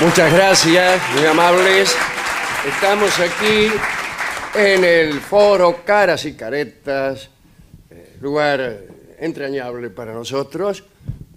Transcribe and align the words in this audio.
Muchas 0.00 0.32
gracias, 0.32 1.02
muy 1.14 1.26
amables. 1.26 1.94
Estamos 2.66 3.18
aquí 3.20 3.68
en 4.54 4.84
el 4.84 5.20
foro 5.20 5.82
Caras 5.84 6.24
y 6.24 6.32
Caretas, 6.34 7.28
eh, 7.90 8.16
lugar 8.20 8.80
entrañable 9.18 9.90
para 9.90 10.14
nosotros, 10.14 10.84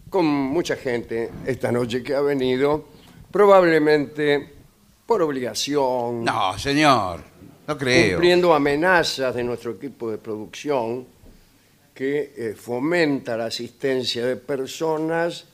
con 0.10 0.26
mucha 0.26 0.76
gente 0.78 1.30
esta 1.46 1.72
noche 1.72 2.02
que 2.02 2.16
ha 2.16 2.22
venido, 2.22 2.86
probablemente 3.32 4.54
por 5.06 5.22
obligación, 5.22 6.24
No, 6.24 6.58
señor, 6.58 7.20
no 7.68 7.78
creo. 7.78 8.12
cumpliendo 8.14 8.54
amenazas 8.54 9.36
de 9.36 9.44
nuestro 9.44 9.72
equipo 9.72 10.10
de 10.10 10.18
producción 10.18 11.06
que 11.94 12.34
eh, 12.38 12.56
fomenta 12.56 13.36
la 13.36 13.46
asistencia 13.48 14.26
de 14.26 14.38
personas 14.38 15.46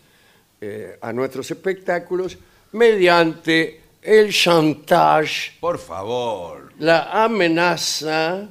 eh, 0.62 0.98
a 1.02 1.12
nuestros 1.12 1.50
espectáculos 1.50 2.38
mediante 2.72 3.82
el 4.02 4.32
chantage, 4.34 5.52
Por 5.60 5.78
favor. 5.80 6.72
la 6.80 7.24
amenaza 7.24 8.48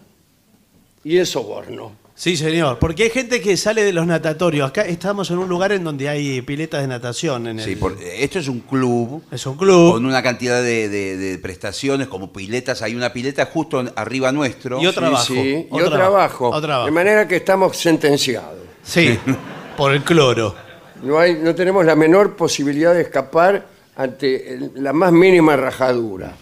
y 1.05 1.17
el 1.17 1.27
soborno. 1.27 1.93
Sí, 2.15 2.37
señor, 2.37 2.81
porque 2.81 3.05
hay 3.05 3.11
gente 3.11 3.41
que 3.41 3.57
sale 3.57 3.85
de 3.85 3.93
los 3.93 4.05
natatorios. 4.05 4.69
Acá 4.69 4.83
estamos 4.83 5.31
en 5.31 5.39
un 5.39 5.49
lugar 5.49 5.71
en 5.71 5.85
donde 5.85 6.09
hay 6.09 6.43
piletas 6.43 6.81
de 6.81 6.89
natación. 6.89 7.47
En 7.47 7.61
Sí, 7.61 7.77
por- 7.77 7.97
esto 8.03 8.41
es 8.41 8.49
un 8.49 8.59
club 8.59 9.23
Es 9.31 9.47
un 9.47 9.57
club. 9.57 9.93
con 9.93 10.05
una 10.05 10.21
cantidad 10.21 10.61
de, 10.61 10.89
de- 10.89 11.17
de 11.17 11.39
prestaciones 11.39 12.09
como 12.09 12.33
piletas. 12.33 12.83
Hay 12.83 12.97
una 12.97 13.13
pileta 13.13 13.47
justo 13.47 13.85
arriba 13.95 14.33
nuestro. 14.33 14.83
Y 14.83 14.87
otra 14.89 15.07
abajo. 15.07 15.27
Sí, 15.27 15.69
y 15.71 15.75
otra 15.75 15.87
otra 15.87 16.07
abajo. 16.07 16.51
otra 16.51 16.75
abajo. 16.75 16.87
De 16.87 16.91
manera 16.93 17.29
que 17.29 17.37
estamos 17.37 17.77
sentenciados. 17.77 18.59
Sí, 18.83 19.17
por 19.77 19.93
el 19.93 20.03
cloro. 20.03 20.57
No, 21.05 21.21
hay, 21.21 21.35
no 21.41 21.55
tenemos 21.55 21.85
la 21.85 21.95
menor 21.95 22.35
posibilidad 22.35 22.95
de 22.95 23.03
escapar 23.03 23.65
ante 23.99 24.59
la 24.77 24.93
más 24.95 25.13
mínima 25.13 25.57
rajadura. 25.57 26.35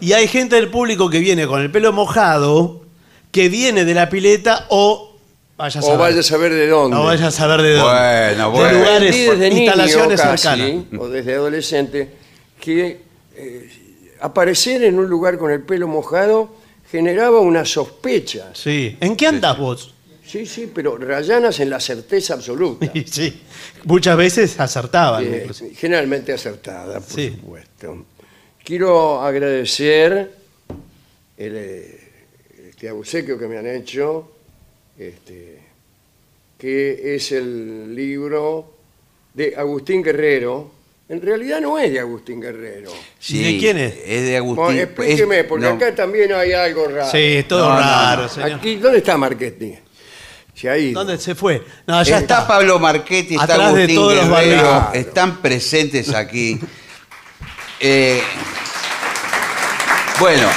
Y 0.00 0.12
hay 0.14 0.26
gente 0.26 0.56
del 0.56 0.68
público 0.68 1.08
que 1.08 1.20
viene 1.20 1.46
con 1.46 1.62
el 1.62 1.70
pelo 1.70 1.92
mojado, 1.92 2.82
que 3.30 3.48
viene 3.48 3.84
de 3.84 3.94
la 3.94 4.10
pileta 4.10 4.66
o 4.68 5.16
vaya 5.56 5.78
a 5.80 5.82
O 5.82 5.86
saber. 5.86 5.98
vaya 6.00 6.20
a 6.20 6.22
saber 6.24 6.52
de 6.52 6.66
dónde. 6.66 6.96
o 6.96 7.04
vaya 7.04 7.28
a 7.28 7.30
saber 7.30 7.62
de 7.62 7.74
dónde. 7.74 7.92
Bueno, 7.92 8.50
De 8.50 8.58
bueno. 8.58 8.78
lugares, 8.78 9.08
Aprendí 9.14 9.20
desde 9.30 9.48
niño 9.50 9.62
instalaciones 9.62 10.20
casi, 10.20 10.42
cercanas. 10.48 10.84
o 11.00 11.08
desde 11.08 11.34
adolescente, 11.34 12.08
que 12.60 13.00
eh, 13.36 13.70
aparecer 14.20 14.82
en 14.82 14.98
un 14.98 15.08
lugar 15.08 15.38
con 15.38 15.52
el 15.52 15.62
pelo 15.62 15.86
mojado 15.86 16.52
generaba 16.90 17.38
una 17.40 17.64
sospecha. 17.64 18.50
Sí. 18.54 18.96
¿En 19.00 19.14
qué 19.16 19.28
andas 19.28 19.56
vos? 19.56 19.94
Sí, 20.24 20.46
sí, 20.46 20.70
pero 20.72 20.96
rayanas 20.96 21.58
en 21.60 21.68
la 21.70 21.80
certeza 21.80 22.34
absoluta. 22.34 22.90
Y 22.94 23.02
sí. 23.06 23.42
Muchas 23.84 24.16
veces 24.16 24.58
acertaban. 24.60 25.24
Eh, 25.24 25.38
inclusive. 25.42 25.74
generalmente 25.74 26.32
acertada, 26.32 27.00
por 27.00 27.10
Sí. 27.10 27.30
supuesto. 27.30 28.06
Quiero 28.64 29.20
agradecer 29.20 30.30
el, 31.36 31.56
eh, 31.56 32.00
este 32.70 32.90
obsequio 32.90 33.38
que 33.38 33.46
me 33.48 33.58
han 33.58 33.66
hecho, 33.66 34.30
este, 34.98 35.58
que 36.58 37.14
es 37.16 37.32
el 37.32 37.94
libro 37.94 38.72
de 39.34 39.54
Agustín 39.56 40.02
Guerrero. 40.02 40.70
En 41.08 41.20
realidad 41.20 41.60
no 41.60 41.78
es 41.78 41.92
de 41.92 41.98
Agustín 41.98 42.40
Guerrero. 42.40 42.92
Sí, 43.18 43.42
¿De 43.54 43.58
quién 43.58 43.76
es? 43.78 43.94
Es 44.06 44.22
de 44.22 44.36
Agustín. 44.36 44.64
Bueno, 44.64 44.80
explíqueme, 44.80 45.40
es- 45.40 45.44
porque 45.46 45.66
no, 45.66 45.72
acá 45.72 45.94
también 45.94 46.32
hay 46.32 46.52
algo 46.52 46.86
raro. 46.86 47.10
Sí, 47.10 47.18
es 47.18 47.48
todo 47.48 47.68
no, 47.68 47.76
raro, 47.78 48.22
no. 48.22 48.28
señor. 48.28 48.52
Aquí, 48.52 48.76
¿Dónde 48.76 48.98
está 48.98 49.16
Marchetti? 49.18 49.74
Se 50.62 50.70
ha 50.70 50.78
ido. 50.78 51.00
¿Dónde 51.00 51.18
se 51.18 51.34
fue? 51.34 51.60
No, 51.88 52.00
ya 52.04 52.18
Está 52.20 52.34
está. 52.38 52.46
Pablo 52.46 52.78
Marchetti, 52.78 53.34
está 53.34 53.42
Atrás 53.54 53.58
de 53.74 53.78
Agustín 53.80 53.96
todos 53.96 54.14
los 54.14 54.28
Guerrero, 54.28 54.62
barrios. 54.62 55.06
están 55.06 55.42
presentes 55.42 56.14
aquí. 56.14 56.60
Eh, 57.80 58.22
bueno, 60.20 60.48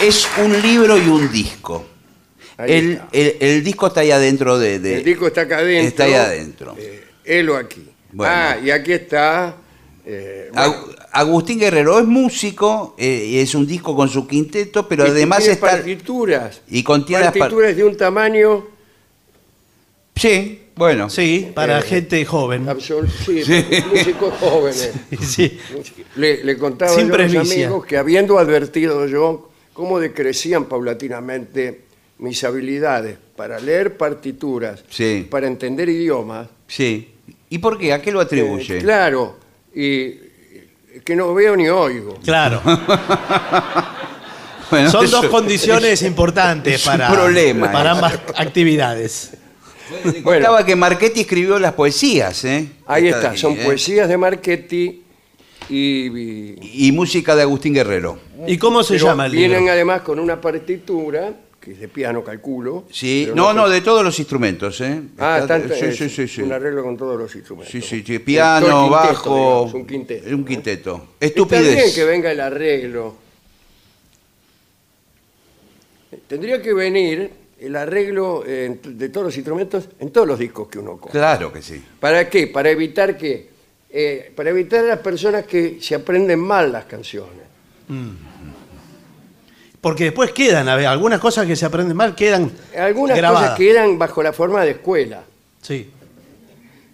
es 0.00 0.26
un 0.42 0.60
libro 0.62 0.96
y 0.96 1.06
un 1.06 1.30
disco. 1.30 1.86
El, 2.56 2.92
está. 2.92 3.08
el- 3.12 3.36
el 3.40 3.62
disco 3.64 3.86
está 3.88 4.00
ahí 4.00 4.10
adentro 4.10 4.58
de... 4.58 4.78
de- 4.78 4.96
El 4.98 5.04
disco 5.04 5.26
está 5.26 5.42
acá 5.42 5.58
adentro. 5.58 5.88
Está 5.88 6.04
ahí 6.04 6.14
adentro. 6.14 6.74
Eh, 6.78 7.04
helo 7.24 7.56
aquí. 7.56 7.86
Bueno. 8.12 8.32
Ah, 8.34 8.56
y 8.62 8.70
aquí 8.70 8.92
está. 8.94 9.54
eh, 10.06 10.50
bueno, 10.54 10.76
Agustín 11.12 11.58
Guerrero 11.58 11.98
es 11.98 12.06
músico, 12.06 12.94
eh, 12.98 13.26
y 13.28 13.38
es 13.38 13.54
un 13.54 13.66
disco 13.66 13.94
con 13.94 14.08
su 14.08 14.26
quinteto, 14.26 14.88
pero 14.88 15.06
y 15.06 15.10
además 15.10 15.40
tiene 15.40 15.52
está... 15.54 15.66
partituras. 15.72 16.62
Y 16.68 16.82
contiene 16.82 17.24
las 17.24 17.32
par- 17.32 17.40
partituras 17.40 17.76
de 17.76 17.84
un 17.84 17.96
tamaño 17.98 18.66
Sí, 20.20 20.62
bueno. 20.76 21.08
Sí, 21.08 21.50
para 21.54 21.78
Eh, 21.78 21.82
gente 21.82 22.24
joven. 22.26 22.68
absoluto. 22.68 23.12
Sí, 23.24 23.42
músicos 23.92 24.34
jóvenes. 24.38 24.92
Sí. 25.20 25.58
Le, 26.16 26.44
le 26.44 26.58
contaba 26.58 26.92
Sin 26.94 27.08
yo 27.08 27.14
a 27.14 27.16
presbicia. 27.16 27.66
amigos 27.66 27.86
que 27.86 27.96
habiendo 27.96 28.38
advertido 28.38 29.06
yo 29.06 29.50
cómo 29.72 29.98
decrecían 29.98 30.66
paulatinamente 30.66 31.82
mis 32.18 32.44
habilidades 32.44 33.16
para 33.34 33.58
leer 33.60 33.96
partituras, 33.96 34.84
Sí. 34.90 35.26
para 35.30 35.46
entender 35.46 35.88
idiomas. 35.88 36.48
Sí. 36.68 37.14
¿Y 37.48 37.58
por 37.58 37.78
qué? 37.78 37.92
¿A 37.94 38.02
qué 38.02 38.12
lo 38.12 38.20
atribuye? 38.20 38.76
Eh, 38.76 38.80
claro, 38.80 39.38
y 39.74 40.10
que 41.04 41.16
no 41.16 41.32
veo 41.32 41.56
ni 41.56 41.68
oigo. 41.68 42.18
Claro. 42.22 42.60
Bueno, 44.70 44.88
Son 44.88 45.04
eso- 45.04 45.16
dos 45.22 45.26
condiciones 45.30 46.00
importantes 46.02 46.74
es 46.76 46.86
un 46.86 46.92
para, 46.92 47.10
problema, 47.10 47.72
para 47.72 47.90
eh. 47.90 47.92
ambas 47.92 48.12
actividades. 48.36 49.32
Bueno. 49.90 50.22
contaba 50.22 50.64
que 50.64 50.76
Marchetti 50.76 51.20
escribió 51.20 51.58
las 51.58 51.72
poesías, 51.74 52.44
¿eh? 52.44 52.68
Ahí 52.86 53.06
Está 53.06 53.16
está, 53.18 53.30
aquí, 53.30 53.38
son 53.38 53.52
¿eh? 53.54 53.62
poesías 53.64 54.08
de 54.08 54.16
Marchetti 54.16 55.02
y, 55.68 55.76
y- 56.18 56.86
Y 56.88 56.92
música 56.92 57.34
de 57.36 57.42
Agustín 57.42 57.74
Guerrero. 57.74 58.18
¿Y 58.46 58.56
cómo 58.58 58.82
se 58.82 58.94
pero 58.94 59.06
llama 59.06 59.26
el 59.26 59.32
vienen 59.32 59.58
libro? 59.60 59.72
además 59.72 60.00
con 60.02 60.18
una 60.18 60.40
partitura, 60.40 61.32
que 61.60 61.72
es 61.72 61.80
de 61.80 61.88
piano, 61.88 62.24
calculo. 62.24 62.84
Sí, 62.90 63.28
no, 63.34 63.52
no, 63.52 63.68
de 63.68 63.80
todos 63.82 64.02
los 64.02 64.18
instrumentos, 64.18 64.80
¿eh? 64.80 65.00
Ah, 65.18 65.38
Está- 65.42 65.58
tanto, 65.58 65.74
sí, 65.74 65.84
es 65.84 65.96
sí, 65.96 66.08
sí, 66.08 66.26
sí. 66.26 66.42
un 66.42 66.52
arreglo 66.52 66.82
con 66.82 66.96
todos 66.96 67.18
los 67.18 67.34
instrumentos. 67.34 67.70
Sí, 67.70 67.80
sí, 67.82 68.02
sí, 68.06 68.14
Eh, 68.14 68.20
piano, 68.20 68.66
quinteto, 68.66 68.90
bajo, 68.90 69.34
digamos, 69.36 69.74
un 69.74 69.86
quinteto. 69.86 70.28
un 70.34 70.40
¿no? 70.40 70.46
quinteto. 70.46 70.92
Está 71.20 71.36
bien 71.60 71.66
Estupidez. 71.70 71.94
que 71.94 72.04
venga 72.04 72.32
el 72.32 72.40
arreglo. 72.40 73.14
Tendría 76.26 76.60
que 76.60 76.72
venir 76.74 77.30
el 77.60 77.76
arreglo 77.76 78.42
eh, 78.46 78.80
de 78.82 79.08
todos 79.10 79.26
los 79.26 79.36
instrumentos 79.36 79.88
en 79.98 80.10
todos 80.10 80.26
los 80.26 80.38
discos 80.38 80.68
que 80.68 80.78
uno 80.78 80.92
compra. 80.92 81.12
Claro 81.12 81.52
que 81.52 81.60
sí. 81.60 81.82
¿Para 82.00 82.28
qué? 82.28 82.46
Para 82.46 82.70
evitar 82.70 83.16
que 83.16 83.50
eh, 83.90 84.32
para 84.34 84.50
evitar 84.50 84.84
a 84.84 84.88
las 84.88 84.98
personas 85.00 85.44
que 85.46 85.78
se 85.80 85.94
aprenden 85.94 86.38
mal 86.38 86.72
las 86.72 86.84
canciones. 86.84 87.50
Porque 89.80 90.04
después 90.04 90.30
quedan, 90.32 90.68
a 90.68 90.76
ver, 90.76 90.86
algunas 90.86 91.18
cosas 91.18 91.46
que 91.46 91.56
se 91.56 91.64
aprenden 91.66 91.96
mal 91.96 92.14
quedan 92.14 92.52
Algunas 92.76 93.16
grabadas. 93.16 93.50
cosas 93.50 93.58
quedan 93.58 93.98
bajo 93.98 94.22
la 94.22 94.32
forma 94.32 94.64
de 94.64 94.72
escuela. 94.72 95.24
Sí. 95.62 95.90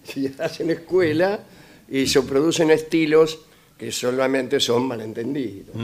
Si 0.06 0.32
hacen 0.38 0.70
escuela 0.70 1.40
y 1.88 2.06
se 2.06 2.22
producen 2.22 2.70
estilos 2.70 3.40
que 3.76 3.90
solamente 3.90 4.60
son 4.60 4.86
malentendidos. 4.86 5.74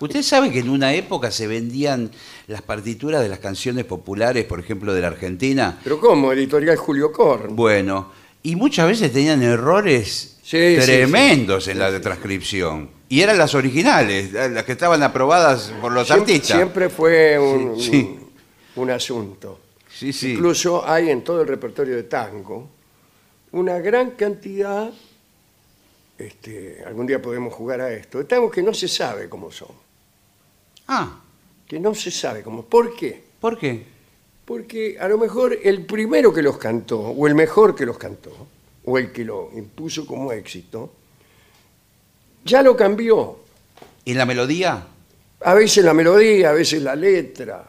Usted 0.00 0.22
sabe 0.22 0.50
que 0.50 0.60
en 0.60 0.70
una 0.70 0.94
época 0.94 1.30
se 1.30 1.46
vendían 1.46 2.10
las 2.46 2.62
partituras 2.62 3.22
de 3.22 3.28
las 3.28 3.38
canciones 3.38 3.84
populares, 3.84 4.44
por 4.46 4.58
ejemplo, 4.58 4.94
de 4.94 5.02
la 5.02 5.08
Argentina. 5.08 5.78
Pero 5.84 6.00
¿cómo? 6.00 6.32
Editorial 6.32 6.76
Julio 6.76 7.12
Korn. 7.12 7.54
Bueno, 7.54 8.10
y 8.42 8.56
muchas 8.56 8.88
veces 8.88 9.12
tenían 9.12 9.42
errores 9.42 10.38
Sí, 10.42 10.76
sí, 10.80 10.86
tremendos 10.86 11.68
en 11.68 11.78
la 11.78 11.92
de 11.92 12.00
transcripción. 12.00 12.90
Y 13.08 13.20
eran 13.20 13.38
las 13.38 13.54
originales, 13.54 14.32
las 14.32 14.64
que 14.64 14.72
estaban 14.72 15.02
aprobadas 15.02 15.72
por 15.80 15.92
los 15.92 16.06
Siempre, 16.06 16.34
artistas. 16.34 16.56
siempre 16.56 16.88
fue 16.88 17.38
un, 17.38 18.90
asunto. 18.90 19.60
Sí, 19.88 20.12
sí. 20.12 20.32
Incluso 20.32 20.88
hay 20.88 21.10
en 21.10 21.22
todo 21.22 21.42
el 21.42 21.48
repertorio 21.48 21.94
de 21.94 22.04
tango 22.04 22.68
una 23.52 23.78
gran 23.78 24.12
cantidad, 24.12 24.90
este, 26.18 26.82
algún 26.86 27.06
día 27.06 27.20
podemos 27.20 27.52
jugar 27.52 27.80
a 27.80 27.92
esto, 27.92 28.18
de 28.18 28.24
tangos 28.24 28.50
que 28.50 28.62
no 28.62 28.72
se 28.72 28.88
sabe 28.88 29.28
cómo 29.28 29.50
son. 29.50 29.89
Ah, 30.92 31.20
Que 31.68 31.78
no 31.78 31.94
se 31.94 32.10
sabe 32.10 32.42
cómo. 32.42 32.64
¿Por 32.64 32.94
qué? 32.96 33.22
¿por 33.40 33.56
qué? 33.56 33.86
Porque 34.44 34.98
a 34.98 35.06
lo 35.08 35.16
mejor 35.18 35.56
el 35.62 35.86
primero 35.86 36.34
que 36.34 36.42
los 36.42 36.58
cantó, 36.58 36.98
o 37.00 37.26
el 37.28 37.36
mejor 37.36 37.76
que 37.76 37.86
los 37.86 37.96
cantó, 37.96 38.32
o 38.84 38.98
el 38.98 39.12
que 39.12 39.24
lo 39.24 39.50
impuso 39.54 40.04
como 40.04 40.32
éxito, 40.32 40.92
ya 42.44 42.60
lo 42.62 42.76
cambió. 42.76 43.38
¿Y 44.04 44.14
la 44.14 44.26
melodía? 44.26 44.84
A 45.42 45.54
veces 45.54 45.84
la 45.84 45.94
melodía, 45.94 46.50
a 46.50 46.52
veces 46.52 46.82
la 46.82 46.96
letra, 46.96 47.64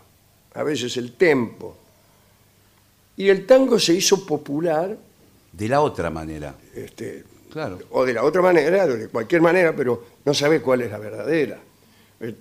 a 0.56 0.64
veces 0.64 0.98
el 0.98 1.14
tempo. 1.14 1.78
Y 3.18 3.30
el 3.30 3.46
tango 3.46 3.78
se 3.78 3.94
hizo 3.94 4.26
popular, 4.26 4.98
De 5.54 5.68
la 5.70 5.82
otra 5.82 6.10
manera. 6.10 6.56
este, 6.74 7.24
Claro. 7.52 7.78
o 7.92 8.06
de 8.06 8.14
la 8.14 8.24
otra 8.24 8.42
manera, 8.42 8.86
o 8.86 8.88
de 8.88 9.08
cualquier 9.10 9.42
manera, 9.42 9.76
pero 9.76 10.04
no 10.26 10.34
sabe 10.34 10.62
cuál 10.62 10.82
es 10.82 10.90
la 10.92 10.98
verdadera. 10.98 11.60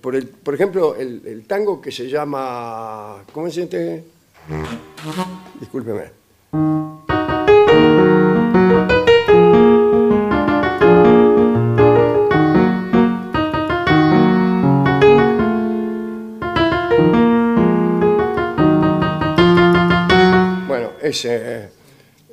Por, 0.01 0.15
el- 0.15 0.29
por 0.29 0.55
ejemplo, 0.55 0.95
el, 0.95 1.23
el 1.27 1.47
tango 1.47 1.81
que 1.81 1.91
se 1.91 2.09
llama... 2.09 3.23
¿Cómo 3.33 3.47
se 3.49 3.55
siente? 3.55 4.05
Discúlpeme. 5.59 6.11
Bueno, 20.69 20.91
ese... 21.03 21.69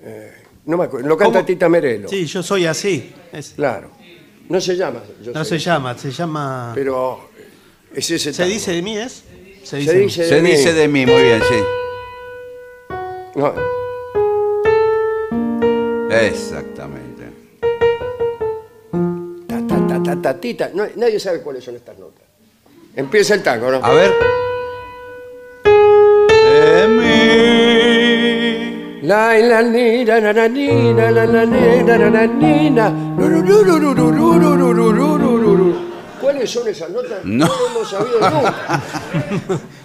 eh, 0.02 0.34
no 0.66 0.78
me 0.78 0.84
acuerdo. 0.86 1.08
Lo 1.08 1.18
canta 1.18 1.40
¿Cómo? 1.40 1.46
Tita 1.46 1.70
Merelo. 1.70 2.08
Sí, 2.08 2.26
yo 2.26 2.44
soy 2.44 2.66
así. 2.66 3.12
Es- 3.32 3.54
Claro. 3.56 3.92
No 4.50 4.62
se 4.62 4.76
llama. 4.78 5.02
yo 5.22 5.34
no 5.34 5.44
se 5.44 5.60
llama, 5.60 5.98
se 5.98 6.10
llama. 6.12 6.72
Pero 6.74 7.30
es 7.94 8.10
ese 8.12 8.32
¿Se 8.34 8.44
tango. 8.44 8.54
dice 8.54 8.72
de 8.74 8.82
mí, 8.82 8.98
es? 8.98 9.24
Se 9.64 9.82
Se 9.84 9.94
dice 9.94 10.22
de 10.24 10.30
Se 10.30 10.42
mí. 10.42 10.50
dice 10.52 10.74
de 10.74 10.88
mí, 10.88 11.06
muy 11.06 11.22
bien, 11.24 11.42
sí. 11.42 11.56
No, 13.36 13.54
Exactamente. 16.10 17.24
ta, 19.48 19.62
ta, 19.68 19.88
ta, 19.88 20.04
ta, 20.04 20.16
ta, 20.22 20.40
tita. 20.40 20.70
No, 20.74 20.86
nadie 20.96 21.20
sabe 21.20 21.42
cuáles 21.42 21.64
son 21.64 21.76
estas 21.76 21.98
notas. 22.00 22.24
Empieza 22.96 23.34
el 23.36 23.44
tango, 23.44 23.70
¿no? 23.72 23.80
A 23.84 23.94
ver. 23.94 24.12
De 25.64 26.88
mí. 26.88 27.08
La 29.04 29.38
la 29.38 29.62
ni 29.62 30.04
la 30.06 30.20
la 30.20 30.34
la 30.34 30.48
ni 30.50 30.94
la 30.94 31.12
la 31.12 31.26
la 31.26 31.46
ni 31.46 31.84
la 31.84 31.98
la 31.98 32.10
la 32.10 32.26
ni 32.28 32.70
la. 32.72 32.92
¿Cuáles 36.28 36.50
son 36.52 36.68
esas 36.68 36.90
notas? 36.90 37.24
No. 37.24 37.46
lo 37.48 37.68
hemos 37.70 37.90
sabido 37.90 38.20
nunca. 38.20 38.84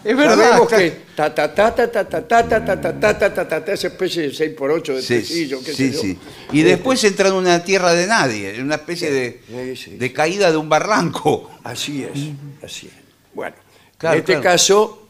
Es 0.03 0.17
verdad. 0.17 0.37
Sabemos 0.51 0.69
que 0.69 0.91
ta 1.15 1.33
ta 1.33 1.55
ta 1.55 1.73
ta 1.73 1.89
ta 1.93 2.05
ta 2.09 2.27
ta 2.27 2.49
ta 2.49 2.65
ta 2.65 2.81
ta 2.81 3.01
ta 3.01 3.19
ta 3.19 3.35
ta 3.35 3.49
ta 3.49 3.65
ta 3.65 3.73
esa 3.73 3.87
especie 3.87 4.23
de 4.25 4.35
6 4.35 4.51
por 4.59 4.73
8 4.73 4.95
de 4.97 5.03
Sí, 5.03 5.07
tresillo, 5.15 5.59
qué 5.65 5.73
sí, 5.73 5.91
sé 5.91 5.93
yo. 5.93 6.01
sí. 6.01 6.19
Y 6.51 6.63
después 6.63 7.05
entra 7.05 7.29
en 7.29 7.35
una 7.35 7.63
tierra 7.63 7.93
de 7.93 8.09
nadie, 8.09 8.57
en 8.57 8.65
una 8.65 8.75
especie 8.75 9.13
de, 9.13 9.41
Sí, 9.47 9.77
sí. 9.77 9.97
de 9.97 10.13
caída 10.13 10.51
de 10.51 10.57
un 10.57 10.69
barranco. 10.69 11.49
Así 11.63 12.03
es, 12.03 12.19
así 12.65 12.89
es. 12.89 12.93
Bueno, 13.35 13.55
Claro, 13.97 14.15
en 14.15 14.21
este 14.21 14.33
claro. 14.33 14.43
caso 14.43 15.09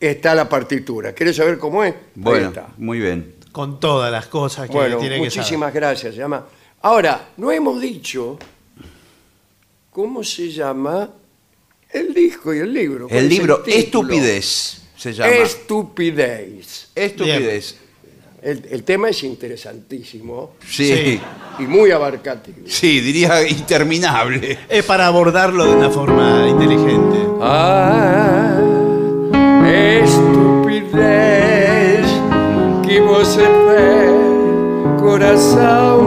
está 0.00 0.34
la 0.34 0.48
partitura. 0.48 1.12
¿Quieres 1.12 1.36
saber 1.36 1.56
cómo 1.58 1.84
es? 1.84 1.94
Ahí 1.94 2.00
Bueno, 2.16 2.48
está. 2.48 2.66
muy 2.78 2.98
bien. 2.98 3.36
Con 3.52 3.78
todas 3.78 4.10
las 4.10 4.26
cosas 4.26 4.66
que 4.66 4.72
Bueno, 4.74 4.98
tiene 4.98 5.20
que 5.20 5.30
saber. 5.30 5.38
muchísimas 5.38 5.72
gracias. 5.72 6.14
Se 6.14 6.20
llama. 6.20 6.44
Ahora, 6.82 7.28
no 7.36 7.52
hemos 7.52 7.80
dicho 7.80 8.36
cómo 9.94 10.24
se 10.24 10.50
llama 10.50 11.08
el 11.92 12.12
disco 12.12 12.52
y 12.52 12.58
el 12.58 12.72
libro. 12.74 13.06
¿Cuál 13.06 13.20
El 13.20 13.26
es 13.26 13.30
libro? 13.30 13.62
Estupidez 13.64 14.82
se 14.96 15.12
llama. 15.12 15.30
Estupidez. 15.32 16.88
Estupidez. 16.96 17.76
El, 18.42 18.66
el 18.70 18.82
tema 18.82 19.08
es 19.08 19.22
interesantísimo 19.22 20.56
Sí. 20.68 20.84
Sí. 20.88 20.94
sí. 20.96 21.20
y 21.60 21.62
muy 21.62 21.92
abarcativo. 21.92 22.66
diría 22.82 23.48
interminable. 23.48 24.58
Es 24.68 24.84
para 24.84 25.06
abordarlo 25.06 25.64
de 25.64 25.74
una 25.76 25.90
forma 25.90 26.48
inteligente. 26.48 27.16
Ah, 27.40 28.58
estupidez 30.74 32.04
que 32.84 33.00
você 33.00 33.42
fez, 33.42 35.00
coração 35.00 36.03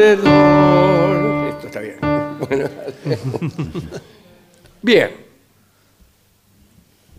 Esto 0.00 1.66
está 1.66 1.80
bien. 1.80 1.98
Bueno, 2.38 2.68
bien. 4.80 5.10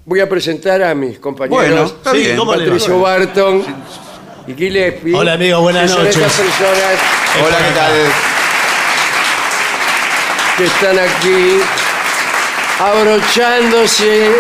Voy 0.06 0.22
a 0.22 0.30
presentar 0.30 0.82
a 0.82 0.96
mis 0.96 1.20
compañeros. 1.20 1.60
Bueno, 1.68 1.84
está 1.86 2.12
Sí, 2.12 2.18
bien. 2.20 2.38
¿cómo 2.38 2.56
le 2.56 2.60
va? 2.60 2.66
Patricio 2.72 3.00
Barton 3.02 3.64
y 4.48 4.54
Gillespie. 4.54 5.14
Hola, 5.14 5.34
amigo, 5.34 5.60
buenas 5.62 5.84
que 5.84 5.88
son 5.90 5.98
noches. 6.06 6.16
estas 6.16 6.34
personas 6.38 7.00
Hola, 7.46 7.58
¿qué 7.58 7.74
tal? 7.76 7.94
que 10.58 10.66
están 10.66 11.00
aquí 11.00 11.60
abrochándose 12.80 14.32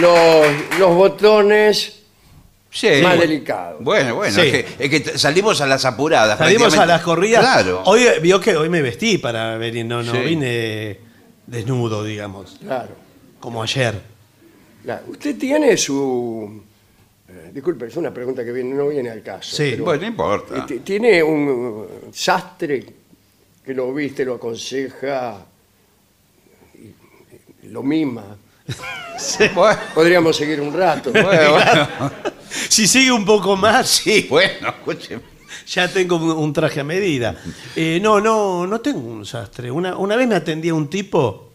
los, 0.00 0.46
los 0.78 0.94
botones 0.94 1.95
Sí. 2.78 3.00
más 3.02 3.18
delicados. 3.18 3.82
Bueno, 3.82 4.16
bueno, 4.16 4.34
Sí. 4.34 4.40
es, 4.48 4.52
que, 4.64 4.84
es 4.84 4.90
que 4.90 5.00
t- 5.00 5.18
salimos 5.18 5.60
a 5.62 5.66
las 5.66 5.84
apuradas. 5.86 6.36
Salimos 6.36 6.64
a 6.74 6.76
prácticamente. 6.84 6.92
las 6.92 7.02
corridas. 7.02 7.40
Claro. 7.40 7.82
Hoy 7.86 8.04
vio 8.20 8.38
que 8.38 8.54
hoy 8.56 8.68
me 8.68 8.82
vestí 8.82 9.16
para 9.18 9.56
venir, 9.56 9.86
no, 9.86 10.02
no 10.02 10.12
Sí. 10.12 10.18
vine 10.18 10.98
desnudo, 11.46 12.04
digamos, 12.04 12.58
Claro, 12.60 12.90
como 13.40 13.62
ayer. 13.62 13.94
claro. 14.84 15.04
Usted 15.08 15.38
tiene 15.38 15.74
su, 15.78 16.62
eh, 17.28 17.50
disculpe, 17.54 17.86
es 17.86 17.96
una 17.96 18.12
pregunta 18.12 18.44
que 18.44 18.52
viene, 18.52 18.74
no 18.74 18.88
viene 18.88 19.08
al 19.10 19.22
caso. 19.22 19.56
Sí, 19.56 19.70
pero, 19.70 19.84
Bueno, 19.84 20.02
no 20.02 20.06
importa. 20.08 20.56
eh, 20.58 20.62
ti- 20.66 20.78
¿Tiene 20.80 21.22
un 21.22 22.10
sastre 22.12 22.84
que 23.64 23.72
lo 23.72 23.94
viste, 23.94 24.22
lo 24.24 24.34
aconseja, 24.34 25.38
y- 26.74 27.66
y 27.66 27.70
lo 27.70 27.82
mima? 27.82 28.36
Bueno, 29.54 29.78
Podríamos 29.94 30.36
seguir 30.36 30.60
un 30.60 30.74
rato. 30.74 31.10
bueno, 31.10 31.24
bueno. 31.52 31.88
Si 32.68 32.86
sigue 32.86 33.12
un 33.12 33.24
poco 33.24 33.56
más, 33.56 33.88
Sí, 33.88 34.26
bueno, 34.28 34.68
escúcheme. 34.68 35.22
ya 35.68 35.88
tengo 35.92 36.16
un, 36.16 36.52
traje 36.52 36.80
a 36.80 36.84
medida. 36.84 37.36
Eh, 37.74 37.98
no, 38.02 38.20
no, 38.20 38.66
no 38.66 38.80
tengo 38.80 39.00
un 39.00 39.24
sastre. 39.26 39.70
Una, 39.70 39.96
una 39.96 40.16
vez 40.16 40.26
me 40.28 40.34
atendía 40.34 40.74
un 40.74 40.88
tipo 40.88 41.52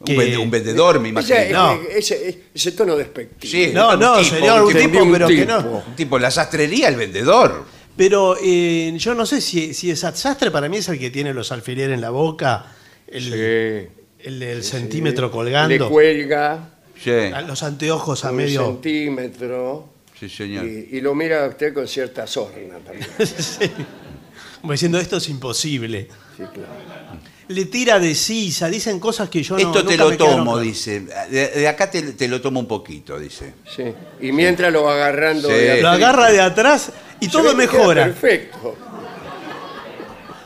Un, 0.00 0.06
que... 0.06 0.16
vende- 0.16 0.38
un 0.38 0.50
vendedor, 0.50 1.00
me 1.00 1.08
imagino. 1.10 1.36
Ese, 1.36 1.52
No. 1.52 1.72
ese- 1.90 2.42
ese 2.54 2.72
tono 2.72 2.96
despectivo. 2.96 3.50
Sí, 3.50 3.70
No, 3.74 3.96
no, 3.96 4.18
tipo, 4.18 4.36
señor, 4.36 4.62
un 4.62 4.72
tipo, 4.74 5.06
pero 5.12 5.28
que 5.28 5.46
no. 5.46 5.82
Un 5.86 5.96
tipo, 5.96 6.18
la 6.18 6.30
sastrería, 6.30 6.88
el 6.88 6.96
vendedor. 6.96 7.64
Pero 7.96 8.36
eh, 8.42 8.92
yo 8.98 9.14
no 9.14 9.24
sé 9.24 9.40
si, 9.40 9.72
si 9.72 9.90
es 9.90 10.00
sastre 10.00 10.50
para 10.50 10.68
mí 10.68 10.76
es 10.78 10.88
el 10.90 10.98
que 10.98 11.08
tiene 11.10 11.32
los 11.32 11.50
alfileres 11.50 11.94
en 11.94 12.02
la 12.02 12.10
boca, 12.10 12.66
el, 13.06 13.22
Sí, 13.22 14.28
el 14.28 14.62
centímetro 14.64 15.26
Le 15.28 15.32
colgando, 15.32 15.88
cuelga 15.88 16.70
Sí, 17.02 17.10
a 17.10 17.40
los 17.42 17.62
anteojos 17.62 18.24
a 18.26 18.30
un 18.30 18.36
medio... 18.36 18.64
centímetro 18.66 19.88
sí, 20.18 20.28
señor. 20.28 20.64
y, 20.66 20.88
y 20.92 21.00
lo 21.00 21.14
mira 21.14 21.44
a 21.44 21.48
usted 21.48 21.72
con 21.74 21.86
cierta 21.88 22.26
sorna 22.26 22.78
también. 22.84 23.06
Sí. 23.18 23.70
Como 24.60 24.72
diciendo, 24.72 24.98
esto 24.98 25.18
es 25.18 25.28
imposible. 25.28 26.08
Sí, 26.36 26.42
claro. 26.52 26.72
Le 27.48 27.66
tira 27.66 28.00
de 28.00 28.14
sisa, 28.16 28.68
dicen 28.68 28.98
cosas 28.98 29.28
que 29.28 29.40
yo 29.42 29.54
no 29.56 29.60
Esto 29.60 29.84
te 29.84 29.96
nunca 29.96 30.04
lo 30.04 30.10
me 30.10 30.16
quedaron 30.16 30.36
tomo, 30.38 30.52
claras. 30.54 30.66
dice. 30.66 31.00
De, 31.30 31.48
de 31.50 31.68
acá 31.68 31.88
te, 31.90 32.02
te 32.14 32.26
lo 32.26 32.40
tomo 32.40 32.58
un 32.58 32.66
poquito, 32.66 33.18
dice. 33.20 33.54
Sí. 33.76 33.84
Y 34.20 34.32
mientras 34.32 34.72
lo 34.72 34.82
va 34.82 34.94
agarrando 34.94 35.48
Sí. 35.48 35.54
de 35.54 35.80
Lo 35.80 35.88
atrás, 35.88 35.94
agarra 35.94 36.32
de 36.32 36.40
atrás 36.40 36.92
y 37.20 37.26
se 37.26 37.30
todo 37.30 37.42
ve 37.44 37.50
que 37.50 37.56
queda 37.68 37.78
mejora. 37.78 38.04
Perfecto. 38.06 38.76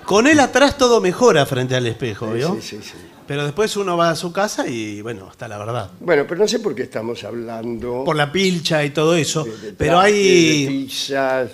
Con 0.04 0.26
él 0.26 0.40
atrás 0.40 0.76
todo 0.76 1.00
mejora 1.00 1.46
frente 1.46 1.74
al 1.76 1.86
espejo, 1.86 2.32
¿vio? 2.32 2.54
Sí, 2.60 2.76
sí, 2.76 2.80
sí. 2.82 2.92
Pero 3.30 3.44
después 3.44 3.76
uno 3.76 3.96
va 3.96 4.10
a 4.10 4.16
su 4.16 4.32
casa 4.32 4.66
y, 4.66 5.02
bueno, 5.02 5.28
está 5.30 5.46
la 5.46 5.56
verdad. 5.56 5.88
Bueno, 6.00 6.24
pero 6.26 6.40
no 6.40 6.48
sé 6.48 6.58
por 6.58 6.74
qué 6.74 6.82
estamos 6.82 7.22
hablando 7.22 8.02
Por 8.04 8.16
la 8.16 8.32
pilcha 8.32 8.84
y 8.84 8.90
todo 8.90 9.14
eso. 9.14 9.44
de, 9.44 9.56
de 9.56 9.72
pero 9.74 9.98
trajes, 10.00 10.12
de 10.14 10.20
hay, 10.20 10.66
pizzas, 10.66 11.50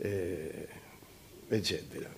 eh, 0.00 0.68
etcétera. 1.52 2.08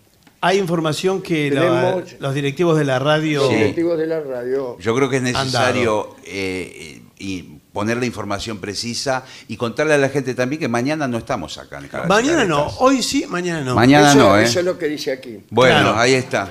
hay 0.41 0.57
información 0.59 1.21
que 1.21 1.50
la- 1.50 1.61
Tenemos- 1.61 2.15
los 2.21 2.35
directivos 2.35 2.79
de 2.79 2.85
la 2.87 2.99
radio... 2.99 3.41
Los 3.43 3.50
directivos 3.50 3.99
de 3.99 4.07
la 4.07 4.21
radio 4.21 4.79
Yo 4.79 4.95
creo 4.97 5.11
que 5.11 5.17
es 5.19 5.23
necesario 5.23 6.17
eh, 6.25 7.03
y 7.19 7.43
poner 7.75 7.99
la 7.99 8.07
información 8.07 8.57
precisa 8.61 9.25
y 9.47 9.59
contarle 9.59 9.93
a 9.93 9.99
la 9.99 10.09
gente 10.09 10.35
también 10.35 10.59
que 10.59 10.69
mañana 10.69 11.07
no 11.07 11.19
estamos 11.19 11.59
acá 11.59 11.81
en 11.81 11.88
Caras 11.88 12.07
y 12.07 12.09
Mañana 12.09 12.45
no, 12.47 12.57
Caretas. 12.61 12.76
hoy 12.81 13.03
sí, 13.03 13.26
mañana 13.29 13.61
no. 13.61 13.75
Mañana 13.75 14.09
eso, 14.12 14.19
no, 14.19 14.38
¿eh? 14.38 14.45
eso 14.45 14.61
es 14.61 14.65
lo 14.65 14.79
que 14.79 14.87
dice 14.87 15.12
aquí. 15.12 15.41
Bueno, 15.50 15.81
Claro. 15.83 15.99
ahí 15.99 16.15
está. 16.15 16.49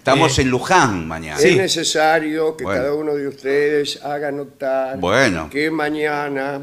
Estamos 0.00 0.38
Eh, 0.38 0.42
en 0.42 0.48
Luján 0.50 1.06
mañana. 1.06 1.38
Sí. 1.38 1.48
Es 1.50 1.56
necesario 1.58 2.56
que 2.56 2.64
Bueno. 2.64 2.80
cada 2.80 2.94
uno 2.94 3.14
de 3.14 3.28
ustedes 3.28 4.00
haga 4.02 4.32
notar 4.32 4.96
Bueno. 4.98 5.50
que 5.50 5.70
mañana 5.70 6.58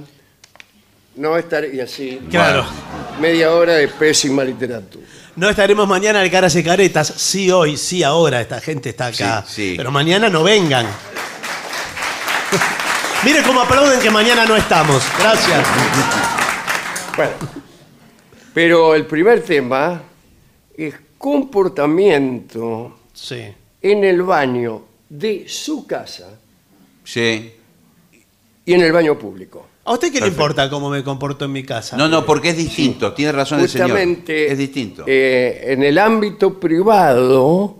no 1.15 1.37
estaré 1.37 1.75
y 1.75 1.79
así 1.79 2.19
Claro. 2.31 2.65
media 3.21 3.51
hora 3.53 3.73
de 3.73 3.87
pésima 3.89 4.43
literatura. 4.43 5.05
No 5.35 5.47
estaremos 5.49 5.87
mañana 5.87 6.21
al 6.21 6.31
Caras 6.31 6.55
y 6.55 6.63
Caretas. 6.63 7.13
Sí, 7.15 7.51
hoy, 7.51 7.77
sí, 7.77 8.01
ahora. 8.01 8.41
Esta 8.41 8.59
gente 8.59 8.89
está 8.89 9.05
acá. 9.07 9.43
Sí, 9.47 9.71
sí. 9.71 9.73
Pero 9.77 9.91
mañana 9.91 10.29
no 10.29 10.41
vengan. 10.41 10.87
Mire 13.23 13.43
cómo 13.43 13.61
aplauden 13.61 13.99
que 13.99 14.09
mañana 14.09 14.45
no 14.47 14.55
estamos. 14.55 15.03
Gracias. 15.19 15.63
Bueno, 17.15 17.33
pero 18.55 18.95
el 18.95 19.05
primer 19.05 19.43
tema 19.43 20.01
es 20.75 20.95
comportamiento 21.19 22.97
Sí. 23.19 23.41
en 23.81 24.03
el 24.03 24.21
baño 24.21 24.83
de 25.09 25.45
su 25.47 25.87
casa 25.87 26.29
Sí. 27.03 27.51
y 28.65 28.73
en 28.73 28.81
el 28.81 28.91
baño 28.91 29.17
público. 29.17 29.65
¿A 29.85 29.93
usted 29.93 30.07
qué 30.09 30.15
le 30.15 30.19
Perfecto. 30.27 30.41
importa 30.43 30.69
cómo 30.69 30.89
me 30.89 31.01
comporto 31.03 31.45
en 31.45 31.51
mi 31.53 31.63
casa? 31.63 31.95
No, 31.95 32.07
no, 32.09 32.25
porque 32.25 32.49
es 32.49 32.57
distinto. 32.57 33.13
Tiene 33.13 33.31
razón 33.31 33.61
el 33.61 33.69
señor. 33.69 33.87
Justamente 33.89 34.51
Es 34.51 34.57
distinto. 34.57 35.05
eh, 35.07 35.63
en 35.67 35.81
el 35.83 35.97
ámbito 35.97 36.59
privado 36.59 37.77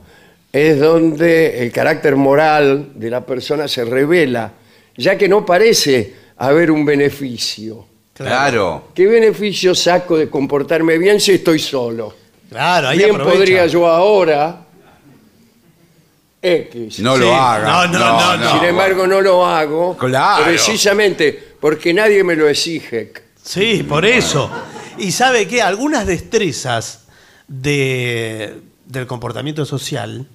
es 0.53 0.79
donde 0.79 1.61
el 1.63 1.71
carácter 1.73 2.15
moral 2.15 2.91
de 2.95 3.09
la 3.09 3.25
persona 3.25 3.67
se 3.67 3.83
revela, 3.83 4.53
ya 4.95 5.17
que 5.17 5.27
no 5.27 5.45
parece 5.45 6.13
haber 6.37 6.71
un 6.71 6.85
beneficio. 6.85 7.85
claro. 8.13 8.87
¿Qué 8.95 9.05
beneficio 9.05 9.75
saco 9.75 10.17
de 10.17 10.29
comportarme 10.29 10.97
bien 10.97 11.19
si 11.19 11.33
estoy 11.33 11.59
solo? 11.59 12.15
Claro, 12.49 12.87
ahí 12.87 12.97
Bien 12.99 13.11
aprovecha. 13.11 13.37
podría 13.37 13.67
yo 13.67 13.85
ahora 13.85 14.65
X. 16.41 16.99
No 16.99 17.15
Sí. 17.15 17.21
lo 17.21 17.35
haga. 17.35 17.87
No, 17.87 17.87
no, 17.87 17.99
no, 17.99 18.37
no. 18.37 18.51
Sin 18.59 18.63
embargo, 18.69 19.07
no 19.07 19.21
lo 19.21 19.45
hago 19.45 19.97
Claro. 19.97 20.45
precisamente 20.45 21.55
porque 21.59 21.93
nadie 21.93 22.23
me 22.23 22.35
lo 22.35 22.47
exige. 22.47 23.13
Sí, 23.41 23.83
por 23.87 24.05
eso. 24.05 24.49
Y 24.97 25.11
sabe 25.11 25.47
que 25.47 25.61
algunas 25.61 26.05
destrezas 26.05 27.05
de, 27.47 28.61
del 28.85 29.07
comportamiento 29.07 29.65
social 29.65 30.27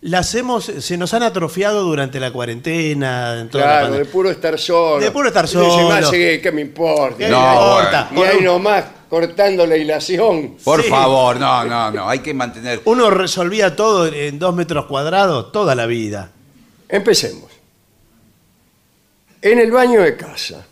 las 0.00 0.34
hemos, 0.34 0.64
se 0.64 0.96
nos 0.96 1.14
han 1.14 1.22
atrofiado 1.22 1.82
durante 1.82 2.18
la 2.18 2.32
cuarentena. 2.32 3.40
en 3.40 3.48
toda 3.48 3.64
la 3.66 3.78
Claro, 3.80 3.94
de 3.94 4.04
puro 4.04 4.30
estar 4.30 4.58
solo. 4.58 5.00
De 5.04 5.10
puro 5.12 5.28
estar 5.28 5.44
Y 5.44 5.48
dice, 5.48 5.58
solo. 5.60 5.88
más, 5.88 6.10
sí, 6.10 6.40
¿Qué 6.42 6.50
me 6.52 6.60
importa? 6.60 7.16
¿Qué 7.18 7.28
No, 7.28 7.40
me 7.40 7.52
importa? 7.52 8.10
Y 8.16 8.20
ahí 8.22 8.40
nomás 8.42 8.84
cortando 9.12 9.66
la 9.66 9.76
hilación. 9.76 10.56
Por 10.64 10.82
Sí. 10.82 10.88
favor, 10.88 11.38
no, 11.38 11.66
no, 11.66 11.90
no. 11.90 12.08
Hay 12.08 12.20
que 12.20 12.32
mantener. 12.32 12.80
Uno 12.86 13.10
resolvía 13.10 13.76
todo 13.76 14.06
en 14.06 14.38
dos 14.38 14.54
metros 14.54 14.86
cuadrados 14.86 15.52
toda 15.52 15.74
la 15.74 15.84
vida. 15.84 16.30
Empecemos. 16.88 17.50
En 19.42 19.58
el 19.58 19.70
baño 19.70 20.00
de 20.00 20.16
casa, 20.16 20.64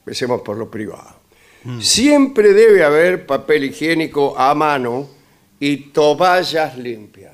empecemos 0.00 0.42
por 0.42 0.58
lo 0.58 0.70
privado, 0.70 1.22
Mm. 1.64 1.80
siempre 1.80 2.52
debe 2.52 2.84
haber 2.84 3.24
papel 3.24 3.64
higiénico 3.64 4.38
a 4.38 4.54
mano 4.54 5.08
y 5.58 5.76
toallas 5.90 6.76
limpias. 6.76 7.32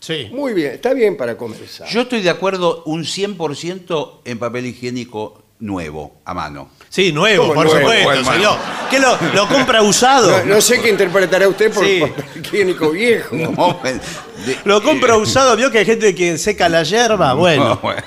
Sí. 0.00 0.30
Muy 0.32 0.54
bien, 0.54 0.72
está 0.72 0.94
bien 0.94 1.14
para 1.14 1.36
comenzar. 1.36 1.86
Yo 1.88 2.02
estoy 2.02 2.22
de 2.22 2.30
acuerdo 2.30 2.84
un 2.86 3.04
100% 3.04 4.22
en 4.24 4.38
papel 4.38 4.64
higiénico 4.64 5.42
nuevo, 5.58 6.14
a 6.24 6.32
mano. 6.32 6.70
Sí, 6.88 7.12
nuevo, 7.12 7.48
¿Cómo 7.48 7.54
por 7.54 7.66
nuevo? 7.72 7.90
supuesto, 7.98 8.32
señor. 8.32 8.56
¿Qué 8.90 8.98
lo, 9.00 9.18
lo 9.34 9.48
compra 9.48 9.82
usado? 9.82 10.30
No, 10.46 10.54
no 10.56 10.60
sé 10.60 10.80
qué 10.80 10.88
interpretará 10.90 11.48
usted 11.48 11.72
por 11.72 11.84
Sí. 11.84 12.02
higiénico 12.40 12.90
viejo. 12.90 13.34
No, 13.36 13.80
de- 14.46 14.58
Lo 14.64 14.82
compra 14.82 15.16
usado, 15.16 15.56
vio 15.56 15.70
que 15.70 15.78
hay 15.78 15.84
gente 15.86 16.14
que 16.14 16.38
seca 16.38 16.68
la 16.68 16.82
hierba. 16.84 17.34
Bueno, 17.34 17.64
No, 17.70 17.76
bueno. 17.78 18.02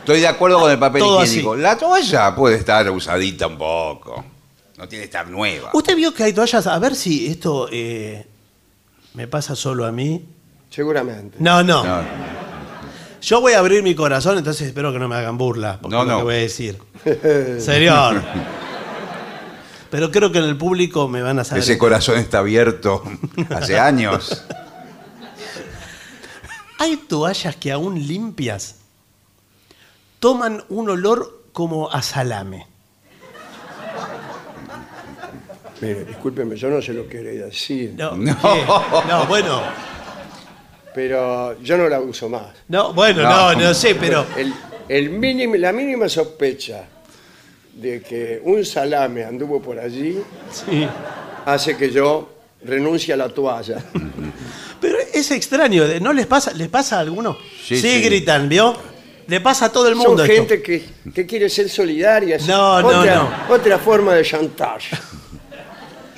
Estoy 0.00 0.20
de 0.20 0.26
acuerdo 0.26 0.58
con 0.58 0.70
el 0.70 0.78
papel 0.78 1.00
Todo 1.00 1.22
higiénico. 1.22 1.52
así. 1.54 1.62
La 1.62 1.78
toalla 1.78 2.34
puede 2.34 2.56
estar 2.56 2.90
usadita 2.90 3.46
un 3.46 3.56
poco. 3.56 4.24
No 4.76 4.88
tiene 4.88 5.02
que 5.02 5.06
estar 5.06 5.28
nueva. 5.28 5.70
usted 5.72 5.94
vio 5.94 6.12
que 6.12 6.24
hay 6.24 6.32
toallas. 6.32 6.66
A 6.66 6.76
ver 6.80 6.96
si 6.96 7.28
esto 7.28 7.68
eh, 7.70 8.26
me 9.14 9.28
pasa 9.28 9.54
solo 9.54 9.86
a 9.86 9.92
mí. 9.92 10.24
Seguramente. 10.70 11.36
No, 11.38 11.62
no, 11.62 11.84
No, 11.84 12.02
Yo 13.22 13.40
voy 13.40 13.52
a 13.52 13.60
abrir 13.60 13.82
mi 13.82 13.94
corazón, 13.94 14.36
entonces 14.38 14.66
espero 14.66 14.92
que 14.92 14.98
no 14.98 15.08
me 15.08 15.14
hagan 15.16 15.38
burla. 15.38 15.78
por 15.80 15.90
No, 15.90 16.04
lo 16.04 16.10
no. 16.10 16.16
que 16.18 16.22
voy 16.24 16.34
a 16.34 16.38
decir. 16.38 16.78
Señor. 17.60 18.20
Pero 19.90 20.10
creo 20.10 20.32
que 20.32 20.38
en 20.38 20.44
el 20.44 20.56
público 20.56 21.06
me 21.08 21.22
van 21.22 21.38
a 21.38 21.44
saber. 21.44 21.62
ese 21.62 21.78
corazón 21.78 22.18
está 22.18 22.38
abierto 22.38 23.02
hace 23.50 23.78
años. 23.78 24.44
Hay 26.78 26.96
toallas 26.96 27.54
que 27.56 27.70
aún 27.70 28.06
limpias 28.08 28.76
toman 30.18 30.64
un 30.68 30.90
olor 30.90 31.42
como 31.52 31.90
a 31.92 32.02
salame. 32.02 32.66
Mire, 35.80 36.04
discúlpeme, 36.04 36.56
yo 36.56 36.70
no 36.70 36.80
se 36.80 36.92
lo 36.92 37.08
quería 37.08 37.44
decir, 37.46 37.94
No, 37.96 38.16
No. 38.16 38.36
¿qué? 38.40 38.64
no 39.08 39.26
bueno. 39.26 39.60
Pero 40.94 41.60
yo 41.62 41.76
no 41.76 41.88
la 41.88 42.00
uso 42.00 42.28
más. 42.28 42.48
No, 42.68 42.92
bueno, 42.92 43.22
no, 43.22 43.52
No. 43.54 43.60
no, 43.60 43.74
sé, 43.74 43.94
pero. 43.94 44.24
El, 44.36 44.52
el 44.88 45.10
mínimo, 45.10 45.54
la 45.56 45.72
mínima 45.72 46.08
sospecha 46.08 46.84
de 47.74 48.02
que 48.02 48.40
un 48.44 48.64
salame 48.64 49.24
anduvo 49.24 49.60
por 49.62 49.78
allí 49.78 50.18
Sí. 50.50 50.86
hace 51.46 51.76
que 51.76 51.90
yo 51.90 52.28
renuncie 52.64 53.14
a 53.14 53.16
la 53.16 53.28
toalla. 53.28 53.82
Pero 54.80 54.98
es 55.12 55.30
extraño, 55.30 55.84
¿no 56.00 56.12
les 56.12 56.26
pasa? 56.26 56.52
¿Les 56.52 56.68
pasa 56.68 56.96
a 56.98 57.00
alguno? 57.00 57.38
Sí, 57.64 57.76
sí. 57.80 58.02
gritan, 58.02 58.48
¿vio? 58.48 58.76
Le 59.28 59.40
pasa 59.40 59.66
a 59.66 59.68
todo 59.72 59.86
el 59.88 59.94
Son 59.94 60.08
mundo 60.08 60.24
esto. 60.24 60.34
gente 60.34 60.60
que, 60.60 60.84
que 61.14 61.24
quiere 61.24 61.48
ser 61.48 61.68
solidaria. 61.70 62.36
No, 62.46 62.82
no, 62.82 62.88
otra, 62.88 63.14
no. 63.48 63.54
Otra 63.54 63.78
forma 63.78 64.14
de 64.14 64.24
chantage. 64.24 64.96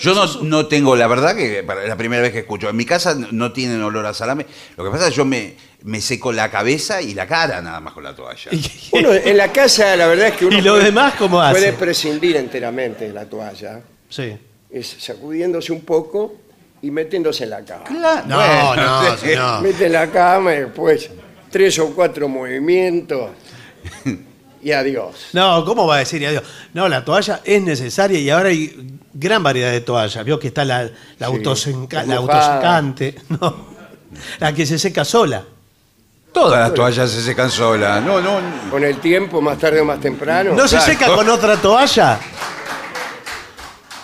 Yo 0.05 0.15
no, 0.15 0.43
no 0.43 0.67
tengo, 0.67 0.95
la 0.97 1.07
verdad 1.07 1.35
que 1.35 1.63
para 1.63 1.87
la 1.87 1.97
primera 1.97 2.21
vez 2.23 2.33
que 2.33 2.41
escucho. 2.41 2.69
En 2.69 2.77
mi 2.77 2.85
casa 2.85 3.15
no- 3.15 3.29
no 3.33 3.53
tienen 3.53 3.81
olor 3.83 4.05
a 4.07 4.13
salame. 4.15 4.47
Lo 4.77 4.85
que 4.85 4.91
pasa 4.91 5.05
es 5.05 5.11
que 5.11 5.17
yo 5.17 5.25
me, 5.25 5.55
me 5.83 6.01
seco 6.01 6.33
la 6.33 6.51
cabeza 6.51 7.01
y 7.01 7.15
la 7.15 7.27
cara 7.27 7.63
nada 7.63 7.81
más 7.81 7.95
con 7.95 8.05
la 8.05 8.15
toalla. 8.15 8.51
Bueno, 8.91 9.13
en 9.13 9.37
la 9.37 9.51
casa 9.53 9.97
la 9.97 10.07
verdad 10.07 10.29
es 10.29 10.35
que 10.35 10.47
uno 10.47 10.59
¿Y 10.59 10.61
lo 10.61 10.73
puede- 10.75 10.85
demás 10.85 11.15
cómo 11.19 11.41
hace? 11.41 11.53
puede 11.59 11.73
prescindir 11.73 12.37
enteramente 12.37 13.07
de 13.07 13.13
la 13.15 13.25
toalla. 13.25 13.81
Sí. 14.09 14.37
Es 14.71 14.97
sacudiéndose 14.99 15.73
un 15.73 15.81
poco 15.83 16.35
y 16.83 16.91
metiéndose 16.91 17.45
en 17.45 17.51
la 17.51 17.65
cama. 17.65 17.85
Claro, 17.85 18.27
No, 18.27 18.37
bueno, 18.69 19.03
no, 19.03 19.17
sí. 19.17 19.27
señor. 19.29 19.63
Mete 19.63 19.87
en 19.87 19.93
la 19.93 20.11
cama 20.11 20.55
y 20.55 20.59
después 20.61 21.09
tres 21.51 21.79
o 21.79 21.95
cuatro 21.95 22.29
movimientos 22.29 23.31
y 24.63 24.73
adiós. 24.73 25.29
No, 25.33 25.65
¿cómo 25.65 25.87
va 25.87 25.97
a 25.97 25.99
decir 26.01 26.27
adiós? 26.27 26.43
No, 26.73 26.89
la 26.89 27.05
toalla 27.05 27.41
es 27.45 27.63
necesaria 27.63 28.19
y 28.19 28.31
ahora 28.31 28.49
hay 28.51 28.99
gran 29.15 29.43
variedad 29.43 29.71
de 29.71 29.81
toallas. 29.81 30.25
Vio 30.25 30.39
que 30.39 30.49
está 30.49 30.65
la, 30.65 30.83
la, 30.83 30.89
Sí, 31.29 31.33
autosenca- 31.35 32.05
la 32.05 32.17
autosecante, 32.17 33.15
no, 33.29 33.57
la 34.41 34.53
que 34.53 34.67
se 34.67 34.79
seca 34.79 35.05
sola. 35.05 35.45
Todas 36.33 36.59
las 36.61 36.75
toallas 36.75 37.11
se 37.11 37.23
secan 37.23 37.49
solas. 37.51 38.03
No, 38.03 38.21
no. 38.21 38.41
Con 38.71 38.83
el 38.83 38.99
tiempo, 38.99 39.41
más 39.41 39.57
tarde 39.57 39.81
o 39.81 39.85
más 39.85 40.01
temprano. 40.01 40.53
¿No 40.53 40.67
se 40.67 40.81
seca 40.81 41.15
con 41.15 41.29
otra 41.31 41.57
toalla? 41.57 42.19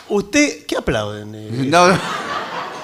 Usted, 0.09 0.65
¿qué 0.67 0.77
aplauden? 0.77 1.35
eh? 1.35 1.49
no, 1.67 1.89
no. 1.89 1.99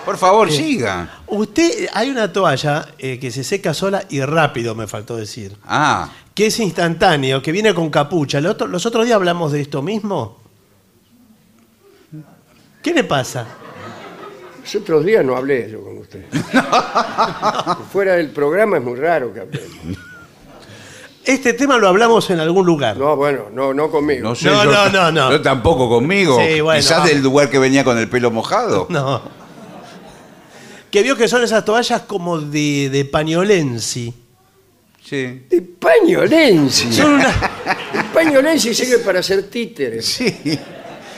Por 0.05 0.17
favor, 0.19 0.51
siga. 0.53 1.19
Usted, 1.27 1.89
hay 1.93 2.11
una 2.11 2.33
toalla 2.33 2.87
eh, 2.99 3.19
que 3.19 3.33
se 3.33 3.43
seca 3.43 3.75
sola 3.75 4.05
y 4.09 4.21
rápido, 4.21 4.77
me 4.77 4.87
faltó 4.87 5.17
decir. 5.17 5.57
Ah, 5.67 6.09
Que 6.33 6.47
es 6.47 6.61
instantáneo, 6.61 7.43
que 7.43 7.51
viene 7.51 7.75
con 7.75 7.91
capucha. 7.91 8.41
¿Los 8.41 8.53
otro- 8.53 8.67
los 8.69 8.87
otros 8.87 9.05
días 9.05 9.17
hablamos 9.17 9.51
de 9.51 9.61
esto 9.63 9.83
mismo. 9.83 10.39
¿Qué 12.87 12.95
le 12.95 13.03
pasa? 13.03 13.45
Los 14.63 14.75
otros 14.77 15.05
días 15.05 15.25
no 15.25 15.37
hablé 15.37 15.69
yo 15.69 15.83
con 15.83 15.99
usted. 15.99 16.25
Fuera 17.93 18.15
del 18.15 18.31
programa 18.31 18.77
es 18.77 18.85
muy 18.85 18.95
raro 18.97 19.35
que 19.35 19.41
hablemos. 19.41 19.77
Este 21.25 21.53
tema 21.55 21.79
lo 21.79 21.89
hablamos 21.89 22.31
en 22.31 22.39
algún 22.39 22.65
lugar. 22.65 22.97
No, 22.97 23.17
bueno, 23.17 23.47
no, 23.53 23.75
no 23.75 23.91
conmigo. 23.91 24.29
no 24.29 24.37
sé. 24.37 24.47
No, 24.47 24.63
yo, 24.63 24.71
no, 24.73 24.89
no, 24.91 25.11
no. 25.11 25.31
yo 25.33 25.43
tampoco 25.43 25.89
conmigo. 25.89 26.39
Sí, 26.41 26.61
bueno, 26.61 26.79
Quizás 26.81 26.99
vamos. 26.99 27.09
del 27.13 27.23
lugar 27.25 27.51
que 27.51 27.59
venía 27.59 27.83
con 27.83 27.99
el 27.99 28.09
pelo 28.09 28.31
mojado. 28.31 28.87
No. 28.97 29.21
Que 30.89 31.03
vio 31.03 31.17
que 31.17 31.27
son 31.27 31.43
esas 31.43 31.65
toallas 31.65 32.03
como 32.03 32.39
de, 32.39 32.89
de 32.89 33.05
pañolensi. 33.05 34.15
Sí. 35.05 35.45
De 35.51 35.61
pañolensi. 35.61 36.93
Son 36.93 37.15
una- 37.15 37.51
El 37.95 38.05
pañolensi 38.15 38.73
sirve 38.73 38.99
para 39.01 39.19
hacer 39.19 39.43
títeres. 39.51 40.07
Sí. 40.07 40.57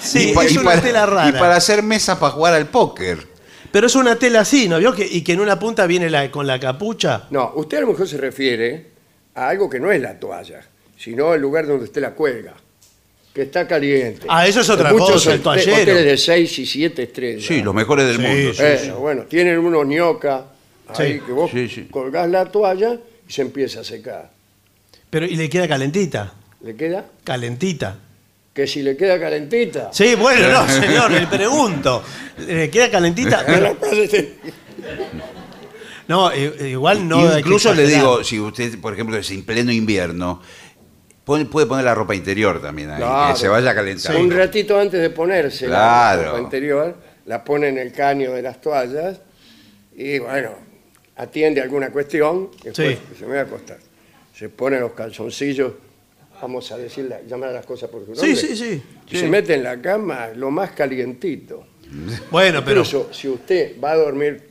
Sí, 0.03 0.33
Y 0.35 0.39
es 0.47 0.53
y 0.53 0.59
una 0.59 0.71
para- 0.71 0.83
tela 0.83 1.07
rara. 1.07 1.29
Y 1.29 1.33
para 1.33 1.57
hacer 1.57 1.83
mesas 1.83 2.19
para 2.19 2.33
jugar 2.33 2.55
al 2.55 2.67
póker. 2.69 3.19
Pero 3.71 3.87
es 3.87 3.95
una 3.95 4.17
tela 4.17 4.41
así, 4.41 4.69
¿no 4.69 4.79
vio? 4.79 4.95
Que, 4.95 5.07
y 5.07 5.23
que 5.23 5.33
en 5.35 5.41
una 5.41 5.59
punta 5.59 5.87
viene 5.87 6.09
la, 6.09 6.31
con 6.31 6.47
la 6.47 6.59
capucha. 6.59 7.25
No, 7.31 7.53
usted 7.57 7.79
a 7.79 7.81
lo 7.83 7.89
mejor 7.89 8.09
se 8.09 8.17
refiere 8.17 8.87
a 9.35 9.49
algo 9.49 9.69
que 9.69 9.79
no 9.79 9.91
es 9.93 10.01
la 10.01 10.19
toalla, 10.19 10.61
sino 10.97 11.35
el 11.35 11.41
lugar 11.43 11.67
donde 11.67 11.85
usted 11.85 12.01
la 12.01 12.13
cuelga, 12.13 12.55
que 13.35 13.43
está 13.43 13.69
caliente. 13.69 14.27
Ah, 14.29 14.47
eso 14.47 14.63
es 14.63 14.71
otra 14.71 14.91
muchos 14.93 15.13
cosa, 15.13 15.35
el 15.35 15.43
toallero. 15.43 15.75
Hoteles 15.83 16.05
de 16.07 16.17
6 16.17 16.59
y 16.61 16.67
7 16.67 17.03
estrellas. 17.03 17.45
Sí, 17.47 17.61
los 17.63 17.75
mejores 17.75 18.07
del 18.07 18.17
Sí, 18.17 18.23
mundo. 18.23 18.55
sí. 18.55 18.63
Eh, 18.65 18.93
Bueno, 18.99 19.23
tienen 19.25 19.59
unos 19.59 19.87
ñoca 19.87 20.47
ahí 20.97 21.15
Sí. 21.19 21.21
que 21.27 21.33
vos 21.33 21.51
Sí, 21.51 21.69
sí. 21.69 21.89
colgás 21.91 22.29
la 22.31 22.47
toalla 22.47 22.99
y 23.29 23.33
se 23.33 23.43
empieza 23.43 23.81
a 23.81 23.85
secar. 23.85 24.31
Pero, 25.11 25.27
y 25.27 25.37
le 25.37 25.49
queda 25.51 25.69
calentita. 25.69 26.33
¿Le 26.63 26.75
queda? 26.75 27.05
Calentita. 27.23 27.99
Que 28.59 28.67
si 28.67 28.83
le 28.83 28.97
queda 28.97 29.21
calentita. 29.21 29.91
Sí, 29.93 30.17
bueno, 30.17 30.49
no, 30.49 30.69
señor, 30.69 31.13
le 31.13 31.29
pregunto. 31.29 32.03
¿Le 32.39 32.69
queda 32.69 32.91
calentita? 32.91 33.47
No, 36.09 36.35
igual 36.35 37.07
no. 37.07 37.39
Incluso 37.39 37.73
le 37.73 37.87
digo, 37.87 38.25
si 38.25 38.41
usted, 38.41 38.77
por 38.81 38.95
ejemplo, 38.95 39.17
es 39.17 39.31
en 39.31 39.45
pleno 39.45 39.71
invierno, 39.71 40.43
puede 41.25 41.45
poner 41.45 41.85
la 41.85 41.95
ropa 41.95 42.17
interior 42.17 42.61
también 42.61 42.91
ahí, 42.91 42.97
Claro. 42.97 43.33
que 43.33 43.39
se 43.39 43.47
vaya 43.47 43.71
a 43.71 43.75
calentar. 43.77 44.17
Un 44.17 44.29
ratito 44.33 44.77
antes 44.77 45.01
de 45.01 45.11
ponerse 45.11 45.67
Claro. 45.67 46.23
la 46.23 46.29
ropa 46.31 46.41
interior, 46.41 46.97
la 47.27 47.45
pone 47.45 47.69
en 47.69 47.79
el 47.79 47.93
caño 47.93 48.33
de 48.33 48.43
las 48.43 48.61
toallas 48.61 49.21
y 49.95 50.19
bueno, 50.19 50.51
atiende 51.15 51.61
alguna 51.61 51.91
cuestión, 51.91 52.51
después 52.65 52.99
Sí. 52.99 53.19
se 53.21 53.25
me 53.27 53.35
va 53.35 53.41
a 53.43 53.45
acostar. 53.45 53.79
Se 54.35 54.49
pone 54.49 54.81
los 54.81 54.95
calzoncillos, 54.95 55.75
vamos 56.41 56.71
a 56.73 56.77
decir, 56.77 57.13
llamar 57.29 57.51
a 57.51 57.53
las 57.53 57.67
cosas 57.67 57.89
por 57.91 58.01
su 58.07 58.15
Sí, 58.15 58.21
nombre. 58.33 58.37
sí, 58.37 58.57
sí. 58.57 58.83
Y 59.11 59.17
se 59.17 59.29
mete 59.29 59.55
en 59.55 59.63
la 59.65 59.81
cama 59.81 60.29
lo 60.35 60.51
más 60.51 60.71
calientito. 60.73 61.65
Bueno, 62.31 62.61
pero. 62.65 62.81
Incluso 62.81 63.09
si 63.13 63.29
usted 63.29 63.81
va 63.83 63.93
a 63.93 63.97
dormir 63.97 64.49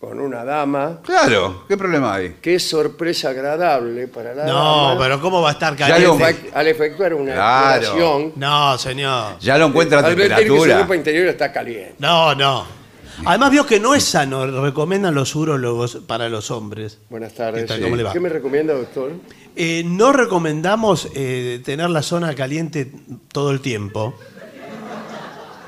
con 0.00 0.18
una 0.18 0.42
dama, 0.44 1.00
Claro, 1.04 1.64
¿qué 1.68 1.76
problema 1.76 2.14
hay? 2.14 2.36
qué 2.40 2.58
sorpresa 2.58 3.28
agradable 3.30 4.08
para 4.08 4.34
la 4.34 4.46
No, 4.46 4.88
dama. 4.88 4.98
pero 5.00 5.20
¿cómo 5.20 5.42
va 5.42 5.50
a 5.50 5.52
estar 5.52 5.72
lo- 5.72 5.78
caliente? 5.78 6.24
efec- 6.24 6.50
al 6.54 6.66
efectuar 6.68 7.12
una 7.14 7.34
Claro. 7.34 8.32
No, 8.36 8.78
señor. 8.78 9.38
Ya 9.40 9.58
lo 9.58 9.66
encuentra 9.66 9.98
a 9.98 10.00
al 10.00 10.06
advertir 10.06 10.28
que 10.28 10.34
su 10.46 10.48
temperatura. 10.54 10.80
ropa 10.80 10.96
interior 10.96 11.26
está 11.28 11.52
caliente. 11.52 11.94
No, 11.98 12.34
no. 12.34 12.80
Además, 13.26 13.50
vio 13.50 13.66
que 13.66 13.78
no 13.78 13.94
es 13.94 14.02
sano, 14.04 14.46
recomiendan 14.62 15.14
los 15.14 15.34
urólogos 15.36 15.96
para 16.06 16.30
los 16.30 16.50
hombres. 16.50 16.96
Buenas 17.10 17.32
¿Qué 17.32 17.36
tardes. 17.38 17.66
tal? 17.66 17.82
¿Cómo 17.82 17.96
le 17.96 18.02
va? 18.04 18.14
¿Qué 18.14 18.20
me 18.20 18.30
recomienda, 18.30 18.72
doctor? 18.72 19.12
Eh, 19.56 19.82
no 19.84 20.12
recomendamos 20.12 21.08
eh, 21.14 21.60
tener 21.64 21.90
la 21.90 22.02
zona 22.02 22.34
caliente 22.34 22.90
todo 23.32 23.50
el 23.50 23.60
tiempo. 23.60 24.14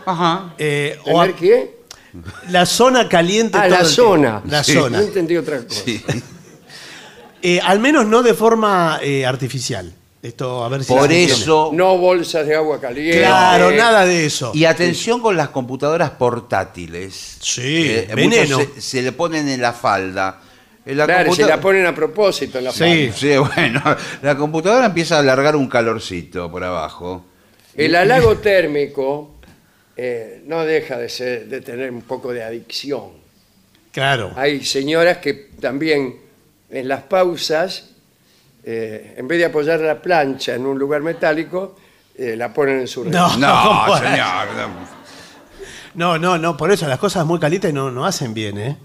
Ajá. 0.07 0.55
Eh, 0.59 0.99
o 1.07 1.21
a- 1.21 1.27
¿Tener 1.27 1.41
qué? 1.41 1.83
la 2.51 2.67
zona 2.67 3.09
caliente 3.09 3.57
Ah, 3.59 3.63
todo 3.63 3.71
la 3.71 3.81
el 3.81 3.87
zona. 3.87 4.31
tiempo. 4.41 4.49
La 4.51 4.65
Sí. 4.65 4.73
zona. 4.75 4.99
No 4.99 5.05
entendí 5.05 5.37
otra 5.37 5.63
cosa. 5.65 5.83
Sí. 5.85 6.03
Eh, 7.45 7.59
al 7.61 7.81
menos 7.81 8.07
no 8.07 8.23
de 8.23 8.35
forma 8.35 9.01
eh, 9.03 9.27
artificial. 9.27 9.93
Esto, 10.23 10.63
a 10.65 10.69
ver 10.69 10.85
si 10.85 10.93
Por 10.93 11.09
se 11.09 11.23
entiende. 11.23 11.33
eso. 11.43 11.71
No 11.73 11.99
bolsas 11.99 12.47
de 12.47 12.55
agua 12.55 12.81
caliente. 12.81 13.19
Claro, 13.19 13.73
nada 13.73 14.05
de 14.07 14.27
eso. 14.27 14.53
Y 14.55 14.65
atención 14.65 15.21
con 15.21 15.37
las 15.37 15.49
computadoras 15.49 16.11
portátiles. 16.11 17.39
Sí, 17.41 17.87
Eh, 17.89 18.09
veneno. 18.15 18.59
muchos 18.61 18.75
Se, 18.77 18.81
se 18.81 19.03
le 19.03 19.11
ponen 19.11 19.49
en 19.49 19.61
la 19.61 19.73
falda. 19.73 20.41
La 20.85 21.05
Claro, 21.07 21.33
si 21.33 21.43
computa- 21.43 21.57
la 21.57 21.61
ponen 21.61 21.87
a 21.87 21.95
propósito 21.95 22.59
en 22.59 22.65
la 22.65 22.73
Sí. 22.73 23.11
Sí, 23.15 23.37
bueno, 23.55 23.81
la 24.23 24.37
computadora 24.37 24.87
empieza 24.87 25.17
a 25.17 25.19
alargar 25.21 25.55
un 25.55 25.69
calorcito 25.69 26.51
por 26.51 26.65
abajo. 26.65 27.25
El 27.77 27.95
halago 27.95 28.37
térmico 28.39 29.37
eh, 29.97 30.43
no 30.47 30.65
deja 30.65 30.99
de, 30.99 31.09
ser, 31.09 31.47
de 31.47 31.61
tener 31.61 31.91
un 31.91 32.03
poco 32.03 32.33
de 32.33 32.43
adicción. 32.43 33.11
Claro. 33.93 34.33
Hay 34.37 34.65
señoras 34.65 35.19
que 35.19 35.51
también 35.61 36.17
en 36.71 36.89
las 36.89 37.03
pausas, 37.03 37.91
eh, 38.65 39.15
en 39.17 39.29
vez 39.29 39.39
de 39.39 39.45
apoyar 39.45 39.79
la 39.81 40.01
plancha 40.01 40.55
en 40.55 40.65
un 40.67 40.79
lugar 40.79 41.03
metálico, 41.03 41.77
eh, 42.19 42.35
la 42.37 42.53
ponen 42.53 42.81
en 42.81 42.89
su 42.89 43.05
No. 43.05 43.37
No, 43.37 43.85
bueno. 43.87 44.09
señor. 44.11 44.47
no. 44.57 44.93
No, 45.95 46.19
no, 46.19 46.39
no. 46.39 46.57
Por 46.57 46.73
eso 46.73 46.89
las 46.89 46.99
cosas 46.99 47.25
muy 47.27 47.39
calientes 47.39 47.73
no, 47.73 47.91
no 47.91 48.05
hacen 48.07 48.33
bien, 48.35 48.59
¿eh? 48.59 48.77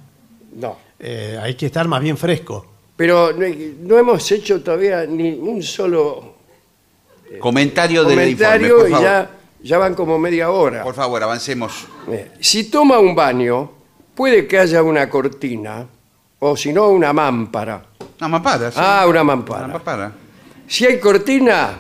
No. 0.54 0.78
Eh, 1.00 1.38
Hay 1.42 1.56
que 1.56 1.68
estar 1.68 1.88
más 1.88 2.02
bien 2.02 2.18
fresco. 2.18 2.66
Pero 2.96 3.32
no, 3.34 3.46
no 3.82 3.98
hemos 4.00 4.32
hecho 4.32 4.62
todavía 4.64 5.06
ni 5.06 5.34
un 5.34 5.62
solo 5.62 6.36
Comentario 7.40 8.04
del 8.06 8.30
informe, 8.30 8.70
por 8.70 8.88
y 8.88 8.92
favor. 8.92 9.04
ya, 9.06 9.30
ya 9.62 9.78
van 9.78 9.94
como 9.94 10.18
media 10.18 10.50
hora. 10.50 10.82
Por 10.84 10.96
favor, 10.96 11.22
avancemos. 11.22 11.86
Eh, 12.10 12.32
Si 12.40 12.72
toma 12.72 13.00
un 13.00 13.14
baño, 13.14 13.72
puede 14.16 14.48
que 14.48 14.58
haya 14.58 14.82
una 14.82 15.10
cortina 15.10 15.86
o 16.40 16.56
si 16.56 16.72
no 16.74 16.88
una 16.90 17.12
mámpara. 17.14 17.84
Una 18.20 18.28
mampara, 18.30 18.72
sí. 18.72 18.78
Ah, 18.82 19.02
una 19.04 19.22
Una 19.22 19.24
mampara. 19.24 19.68
mampara. 19.68 20.12
Si 20.68 20.86
hay 20.86 21.00
cortina, 21.00 21.80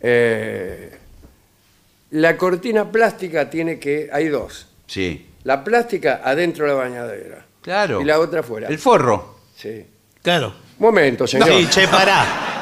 eh, 0.00 0.98
la 2.10 2.36
cortina 2.36 2.90
plástica 2.90 3.48
tiene 3.50 3.78
que... 3.78 4.08
Hay 4.12 4.28
dos. 4.28 4.66
Sí. 4.86 5.26
La 5.44 5.64
plástica 5.64 6.20
adentro 6.22 6.66
de 6.66 6.72
la 6.72 6.76
bañadera 6.78 7.46
Claro. 7.62 8.00
y 8.00 8.04
la 8.04 8.18
otra 8.18 8.40
afuera. 8.40 8.68
El 8.68 8.78
forro. 8.78 9.36
Sí. 9.56 9.84
Claro. 10.22 10.54
Momento, 10.78 11.26
señor. 11.26 11.48
Sí, 11.48 11.66
che, 11.70 11.88
pará. 11.88 12.24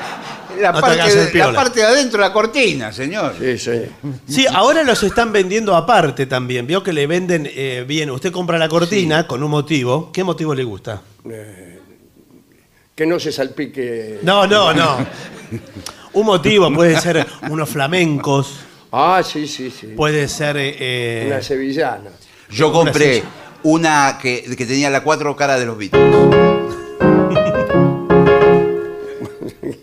La, 0.60 0.72
No 0.72 0.78
te 0.78 0.82
parte 0.82 1.02
el 1.12 1.14
de, 1.14 1.26
piola. 1.26 1.52
la 1.52 1.56
parte 1.56 1.78
de 1.80 1.86
adentro 1.86 2.20
de 2.20 2.26
la 2.28 2.32
cortina, 2.32 2.90
señor. 2.92 3.34
Sí, 3.38 3.58
sí. 3.58 3.82
Sí, 4.26 4.46
ahora 4.52 4.82
los 4.82 5.00
están 5.04 5.30
vendiendo 5.30 5.76
aparte 5.76 6.26
también. 6.26 6.66
Vio 6.66 6.82
que 6.82 6.92
le 6.92 7.06
venden 7.06 7.48
eh, 7.48 7.84
bien. 7.86 8.10
Usted 8.10 8.32
compra 8.32 8.58
la 8.58 8.68
cortina 8.68 9.24
con 9.28 9.40
un 9.42 9.50
motivo. 9.50 10.10
¿Qué 10.10 10.24
motivo 10.24 10.54
le 10.56 10.64
gusta? 10.64 11.00
Que 12.94 13.06
no 13.06 13.20
se 13.20 13.30
salpique. 13.30 14.18
No, 14.22 14.46
no, 14.48 14.72
no. 14.74 14.96
Un 16.14 16.26
motivo 16.26 16.72
puede 16.72 16.98
ser 17.00 17.24
unos 17.48 17.68
flamencos, 17.68 18.60
Ah, 18.90 19.22
sí, 19.22 19.46
sí, 19.46 19.70
sí. 19.70 19.88
puede 19.88 20.26
ser. 20.28 20.56
eh, 20.56 20.76
eh, 20.78 21.24
Una 21.28 21.42
sevillana. 21.42 22.10
Yo 22.50 22.68
Una 22.70 22.78
compré. 22.78 23.22
Una 23.62 24.18
que, 24.20 24.42
que 24.56 24.66
tenía 24.66 24.90
las 24.90 25.02
cuatro 25.02 25.36
caras 25.36 25.60
de 25.60 25.66
los 25.66 25.78
Beatles. 25.78 26.02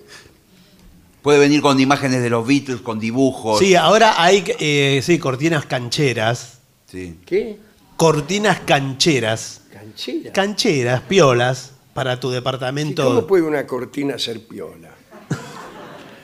Puede 1.21 1.39
venir 1.39 1.61
con 1.61 1.79
imágenes 1.79 2.21
de 2.21 2.29
los 2.29 2.45
Beatles, 2.45 2.81
con 2.81 2.99
dibujos. 2.99 3.59
Sí, 3.59 3.75
ahora 3.75 4.21
hay 4.21 4.43
eh, 4.59 4.99
sí, 5.03 5.19
cortinas 5.19 5.65
cancheras. 5.65 6.59
Sí. 6.87 7.17
¿Qué? 7.25 7.57
cortinas 7.95 8.59
cancheras. 8.61 9.61
Canchera. 9.71 10.31
Cancheras, 10.31 11.01
piolas, 11.01 11.71
para 11.93 12.19
tu 12.19 12.31
¿Y 12.31 12.35
departamento. 12.35 13.03
¿Cómo 13.03 13.27
puede 13.27 13.43
una 13.43 13.65
cortina 13.65 14.17
ser 14.17 14.45
piola? 14.45 14.89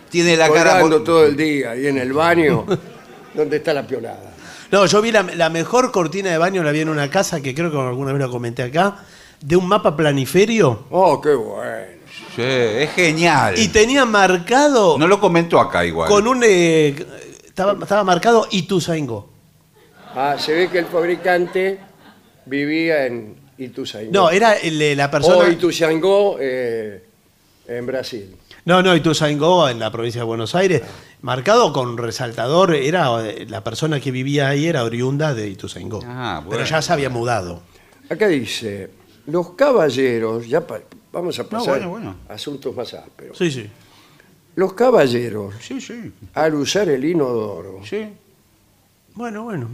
Tiene 0.09 0.35
la 0.35 0.49
cara. 0.49 0.81
Colgando 0.81 1.03
todo 1.03 1.25
el 1.25 1.37
día 1.37 1.75
y 1.75 1.87
en 1.87 1.97
el 1.97 2.11
baño, 2.11 2.65
¿dónde 3.33 3.57
está 3.57 3.73
la 3.73 3.87
piolada? 3.87 4.30
No, 4.71 4.85
yo 4.85 5.01
vi 5.01 5.11
la, 5.11 5.23
la 5.23 5.49
mejor 5.49 5.91
cortina 5.91 6.29
de 6.31 6.37
baño, 6.37 6.63
la 6.63 6.71
vi 6.71 6.79
en 6.81 6.89
una 6.89 7.09
casa 7.09 7.41
que 7.41 7.53
creo 7.53 7.69
que 7.71 7.77
alguna 7.77 8.13
vez 8.13 8.21
lo 8.21 8.31
comenté 8.31 8.63
acá, 8.63 8.97
de 9.41 9.55
un 9.55 9.67
mapa 9.67 9.95
planiferio. 9.95 10.85
Oh, 10.91 11.19
qué 11.19 11.33
bueno. 11.33 12.01
Sí, 12.35 12.41
es 12.41 12.91
genial. 12.91 13.57
Y 13.57 13.67
tenía 13.69 14.05
marcado 14.05 14.97
No 14.97 15.07
lo 15.07 15.19
comentó 15.19 15.59
acá 15.59 15.83
igual. 15.85 16.07
con 16.09 16.27
un. 16.27 16.41
eh, 16.45 16.95
estaba, 17.45 17.73
estaba 17.73 18.03
marcado 18.03 18.47
Ituzaingó. 18.51 19.29
Ah, 20.15 20.35
se 20.37 20.53
ve 20.53 20.69
que 20.69 20.79
el 20.79 20.85
fabricante 20.85 21.79
vivía 22.45 23.05
en 23.05 23.35
Ituzaingó. 23.57 24.11
No, 24.11 24.29
era 24.29 24.53
el 24.53 24.95
la 24.95 25.11
persona. 25.11 25.37
O 25.37 25.47
Ituzaingó 25.49 26.37
eh, 26.39 27.03
en 27.67 27.85
Brasil. 27.85 28.35
No, 28.65 28.81
no, 28.83 28.95
Ituzaingó 28.95 29.67
en 29.69 29.79
la 29.79 29.91
provincia 29.91 30.21
de 30.21 30.25
Buenos 30.25 30.53
Aires, 30.55 30.81
marcado 31.21 31.71
con 31.73 31.97
resaltador, 31.97 32.73
era 32.75 33.27
eh, 33.27 33.45
la 33.47 33.63
persona 33.63 33.99
que 33.99 34.11
vivía 34.11 34.49
ahí 34.49 34.65
era 34.67 34.83
oriunda 34.83 35.33
de 35.33 35.47
Ituzaingó. 35.49 35.99
Ah, 36.05 36.41
bueno. 36.43 36.49
Pero 36.51 36.63
ya 36.69 36.81
se 36.81 36.93
había 36.93 37.09
mudado. 37.09 37.61
Acá 38.09 38.27
dice, 38.27 38.89
los 39.27 39.51
caballeros, 39.51 40.47
ya 40.47 40.61
pa- 40.65 40.81
vamos 41.13 41.39
a 41.39 41.47
pasar 41.47 41.69
bueno, 41.75 41.89
bueno. 41.89 42.15
a 42.29 42.33
asuntos 42.33 42.75
más 42.75 42.93
ásperos. 42.93 43.37
Sí, 43.37 43.51
sí. 43.51 43.69
Los 44.55 44.73
caballeros, 44.73 45.55
Sí, 45.61 45.79
sí. 45.79 46.11
al 46.33 46.55
usar 46.55 46.89
el 46.89 47.05
inodoro, 47.05 47.79
Sí. 47.85 48.05
Bueno, 49.13 49.43
bueno. 49.43 49.67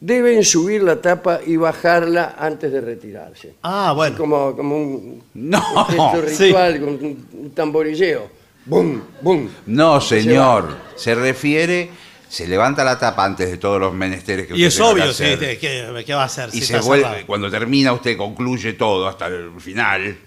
deben 0.00 0.44
subir 0.44 0.82
la 0.82 1.00
tapa 1.00 1.40
y 1.46 1.56
bajarla 1.56 2.36
antes 2.38 2.70
de 2.72 2.80
retirarse. 2.80 3.54
Ah, 3.62 3.92
bueno. 3.96 4.16
Como, 4.18 4.54
como 4.56 4.76
un 4.76 5.22
No, 5.34 5.60
gesto 5.86 6.28
sí. 6.28 6.44
ritual, 6.46 6.80
con 6.80 6.88
un, 6.90 7.28
un 7.32 7.50
tamborilleo. 7.54 8.37
¡Bum! 8.68 9.00
¡Bum! 9.22 9.48
no, 9.66 10.00
Se 10.00 10.22
señor. 10.22 10.76
Se 10.94 11.14
refiere, 11.14 11.90
se 12.28 12.46
levanta 12.46 12.84
la 12.84 12.98
tapa 12.98 13.24
antes 13.24 13.50
de 13.50 13.56
todos 13.56 13.80
los 13.80 13.94
menesteres 13.94 14.46
que 14.46 14.54
Y 14.56 14.66
usted 14.66 14.68
es 14.68 14.74
tenga 14.76 14.94
que 14.94 15.00
obvio, 15.02 15.12
sí, 15.14 15.24
¿qué, 15.58 16.04
qué 16.04 16.14
va 16.14 16.22
a 16.22 16.26
hacer? 16.26 16.50
Y 16.52 16.60
si 16.60 16.66
se 16.66 16.78
vuelve, 16.80 17.04
cerrado? 17.06 17.26
cuando 17.26 17.50
termina 17.50 17.92
usted 17.92 18.16
concluye 18.16 18.74
todo 18.74 19.08
hasta 19.08 19.26
el 19.28 19.52
final, 19.60 20.18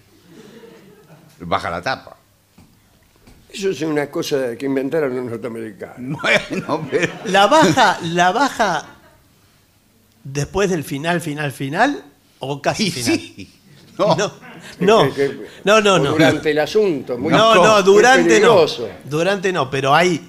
baja 1.41 1.69
la 1.69 1.81
tapa. 1.81 2.17
Eso 3.53 3.69
es 3.69 3.81
una 3.81 4.09
cosa 4.09 4.55
que 4.57 4.65
inventaron 4.65 5.15
los 5.15 5.25
norteamericanos. 5.25 6.19
Bueno, 6.49 6.87
pero... 6.89 7.13
¿La 7.25 7.47
baja, 7.47 7.99
la 8.03 8.31
baja 8.31 8.85
después 10.23 10.69
del 10.69 10.83
final, 10.83 11.19
final, 11.21 11.51
final 11.51 12.03
o 12.39 12.61
casi 12.61 12.87
Y 12.87 12.91
final? 12.91 13.19
sí. 13.19 13.51
No. 13.99 14.15
No, 14.15 14.33
no, 14.79 15.03
Que- 15.13 15.27
que- 15.29 15.37
no, 15.63 15.81
no, 15.81 15.99
no. 15.99 16.11
Durante 16.11 16.51
el 16.51 16.59
asunto. 16.59 17.17
Muy, 17.17 17.31
No, 17.31 17.55
no, 17.55 17.73
muy 17.75 17.83
durante 17.83 18.23
no. 18.39 18.55
peligroso. 18.55 18.89
Durante 19.05 19.51
no, 19.53 19.69
pero 19.69 19.93
hay, 19.93 20.21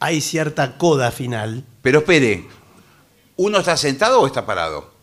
hay 0.00 0.20
cierta 0.20 0.76
coda 0.78 1.10
final. 1.10 1.62
Pero 1.82 1.98
espere, 2.00 2.44
¿uno 3.36 3.58
está 3.58 3.76
sentado 3.76 4.20
o 4.20 4.26
está 4.26 4.44
parado? 4.46 4.94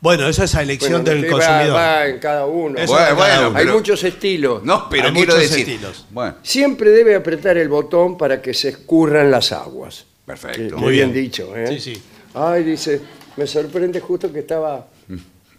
Bueno, 0.00 0.28
eso 0.28 0.44
es 0.44 0.54
a 0.54 0.62
elección 0.62 1.02
Bueno, 1.02 1.04
del 1.10 1.18
usted 1.18 1.32
va- 1.32 1.38
consumidor. 1.48 1.76
va 1.76 2.06
en 2.06 2.18
cada 2.20 2.46
uno. 2.46 2.78
Eso 2.78 2.92
Bueno, 2.92 3.06
cada 3.08 3.14
bueno, 3.16 3.48
uno. 3.48 3.58
Hay 3.58 3.64
pero- 3.64 3.76
muchos 3.76 4.04
estilos. 4.04 4.62
No, 4.62 4.88
pero 4.88 5.06
Hay 5.08 5.12
quiero 5.12 5.32
muchos 5.34 5.50
decir. 5.50 5.68
estilos. 5.68 6.06
Bueno, 6.10 6.36
Siempre 6.42 6.90
debe 6.90 7.16
apretar 7.16 7.56
el 7.58 7.68
botón 7.68 8.16
para 8.16 8.40
que 8.40 8.54
se 8.54 8.68
escurran 8.68 9.30
las 9.30 9.50
aguas. 9.50 10.04
perfecto. 10.24 10.76
Muy 10.76 10.92
bien, 10.92 11.10
bien. 11.12 11.24
dicho, 11.24 11.56
¿eh? 11.56 11.66
Sí, 11.66 11.94
sí. 11.94 12.02
Ay, 12.34 12.62
dice, 12.62 13.00
me 13.36 13.46
sorprende 13.46 13.98
justo 13.98 14.30
que 14.32 14.40
estaba 14.40 14.86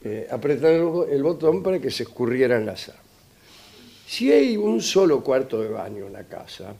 eh, 0.03 0.27
apretando 0.31 1.05
el 1.09 1.21
botón 1.23 1.61
para 1.63 1.79
que 1.79 1.91
se 1.91 2.03
escurrieran 2.03 2.65
las 2.65 2.89
aguas. 2.89 3.03
Si 4.07 4.31
hay 4.31 4.57
un 4.57 4.81
solo 4.81 5.21
cuarto 5.23 5.61
de 5.61 5.69
baño 5.69 6.07
en 6.07 6.13
la 6.13 6.23
casa, 6.23 6.73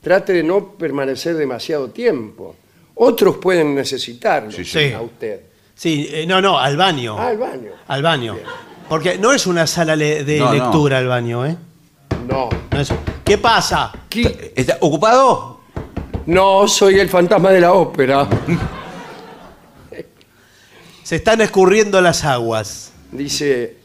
trate 0.00 0.32
de 0.32 0.42
no 0.42 0.72
permanecer 0.74 1.36
demasiado 1.36 1.90
tiempo. 1.90 2.54
Otros 2.94 3.36
pueden 3.38 3.74
necesitarlo 3.74 4.50
Sí, 4.52 4.64
sí. 4.64 4.92
a 4.92 5.00
usted. 5.00 5.40
Sí, 5.74 6.08
eh, 6.12 6.26
no, 6.26 6.40
no, 6.40 6.58
al 6.58 6.76
baño. 6.76 7.16
Ah, 7.18 7.28
al 7.28 7.38
baño. 7.38 7.70
Al 7.88 8.02
baño. 8.02 8.36
Porque 8.88 9.18
no 9.18 9.32
es 9.32 9.46
una 9.46 9.66
sala 9.66 9.94
le- 9.96 10.24
de 10.24 10.38
No, 10.38 10.46
no. 10.46 10.52
lectura 10.54 10.98
el 10.98 11.06
baño, 11.08 11.46
¿eh? 11.46 11.56
No. 12.28 12.48
No 12.70 12.80
es- 12.80 12.92
¿Qué 13.24 13.38
pasa? 13.38 13.92
Qui- 14.10 14.52
¿Está 14.54 14.78
ocupado? 14.80 15.60
No, 16.26 16.66
soy 16.68 16.98
el 16.98 17.08
fantasma 17.08 17.50
de 17.50 17.60
la 17.60 17.72
ópera. 17.72 18.26
Se 21.08 21.16
están 21.16 21.40
escurriendo 21.40 22.02
las 22.02 22.22
aguas. 22.22 22.92
Dice, 23.12 23.76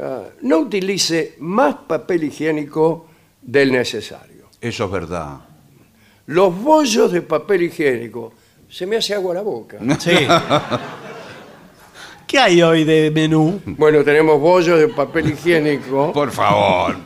ah, 0.00 0.22
no 0.40 0.60
utilice 0.60 1.34
más 1.40 1.74
papel 1.86 2.24
higiénico 2.24 3.06
del 3.42 3.70
necesario. 3.70 4.46
Eso 4.62 4.86
es 4.86 4.90
verdad. 4.90 5.40
Los 6.24 6.58
bollos 6.58 7.12
de 7.12 7.20
papel 7.20 7.64
higiénico, 7.64 8.32
se 8.66 8.86
me 8.86 8.96
hace 8.96 9.12
agua 9.12 9.34
la 9.34 9.42
boca. 9.42 9.76
Sí. 9.98 10.12
¿Qué 12.26 12.38
hay 12.38 12.62
hoy 12.62 12.84
de 12.84 13.10
menú? 13.10 13.60
Bueno, 13.66 14.02
tenemos 14.02 14.40
bollos 14.40 14.78
de 14.78 14.88
papel 14.88 15.32
higiénico. 15.32 16.12
Por 16.14 16.32
favor. 16.32 16.96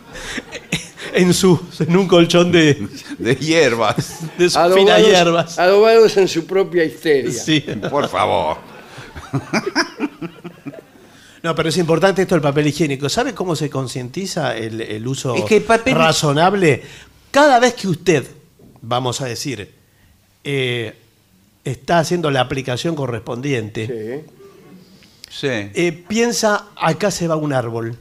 En, 1.12 1.34
su, 1.34 1.60
en 1.80 1.96
un 1.96 2.06
colchón 2.06 2.52
de, 2.52 2.86
De 3.18 3.34
hierbas. 3.34 4.20
de 4.38 4.50
sus 4.50 4.72
finas 4.72 5.04
hierbas. 5.04 5.58
adobados 5.58 6.16
en 6.16 6.28
su 6.28 6.46
propia 6.46 6.84
histeria. 6.84 7.32
Sí. 7.32 7.64
Por 7.90 8.08
favor. 8.08 8.77
No, 11.40 11.54
pero 11.54 11.68
es 11.68 11.76
importante 11.76 12.22
esto 12.22 12.34
del 12.34 12.42
papel 12.42 12.66
higiénico. 12.66 13.08
¿Sabe 13.08 13.32
cómo 13.32 13.54
se 13.54 13.70
concientiza 13.70 14.56
el, 14.56 14.80
el 14.80 15.06
uso 15.06 15.36
Es 15.36 15.44
que 15.44 15.58
el 15.58 15.64
papel- 15.64 15.94
razonable? 15.94 16.82
Cada 17.30 17.60
vez 17.60 17.74
que 17.74 17.86
usted, 17.86 18.26
vamos 18.82 19.20
a 19.20 19.26
decir, 19.26 19.72
eh, 20.42 20.96
está 21.64 22.00
haciendo 22.00 22.32
la 22.32 22.40
aplicación 22.40 22.96
correspondiente, 22.96 24.24
Sí. 25.30 25.40
Sí. 25.40 25.46
eh, 25.74 26.04
piensa, 26.08 26.66
acá 26.74 27.10
se 27.12 27.28
va 27.28 27.36
un 27.36 27.52
árbol. 27.52 27.96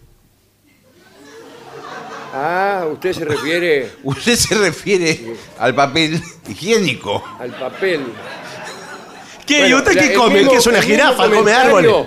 Ah, 2.34 2.86
usted 2.91 3.13
se 3.13 3.25
refiere 3.25 3.91
Usted 4.03 4.36
se 4.36 4.56
refiere 4.56 5.36
al 5.60 5.73
papel 5.75 6.21
higiénico. 6.49 7.23
al 7.39 7.51
papel. 7.51 8.01
¿Qué? 9.47 9.57
¿Y 9.57 9.62
Bueno, 9.62 9.77
usted 9.77 9.93
la- 9.95 10.01
qué 10.01 10.07
el 10.13 10.17
come? 10.19 10.33
mismo- 10.36 10.51
¿Qué 10.51 10.57
es 10.57 10.67
una 10.67 10.79
el 10.79 10.86
mismo 10.86 10.95
jirafa? 11.03 11.23
¿Come 11.23 11.38
comentario 11.38 11.77
árboles? 11.77 12.05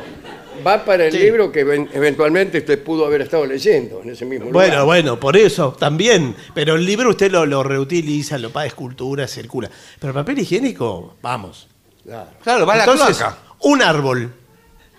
Va 0.67 0.85
para 0.85 1.07
el 1.07 1.13
Sí. 1.13 1.19
libro 1.19 1.51
que 1.51 1.65
ven- 1.65 1.89
eventualmente 1.95 2.59
usted 2.59 2.83
pudo 2.85 3.07
haber 3.07 3.23
estado 3.23 3.47
leyendo 3.47 4.03
en 4.03 4.11
ese 4.11 4.27
mismo 4.27 4.45
lugar. 4.51 4.69
Bueno, 4.69 4.85
bueno, 4.85 5.19
por 5.19 5.35
eso 5.37 5.73
también. 5.79 6.37
Pero 6.55 6.75
el 6.75 6.85
libro 6.85 7.09
usted 7.11 7.31
lo, 7.33 7.47
lo 7.47 7.63
reutiliza, 7.63 8.37
lo 8.37 8.51
paga 8.51 8.67
escultura, 8.67 9.27
circula. 9.27 9.71
Pero 9.99 10.11
el 10.11 10.15
papel 10.15 10.39
higiénico, 10.41 11.17
vamos. 11.23 11.67
Claro. 12.05 12.29
Claro, 12.43 12.67
va 12.67 12.75
a 12.75 12.77
la 12.77 12.85
Entonces, 12.85 13.17
cloaca. 13.17 13.39
un 13.61 13.81
árbol. 13.83 14.35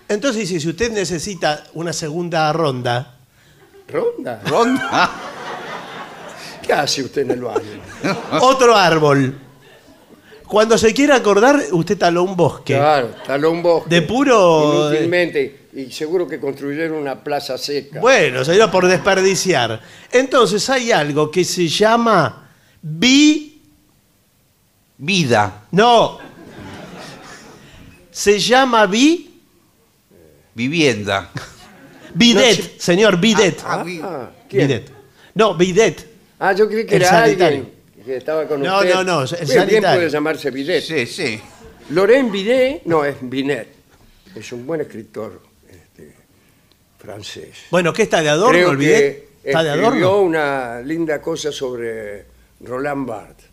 Entonces 0.08 0.40
dice, 0.48 0.58
si 0.60 0.68
usted 0.68 0.90
necesita 0.90 1.64
una 1.74 1.92
segunda 1.92 2.52
ronda, 2.52 3.18
¿Ronda? 3.88 4.40
Ronda. 4.46 5.10
¿Qué 6.62 6.72
hace 6.72 7.02
usted 7.04 7.22
en 7.22 7.30
el 7.32 7.40
baño? 7.42 7.60
otro 8.40 8.74
árbol. 8.76 9.38
Cuando 10.52 10.76
se 10.76 10.92
quiera 10.92 11.16
acordar, 11.16 11.62
usted 11.72 11.96
taló 11.96 12.24
un 12.24 12.36
bosque. 12.36 12.74
Claro, 12.74 13.14
taló 13.26 13.50
un 13.52 13.62
bosque. 13.62 13.88
De 13.88 14.02
puro- 14.02 14.90
Inútilmente. 14.90 15.60
Y 15.72 15.90
seguro 15.90 16.28
que 16.28 16.38
construyeron 16.38 16.98
una 16.98 17.24
plaza 17.24 17.56
seca. 17.56 17.98
Bueno, 18.00 18.44
sería 18.44 18.70
por 18.70 18.86
desperdiciar. 18.86 19.80
Entonces 20.12 20.68
hay 20.68 20.92
algo 20.92 21.30
que 21.30 21.42
se 21.46 21.66
llama 21.68 22.50
bi... 22.82 23.62
Vida. 24.98 25.64
No. 25.70 26.18
Se 28.10 28.38
llama 28.38 28.84
bi... 28.84 29.40
Vivienda. 30.54 31.30
Bidet, 32.14 32.74
No, 32.74 32.78
señor, 32.78 33.18
bidet. 33.18 33.58
Ah, 33.64 33.82
Ah, 34.02 34.30
¿quién? 34.50 34.66
bidet. 34.68 34.90
No, 35.34 35.54
bidet. 35.54 36.06
Ah, 36.38 36.52
yo 36.52 36.68
creí 36.68 36.84
que 36.84 36.96
El 36.96 37.00
era 37.04 37.10
sanitario. 37.10 37.46
alguien 37.60 37.81
que 38.04 38.16
estaba 38.16 38.46
con 38.46 38.62
No, 38.62 38.78
usted. 38.78 38.94
no, 38.94 39.04
no, 39.04 39.22
el 39.22 39.28
Bien, 39.28 39.46
bien 39.46 39.58
sanitario. 39.58 39.98
puede 39.98 40.10
llamarse 40.10 40.50
Bidet. 40.50 40.82
Sí, 40.84 41.06
sí. 41.06 41.40
Laurent 41.90 42.30
Bidet, 42.30 42.82
no, 42.84 43.04
es 43.04 43.16
Binet. 43.20 43.68
Es 44.34 44.52
un 44.52 44.66
buen 44.66 44.80
escritor 44.80 45.42
este, 45.68 46.14
francés. 46.98 47.64
Bueno, 47.70 47.92
¿qué 47.92 48.02
está 48.02 48.22
de 48.22 48.28
adorno 48.30 48.52
Creo 48.58 48.70
el 48.70 48.76
bidet? 48.76 48.98
que 49.42 49.50
¿Está 49.50 49.62
de 49.62 49.70
escribió 49.70 49.88
adorno? 50.08 50.20
una 50.22 50.80
linda 50.80 51.20
cosa 51.20 51.50
sobre 51.52 52.24
Roland 52.60 53.06
Barthes 53.06 53.46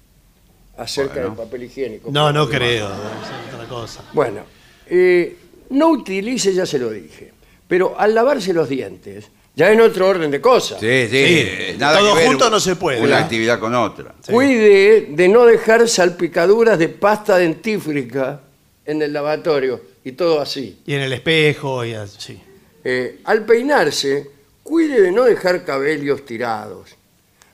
acerca 0.77 1.15
Bueno. 1.15 1.29
del 1.29 1.38
papel 1.38 1.63
higiénico. 1.63 2.09
No, 2.12 2.31
no 2.31 2.47
creo. 2.47 2.88
ser 2.88 3.53
otra 3.55 3.67
cosa. 3.67 4.03
Bueno, 4.13 4.43
eh, 4.88 5.35
no 5.71 5.89
utilice, 5.89 6.53
ya 6.53 6.65
se 6.65 6.79
lo 6.79 6.89
dije, 6.91 7.33
pero 7.67 7.99
al 7.99 8.13
lavarse 8.15 8.53
los 8.53 8.69
dientes, 8.69 9.25
ya 9.60 9.72
en 9.74 9.82
otro 9.82 10.08
orden 10.08 10.32
de 10.32 10.39
cosas, 10.39 10.80
Sí, 10.80 11.08
sí. 11.10 11.26
Sí, 11.26 11.76
Nada 11.78 12.00
todo 12.00 12.13
que 12.13 12.19
ver 12.19 12.28
junto 12.28 12.50
no 12.50 12.60
se 12.62 12.76
puede, 12.78 13.02
Una 13.02 13.19
¿eh? 13.19 13.24
actividad 13.24 13.60
con 13.60 13.76
otra. 13.76 14.15
cuide 14.32 15.08
de 15.10 15.28
no 15.28 15.45
dejar 15.45 15.88
salpicaduras 15.89 16.80
de 16.80 16.88
pasta 16.89 17.38
dentífrica 17.38 18.41
en 18.86 19.02
el 19.02 19.12
lavatorio. 19.13 19.82
y 20.04 20.13
todo 20.13 20.39
así. 20.39 20.80
Y 20.88 20.93
en 20.93 21.02
el 21.02 21.12
espejo 21.13 21.84
y 21.86 21.93
así. 21.93 22.41
Eh, 22.86 23.19
al 23.26 23.45
peinarse, 23.45 24.30
cuide 24.63 25.02
de 25.02 25.12
no 25.12 25.26
dejar 25.26 25.65
cabellos 25.65 26.26
tirados, 26.26 26.95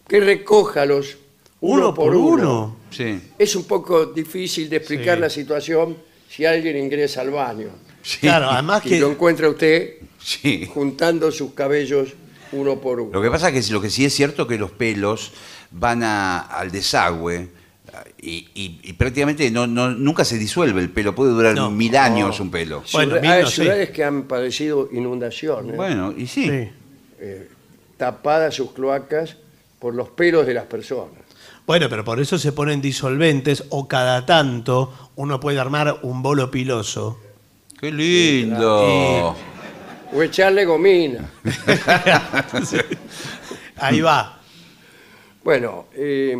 que 0.08 0.20
recójalos 0.20 1.18
uno, 1.62 1.94
por 1.94 2.15
uno. 2.15 2.78
Sí. 2.91 3.20
Es 3.39 3.56
un 3.56 3.63
poco 3.65 4.06
difícil 4.06 4.70
de 4.70 4.78
explicar 4.78 5.15
Sí. 5.15 5.22
la 5.22 5.30
situación 5.30 5.98
si 6.30 6.46
alguien 6.46 6.78
ingresa 6.78 7.22
al 7.22 7.32
baño 7.32 7.70
Sí. 8.04 8.20
Claro, 8.20 8.50
además 8.52 8.86
y 8.86 9.00
lo 9.00 9.08
que. 9.08 9.13
encuentra 9.13 9.50
usted 9.50 9.96
Sí. 10.26 10.68
juntando 10.74 11.32
sus 11.32 11.52
cabellos 11.54 12.14
uno 12.52 12.80
por 12.82 13.00
uno. 13.00 13.12
Lo 13.14 13.22
que 13.22 13.30
pasa 13.30 13.50
es 13.50 13.68
que 13.68 13.74
lo 13.74 13.80
que 13.80 13.92
sí 13.92 14.06
es 14.06 14.14
cierto 14.16 14.42
es 14.44 14.48
que 14.48 14.58
los 14.58 14.72
pelos 14.72 15.32
van 15.70 16.02
a- 16.02 16.40
al 16.40 16.72
desagüe 16.72 17.50
y, 18.22 18.48
y- 18.56 18.80
y 18.84 18.94
prácticamente 18.94 19.52
no, 19.52 19.68
no- 19.68 19.92
nunca 19.92 20.26
se 20.26 20.38
disuelve 20.40 20.82
el 20.82 20.90
pelo, 20.90 21.14
puede 21.14 21.32
durar 21.32 21.54
No. 21.56 21.70
mil 21.70 21.96
años 21.96 22.40
No. 22.40 22.46
un 22.46 22.52
pelo. 22.52 22.84
Bueno, 22.92 23.12
Ciudad- 23.12 23.22
mil 23.22 23.32
hay 23.32 23.44
no 23.44 23.50
ciudades 23.50 23.90
que 23.92 24.04
han 24.04 24.24
padecido 24.24 24.90
inundaciones, 24.92 25.76
Bueno, 25.76 26.12
y 26.18 26.26
sí. 26.28 26.50
Sí. 26.50 26.70
tapadas 27.98 28.56
sus 28.56 28.72
cloacas 28.72 29.38
por 29.80 29.94
los 29.94 30.10
pelos 30.10 30.46
de 30.48 30.54
las 30.56 30.66
personas. 30.66 31.22
Bueno, 31.68 31.88
pero 31.90 32.04
por 32.04 32.20
eso 32.20 32.38
se 32.38 32.52
ponen 32.52 32.82
disolventes 32.82 33.64
o 33.70 33.88
cada 33.88 34.26
tanto 34.26 35.12
uno 35.16 35.40
puede 35.40 35.60
armar 35.60 36.00
un 36.02 36.22
bolo 36.22 36.50
piloso. 36.52 37.20
¡Qué 37.80 37.92
lindo! 37.92 39.36
O 40.15 40.23
echarle 40.23 40.65
gomina. 40.65 41.30
Ahí 43.78 44.01
va. 44.01 44.39
Bueno, 45.43 45.88
eh, 45.93 46.36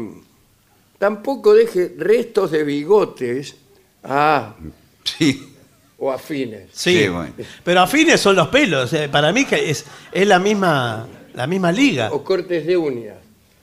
tampoco 0.98 1.54
deje 1.54 1.94
restos 1.98 2.52
de 2.52 2.64
bigotes 2.64 3.56
a, 4.04 4.56
Sí. 5.04 5.54
o 5.98 6.12
afines. 6.12 6.70
Sí. 6.72 7.00
Sí, 7.04 7.08
bueno. 7.10 7.34
Pero 7.64 7.82
afines 7.82 8.20
son 8.20 8.36
los 8.36 8.48
pelos. 8.48 8.92
eh, 8.94 9.10
Para 9.10 9.32
mí 9.34 9.46
que 9.46 9.70
es, 9.70 9.86
es 10.12 10.28
la 10.28 10.40
misma 10.40 11.08
la 11.34 11.48
misma 11.48 11.72
liga. 11.72 12.12
O 12.14 12.24
cortes 12.24 12.66
de 12.66 12.78
uñas. 12.78 13.18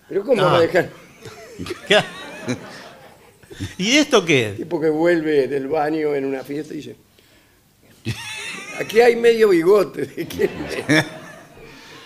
Pero 0.09 0.23
¿cómo 0.25 0.43
No. 0.43 0.49
va 0.49 0.59
a 0.59 0.61
dejar? 0.61 0.91
¿Qué? 1.89 1.99
¿Y 3.79 3.97
esto 3.97 4.25
qué? 4.25 4.55
tipo 4.57 4.81
que 4.81 4.89
vuelve 4.91 5.47
del 5.49 5.69
baño 5.69 6.15
en 6.15 6.25
una 6.27 6.43
fiesta 6.43 6.75
y 6.75 6.79
dice, 6.79 6.97
aquí 8.83 9.01
hay 9.01 9.17
medio 9.17 9.49
bigote. 9.49 10.07
¿de 10.07 10.27
quién 10.27 10.51
es?". 10.89 11.05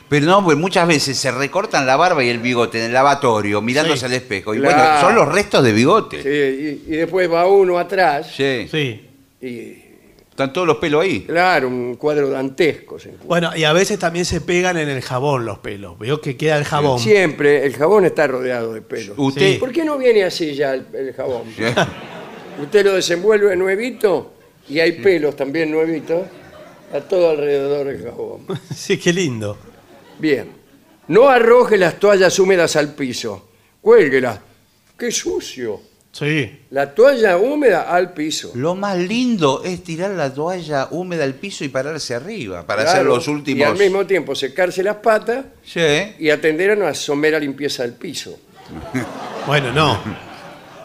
Pero 0.09 0.25
no, 0.27 0.45
pues 0.45 0.57
muchas 0.57 0.87
veces 0.87 1.17
se 1.19 1.33
recortan 1.33 1.85
la 1.85 1.97
barba 1.97 2.23
y 2.23 2.29
el 2.29 2.39
bigote 2.39 2.79
en 2.79 2.85
el 2.87 2.93
lavatorio, 2.93 3.61
mirándose 3.61 3.99
Sí. 4.01 4.05
al 4.07 4.13
espejo. 4.13 4.55
Y 4.55 4.61
Claro. 4.61 4.77
bueno, 4.77 5.01
son 5.01 5.15
los 5.17 5.35
restos 5.35 5.65
de 5.65 5.73
bigote. 5.73 6.23
Sí, 6.23 6.29
y, 6.89 6.95
y 6.95 6.97
después 6.99 7.29
va 7.31 7.47
uno 7.49 7.77
atrás 7.77 8.29
Sí. 8.37 8.69
Sí. 8.71 9.05
y, 9.43 9.83
Están 10.31 10.53
todos 10.53 10.65
los 10.67 10.77
pelos 10.77 11.03
ahí. 11.03 11.23
claro, 11.23 11.67
un 11.67 11.97
cuadro 11.97 12.29
dantesco. 12.31 13.01
se 13.01 13.09
encuentra. 13.09 13.27
Bueno, 13.27 13.57
y 13.57 13.65
a 13.65 13.73
veces 13.73 13.99
también 13.99 14.25
se 14.27 14.41
pegan 14.43 14.77
en 14.77 14.89
el 14.91 15.01
jabón 15.03 15.45
los 15.45 15.59
pelos. 15.59 15.99
Veo 15.99 16.21
que 16.21 16.37
queda 16.37 16.57
el 16.57 16.65
jabón. 16.65 17.01
Siempre 17.01 17.67
el 17.67 17.75
jabón 17.75 18.05
está 18.05 18.29
rodeado 18.29 18.75
de 18.75 18.83
pelos. 18.83 19.15
Usted. 19.19 19.59
¿Por 19.59 19.73
qué 19.73 19.85
no 19.85 19.99
viene 19.99 20.23
así 20.23 20.55
ya 20.55 20.75
el, 20.75 20.87
el 20.95 21.15
jabón? 21.15 21.43
Usted 22.63 22.85
lo 22.85 22.93
desenvuelve 22.95 23.57
nuevito 23.57 24.35
y 24.69 24.79
hay 24.79 24.93
pelos 24.93 25.35
también 25.35 25.71
nuevitos 25.73 26.23
a 26.93 27.01
todo 27.01 27.31
alrededor 27.31 27.87
del 27.87 28.03
jabón. 28.03 28.47
Sí, 28.75 28.99
qué 28.99 29.13
lindo. 29.13 29.57
Bien. 30.19 30.51
No 31.09 31.29
arroje 31.29 31.77
las 31.77 31.99
toallas 32.01 32.39
húmedas 32.39 32.77
al 32.77 32.95
piso. 32.95 33.49
Cuélguelas. 33.81 34.41
¡Qué 34.99 35.11
sucio! 35.13 35.81
Sí. 36.11 36.61
La 36.71 36.95
toalla 36.95 37.37
húmeda 37.37 37.83
al 37.95 38.15
piso. 38.15 38.51
Lo 38.55 38.75
más 38.75 38.97
lindo 38.97 39.63
es 39.63 39.85
tirar 39.85 40.13
la 40.13 40.33
toalla 40.33 40.89
húmeda 40.91 41.25
al 41.25 41.35
piso 41.35 41.63
y 41.63 41.69
pararse 41.69 42.15
arriba 42.15 42.67
para 42.67 42.83
Claro, 42.85 42.95
hacer 42.97 43.07
los 43.07 43.27
Y 43.27 43.31
últimos. 43.31 43.67
al 43.69 43.77
mismo 43.77 44.07
tiempo 44.07 44.35
secarse 44.35 44.83
las 44.83 44.97
patas 44.97 45.45
Sí. 45.63 45.81
y 46.19 46.31
atender 46.31 46.71
a 46.71 46.75
una 46.75 46.95
somera 46.95 47.39
limpieza 47.39 47.83
del 47.83 47.93
piso. 47.93 48.39
Bueno, 49.47 49.73
no. 49.73 50.01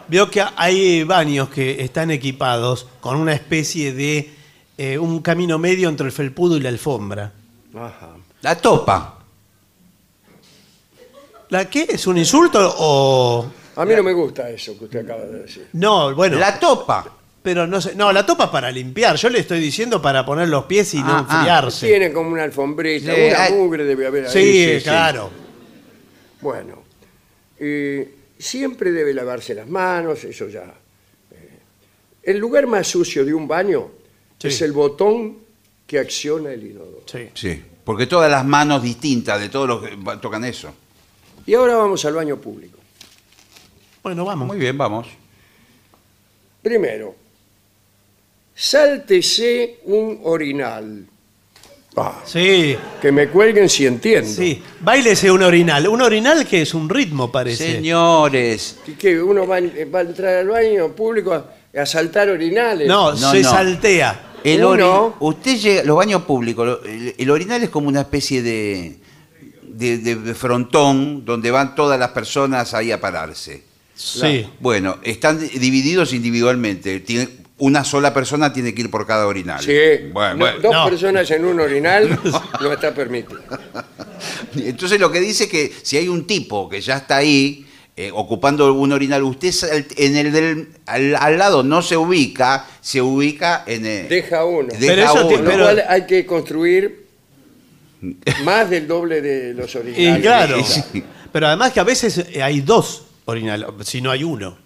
Veo 0.06 0.30
que 0.30 0.44
hay 0.56 1.02
baños 1.02 1.48
que 1.48 1.82
están 1.82 2.10
equipados 2.12 2.86
con 3.00 3.16
una 3.16 3.32
especie 3.32 3.92
de 3.94 4.30
eh, 4.78 4.98
un 4.98 5.20
camino 5.20 5.58
medio 5.58 5.88
entre 5.88 6.06
el 6.06 6.12
felpudo 6.12 6.56
y 6.56 6.60
la 6.60 6.68
alfombra. 6.70 7.32
Ajá. 7.74 8.10
La 8.42 8.56
topa. 8.56 9.18
¿La 11.50 11.68
qué? 11.68 11.86
¿Es 11.90 12.06
un 12.06 12.16
insulto 12.18 12.74
o...? 12.78 13.50
A 13.76 13.84
mí 13.84 13.94
no 13.94 14.02
me 14.02 14.12
gusta 14.12 14.50
eso 14.50 14.76
que 14.78 14.84
usted 14.84 15.00
acaba 15.04 15.22
de 15.24 15.40
decir. 15.40 15.68
No, 15.72 16.14
bueno. 16.14 16.38
La 16.38 16.58
topa. 16.58 17.06
Pero 17.42 17.66
no 17.66 17.80
sé. 17.80 17.94
No, 17.94 18.12
la 18.12 18.24
topa 18.24 18.50
para 18.50 18.70
limpiar. 18.70 19.16
Yo 19.16 19.28
le 19.28 19.40
estoy 19.40 19.60
diciendo 19.60 20.00
para 20.00 20.24
poner 20.24 20.48
los 20.48 20.64
pies 20.66 20.94
y 20.94 20.98
no 21.02 21.08
Ah, 21.08 21.26
ah. 21.28 21.34
enfriarse. 21.36 21.86
Tiene 21.88 22.12
como 22.12 22.30
una 22.30 22.44
alfombrita, 22.44 23.14
Sí, 23.14 23.20
una 23.28 23.42
hay- 23.44 23.52
mugre 23.54 23.84
debe 23.84 24.06
haber 24.06 24.26
ahí. 24.26 24.32
Sí, 24.32 24.64
sí, 24.74 24.78
sí. 24.78 24.82
claro. 24.84 25.30
Bueno, 26.40 26.82
eh, 27.58 28.14
siempre 28.38 28.92
debe 28.92 29.12
lavarse 29.14 29.54
las 29.54 29.66
manos, 29.68 30.22
eso 30.24 30.48
ya. 30.48 30.64
eh. 31.32 31.58
el 32.24 32.38
lugar 32.38 32.66
más 32.66 32.86
sucio 32.86 33.24
de 33.24 33.32
un 33.34 33.48
baño 33.48 33.90
Sí. 34.42 34.48
es 34.48 34.62
el 34.62 34.72
botón 34.72 35.38
que 35.86 35.98
acciona 35.98 36.50
el 36.52 36.64
inodoro. 36.66 37.02
Sí. 37.06 37.28
Sí. 37.34 37.62
Porque 37.84 38.06
todas 38.06 38.30
las 38.30 38.44
manos 38.44 38.82
distintas 38.82 39.40
de 39.40 39.48
todos 39.48 39.66
los 39.68 39.82
que 39.82 39.96
tocan 40.20 40.44
eso. 40.44 40.72
Y 41.46 41.54
ahora 41.54 41.76
vamos 41.76 42.04
al 42.04 42.14
baño 42.14 42.36
público. 42.36 42.78
Bueno, 44.02 44.24
vamos. 44.24 44.46
Muy 44.46 44.58
bien, 44.58 44.76
vamos. 44.78 45.08
Primero, 46.62 47.14
sáltese 48.54 49.80
un 49.84 50.20
orinal. 50.24 51.06
Ah, 51.96 52.22
Sí, 52.24 52.76
que 53.02 53.12
me 53.12 53.28
cuelguen 53.28 53.68
si 53.68 53.84
entiendo. 53.86 54.30
sí. 54.30 54.62
Báilese 54.80 55.30
un 55.30 55.42
orinal. 55.42 55.86
Un 55.88 56.00
orinal 56.00 56.46
que 56.46 56.62
es 56.62 56.72
un 56.72 56.88
ritmo, 56.88 57.30
parece. 57.30 57.72
Señores. 57.74 58.78
¿Y 58.86 58.92
qué, 58.92 59.20
uno 59.20 59.46
va, 59.46 59.58
va 59.92 59.98
a 59.98 60.02
entrar 60.02 60.36
al 60.36 60.48
baño 60.48 60.88
público 60.92 61.34
a, 61.34 61.52
a 61.80 61.84
saltar 61.86 62.30
orinales. 62.30 62.88
No, 62.88 63.10
No, 63.10 63.16
se 63.32 63.42
no. 63.42 63.50
saltea. 63.50 64.28
El 64.44 64.64
Uno- 64.64 65.16
usted 65.20 65.56
llega, 65.58 65.82
los 65.84 65.96
baños 65.96 66.22
públicos, 66.22 66.80
el, 66.84 67.14
el 67.16 67.30
orinal 67.30 67.62
es 67.62 67.70
como 67.70 67.88
una 67.88 68.00
especie 68.02 68.42
de, 68.42 68.98
de, 69.62 69.98
de- 69.98 70.16
de 70.16 70.34
frontón 70.34 71.24
donde 71.24 71.50
van 71.50 71.74
todas 71.74 71.98
las 71.98 72.10
personas 72.10 72.74
ahí 72.74 72.90
a 72.92 73.00
pararse. 73.00 73.62
Sí. 73.94 74.46
Bueno, 74.60 74.98
están 75.02 75.38
divididos 75.38 76.12
individualmente. 76.12 77.00
Tiene, 77.00 77.28
una 77.58 77.84
sola 77.84 78.12
persona 78.12 78.52
tiene 78.52 78.74
que 78.74 78.82
ir 78.82 78.90
por 78.90 79.06
cada 79.06 79.26
orinal. 79.28 79.62
Sí, 79.62 79.72
Bueno, 80.12 80.32
no, 80.32 80.36
bueno. 80.38 80.58
dos 80.60 80.72
No. 80.72 80.84
personas 80.90 81.30
en 81.30 81.44
un 81.44 81.60
orinal 81.60 82.18
no 82.60 82.72
está 82.72 82.92
permitido. 82.92 83.40
Entonces 84.56 84.98
lo 84.98 85.12
que 85.12 85.20
dice 85.20 85.44
es 85.44 85.50
que 85.50 85.72
si 85.82 85.96
hay 85.96 86.08
un 86.08 86.26
tipo 86.26 86.68
que 86.68 86.80
ya 86.80 86.96
está 86.96 87.18
ahí 87.18 87.66
eh, 87.96 88.10
ocupando 88.12 88.72
un 88.72 88.92
orinal, 88.92 89.22
usted 89.22 89.52
en 89.96 90.16
el 90.16 90.32
del, 90.32 90.68
al, 90.86 91.14
al 91.16 91.38
lado 91.38 91.62
no 91.62 91.82
se 91.82 91.96
ubica, 91.96 92.66
se 92.80 93.02
ubica 93.02 93.64
en 93.66 93.84
el... 93.86 94.08
Deja 94.08 94.44
uno. 94.44 94.68
deja 94.68 94.80
Pero 94.86 95.02
eso 95.02 95.14
uno. 95.14 95.28
te- 95.28 95.34
Con 95.34 95.44
lo 95.44 95.50
pero- 95.50 95.64
cual 95.64 95.84
hay 95.88 96.06
que 96.06 96.24
construir 96.26 97.02
más 98.44 98.68
del 98.70 98.86
doble 98.88 99.20
de 99.20 99.54
los 99.54 99.74
Y 99.74 99.78
orinales. 99.78 100.22
claro. 100.22 100.64
Sí. 100.64 101.02
Pero 101.32 101.46
además 101.46 101.72
que 101.72 101.80
a 101.80 101.84
veces 101.84 102.18
eh, 102.32 102.42
hay 102.42 102.60
dos 102.60 103.04
orinales, 103.26 103.66
si 103.84 104.00
no 104.00 104.10
hay 104.10 104.24
uno. 104.24 104.58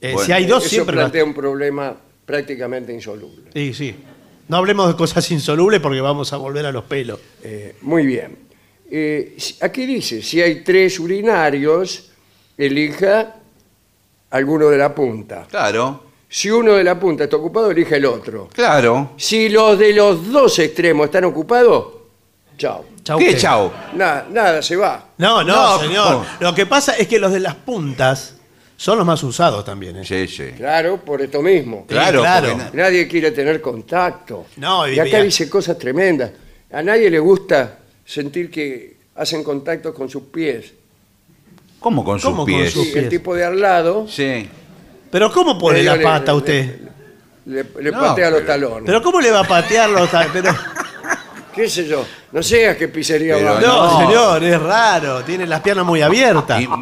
Eh, 0.00 0.12
Bueno, 0.12 0.26
si 0.26 0.32
hay 0.32 0.46
dos, 0.46 0.62
Eso 0.64 0.70
siempre. 0.70 0.96
va- 0.96 1.02
plantea 1.04 1.24
un 1.24 1.34
problema 1.34 1.96
prácticamente 2.24 2.92
insoluble. 2.92 3.50
Sí, 3.52 3.72
sí. 3.74 3.94
No 4.48 4.58
hablemos 4.58 4.88
de 4.88 4.94
cosas 4.94 5.28
insolubles 5.30 5.80
porque 5.80 6.00
vamos 6.00 6.32
a 6.32 6.36
volver 6.36 6.66
a 6.66 6.72
los 6.72 6.84
pelos. 6.84 7.18
Eh, 7.42 7.74
muy 7.82 8.06
bien. 8.06 8.36
Eh, 8.88 9.36
aquí 9.60 9.84
dice, 9.86 10.22
si 10.22 10.40
hay 10.40 10.62
tres 10.62 11.00
urinarios, 11.00 12.10
elija 12.58 13.34
alguno 14.30 14.68
de 14.68 14.78
la 14.78 14.94
punta. 14.94 15.46
Claro, 15.48 16.04
Si 16.28 16.50
uno 16.50 16.72
de 16.72 16.82
la 16.84 16.98
punta 16.98 17.24
está 17.24 17.36
ocupado, 17.36 17.70
elija 17.70 17.96
el 17.96 18.04
otro. 18.06 18.48
claro. 18.52 19.12
Si 19.16 19.48
los 19.48 19.78
de 19.78 19.92
los 19.92 20.30
dos 20.32 20.58
extremos 20.58 21.06
están 21.06 21.24
ocupados, 21.24 21.86
chao. 22.58 22.84
Chau, 23.04 23.18
¿Qué 23.20 23.26
¿qué? 23.28 23.36
chao? 23.36 23.72
Nada, 23.94 24.26
nada, 24.30 24.60
se 24.62 24.74
va. 24.74 25.10
No, 25.18 25.44
no, 25.44 25.54
No, 25.76 25.78
señor. 25.78 26.12
¿cómo? 26.12 26.26
Lo 26.40 26.52
que 26.54 26.66
pasa 26.66 26.96
es 26.96 27.06
que 27.06 27.20
los 27.20 27.32
de 27.32 27.38
las 27.38 27.54
puntas 27.54 28.34
son 28.76 28.98
los 28.98 29.06
más 29.06 29.22
usados 29.22 29.64
también. 29.64 29.96
¿eh? 29.98 30.04
Sí, 30.04 30.26
sí. 30.26 30.50
Claro, 30.56 30.96
por 30.98 31.22
esto 31.22 31.40
mismo. 31.40 31.86
Claro, 31.86 32.20
claro. 32.22 32.48
porque 32.48 32.64
na- 32.64 32.70
Nadie 32.82 33.06
quiere 33.06 33.30
tener 33.30 33.60
contacto. 33.60 34.46
No, 34.56 34.88
y- 34.88 34.96
y 34.96 34.98
acá 34.98 35.20
y- 35.20 35.24
dice 35.26 35.48
cosas 35.48 35.78
tremendas. 35.78 36.32
A 36.72 36.82
nadie 36.82 37.08
le 37.08 37.20
gusta 37.20 37.78
sentir 38.04 38.50
que 38.50 38.96
hacen 39.14 39.44
contacto 39.44 39.94
con 39.94 40.08
sus 40.10 40.24
pies. 40.24 40.72
¿Cómo 41.80 42.04
con 42.04 42.18
sus 42.18 42.30
¿Cómo 42.30 42.38
con 42.44 42.46
pies? 42.46 42.72
sus 42.72 42.84
Sí, 42.88 42.98
el 42.98 43.08
tipo 43.08 43.34
de 43.34 43.44
al 43.44 43.60
lado 43.60 44.06
Sí. 44.08 44.48
Pero 45.10 45.30
¿cómo 45.32 45.56
pone 45.58 45.82
la 45.82 45.96
le- 45.96 46.02
pata 46.02 46.32
le- 46.32 46.38
usted? 46.38 46.80
Le, 47.46 47.64
le 47.80 47.90
No, 47.92 48.00
patea 48.00 48.30
los 48.30 48.40
pero- 48.40 48.46
talones. 48.52 48.82
Pero 48.86 49.02
¿cómo 49.02 49.20
le 49.20 49.30
va 49.30 49.40
a 49.40 49.44
patear 49.44 49.88
los 49.90 50.10
ta- 50.10 50.26
Pero 50.32 50.50
¿Qué 51.54 51.70
sé 51.70 51.86
yo? 51.86 52.04
No 52.32 52.42
sé 52.42 52.68
a 52.68 52.76
qué 52.76 52.88
pizzería 52.88 53.36
Pero 53.36 53.54
va. 53.54 53.60
no, 53.60 53.84
No. 53.92 54.00
señor, 54.06 54.44
es 54.44 54.60
raro. 54.60 55.22
Tiene 55.24 55.46
las 55.46 55.60
piernas 55.60 55.86
muy 55.86 56.02
abiertas. 56.02 56.60
Y- 56.60 56.68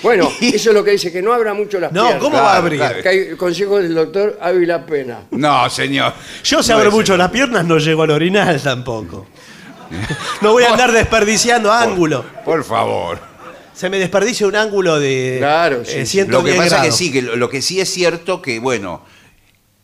Bueno, 0.00 0.30
eso 0.40 0.70
es 0.70 0.74
lo 0.76 0.84
que 0.84 0.92
dice, 0.92 1.10
que 1.10 1.20
no 1.20 1.32
abra 1.32 1.54
mucho 1.54 1.80
las 1.80 1.90
No, 1.90 2.02
piernas. 2.02 2.22
¿cómo 2.22 2.36
va 2.36 2.42
a 2.42 2.44
Claro, 2.52 2.58
abrir? 2.58 2.78
claro. 2.78 3.02
Que 3.02 3.08
hay 3.08 3.18
el 3.30 3.36
consejo 3.36 3.78
del 3.78 3.92
doctor 3.96 4.38
Ávila 4.40 4.86
Pena. 4.86 5.22
No, 5.32 5.68
señor. 5.68 6.12
Yo 6.44 6.62
se 6.62 6.70
No 6.70 6.76
abro 6.78 6.90
es 6.90 6.94
mucho 6.94 7.16
las 7.16 7.30
piernas, 7.32 7.64
no 7.64 7.78
llego 7.78 8.04
al 8.04 8.10
orinal 8.12 8.62
tampoco. 8.62 9.26
No 10.40 10.52
voy 10.52 10.62
a 10.62 10.70
andar 10.70 10.92
desperdiciando 10.92 11.72
ángulo. 11.72 12.24
Por 12.44 12.62
favor. 12.62 13.18
Se 13.78 13.88
me 13.88 13.98
desperdicia 14.00 14.44
un 14.48 14.56
ángulo 14.56 14.98
de 14.98 15.36
Claro, 15.38 15.84
sí, 15.84 15.92
eh, 15.98 16.06
sí. 16.06 16.12
110 16.18 16.28
Lo 16.30 16.44
que 16.44 16.56
pasa 16.56 16.64
es 16.64 16.72
que 16.72 16.78
grados. 16.80 16.96
sí, 16.96 17.12
que 17.12 17.22
lo, 17.22 17.36
lo 17.36 17.48
que 17.48 17.62
sí 17.62 17.80
es 17.80 17.88
cierto 17.88 18.42
que, 18.42 18.58
bueno, 18.58 19.04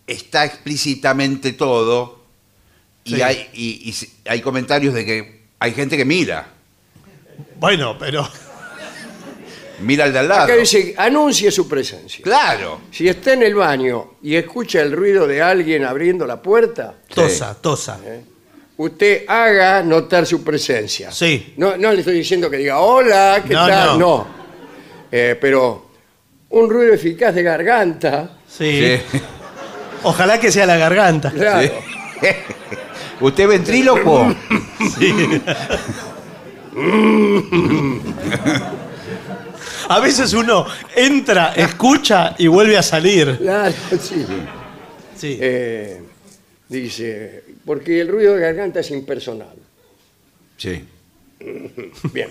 está 0.08 0.44
explícitamente 0.44 1.52
todo 1.52 2.18
y, 3.04 3.14
Sí. 3.14 3.22
hay, 3.22 3.48
y- 3.52 3.94
hay 4.28 4.40
comentarios 4.40 4.94
de 4.94 5.04
que 5.04 5.42
hay 5.60 5.72
gente 5.74 5.96
que 5.96 6.04
mira, 6.04 6.48
Bueno, 7.60 7.96
pero 7.96 8.28
mira 9.80 10.04
al 10.06 10.12
de 10.12 10.18
al 10.18 10.28
lado. 10.28 10.42
Acá 10.44 10.56
dice, 10.56 10.94
anuncie 10.98 11.50
su 11.52 11.68
presencia. 11.68 12.22
Claro. 12.22 12.80
Si 12.90 13.06
está 13.08 13.32
en 13.34 13.44
el 13.44 13.54
baño 13.54 14.14
y 14.22 14.34
escucha 14.34 14.80
el 14.82 14.90
ruido 14.90 15.26
de 15.28 15.40
alguien 15.40 15.84
abriendo 15.84 16.26
la 16.26 16.42
puerta, 16.42 16.96
tosa, 17.14 17.54
tosa. 17.60 17.98
Usted 18.76 19.24
haga 19.28 19.82
notar 19.82 20.26
su 20.26 20.42
presencia. 20.44 21.10
Sí. 21.12 21.54
No, 21.56 21.76
no 21.76 21.92
le 21.92 22.00
estoy 22.00 22.14
diciendo 22.14 22.50
que 22.50 22.56
diga 22.58 22.78
hola, 22.80 23.42
¿qué 23.46 23.54
No, 23.54 23.66
tal? 23.66 23.86
no. 23.86 23.98
No. 23.98 24.26
Eh, 25.12 25.36
pero 25.40 25.90
un 26.50 26.68
ruido 26.70 26.92
eficaz 26.94 27.34
de 27.34 27.42
garganta, 27.42 28.38
Sí. 28.48 28.98
Sí. 29.10 29.18
Ojalá 30.04 30.38
que 30.38 30.52
sea 30.52 30.66
la 30.66 30.76
garganta. 30.76 31.30
claro. 31.30 31.72
¿Usted 33.20 33.46
ventríloco? 33.48 34.34
A 39.88 40.00
veces 40.00 40.32
uno 40.32 40.66
entra, 40.96 41.52
escucha 41.54 42.34
y 42.38 42.46
vuelve 42.46 42.76
a 42.78 42.82
salir. 42.82 43.38
Claro, 43.38 43.74
sí. 44.00 44.24
Sí. 45.16 45.38
Eh, 45.40 46.02
dice, 46.68 47.43
porque 47.64 48.00
el 48.00 48.08
ruido 48.08 48.34
de 48.34 48.40
garganta 48.40 48.80
es 48.80 48.90
impersonal. 48.90 49.54
Sí. 50.56 50.84
Bien. 52.12 52.28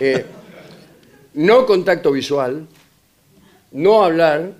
Eh, 0.00 0.24
no 1.34 1.66
contacto 1.66 2.10
visual, 2.12 2.66
no 3.72 4.04
hablar, 4.04 4.52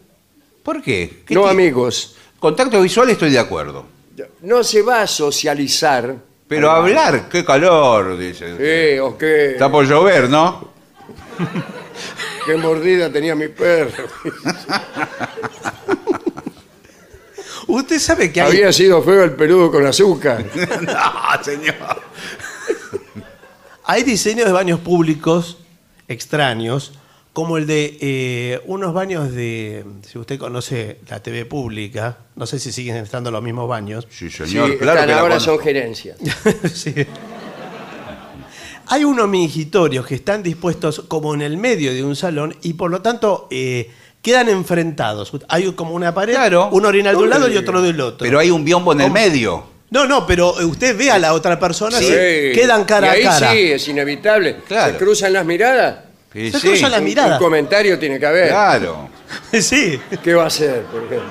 ¿Por 0.63 0.81
qué? 0.81 1.23
¿Qué 1.27 1.35
no 1.35 1.45
ti- 1.45 1.51
amigos. 1.51 2.17
Contacto 2.39 2.81
visual 2.81 3.11
estoy 3.11 3.31
de 3.31 3.39
acuerdo. 3.39 3.85
No 4.43 4.63
se 4.63 4.83
va 4.83 5.03
a 5.03 5.07
socializar. 5.07 6.15
Pero 6.47 6.71
hablar, 6.71 7.29
qué 7.29 7.45
calor, 7.45 8.17
dice. 8.19 8.55
Eh, 8.59 9.01
o 9.01 9.17
qué, 9.19 9.53
Está 9.53 9.71
por 9.71 9.87
llover, 9.87 10.29
¿no? 10.31 10.71
qué 12.47 12.57
mordida 12.57 13.11
tenía 13.11 13.35
mi 13.35 13.49
perro. 13.49 14.05
Usted 17.67 17.99
sabe 17.99 18.33
que 18.33 18.41
hay, 18.41 18.49
Había 18.49 18.73
sido 18.73 19.03
feo 19.03 19.25
el 19.25 19.33
peludo 19.33 19.71
con 19.71 19.87
azúcar. 19.87 20.45
no, 20.55 21.45
señor. 21.45 21.75
hay 23.85 24.03
diseños 24.03 24.47
de 24.47 24.53
baños 24.53 24.81
públicos 24.81 25.59
extraños, 26.09 26.93
como 27.33 27.57
el 27.57 27.67
de 27.67 27.97
eh, 28.01 28.61
unos 28.67 28.93
baños 28.93 29.33
de, 29.33 29.85
si 30.07 30.19
usted 30.19 30.39
conoce 30.39 30.99
la 31.09 31.23
TV 31.23 31.47
pública, 31.47 32.19
no 32.37 32.47
sé 32.47 32.59
si 32.59 32.73
siguen 32.73 32.97
estando 32.97 33.31
los 33.31 33.43
mismos 33.43 33.69
baños. 33.69 34.07
Sí, 34.11 34.29
Sí, 34.29 34.47
señor, 34.47 34.77
claro 34.79 35.01
están 35.01 35.09
que 35.09 35.15
la 35.15 35.21
ahora 35.21 35.41
son 35.41 35.59
gerencias. 35.59 36.19
Sí. 36.75 36.95
Hay 38.89 39.05
unos 39.05 39.27
mingitorios 39.29 40.07
que 40.07 40.17
están 40.17 40.43
dispuestos 40.43 41.05
como 41.09 41.33
en 41.33 41.41
el 41.41 41.57
medio 41.57 41.95
de 41.95 42.05
un 42.05 42.15
salón 42.15 42.55
y 42.63 42.75
por 42.75 42.91
lo 42.91 43.01
tanto 43.01 43.49
eh, 43.51 43.91
quedan 44.23 44.49
enfrentados. 44.49 45.33
Hay 45.49 45.71
como 45.73 45.95
una 45.95 46.15
pared, 46.15 46.35
Claro. 46.35 46.69
un 46.73 46.87
orinal 46.87 47.17
de 47.17 47.23
un 47.23 47.31
lado 47.31 47.49
y 47.49 47.57
otro 47.57 47.83
del 47.83 48.01
otro. 48.01 48.19
Pero 48.25 48.39
hay 48.39 48.51
un 48.51 48.65
biombo 48.65 48.93
en 48.93 49.01
el 49.03 49.11
medio. 49.11 49.67
No, 49.91 50.07
no, 50.07 50.27
pero 50.27 50.53
usted 50.55 50.97
ve 50.97 51.11
a 51.11 51.19
la 51.19 51.35
otra 51.35 51.59
persona, 51.59 51.99
Sí. 51.99 52.07
sí, 52.07 52.13
quedan 52.55 52.85
cara 52.85 53.09
Y 53.09 53.21
ahí 53.21 53.27
a 53.27 53.31
cara. 53.31 53.53
sí, 53.53 53.59
es 53.73 53.89
inevitable. 53.89 54.57
Claro. 54.67 54.93
Se 54.93 54.99
cruzan 54.99 55.33
las 55.35 55.45
miradas. 55.45 55.97
Sí, 56.33 56.51
Se 56.51 56.61
sí. 56.61 56.69
cruzan 56.69 56.91
las 56.93 57.01
Un- 57.01 57.05
miradas. 57.07 57.39
Un 57.39 57.45
comentario 57.45 57.99
tiene 57.99 58.19
que 58.19 58.27
haber. 58.27 58.49
Claro. 58.49 59.11
Sí. 59.61 60.01
¿Qué 60.23 60.35
va 60.35 60.45
a 60.45 60.47
hacer, 60.47 60.83
por 60.85 61.03
ejemplo? 61.05 61.29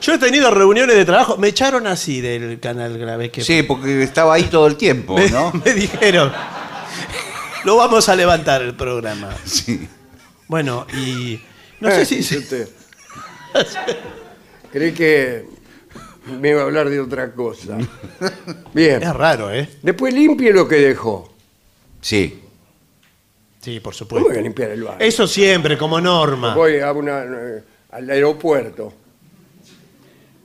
Yo 0.00 0.14
he 0.14 0.18
tenido 0.18 0.50
reuniones 0.50 0.96
de 0.96 1.04
trabajo, 1.04 1.36
me 1.36 1.48
echaron 1.48 1.86
así 1.86 2.20
del 2.20 2.58
canal 2.60 2.96
grave 2.98 3.30
que 3.30 3.42
Sí, 3.42 3.62
porque 3.62 4.02
estaba 4.02 4.34
ahí 4.34 4.44
todo 4.44 4.66
el 4.66 4.76
tiempo, 4.76 5.14
me, 5.16 5.28
¿no? 5.30 5.52
me 5.64 5.74
dijeron, 5.74 6.32
lo 7.64 7.76
vamos 7.76 8.08
a 8.08 8.16
levantar 8.16 8.62
el 8.62 8.74
programa. 8.74 9.28
Sí. 9.44 9.86
Bueno, 10.48 10.86
y 10.94 11.40
no 11.82 11.88
Eh, 11.88 11.96
sé 11.96 12.04
si... 12.06 12.16
dice 12.16 12.38
usted. 12.38 12.68
Creí 14.72 14.92
que 14.92 15.44
me 16.40 16.50
iba 16.50 16.60
a 16.60 16.64
hablar 16.64 16.88
de 16.88 17.00
otra 17.00 17.32
cosa. 17.32 17.76
Bien. 18.74 19.02
Es 19.02 19.14
raro, 19.14 19.50
¿eh? 19.52 19.68
Después 19.82 20.14
limpie 20.14 20.52
lo 20.52 20.66
que 20.68 20.76
dejó. 20.76 21.32
Sí. 22.00 22.38
Sí, 23.60 23.80
por 23.80 23.92
¿Cómo 23.94 24.08
voy 24.10 24.18
a 24.20 24.22
supuesto. 24.22 24.40
limpiar 24.42 24.70
el 24.70 24.82
baño? 24.84 24.96
Eso 25.00 25.26
siempre, 25.26 25.76
como 25.78 26.00
norma. 26.00 26.54
Voy 26.54 26.80
a 26.80 26.90
una, 26.92 27.22
eh, 27.24 27.62
al 27.90 28.10
aeropuerto. 28.10 28.92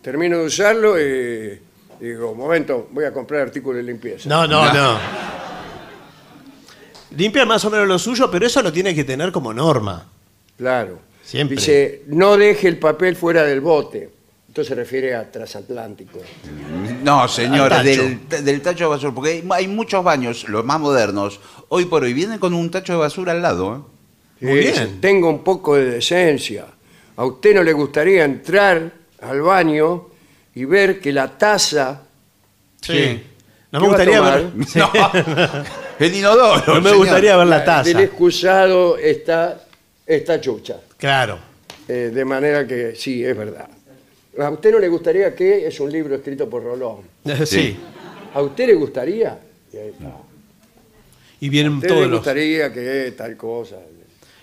Termino 0.02 0.38
de 0.40 0.46
usarlo 0.46 1.00
y 1.00 1.60
digo, 2.00 2.34
momento, 2.36 2.88
voy 2.92 3.06
a 3.06 3.14
comprar 3.14 3.42
artículos 3.42 3.78
de 3.78 3.84
limpieza. 3.92 4.28
No, 4.30 4.46
no, 4.48 4.72
no. 4.74 5.00
Limpia 7.16 7.46
más 7.46 7.64
o 7.66 7.70
menos 7.72 7.88
lo 7.88 7.98
suyo, 7.98 8.30
pero 8.30 8.46
eso 8.46 8.62
lo 8.62 8.72
tiene 8.72 8.94
que 8.94 9.04
tener 9.04 9.32
como 9.32 9.54
norma. 9.54 10.06
Claro. 10.58 11.00
Siempre. 11.28 11.58
Dice, 11.58 12.04
no 12.08 12.38
deje 12.38 12.70
el 12.70 12.78
papel 12.80 13.16
fuera 13.18 13.44
del 13.44 13.60
bote. 13.60 14.10
Esto 14.48 14.64
se 14.64 14.76
refiere 14.76 15.14
a 15.14 15.30
transatlántico. 15.30 16.20
No, 17.04 17.28
señor, 17.28 17.74
Al 17.74 17.86
tacho. 17.86 18.02
del, 18.04 18.46
del 18.46 18.62
tacho 18.62 18.86
de 18.86 18.90
basura. 18.92 19.12
Porque 19.14 19.30
hay, 19.32 19.44
hay 19.52 19.68
muchos 19.68 20.02
baños, 20.04 20.48
los 20.48 20.64
más 20.64 20.80
modernos, 20.80 21.40
hoy 21.68 21.84
por 21.86 22.04
hoy 22.04 22.14
vienen 22.14 22.40
con 22.40 22.54
un 22.54 22.72
tacho 22.72 22.94
de 22.94 23.00
basura 23.00 23.34
al 23.34 23.42
lado. 23.42 23.76
¿eh? 24.42 24.46
Muy 24.46 24.60
Dice, 24.60 24.86
bien. 24.86 25.02
Tenga 25.02 25.28
un 25.28 25.44
poco 25.44 25.76
de 25.76 25.86
decencia. 25.86 26.66
¿A 27.18 27.26
usted 27.26 27.56
no 27.56 27.62
le 27.64 27.74
gustaría 27.74 28.24
entrar 28.24 28.90
al 29.22 29.42
baño 29.42 30.08
y 30.56 30.64
ver 30.66 31.00
que 31.02 31.12
la 31.12 31.38
taza... 31.38 32.04
Sí. 32.82 33.22
No 33.72 33.80
¿Qué 33.82 33.86
me 33.86 33.92
va 33.92 33.96
a 33.96 33.98
gustaría 33.98 34.22
ver, 34.22 34.52
sí. 34.66 34.80
No, 34.80 34.90
el 36.00 36.16
inodoro. 36.16 36.64
no 36.68 36.76
me 36.76 36.82
señor. 36.84 36.98
gustaría 36.98 37.36
ver 37.38 37.48
la 37.48 37.58
Del 37.58 37.66
taza. 37.66 38.02
excusado 38.02 38.98
está, 38.98 39.62
está 40.06 40.40
chucha. 40.40 40.78
Claro. 40.98 41.40
Eh, 41.88 42.12
de 42.14 42.26
manera 42.26 42.68
que 42.68 42.96
sí, 42.96 43.24
es 43.24 43.36
verdad. 43.38 43.70
¿A 44.40 44.50
usted 44.50 44.72
no 44.72 44.80
le 44.80 44.88
gustaría 44.88 45.34
que 45.36 45.66
es 45.68 45.80
un 45.80 45.92
libro 45.92 46.16
escrito 46.16 46.50
por 46.50 46.64
Rolón? 46.64 46.98
Sí. 47.46 47.78
¿A 48.34 48.42
usted 48.42 48.68
le 48.68 48.74
gustaría? 48.76 49.40
Y 49.74 49.78
ahí 49.78 49.88
está. 49.90 50.12
Y 51.40 51.48
¿A 51.48 51.52
vienen 51.52 51.74
usted 51.76 51.88
todos 51.88 52.02
le 52.02 52.08
los. 52.08 52.20
gustaría 52.20 52.72
que 52.74 53.14
tal 53.18 53.36
cosa? 53.38 53.78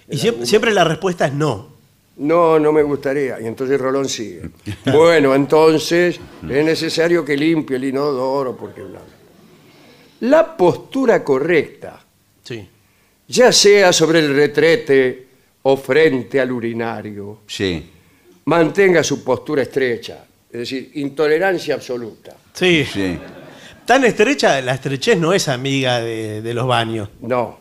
Y 0.08 0.16
siempre, 0.18 0.46
siempre 0.46 0.72
la 0.72 0.84
respuesta 0.84 1.26
es 1.26 1.32
no. 1.32 1.74
No, 2.16 2.58
no 2.58 2.72
me 2.72 2.82
gustaría. 2.82 3.40
Y 3.40 3.46
entonces 3.46 3.80
Rolón 3.80 4.08
sigue. 4.08 4.50
bueno, 4.92 5.34
entonces 5.34 6.18
es 6.48 6.64
necesario 6.64 7.24
que 7.24 7.36
limpie 7.36 7.76
el 7.76 7.84
inodoro 7.84 8.56
porque 8.56 8.80
bla, 8.82 9.00
bla. 9.00 10.28
La 10.28 10.56
postura 10.56 11.22
correcta, 11.22 12.00
Sí. 12.42 12.66
ya 13.28 13.52
sea 13.52 13.92
sobre 13.92 14.20
el 14.20 14.34
retrete 14.34 15.23
o 15.66 15.76
frente 15.76 16.40
al 16.40 16.52
urinario, 16.52 17.40
Sí. 17.46 17.90
mantenga 18.44 19.02
su 19.02 19.24
postura 19.24 19.62
estrecha, 19.62 20.24
es 20.50 20.58
decir, 20.60 20.90
intolerancia 20.94 21.74
absoluta. 21.74 22.36
Sí. 22.52 22.84
Sí. 22.84 23.18
Tan 23.86 24.04
estrecha, 24.04 24.60
la 24.62 24.74
estrechez 24.74 25.18
no 25.18 25.32
es 25.32 25.48
amiga 25.48 26.00
de, 26.00 26.40
de 26.42 26.54
los 26.54 26.66
baños. 26.66 27.08
No. 27.20 27.58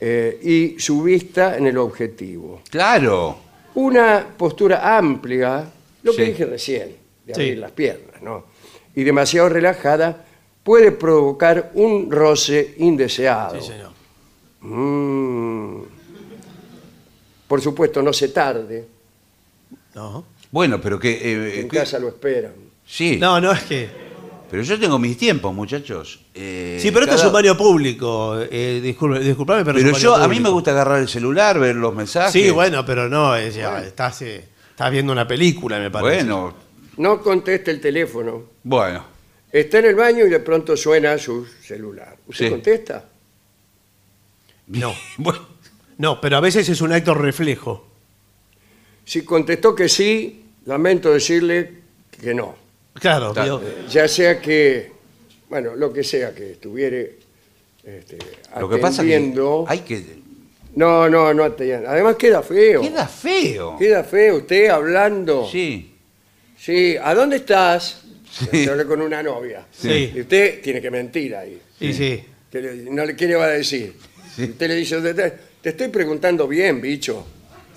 Eh, 0.00 0.40
y 0.42 0.80
su 0.80 1.02
vista 1.02 1.56
en 1.56 1.66
el 1.66 1.76
objetivo. 1.78 2.62
Claro. 2.70 3.38
Una 3.74 4.26
postura 4.36 4.96
amplia, 4.96 5.64
lo 6.02 6.12
que 6.12 6.24
Sí. 6.24 6.30
dije 6.32 6.44
recién, 6.46 6.96
de 7.26 7.34
Sí. 7.34 7.40
abrir 7.40 7.58
las 7.58 7.70
piernas, 7.72 8.20
¿no? 8.22 8.44
Y 8.94 9.04
demasiado 9.04 9.48
relajada 9.48 10.24
puede 10.62 10.92
provocar 10.92 11.70
un 11.74 12.10
roce 12.10 12.74
indeseado. 12.78 13.60
Sí, 13.60 13.66
señor. 13.72 13.90
Mm. 14.60 15.82
Por 17.52 17.60
supuesto, 17.60 18.00
no 18.02 18.14
se 18.14 18.28
tarde, 18.28 18.86
No. 19.94 20.24
Bueno, 20.50 20.80
pero 20.80 20.98
que... 20.98 21.10
eh, 21.10 21.60
en 21.60 21.68
que- 21.68 21.76
casa 21.76 21.98
lo 21.98 22.08
esperan. 22.08 22.54
Sí. 22.86 23.18
No, 23.20 23.38
no 23.42 23.52
es 23.52 23.60
que. 23.64 23.90
Pero 24.50 24.62
yo 24.62 24.80
tengo 24.80 24.98
mis 24.98 25.18
tiempos, 25.18 25.52
muchachos. 25.54 26.20
Eh, 26.32 26.78
Sí, 26.80 26.90
pero 26.90 27.02
esto 27.04 27.16
es 27.16 27.20
cada- 27.20 27.28
un 27.28 27.34
baño 27.34 27.54
público. 27.54 28.38
Eh, 28.50 28.80
disculpe- 28.82 29.20
disculpame, 29.20 29.66
pero. 29.66 29.76
es 29.76 29.84
Pero 29.84 29.96
un 29.96 30.00
yo, 30.02 30.14
a 30.14 30.20
mí 30.20 30.28
me 30.28 30.34
público. 30.36 30.52
gusta 30.54 30.70
agarrar 30.70 31.00
el 31.00 31.08
celular, 31.10 31.58
ver 31.60 31.76
los 31.76 31.94
mensajes. 31.94 32.32
Sí, 32.32 32.48
bueno, 32.48 32.86
pero 32.86 33.10
no, 33.10 33.36
es, 33.36 33.54
ya, 33.54 33.82
estás, 33.84 34.22
eh, 34.22 34.48
estás 34.70 34.90
viendo 34.90 35.12
una 35.12 35.28
película, 35.28 35.78
me 35.78 35.90
parece. 35.90 36.24
Bueno, 36.24 36.54
No 36.96 37.20
conteste 37.20 37.70
el 37.70 37.82
teléfono. 37.82 38.44
bueno. 38.62 39.04
Está 39.52 39.78
en 39.80 39.84
el 39.84 39.94
baño 39.94 40.24
y 40.24 40.30
de 40.30 40.40
pronto 40.40 40.74
suena 40.74 41.18
su 41.18 41.44
celular. 41.62 42.16
¿Usted 42.26 42.46
Sí. 42.46 42.50
contesta? 42.50 43.04
No. 44.68 44.94
Bueno, 45.18 45.51
No, 46.02 46.20
pero 46.20 46.36
a 46.36 46.40
veces 46.40 46.68
es 46.68 46.80
un 46.80 46.90
acto 46.92 47.14
reflejo. 47.14 47.86
Si 49.04 49.22
contestó 49.22 49.72
que 49.72 49.88
sí, 49.88 50.42
lamento 50.66 51.12
decirle 51.12 51.70
que 52.20 52.34
no. 52.34 52.56
Claro, 52.94 53.32
Claro. 53.32 53.60
vio. 53.60 53.86
Ya 53.88 54.08
sea 54.08 54.40
que, 54.40 54.90
bueno, 55.48 55.76
lo 55.76 55.92
que 55.92 56.02
sea 56.02 56.34
que 56.34 56.52
estuviere 56.52 57.18
este, 57.84 58.18
Lo 58.58 58.68
que 58.68 58.78
pasa 58.78 59.02
es 59.02 59.08
que 59.08 59.14
atendiendo. 59.14 59.64
hay 59.68 59.78
que... 59.80 60.02
No, 60.74 61.08
no, 61.08 61.32
no 61.34 61.44
atienda. 61.44 61.92
Además 61.92 62.16
queda 62.16 62.42
feo. 62.42 62.80
Queda 62.80 63.06
feo. 63.06 63.76
Queda 63.78 64.02
feo 64.02 64.38
usted 64.38 64.70
hablando. 64.70 65.46
Sí. 65.48 65.94
Sí, 66.58 66.96
¿a 67.00 67.14
dónde 67.14 67.36
estás? 67.36 68.02
Sí. 68.50 68.64
Yo 68.64 68.72
hablé 68.72 68.86
con 68.86 69.02
una 69.02 69.22
novia. 69.22 69.66
Sí. 69.70 70.10
Y 70.16 70.20
usted 70.22 70.60
tiene 70.62 70.80
que 70.80 70.90
mentir 70.90 71.36
ahí. 71.36 71.60
Y 71.78 71.92
sí. 71.92 72.24
Que 72.50 72.60
le- 72.60 72.90
no 72.90 73.04
le, 73.04 73.14
¿Qué 73.14 73.26
le 73.28 73.36
va 73.36 73.44
a 73.44 73.48
decir? 73.50 73.94
Sí. 74.34 74.44
Usted 74.44 74.66
le 74.68 74.74
dice, 74.76 75.00
"Te- 75.02 75.14
te, 75.14 75.51
te 75.62 75.70
estoy 75.70 75.88
preguntando 75.88 76.46
bien, 76.48 76.80
bicho. 76.80 77.24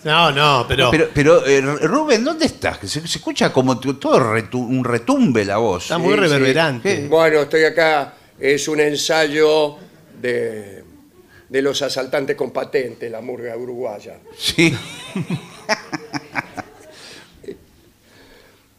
No, 0.04 0.32
no, 0.32 0.66
pero, 0.68 0.92
Pero, 0.92 1.10
pero 1.14 1.46
eh, 1.48 1.62
Rubén, 1.62 2.24
¿dónde 2.24 2.46
estás? 2.46 2.78
Que 2.78 2.88
se, 2.88 3.08
se 3.08 3.18
escucha 3.18 3.52
como 3.52 3.80
tu- 3.80 3.96
todo 3.96 4.20
retu- 4.20 4.68
un 4.68 4.84
retumbe 4.84 5.44
la 5.46 5.58
voz. 5.58 5.84
está 5.84 5.98
muy 5.98 6.14
Sí, 6.14 6.20
reverberante. 6.20 7.02
sí. 7.04 7.08
Bueno, 7.08 7.42
estoy 7.42 7.64
acá, 7.64 8.14
es 8.40 8.68
un 8.68 8.80
ensayo 8.82 9.78
de, 10.22 10.84
de 11.50 11.62
los 11.64 11.82
asaltantes 11.82 12.36
con 12.36 12.52
patente, 12.52 13.10
la 13.10 13.22
murga 13.22 13.56
uruguaya. 13.58 14.18
Sí. 14.38 14.76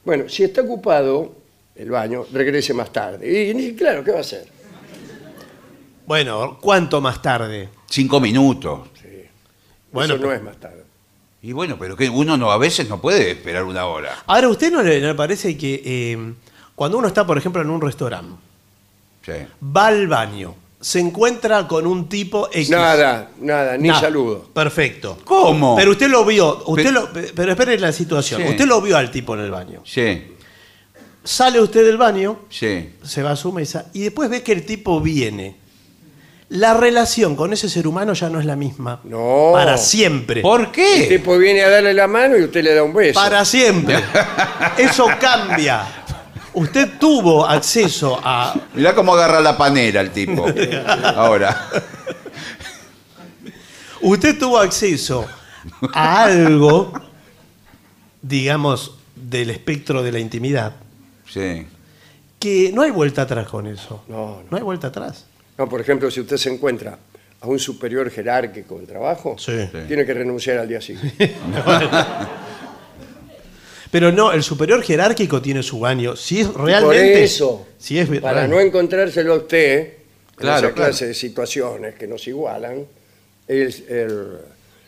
Bueno, 0.04 0.28
si 0.28 0.44
está 0.44 0.62
ocupado 0.62 1.34
el 1.74 1.90
baño, 1.90 2.24
regrese 2.32 2.72
más 2.72 2.92
tarde. 2.92 3.28
Y, 3.28 3.50
y 3.60 3.74
claro, 3.74 4.04
¿qué 4.04 4.12
va 4.12 4.18
a 4.18 4.20
hacer? 4.20 4.46
Bueno, 6.06 6.58
¿cuánto 6.60 7.00
más 7.00 7.20
tarde? 7.20 7.70
Cinco 7.90 8.20
minutos. 8.20 8.88
Bueno, 9.96 10.14
Eso 10.14 10.22
no 10.22 10.28
pero- 10.28 10.38
es 10.40 10.44
más 10.44 10.56
tarde. 10.58 10.84
Y 11.42 11.52
bueno, 11.52 11.76
pero 11.78 11.96
que 11.96 12.08
uno 12.08 12.36
no 12.36 12.50
a 12.50 12.58
veces 12.58 12.88
no 12.88 13.00
puede 13.00 13.30
esperar 13.30 13.64
una 13.64 13.86
hora. 13.86 14.16
Ahora, 14.26 14.46
¿a 14.46 14.50
usted 14.50 14.72
no 14.72 14.82
le, 14.82 15.00
no 15.00 15.08
le 15.08 15.14
parece 15.14 15.56
que 15.56 15.82
eh, 15.84 16.32
cuando 16.74 16.98
uno 16.98 17.06
está, 17.08 17.24
por 17.26 17.38
ejemplo, 17.38 17.62
en 17.62 17.70
un 17.70 17.80
restaurante, 17.80 18.34
Sí. 19.24 19.32
va 19.64 19.86
al 19.88 20.08
baño, 20.08 20.54
se 20.80 20.98
encuentra 20.98 21.68
con 21.68 21.86
un 21.86 22.08
tipo 22.08 22.48
X? 22.52 22.70
Nada, 22.70 23.30
nada, 23.40 23.76
ni 23.76 23.88
Nada. 23.88 24.00
saludo. 24.00 24.48
Perfecto. 24.52 25.18
¿Cómo? 25.24 25.76
Pero 25.76 25.92
usted 25.92 26.08
lo 26.08 26.24
vio, 26.24 26.62
usted 26.66 26.86
Pe- 26.86 26.92
lo, 26.92 27.08
pero 27.34 27.52
espere 27.52 27.78
la 27.78 27.92
situación. 27.92 28.42
Sí. 28.42 28.48
Usted 28.48 28.66
lo 28.66 28.80
vio 28.80 28.96
al 28.96 29.10
tipo 29.12 29.34
en 29.34 29.40
el 29.40 29.50
baño. 29.50 29.82
Sí, 29.84 30.32
Sale 31.22 31.60
usted 31.60 31.84
del 31.84 31.96
baño, 31.96 32.38
sí. 32.50 32.90
se 33.02 33.22
va 33.22 33.32
a 33.32 33.36
su 33.36 33.52
mesa 33.52 33.86
y 33.92 34.00
después 34.02 34.30
ve 34.30 34.42
que 34.42 34.52
el 34.52 34.64
tipo 34.64 35.00
viene. 35.00 35.56
La 36.48 36.74
relación 36.74 37.34
con 37.34 37.52
ese 37.52 37.68
ser 37.68 37.88
humano 37.88 38.12
ya 38.12 38.28
no 38.28 38.38
es 38.38 38.46
la 38.46 38.54
misma. 38.54 39.00
No. 39.04 39.50
Para 39.52 39.76
siempre. 39.76 40.42
¿Por 40.42 40.60
El 40.60 40.70
qué? 40.70 41.06
tipo 41.08 41.36
viene 41.38 41.62
a 41.62 41.68
darle 41.70 41.92
la 41.92 42.06
mano 42.06 42.36
y 42.36 42.44
usted 42.44 42.62
le 42.62 42.72
da 42.74 42.84
un 42.84 42.94
beso. 42.94 43.18
Para 43.18 43.44
siempre. 43.44 43.96
Eso 44.78 45.06
cambia. 45.20 45.84
Usted 46.54 46.98
tuvo 47.00 47.44
acceso 47.46 48.20
a. 48.22 48.54
Mirá 48.74 48.94
cómo 48.94 49.14
agarra 49.14 49.40
la 49.40 49.58
panera 49.58 50.00
el 50.00 50.10
tipo. 50.10 50.46
Ahora. 51.16 51.68
Usted 54.02 54.38
tuvo 54.38 54.58
acceso 54.58 55.26
a 55.92 56.24
algo, 56.24 56.92
digamos, 58.22 58.94
del 59.16 59.50
espectro 59.50 60.02
de 60.02 60.12
la 60.12 60.18
intimidad, 60.20 60.74
Sí. 61.28 61.66
que 62.38 62.70
no 62.72 62.82
hay 62.82 62.90
vuelta 62.90 63.22
atrás 63.22 63.48
con 63.48 63.66
eso. 63.66 64.04
No, 64.06 64.42
no. 64.48 64.56
hay 64.56 64.62
vuelta 64.62 64.88
atrás. 64.88 65.24
No, 65.58 65.68
por 65.68 65.80
ejemplo, 65.80 66.10
si 66.10 66.20
usted 66.20 66.36
se 66.36 66.50
encuentra 66.52 66.98
a 67.40 67.46
un 67.46 67.58
superior 67.58 68.10
jerárquico 68.10 68.78
en 68.78 68.86
trabajo, 68.86 69.36
Sí. 69.38 69.52
Tiene 69.86 70.04
que 70.04 70.14
renunciar 70.14 70.58
al 70.58 70.68
día 70.68 70.80
siguiente. 70.80 71.34
Pero 73.90 74.12
no, 74.12 74.32
el 74.32 74.42
superior 74.42 74.82
jerárquico 74.82 75.40
tiene 75.40 75.62
su 75.62 75.78
baño. 75.80 76.16
Si 76.16 76.40
es 76.40 76.52
realmente. 76.52 77.12
Por 77.12 77.22
eso, 77.22 77.66
Si 77.78 77.98
es 77.98 78.08
para 78.20 78.46
no 78.48 78.60
encontrárselo 78.60 79.34
a 79.34 79.36
usted 79.36 79.78
en 79.80 79.94
Claro, 80.36 80.66
esa 80.66 80.74
claro. 80.74 80.90
clase 80.90 81.06
de 81.06 81.14
situaciones 81.14 81.94
que 81.94 82.06
nos 82.06 82.26
igualan, 82.28 82.84
el, 83.48 83.84
el 83.88 84.28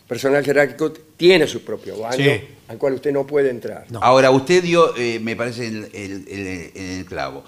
personal 0.07 0.43
jerárquico 0.45 0.91
tiene 1.17 1.47
su 1.47 1.63
propio 1.63 1.97
baño 1.97 2.23
Sí. 2.23 2.41
al 2.67 2.77
cual 2.77 2.93
usted 2.93 3.11
no 3.11 3.25
puede 3.25 3.49
entrar. 3.49 3.85
No. 3.89 3.99
Ahora, 4.03 4.29
usted 4.31 4.61
dio, 4.61 4.95
eh, 4.95 5.19
me 5.19 5.35
parece, 5.35 5.65
el, 5.67 5.89
el- 5.93 6.27
el- 6.27 6.71
el 6.99 7.05
clavo, 7.05 7.43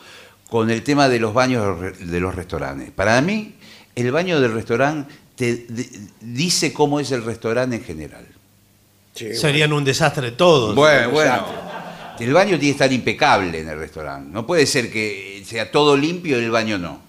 con 0.52 0.70
el 0.70 0.84
tema 0.84 1.08
de 1.08 1.18
los 1.18 1.34
baños 1.34 1.80
de 1.98 2.20
los 2.20 2.36
restaurantes. 2.36 2.92
Para 2.92 3.22
mí, 3.22 3.56
el 3.96 4.12
baño 4.12 4.42
del 4.42 4.52
restaurante 4.54 5.10
te 5.38 5.56
de- 5.70 5.90
dice 6.20 6.74
cómo 6.74 7.00
es 7.00 7.10
el 7.14 7.24
restaurante 7.24 7.78
en 7.78 7.84
general. 7.86 8.26
Sí, 9.16 9.34
Serían 9.34 9.72
un 9.72 9.86
desastre 9.86 10.32
todos. 10.32 10.76
Bueno, 10.76 11.10
bueno. 11.12 11.46
El 12.20 12.34
baño 12.34 12.50
tiene 12.60 12.66
que 12.66 12.72
estar 12.72 12.92
impecable 12.92 13.60
en 13.62 13.70
el 13.70 13.80
restaurante. 13.80 14.30
No 14.32 14.46
puede 14.46 14.66
ser 14.66 14.92
que 14.92 15.42
sea 15.46 15.72
todo 15.72 15.96
limpio 15.96 16.38
y 16.40 16.44
el 16.44 16.52
baño 16.52 16.78
no. 16.78 17.00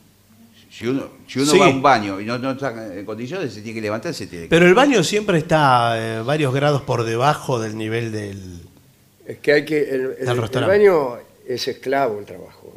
Si 0.71 0.87
uno, 0.87 1.09
si 1.27 1.41
uno 1.41 1.51
Sí. 1.53 1.59
va 1.59 1.67
a 1.67 1.69
un 1.71 1.83
baño 1.83 2.21
y 2.21 2.25
no, 2.25 2.39
no 2.39 2.53
está 2.53 2.71
en 2.97 3.05
condiciones, 3.05 3.53
se 3.53 3.61
tiene 3.61 3.75
que 3.75 3.83
levantar, 3.83 4.15
se 4.15 4.27
tiene 4.29 4.45
que... 4.45 4.51
Pero 4.51 4.67
el 4.67 4.73
baño 4.75 5.03
siempre 5.03 5.37
está 5.39 5.95
eh, 5.99 6.23
varios 6.23 6.55
grados 6.55 6.81
por 6.83 7.03
debajo 7.05 7.61
del 7.61 7.77
nivel 7.77 8.11
del. 8.13 8.61
Es 9.27 9.39
que 9.39 9.53
hay 9.53 9.65
que. 9.65 9.81
El, 9.91 10.15
el- 10.21 10.29
el 10.29 10.65
baño 10.65 11.17
es 11.47 11.67
esclavo 11.69 12.19
el 12.21 12.25
trabajo. 12.25 12.73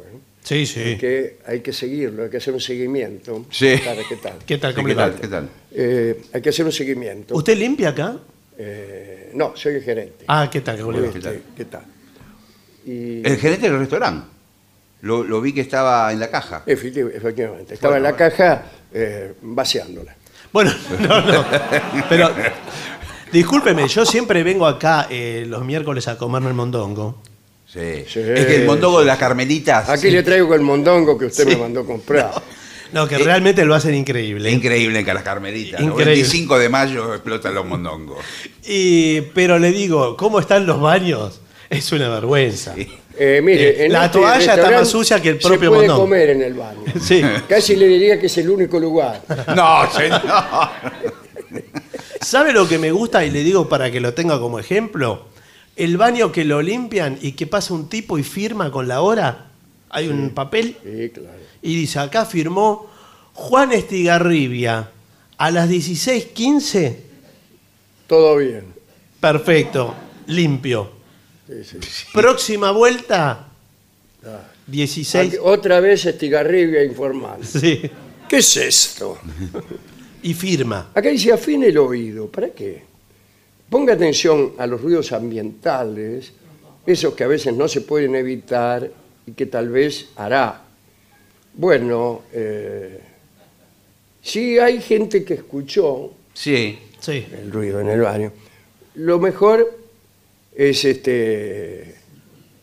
Sí, 0.46 0.64
sí. 0.64 0.78
Hay 0.80 0.96
que, 0.96 1.38
hay 1.44 1.60
que 1.60 1.72
seguirlo, 1.72 2.22
hay 2.22 2.30
que 2.30 2.36
hacer 2.36 2.54
un 2.54 2.60
seguimiento. 2.60 3.46
Sí. 3.50 3.66
¿Qué 3.76 3.82
tal? 3.84 3.98
¿Qué 4.08 4.16
tal? 4.16 4.38
¿Qué 4.46 4.58
tal? 4.58 4.70
Sí, 4.70 4.76
¿Cómo 4.76 4.86
¿Qué 4.86 4.94
le 4.94 5.00
va? 5.00 5.10
tal? 5.10 5.20
¿Qué 5.20 5.26
tal? 5.26 5.48
Eh, 5.72 6.22
hay 6.32 6.40
que 6.40 6.48
hacer 6.50 6.64
un 6.64 6.70
seguimiento. 6.72 7.34
¿Usted 7.34 7.56
limpia 7.58 7.88
acá? 7.88 8.16
Eh, 8.56 9.32
no, 9.34 9.56
soy 9.56 9.74
el 9.74 9.82
gerente. 9.82 10.24
Ah, 10.28 10.48
¿qué 10.48 10.60
tal? 10.60 10.78
¿Cómo 10.78 10.92
le 10.92 11.00
va? 11.00 11.06
Este, 11.08 11.18
¿qué 11.18 11.24
tal? 11.24 11.42
¿Qué 11.56 11.64
tal? 11.64 11.84
Y, 12.86 13.26
El 13.26 13.36
gerente 13.38 13.68
del 13.68 13.78
restaurante. 13.80 14.28
Lo, 15.00 15.24
lo 15.24 15.40
vi 15.40 15.52
que 15.52 15.62
estaba 15.62 16.12
en 16.12 16.20
la 16.20 16.30
caja. 16.30 16.62
efecti- 16.64 17.10
efectivamente, 17.12 17.74
estaba 17.74 17.96
en 17.96 18.04
la 18.04 18.12
Bueno, 18.12 18.30
caja 18.30 18.62
eh, 18.94 19.34
vaciándola. 19.42 20.14
Bueno, 20.52 20.72
no, 21.00 21.20
no. 21.22 21.44
Pero, 22.08 22.30
discúlpeme, 23.32 23.88
yo 23.88 24.06
siempre 24.06 24.44
vengo 24.44 24.64
acá 24.66 25.08
eh, 25.10 25.44
los 25.46 25.64
miércoles 25.64 26.06
a 26.06 26.16
comerme 26.16 26.48
el 26.48 26.54
mondongo. 26.54 27.20
Sí. 27.76 28.04
Sí, 28.08 28.20
es 28.20 28.46
que 28.46 28.56
el 28.56 28.64
mondongo 28.66 29.00
de 29.00 29.06
las 29.06 29.18
carmelitas. 29.18 29.88
Aquí 29.90 30.10
le 30.10 30.22
traigo 30.22 30.54
el 30.54 30.62
mondongo 30.62 31.18
que 31.18 31.26
usted 31.26 31.44
Sí. 31.44 31.50
me 31.50 31.56
mandó 31.56 31.84
comprar. 31.84 32.30
No, 32.92 33.06
que 33.06 33.16
Eh, 33.16 33.18
realmente 33.18 33.64
lo 33.64 33.74
hacen 33.74 33.94
increíble. 33.94 34.50
Increíble 34.50 35.04
que 35.04 35.12
las 35.12 35.22
carmelitas. 35.24 35.80
¿no? 35.80 35.88
Increíble. 35.88 36.14
25 36.14 36.58
de 36.58 36.68
mayo 36.68 37.12
explotan 37.14 37.54
los 37.54 37.66
mondongos. 37.66 38.18
Y, 38.64 39.20
pero 39.34 39.58
le 39.58 39.72
digo, 39.72 40.16
¿cómo 40.16 40.38
están 40.40 40.66
los 40.66 40.80
baños? 40.80 41.40
Es 41.68 41.90
una 41.92 42.08
vergüenza. 42.08 42.74
Sí. 42.76 42.88
Eh, 43.18 43.40
mire, 43.42 43.70
Eh, 43.70 43.86
en 43.86 43.92
la 43.92 44.06
este 44.06 44.18
toalla 44.18 44.38
está 44.38 44.52
restaurante 44.52 44.78
más 44.82 44.88
sucia 44.88 45.20
que 45.20 45.30
el 45.30 45.38
propio 45.38 45.58
Se 45.60 45.66
puede 45.68 45.80
mondongo. 45.88 46.00
comer 46.02 46.30
en 46.30 46.42
el 46.42 46.54
baño. 46.54 46.80
Sí. 47.02 47.22
Casi 47.48 47.74
le 47.76 47.88
diría 47.88 48.20
que 48.20 48.26
es 48.26 48.38
el 48.38 48.48
único 48.50 48.78
lugar. 48.78 49.20
No, 49.56 49.90
señor. 49.92 50.22
¿Sabe 52.20 52.52
lo 52.52 52.68
que 52.68 52.78
me 52.78 52.90
gusta? 52.92 53.24
Y 53.24 53.30
le 53.30 53.42
digo 53.42 53.68
para 53.68 53.90
que 53.90 54.00
lo 54.00 54.14
tenga 54.14 54.38
como 54.38 54.58
ejemplo. 54.58 55.26
El 55.76 55.96
baño 55.98 56.32
que 56.32 56.44
lo 56.44 56.62
limpian 56.62 57.18
y 57.20 57.32
que 57.32 57.46
pasa 57.46 57.74
un 57.74 57.88
tipo 57.88 58.18
y 58.18 58.22
firma 58.22 58.70
con 58.70 58.88
la 58.88 59.02
hora. 59.02 59.46
Hay 59.90 60.08
un 60.08 60.30
papel 60.30 60.76
Sí, 60.82 61.10
claro. 61.10 61.38
y 61.62 61.76
dice, 61.76 61.98
acá 62.00 62.24
firmó 62.26 62.86
Juan 63.34 63.72
Estigarribia 63.72 64.90
a 65.38 65.50
las 65.50 65.68
16.15. 65.68 66.96
Todo 68.06 68.36
bien. 68.38 68.64
Perfecto, 69.20 69.94
limpio. 70.26 70.90
Sí, 71.46 71.64
sí. 71.64 71.78
Próxima 72.12 72.70
vuelta, 72.72 73.48
Ah. 74.24 74.40
16. 74.66 75.28
Aquí- 75.34 75.36
otra 75.40 75.78
vez 75.80 76.04
Estigarribia 76.06 76.82
informando. 76.84 77.44
Sí. 77.46 77.82
¿Qué 78.28 78.38
es 78.38 78.56
esto? 78.56 79.18
Y 80.24 80.34
firma. 80.34 80.88
Acá 80.94 81.10
dice 81.10 81.32
afine 81.32 81.68
el 81.68 81.78
oído. 81.78 82.26
¿Para 82.28 82.48
qué? 82.50 82.82
Ponga 83.70 83.94
atención 83.94 84.52
a 84.58 84.66
los 84.66 84.80
ruidos 84.80 85.12
ambientales, 85.12 86.32
esos 86.86 87.14
que 87.14 87.24
a 87.24 87.26
veces 87.26 87.52
no 87.54 87.66
se 87.68 87.80
pueden 87.80 88.14
evitar 88.14 88.88
y 89.26 89.32
que 89.32 89.46
tal 89.46 89.68
vez 89.70 90.10
hará. 90.16 90.62
Bueno, 91.54 92.22
eh, 92.32 93.00
si 94.22 94.58
hay 94.58 94.80
gente 94.80 95.24
que 95.24 95.34
escuchó 95.34 96.12
Sí. 96.32 96.78
Sí. 97.00 97.26
el 97.32 97.50
ruido 97.50 97.80
en 97.80 97.88
el 97.88 98.00
baño, 98.02 98.32
lo 98.96 99.18
mejor 99.18 99.78
es 100.54 100.84
este 100.84 101.94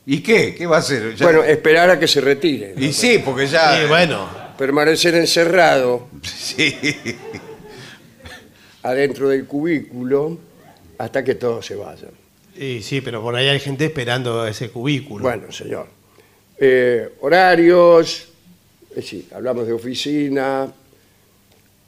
¿Y 0.05 0.21
qué? 0.21 0.53
¿Qué 0.55 0.65
va 0.67 0.77
a 0.77 0.79
hacer? 0.79 1.15
Ya- 1.15 1.25
bueno 1.25 1.43
esperar 1.43 1.89
a 1.89 1.99
que 1.99 2.07
se 2.07 2.19
retire. 2.21 2.73
y 2.77 2.91
sí, 2.93 3.21
porque 3.23 3.47
ya. 3.47 3.83
Y 3.83 3.87
bueno, 3.87 4.27
Permanecer 4.57 5.15
encerrado 5.15 6.07
Sí. 6.23 6.75
adentro 8.83 9.29
del 9.29 9.45
cubículo 9.45 10.37
hasta 11.03 11.23
que 11.23 11.35
todos 11.35 11.65
se 11.65 11.75
vayan. 11.75 12.11
y 12.55 12.81
sí, 12.81 13.01
pero 13.01 13.21
por 13.21 13.35
ahí 13.35 13.47
hay 13.47 13.59
gente 13.59 13.85
esperando 13.85 14.45
ese 14.47 14.69
cubículo. 14.69 15.23
Bueno, 15.23 15.51
señor. 15.51 15.87
Eh, 16.57 17.15
horarios, 17.21 18.27
es 18.91 18.95
decir, 18.95 19.27
hablamos 19.33 19.65
de 19.67 19.73
oficina, 19.73 20.71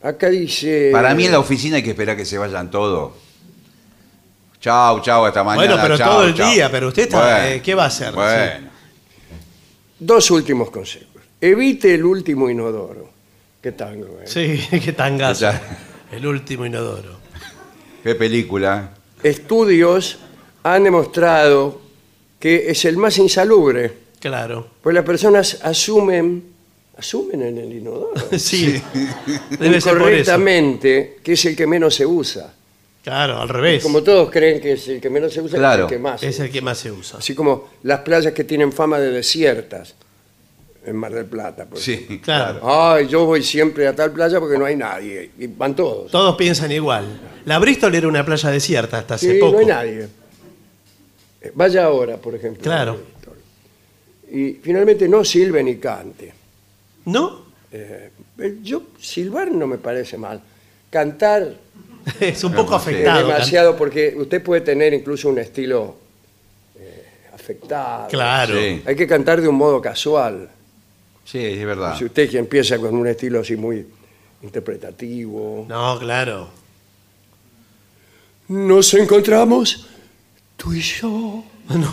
Acá 0.01 0.29
dice... 0.29 0.89
Para 0.91 1.15
mí 1.15 1.25
en 1.25 1.31
la 1.31 1.39
oficina 1.39 1.77
hay 1.77 1.83
que 1.83 1.89
esperar 1.91 2.15
que 2.15 2.25
se 2.25 2.37
vayan 2.37 2.69
todos. 2.69 3.13
Chau, 4.61 5.01
chau, 5.01 5.25
hasta 5.25 5.43
mañana. 5.43 5.65
Bueno, 5.67 5.81
pero 5.81 5.97
chau, 5.97 6.09
todo 6.11 6.23
el 6.25 6.33
chau. 6.35 6.51
día, 6.51 6.69
pero 6.69 6.89
usted 6.89 7.03
está- 7.03 7.51
eh, 7.51 7.61
¿qué 7.61 7.73
va 7.73 7.85
a 7.85 7.87
hacer? 7.87 8.13
Bueno, 8.13 8.69
Dos 9.97 10.29
últimos 10.29 10.69
consejos. 10.69 11.07
Evite 11.41 11.95
el 11.95 12.03
último 12.05 12.49
inodoro. 12.49 13.09
Qué 13.61 13.71
tango, 13.71 14.19
¿eh? 14.21 14.27
Sí, 14.27 14.79
qué 14.79 14.93
tangazo. 14.93 15.49
El 16.11 16.27
último 16.27 16.65
inodoro. 16.67 17.17
qué 18.03 18.13
película. 18.13 18.91
Estudios 19.29 20.17
han 20.63 20.83
demostrado 20.83 21.81
que 22.39 22.69
es 22.69 22.85
el 22.85 22.97
más 22.97 23.17
insalubre, 23.17 23.91
Claro. 24.19 24.67
pues 24.83 24.93
las 24.93 25.03
personas 25.03 25.59
asumen, 25.63 26.43
asumen 26.97 27.41
en 27.41 27.57
el 27.57 27.73
inodoro 27.73 28.13
Sí. 28.37 28.79
Debe 29.59 29.81
ser 29.81 29.93
por 29.97 30.01
eso. 30.11 30.31
correctamente 30.31 31.17
que 31.23 31.33
es 31.33 31.45
el 31.45 31.55
que 31.55 31.65
menos 31.65 31.95
se 31.95 32.05
usa. 32.05 32.53
Claro, 33.03 33.39
al 33.41 33.49
revés. 33.49 33.81
Como 33.83 34.01
todos 34.03 34.29
creen 34.31 34.59
que 34.59 34.73
es 34.73 34.87
el 34.87 34.99
que 35.01 35.09
menos 35.09 35.33
se 35.33 35.41
usa, 35.41 35.57
Claro. 35.57 35.85
es 35.85 35.91
el 35.91 35.97
que 35.97 36.01
más. 36.03 36.21
se 36.21 36.27
Es 36.29 36.39
el 36.39 36.45
usa. 36.45 36.53
que 36.53 36.61
más 36.61 36.77
se 36.77 36.91
usa. 36.91 37.19
Así 37.19 37.33
como 37.35 37.69
las 37.83 37.99
playas 38.01 38.33
que 38.33 38.43
tienen 38.43 38.71
fama 38.71 38.99
de 38.99 39.11
desiertas 39.11 39.93
en 40.85 40.95
Mar 40.95 41.13
del 41.13 41.25
Plata. 41.25 41.65
por 41.65 41.77
ejemplo. 41.79 42.07
Sí. 42.15 42.19
Claro. 42.19 42.59
Ay, 42.63 43.07
yo 43.07 43.25
voy 43.25 43.41
siempre 43.43 43.87
a 43.87 43.95
tal 43.95 44.11
playa 44.11 44.39
porque 44.39 44.57
no 44.57 44.65
hay 44.65 44.75
nadie. 44.75 45.31
Y 45.39 45.47
van 45.47 45.75
todos. 45.75 46.11
Todos 46.11 46.35
piensan 46.35 46.71
igual. 46.71 47.05
La 47.45 47.59
Bristol 47.59 47.93
era 47.95 48.07
una 48.07 48.23
playa 48.25 48.49
desierta 48.51 48.99
hasta 48.99 49.15
hace 49.15 49.33
Sí, 49.33 49.39
poco. 49.39 49.53
no 49.53 49.59
hay 49.59 49.65
nadie. 49.65 50.07
Eh, 51.41 51.51
Vaya 51.55 51.85
ahora, 51.85 52.17
por 52.17 52.35
ejemplo. 52.35 52.61
Claro. 52.63 52.99
Y 54.31 54.53
finalmente 54.61 55.07
no 55.07 55.23
silbe 55.23 55.63
ni 55.63 55.75
cante. 55.77 56.33
¿No? 57.05 57.45
Eh, 57.71 58.09
yo 58.63 58.83
silbar 58.99 59.51
no 59.51 59.67
me 59.67 59.77
parece 59.77 60.17
mal. 60.17 60.41
Cantar 60.89 61.53
Es 62.19 62.43
un 62.43 62.53
poco 62.53 62.71
no 62.73 62.79
sé. 62.79 62.91
es 62.91 62.95
afectado. 62.97 63.27
demasiado 63.27 63.75
porque 63.77 64.13
usted 64.17 64.41
puede 64.43 64.61
tener 64.61 64.93
incluso 64.93 65.29
un 65.29 65.39
estilo 65.39 65.95
eh, 66.79 67.03
afectado. 67.33 68.07
Claro. 68.09 68.55
Sí. 68.59 68.81
Hay 68.85 68.95
que 68.95 69.07
cantar 69.07 69.41
de 69.41 69.47
un 69.47 69.55
modo 69.55 69.81
casual. 69.81 70.49
Sí, 71.25 71.39
es 71.39 71.65
verdad. 71.65 71.97
Si 71.97 72.05
usted 72.05 72.29
que 72.29 72.37
empieza 72.37 72.77
con 72.77 72.95
un 72.95 73.07
estilo 73.07 73.41
así 73.41 73.55
muy 73.57 73.85
interpretativo. 74.41 75.65
No, 75.67 75.97
claro. 75.99 76.49
Nos 78.47 78.93
encontramos 78.93 79.87
tú 80.55 80.73
y 80.73 80.81
yo. 80.81 81.43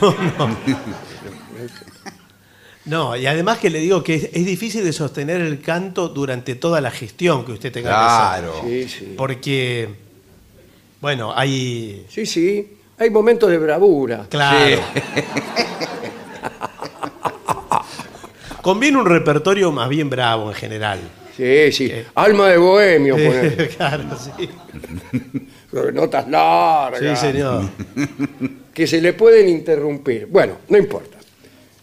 No, 2.85 3.17
y 3.17 3.27
además 3.27 3.59
que 3.59 3.71
le 3.71 3.79
digo 3.79 4.03
que 4.03 4.17
es, 4.17 4.25
es 4.33 4.45
difícil 4.45 4.85
de 4.85 4.93
sostener 4.93 5.41
el 5.41 5.61
canto 5.61 6.09
durante 6.09 6.57
toda 6.57 6.81
la 6.81 6.91
gestión 6.91 7.45
que 7.45 7.53
usted 7.53 7.71
tenga 7.73 7.91
que 7.91 7.95
Claro. 7.95 8.61
Sí, 8.65 8.89
sí. 8.89 8.97
hacer. 8.97 9.17
Porque, 9.17 9.89
bueno, 11.01 11.33
hay... 11.33 12.05
Sí, 12.09 12.27
sí. 12.27 12.73
Hay 12.99 13.09
momentos 13.11 13.51
de 13.51 13.59
bravura. 13.59 14.27
Claro. 14.29 14.81
Conviene 18.63 18.99
un 18.99 19.07
repertorio 19.07 19.73
más 19.73 19.89
bien 19.89 20.09
bravo 20.09 20.49
en 20.51 20.55
general. 20.55 21.01
Sí, 21.37 21.73
sí. 21.73 21.89
¿Qué? 21.89 22.05
Alma 22.15 22.49
de 22.49 22.59
bohemio, 22.59 23.15
ponele. 23.17 23.69
claro, 23.77 24.05
sí. 24.17 24.49
Notas 25.93 26.29
largas. 26.29 27.19
Sí, 27.19 27.27
señor. 27.27 27.65
Que 28.73 28.87
se 28.87 29.03
le 29.03 29.13
pueden 29.13 29.51
interrumpir. 29.51 30.25
Bueno, 30.31 30.57
no 30.71 30.79
importa. 30.79 31.19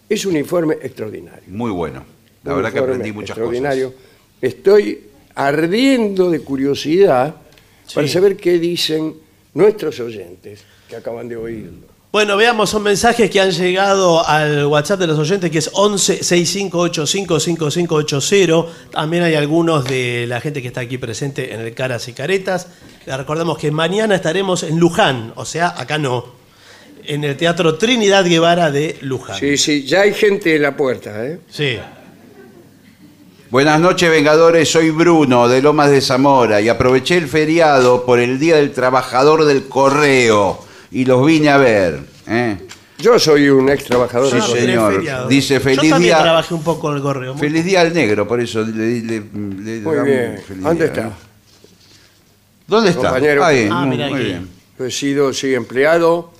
Es 0.10 0.26
un 0.26 0.36
informe 0.36 0.74
extraordinario. 0.82 1.44
Muy 1.46 1.70
bueno. 1.70 2.04
La 2.44 2.54
Un 2.54 2.58
verdad 2.58 2.72
que 2.72 2.78
informe 2.80 2.94
aprendí 2.96 3.12
muchas 3.12 3.30
extraordinario. 3.38 3.92
cosas. 3.92 4.06
Estoy 4.42 5.02
ardiendo 5.36 6.32
de 6.32 6.40
curiosidad 6.40 7.36
para 7.94 8.08
saber 8.08 8.38
qué 8.38 8.58
dicen 8.58 9.14
nuestros 9.54 10.00
oyentes 10.00 10.64
que 10.88 10.96
acaban 10.96 11.30
de 11.30 11.38
oírlo. 11.38 11.89
Bueno, 12.12 12.38
veamos, 12.38 12.72
son 12.72 12.82
mensajes 12.82 13.30
que 13.30 13.40
han 13.40 13.52
llegado 13.52 14.28
al 14.28 14.66
WhatsApp 14.66 15.02
de 15.02 15.06
los 15.06 15.20
oyentes, 15.20 15.52
que 15.52 15.60
es 15.60 15.70
11 15.72 16.24
6585 16.24 17.40
5580. 17.40 18.66
También 18.90 19.22
hay 19.22 19.36
algunos 19.36 19.86
de 19.86 20.26
la 20.28 20.42
gente 20.42 20.64
que 20.64 20.70
está 20.70 20.82
aquí 20.82 20.98
presente 20.98 21.54
en 21.54 21.60
el 21.60 21.76
Caras 21.76 22.08
y 22.08 22.14
Caretas. 22.14 22.66
Le 23.06 23.16
recordamos 23.16 23.60
que 23.60 23.70
mañana 23.70 24.16
estaremos 24.16 24.64
en 24.64 24.80
Luján, 24.80 25.34
o 25.36 25.46
sea, 25.46 25.76
acá 25.78 26.00
no, 26.00 26.26
en 27.06 27.24
el 27.26 27.38
Teatro 27.38 27.76
Trinidad 27.76 28.26
Guevara 28.26 28.72
de 28.72 28.98
Luján. 29.02 29.38
Sí, 29.38 29.56
sí, 29.56 29.86
ya 29.86 30.02
hay 30.02 30.16
gente 30.16 30.56
en 30.56 30.64
la 30.64 30.76
puerta, 30.76 31.24
¿eh? 31.24 31.40
Sí. 31.48 31.78
Buenas 33.52 33.80
noches, 33.80 34.10
Vengadores. 34.10 34.68
Soy 34.68 34.90
Bruno 34.90 35.48
de 35.48 35.62
Lomas 35.62 35.92
de 35.92 36.02
Zamora 36.02 36.60
y 36.60 36.70
aproveché 36.70 37.18
el 37.18 37.28
feriado 37.28 38.04
por 38.04 38.18
el 38.20 38.40
Día 38.40 38.56
del 38.56 38.72
Trabajador 38.72 39.46
del 39.46 39.68
Correo 39.68 40.69
y 40.92 41.06
los 41.06 41.26
vine 41.26 41.50
a 41.50 41.58
ver. 41.58 42.00
¿eh? 42.28 42.58
Yo 43.00 43.18
soy 43.18 43.48
un 43.50 43.70
ex 43.70 43.86
trabajador. 43.86 44.30
Sí, 44.30 44.52
señor. 44.60 45.28
Dice, 45.30 45.60
feliz 45.60 45.78
Yo 45.84 45.90
también 45.92 46.02
día. 46.16 46.22
trabajé 46.22 46.54
un 46.54 46.64
poco 46.64 46.90
en 46.92 46.98
el 46.98 47.02
correo. 47.02 47.38
Feliz 47.38 47.64
Día 47.64 47.82
al 47.82 47.94
Negro, 47.94 48.28
por 48.28 48.42
eso 48.42 48.62
le, 48.62 48.72
le- 48.74 49.02
le- 49.02 49.20
le 49.22 49.22
Muy 49.82 49.96
damos 49.96 50.04
bien. 50.06 50.42
feliz 50.46 50.64
¿Dónde 50.64 50.84
día, 50.84 50.94
está? 50.94 51.04
¿no? 51.04 51.14
¿Dónde 52.68 52.90
está? 52.92 53.02
Compañero. 53.10 53.44
Ahí, 53.46 53.70
Ah, 53.72 53.82
muy, 53.86 53.96
mira 53.96 54.10
muy 54.10 54.20
aquí. 54.20 54.28
bien. 54.30 54.50
Yo 54.78 54.86
he 54.86 54.92
sido, 54.92 55.34
sí, 55.34 55.54
empleado 55.54 56.32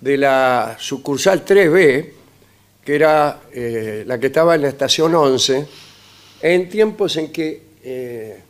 de 0.00 0.16
la 0.18 0.76
sucursal 0.78 1.44
3B, 1.44 2.10
que 2.84 2.94
era 2.94 3.40
eh, 3.52 4.04
la 4.06 4.18
que 4.18 4.26
estaba 4.26 4.54
en 4.54 4.62
la 4.62 4.68
estación 4.68 5.14
11, 5.14 5.66
en 6.42 6.68
tiempos 6.68 7.16
en 7.16 7.32
que 7.32 7.62
eh, 7.84 8.40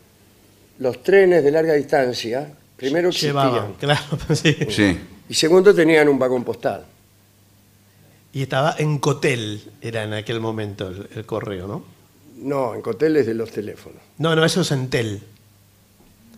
los 0.79 1.01
trenes 1.03 1.43
de 1.43 1.51
larga 1.51 1.73
distancia, 1.73 2.51
primero 2.75 3.09
Llevaban, 3.09 3.71
existían 3.71 3.73
claro. 3.79 4.17
sí. 4.35 4.57
Sí. 4.69 4.97
Y 5.29 5.33
segundo 5.33 5.73
tenían 5.73 6.09
un 6.09 6.19
vagón 6.19 6.43
postal. 6.43 6.85
Y 8.33 8.43
estaba 8.43 8.75
en 8.77 8.99
Cotel, 8.99 9.61
era 9.81 10.03
en 10.03 10.13
aquel 10.13 10.39
momento 10.39 10.87
el, 10.89 11.07
el 11.15 11.25
correo, 11.25 11.67
¿no? 11.67 11.83
No, 12.37 12.75
en 12.75 12.81
coteles 12.81 13.25
de 13.25 13.33
los 13.33 13.51
teléfonos. 13.51 13.99
No, 14.17 14.35
no, 14.35 14.45
eso 14.45 14.61
es 14.61 14.71
en 14.71 14.89
Tel. 14.89 15.21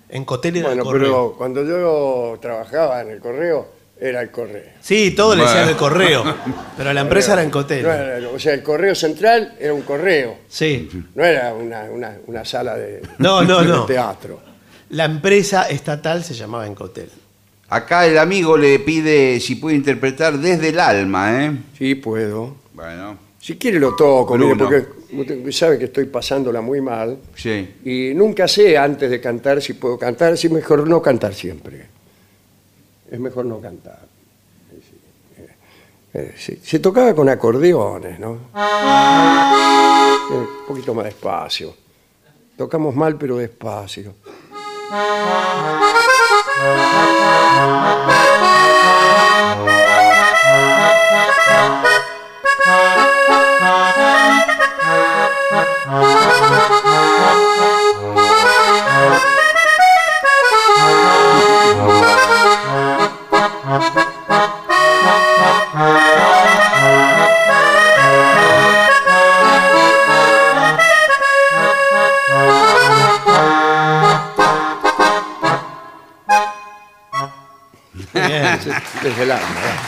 En 0.10 0.26
Cotel 0.26 0.58
era 0.58 0.68
Bueno, 0.70 0.82
el 0.84 0.88
correo. 0.88 1.02
pero 1.04 1.38
cuando 1.38 1.64
yo 1.66 2.38
trabajaba 2.42 3.02
en 3.02 3.12
el 3.12 3.20
correo, 3.20 3.68
era 4.00 4.22
el 4.22 4.32
correo. 4.32 4.72
Sí, 4.82 5.12
todo 5.12 5.36
le 5.36 5.44
decían 5.44 5.60
Bueno. 5.66 5.72
el 5.72 5.78
correo, 5.78 6.36
pero 6.76 6.92
la 6.94 7.02
empresa 7.02 7.34
era 7.34 7.44
en 7.44 7.52
Cotel. 7.52 7.84
No 7.84 7.92
era- 7.94 8.30
o 8.30 8.40
sea, 8.40 8.54
el 8.56 8.64
correo 8.64 8.96
central 8.96 9.56
era 9.60 9.74
un 9.74 9.84
correo, 9.84 10.38
Sí, 10.50 10.90
no 11.14 11.24
era 11.24 11.54
una, 11.54 11.84
una- 11.84 12.18
una 12.26 12.44
sala 12.46 12.76
de, 12.78 13.02
No, 13.20 13.44
no, 13.44 13.60
de 13.62 13.68
no. 13.68 13.86
teatro. 13.86 14.40
la 14.90 15.06
empresa 15.06 15.70
estatal 15.70 16.24
se 16.24 16.34
llamaba 16.34 16.66
Encotel. 16.68 17.10
Acá 17.72 18.06
el 18.06 18.18
amigo 18.18 18.58
le 18.58 18.80
pide 18.80 19.40
si 19.40 19.56
puede 19.56 19.78
interpretar 19.78 20.38
desde 20.38 20.70
el 20.70 20.80
alma, 20.82 21.46
¿eh? 21.46 21.58
Sí, 21.78 21.96
puedo. 21.96 22.54
Bueno, 22.74 23.18
Si 23.40 23.56
quiere 23.56 23.80
lo 23.80 23.96
toco, 23.96 24.38
mire, 24.38 24.58
porque 24.58 24.86
usted 25.14 25.52
sabe 25.54 25.80
que 25.80 25.86
estoy 25.86 26.04
pasándola 26.08 26.60
muy 26.60 26.82
mal 26.82 27.18
sí. 27.34 27.76
y 27.86 28.14
nunca 28.14 28.46
sé 28.50 28.78
antes 28.78 29.10
de 29.10 29.22
cantar 29.22 29.62
si 29.62 29.72
puedo 29.74 29.98
cantar, 29.98 30.38
si 30.38 30.50
mejor 30.50 30.86
no 30.86 31.02
cantar 31.02 31.34
siempre. 31.34 31.86
Es 33.10 33.18
mejor 33.18 33.46
no 33.46 33.62
cantar. 33.62 34.00
Sí. 34.70 34.98
Eh. 36.14 36.60
Se 36.62 36.80
tocaba 36.80 37.16
con 37.16 37.30
acordeones, 37.30 38.20
¿no? 38.20 38.32
Un 40.30 40.48
poquito 40.68 40.94
más 40.94 41.06
despacio. 41.06 41.74
Tocamos 42.58 42.94
mal, 42.94 43.18
pero 43.18 43.38
despacio. 43.38 44.14
Bien. 46.58 47.02
El 79.22 79.32
alma. 79.32 79.48
¿eh? 79.48 79.80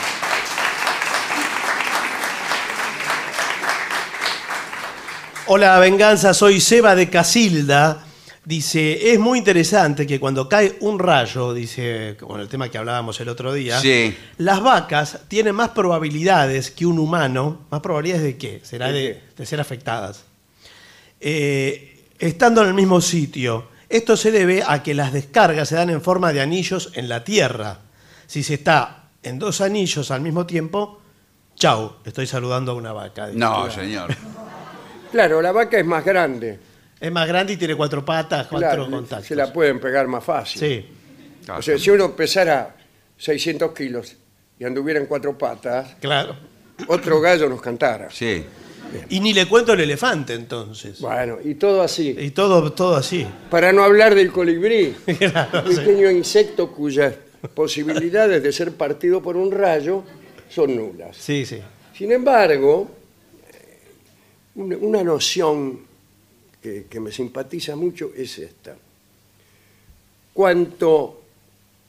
Hola, 5.46 5.78
venganza, 5.78 6.32
soy 6.32 6.60
Seba 6.60 6.94
de 6.94 7.10
Casilda. 7.10 8.02
Dice, 8.44 9.12
es 9.12 9.18
muy 9.18 9.38
interesante 9.38 10.06
que 10.06 10.20
cuando 10.20 10.48
cae 10.48 10.76
un 10.80 10.98
rayo, 10.98 11.54
dice, 11.54 12.16
con 12.20 12.40
el 12.40 12.48
tema 12.48 12.68
que 12.68 12.76
hablábamos 12.78 13.18
el 13.20 13.28
otro 13.28 13.52
día, 13.52 13.80
Sí. 13.80 14.14
las 14.38 14.62
vacas 14.62 15.20
tienen 15.28 15.54
más 15.54 15.70
probabilidades 15.70 16.70
que 16.70 16.84
un 16.86 16.98
humano. 16.98 17.62
¿Más 17.70 17.80
probabilidades 17.80 18.24
de 18.24 18.36
qué? 18.36 18.60
Será 18.62 18.90
de 18.92 19.22
ser 19.44 19.60
afectadas. 19.60 20.24
Eh, 21.20 22.04
estando 22.18 22.62
en 22.62 22.68
el 22.68 22.74
mismo 22.74 23.00
sitio. 23.00 23.68
Esto 23.88 24.16
se 24.16 24.30
debe 24.30 24.62
a 24.66 24.82
que 24.82 24.92
las 24.94 25.12
descargas 25.12 25.68
se 25.68 25.76
dan 25.76 25.90
en 25.90 26.02
forma 26.02 26.32
de 26.32 26.40
anillos 26.40 26.90
en 26.94 27.08
la 27.08 27.24
Tierra. 27.24 27.78
Si 28.26 28.42
se 28.42 28.54
está 28.54 29.03
en 29.24 29.38
dos 29.38 29.60
anillos 29.60 30.10
al 30.10 30.20
mismo 30.20 30.46
tiempo, 30.46 31.00
chau, 31.56 31.94
estoy 32.04 32.26
saludando 32.26 32.72
a 32.72 32.74
una 32.74 32.92
vaca. 32.92 33.28
No, 33.32 33.70
señor. 33.70 34.14
Claro, 35.12 35.40
la 35.40 35.52
vaca 35.52 35.78
es 35.78 35.86
más 35.86 36.04
grande. 36.04 36.58
Es 36.98 37.12
más 37.12 37.28
grande 37.28 37.52
y 37.52 37.56
tiene 37.56 37.76
cuatro 37.76 38.04
patas, 38.04 38.48
cuatro 38.48 38.68
Claro, 38.68 38.90
contactos. 38.90 39.28
se 39.28 39.36
la 39.36 39.52
pueden 39.52 39.78
pegar 39.78 40.08
más 40.08 40.24
fácil. 40.24 40.60
Sí. 40.60 40.86
O 41.56 41.62
sea, 41.62 41.78
si 41.78 41.90
uno 41.90 42.16
pesara 42.16 42.74
600 43.16 43.72
kilos 43.72 44.16
y 44.58 44.64
anduviera 44.64 44.98
en 44.98 45.06
cuatro 45.06 45.38
patas, 45.38 45.94
Claro. 46.00 46.34
otro 46.88 47.20
gallo 47.20 47.48
nos 47.48 47.62
cantara. 47.62 48.10
Sí. 48.10 48.44
Y 49.08 49.20
ni 49.20 49.32
le 49.32 49.46
cuento 49.46 49.72
el 49.74 49.80
elefante 49.82 50.34
entonces. 50.34 51.00
Bueno, 51.00 51.38
y 51.44 51.54
todo 51.54 51.82
así. 51.82 52.16
Y 52.18 52.30
todo, 52.30 52.72
todo 52.72 52.96
así. 52.96 53.24
Para 53.50 53.72
no 53.72 53.84
hablar 53.84 54.16
del 54.16 54.32
colibrí, 54.32 54.96
Claro, 55.18 55.62
un 55.64 55.70
sí. 55.72 55.76
pequeño 55.78 56.10
insecto 56.10 56.72
cuyas 56.72 57.14
posibilidades 57.48 58.42
de 58.42 58.52
ser 58.52 58.72
partido 58.72 59.22
por 59.22 59.36
un 59.36 59.50
rayo 59.50 60.04
son 60.48 60.76
nulas. 60.76 61.16
Sí, 61.16 61.44
sí. 61.44 61.58
Sin 61.96 62.12
embargo, 62.12 62.88
una, 64.56 65.02
noción 65.02 65.80
que, 66.62 66.86
que 66.88 67.00
me 67.00 67.12
simpatiza 67.12 67.76
mucho 67.76 68.12
es 68.16 68.38
esta. 68.38 68.76
Cuanto 70.32 71.22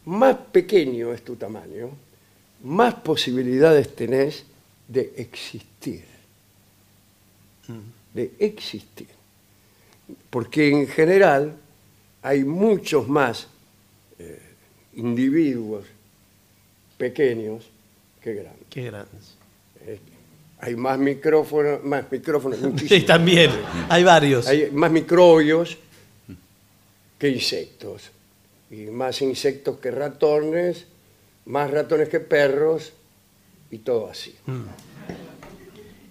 más 0.05 0.37
pequeño 0.51 1.13
es 1.13 1.23
tu 1.23 1.35
tamaño, 1.35 1.89
más 2.63 2.95
posibilidades 2.95 3.95
tenés 3.95 4.45
de 4.87 5.13
existir. 5.17 6.03
De 8.13 8.31
existir. 8.39 9.07
Porque 10.29 10.69
en 10.69 10.87
general 10.87 11.55
hay 12.21 12.43
muchos 12.43 13.07
más 13.07 13.47
individuos 14.95 15.85
pequeños 16.97 17.65
que 18.21 18.33
grandes. 18.33 18.65
Qué 18.69 18.83
grandes. 18.83 19.35
Hay 20.59 20.75
más 20.75 20.97
micrófonos, 20.97 21.83
más 21.83 22.11
micrófonos, 22.11 22.59
Sí, 22.87 23.01
también. 23.01 23.51
Hay 23.89 24.03
varios. 24.03 24.47
Hay 24.47 24.71
más 24.71 24.91
microbios 24.91 25.77
que 27.19 27.29
insectos. 27.29 28.11
Y 28.71 28.85
más 28.87 29.21
insectos 29.21 29.77
que 29.77 29.91
ratones, 29.91 30.85
más 31.45 31.69
ratones 31.69 32.09
que 32.09 32.19
perros, 32.19 32.93
y 33.69 33.79
todo 33.79 34.09
así. 34.09 34.35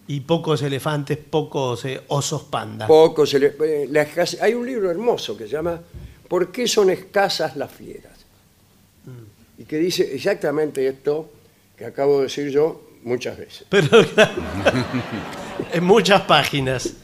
Y 0.07 0.21
pocos 0.21 0.63
elefantes, 0.63 1.17
pocos 1.19 1.85
eh, 1.87 2.01
osos 2.09 2.45
panda. 2.45 2.87
Pocos 2.87 3.33
le- 3.35 3.55
eh, 3.65 4.37
hay 4.41 4.55
un 4.55 4.67
libro 4.67 4.91
hermoso 4.91 5.37
que 5.37 5.45
se 5.45 5.51
llama 5.53 5.81
¿Por 6.29 6.53
qué 6.53 6.69
son 6.69 6.91
escasas 6.91 7.57
las 7.57 7.73
fieras? 7.73 8.14
Y 9.59 9.65
que 9.65 9.79
dice 9.79 10.15
exactamente 10.15 10.87
esto 10.87 11.31
que 11.77 11.85
acabo 11.85 12.19
de 12.19 12.25
decir 12.25 12.51
yo 12.51 12.89
muchas 13.03 13.39
veces. 13.39 13.67
Pero 13.69 13.89
en 15.73 15.85
muchas 15.85 16.23
páginas. 16.23 16.95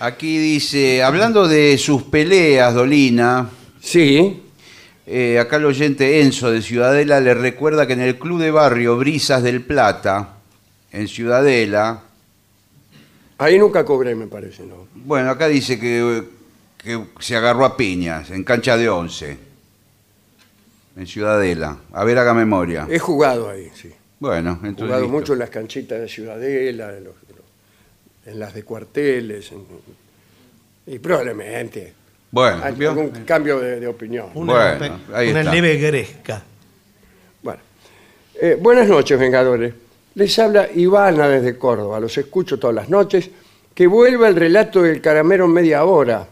Aquí 0.00 0.38
dice, 0.38 1.02
hablando 1.02 1.46
de 1.46 1.78
sus 1.78 2.02
peleas, 2.02 2.74
Dolina, 2.74 3.48
Sí, 3.82 4.40
eh, 5.06 5.40
acá 5.40 5.56
el 5.56 5.64
oyente 5.64 6.20
Enzo 6.20 6.52
de 6.52 6.62
Ciudadela 6.62 7.20
le 7.20 7.34
recuerda 7.34 7.84
que 7.84 7.94
en 7.94 8.00
el 8.00 8.16
club 8.16 8.40
de 8.40 8.52
barrio 8.52 8.96
Brisas 8.96 9.42
del 9.42 9.60
Plata, 9.60 10.36
en 10.92 11.08
Ciudadela, 11.08 12.00
ahí 13.38 13.58
nunca 13.58 13.84
cobré, 13.84 14.14
me 14.14 14.28
parece, 14.28 14.62
¿no? 14.62 14.86
bueno, 14.94 15.30
acá 15.30 15.48
dice 15.48 15.80
que, 15.80 16.22
que 16.78 17.04
se 17.18 17.34
agarró 17.34 17.64
a 17.64 17.76
piñas 17.76 18.30
en 18.30 18.44
cancha 18.44 18.76
de 18.76 18.88
once, 18.88 19.36
en 20.96 21.06
Ciudadela. 21.06 21.78
A 21.92 22.04
ver, 22.04 22.18
haga 22.18 22.34
memoria. 22.34 22.86
He 22.90 22.98
jugado 22.98 23.50
ahí, 23.50 23.70
sí. 23.74 23.90
Bueno, 24.20 24.60
He 24.62 24.68
entonces... 24.68 24.84
jugado 24.86 25.02
listo. 25.02 25.12
mucho 25.18 25.32
en 25.32 25.38
las 25.40 25.50
canchitas 25.50 26.00
de 26.00 26.08
Ciudadela, 26.08 26.96
en, 26.96 27.04
los- 27.04 27.14
las 28.36 28.54
de 28.54 28.62
cuarteles, 28.62 29.50
en- 29.52 29.64
y 30.86 30.98
probablemente 30.98 31.92
Bueno, 32.30 32.60
hay 32.62 32.84
algún 32.86 33.10
cambio 33.24 33.58
de, 33.60 33.80
de 33.80 33.86
opinión. 33.86 34.30
Una, 34.34 34.76
Bueno, 34.78 35.00
ahí 35.12 35.30
una 35.30 35.40
está. 35.40 35.52
leve 35.52 35.76
gresca. 35.76 36.42
Bueno, 37.42 37.60
Eh, 38.40 38.56
buenas 38.60 38.88
noches, 38.88 39.18
Vengadores. 39.18 39.74
Les 40.14 40.38
habla 40.38 40.68
Ivana 40.74 41.28
desde 41.28 41.56
Córdoba. 41.58 41.98
Los 42.00 42.16
escucho 42.18 42.58
todas 42.58 42.74
las 42.76 42.88
noches. 42.88 43.30
Que 43.74 43.86
vuelva 43.86 44.28
el 44.28 44.36
relato 44.36 44.82
del 44.82 45.00
caramelo 45.00 45.46
en 45.46 45.52
media 45.52 45.84
hora. 45.84 46.28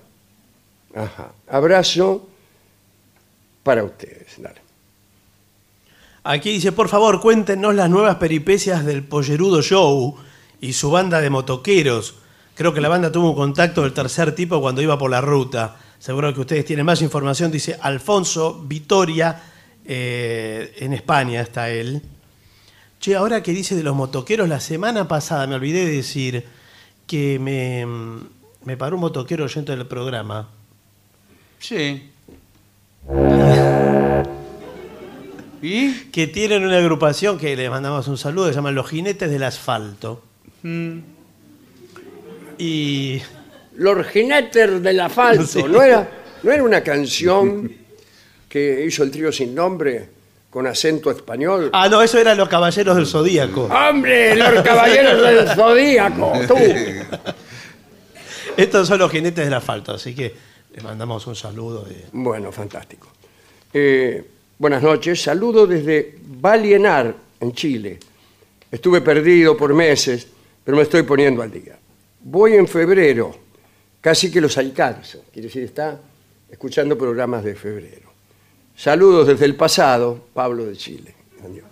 Ajá. 0.95 1.33
Abrazo 1.49 2.29
para 3.71 3.85
ustedes. 3.85 4.27
Dale. 4.39 4.61
Aquí 6.25 6.51
dice, 6.51 6.73
por 6.73 6.89
favor, 6.89 7.21
cuéntenos 7.21 7.73
las 7.73 7.89
nuevas 7.89 8.17
peripecias 8.17 8.85
del 8.85 9.05
Pollerudo 9.05 9.63
Show 9.63 10.17
y 10.61 10.73
su 10.73 10.91
banda 10.91 11.21
de 11.21 11.31
motoqueros. 11.31 12.17
Creo 12.57 12.75
que 12.75 12.81
la 12.81 12.89
banda 12.89 13.13
tuvo 13.13 13.31
un 13.31 13.37
contacto 13.37 13.83
del 13.83 13.93
tercer 13.93 14.35
tipo 14.35 14.61
cuando 14.61 14.83
iba 14.83 14.99
por 14.99 15.09
la 15.09 15.21
ruta. 15.21 15.77
Seguro 16.01 16.35
que 16.35 16.41
ustedes 16.41 16.65
tienen 16.65 16.85
más 16.85 17.01
información. 17.01 17.53
Dice 17.53 17.79
Alfonso 17.81 18.61
Vitoria, 18.67 19.41
eh, 19.85 20.75
en 20.81 20.93
España 20.93 21.41
está 21.41 21.71
él. 21.71 22.03
Che, 22.99 23.15
ahora 23.15 23.41
que 23.41 23.53
dice 23.53 23.77
de 23.77 23.85
los 23.85 23.95
motoqueros, 23.95 24.49
la 24.49 24.59
semana 24.59 25.07
pasada 25.07 25.47
me 25.47 25.55
olvidé 25.55 25.87
de 25.87 25.93
decir 25.93 26.45
que 27.07 27.39
me, 27.39 27.87
me 28.65 28.77
paró 28.77 28.97
un 28.97 29.03
motoquero 29.03 29.45
oyente 29.45 29.77
del 29.77 29.87
programa. 29.87 30.49
Sí. 31.61 32.11
¿Y? 35.63 35.93
que 36.11 36.27
tienen 36.27 36.65
una 36.65 36.79
agrupación 36.79 37.39
que 37.39 37.55
le 37.55 37.69
mandamos 37.69 38.09
un 38.09 38.17
saludo, 38.17 38.49
se 38.49 38.55
llaman 38.55 38.75
Los 38.75 38.89
Jinetes 38.89 39.31
del 39.31 39.43
Asfalto. 39.43 40.23
Y 42.59 43.21
Los 43.77 44.07
jinetes 44.07 44.83
del 44.83 45.01
asfalto. 45.01 45.47
Sí. 45.47 45.63
¿No, 45.63 45.83
era, 45.83 46.09
¿No 46.43 46.53
era 46.53 46.63
una 46.63 46.83
canción 46.83 47.71
que 48.49 48.85
hizo 48.87 49.03
el 49.03 49.11
trío 49.11 49.33
sin 49.33 49.55
nombre 49.55 50.09
con 50.51 50.67
acento 50.67 51.11
español? 51.11 51.71
Ah, 51.73 51.89
no, 51.89 52.03
eso 52.03 52.19
eran 52.19 52.37
los 52.37 52.49
Caballeros 52.49 52.97
del 52.97 53.07
Zodíaco. 53.07 53.65
¡Hombre, 53.65 54.37
los 54.37 54.63
caballeros 54.63 55.23
del 55.23 55.49
zodíaco! 55.49 56.33
¡Tú! 56.47 56.57
Estos 58.57 58.89
son 58.89 58.99
los 58.99 59.11
Jinetes 59.11 59.45
del 59.45 59.55
Asfalto, 59.55 59.95
así 59.95 60.15
que 60.15 60.35
les 60.75 60.83
mandamos 60.85 61.27
un 61.27 61.35
saludo. 61.37 61.83
de- 61.85 62.07
Bueno, 62.13 62.53
fantástico. 62.53 63.09
Eh, 63.73 64.25
buenas 64.59 64.83
noches. 64.83 65.23
Saludo 65.23 65.67
desde 65.67 66.17
Valienar, 66.23 67.15
en 67.41 67.53
Chile. 67.53 67.99
Estuve 68.71 69.01
perdido 69.01 69.57
por 69.57 69.75
meses, 69.75 70.27
pero 70.65 70.77
me 70.77 70.83
estoy 70.85 71.03
poniendo 71.03 71.43
al 71.43 71.51
día. 71.51 71.79
Voy 72.23 72.55
en 72.55 72.69
febrero, 72.69 73.35
casi 74.01 74.31
que 74.31 74.41
los 74.41 74.57
alcanzo. 74.59 75.25
Quiere 75.33 75.49
decir, 75.49 75.65
está 75.65 76.01
escuchando 76.51 76.97
programas 76.97 77.43
de 77.45 77.55
febrero. 77.55 78.11
Saludos 78.77 79.27
desde 79.29 79.45
el 79.47 79.57
pasado, 79.57 80.27
Pablo 80.33 80.65
de 80.67 80.77
Chile. 80.77 81.15
Adiós. 81.45 81.67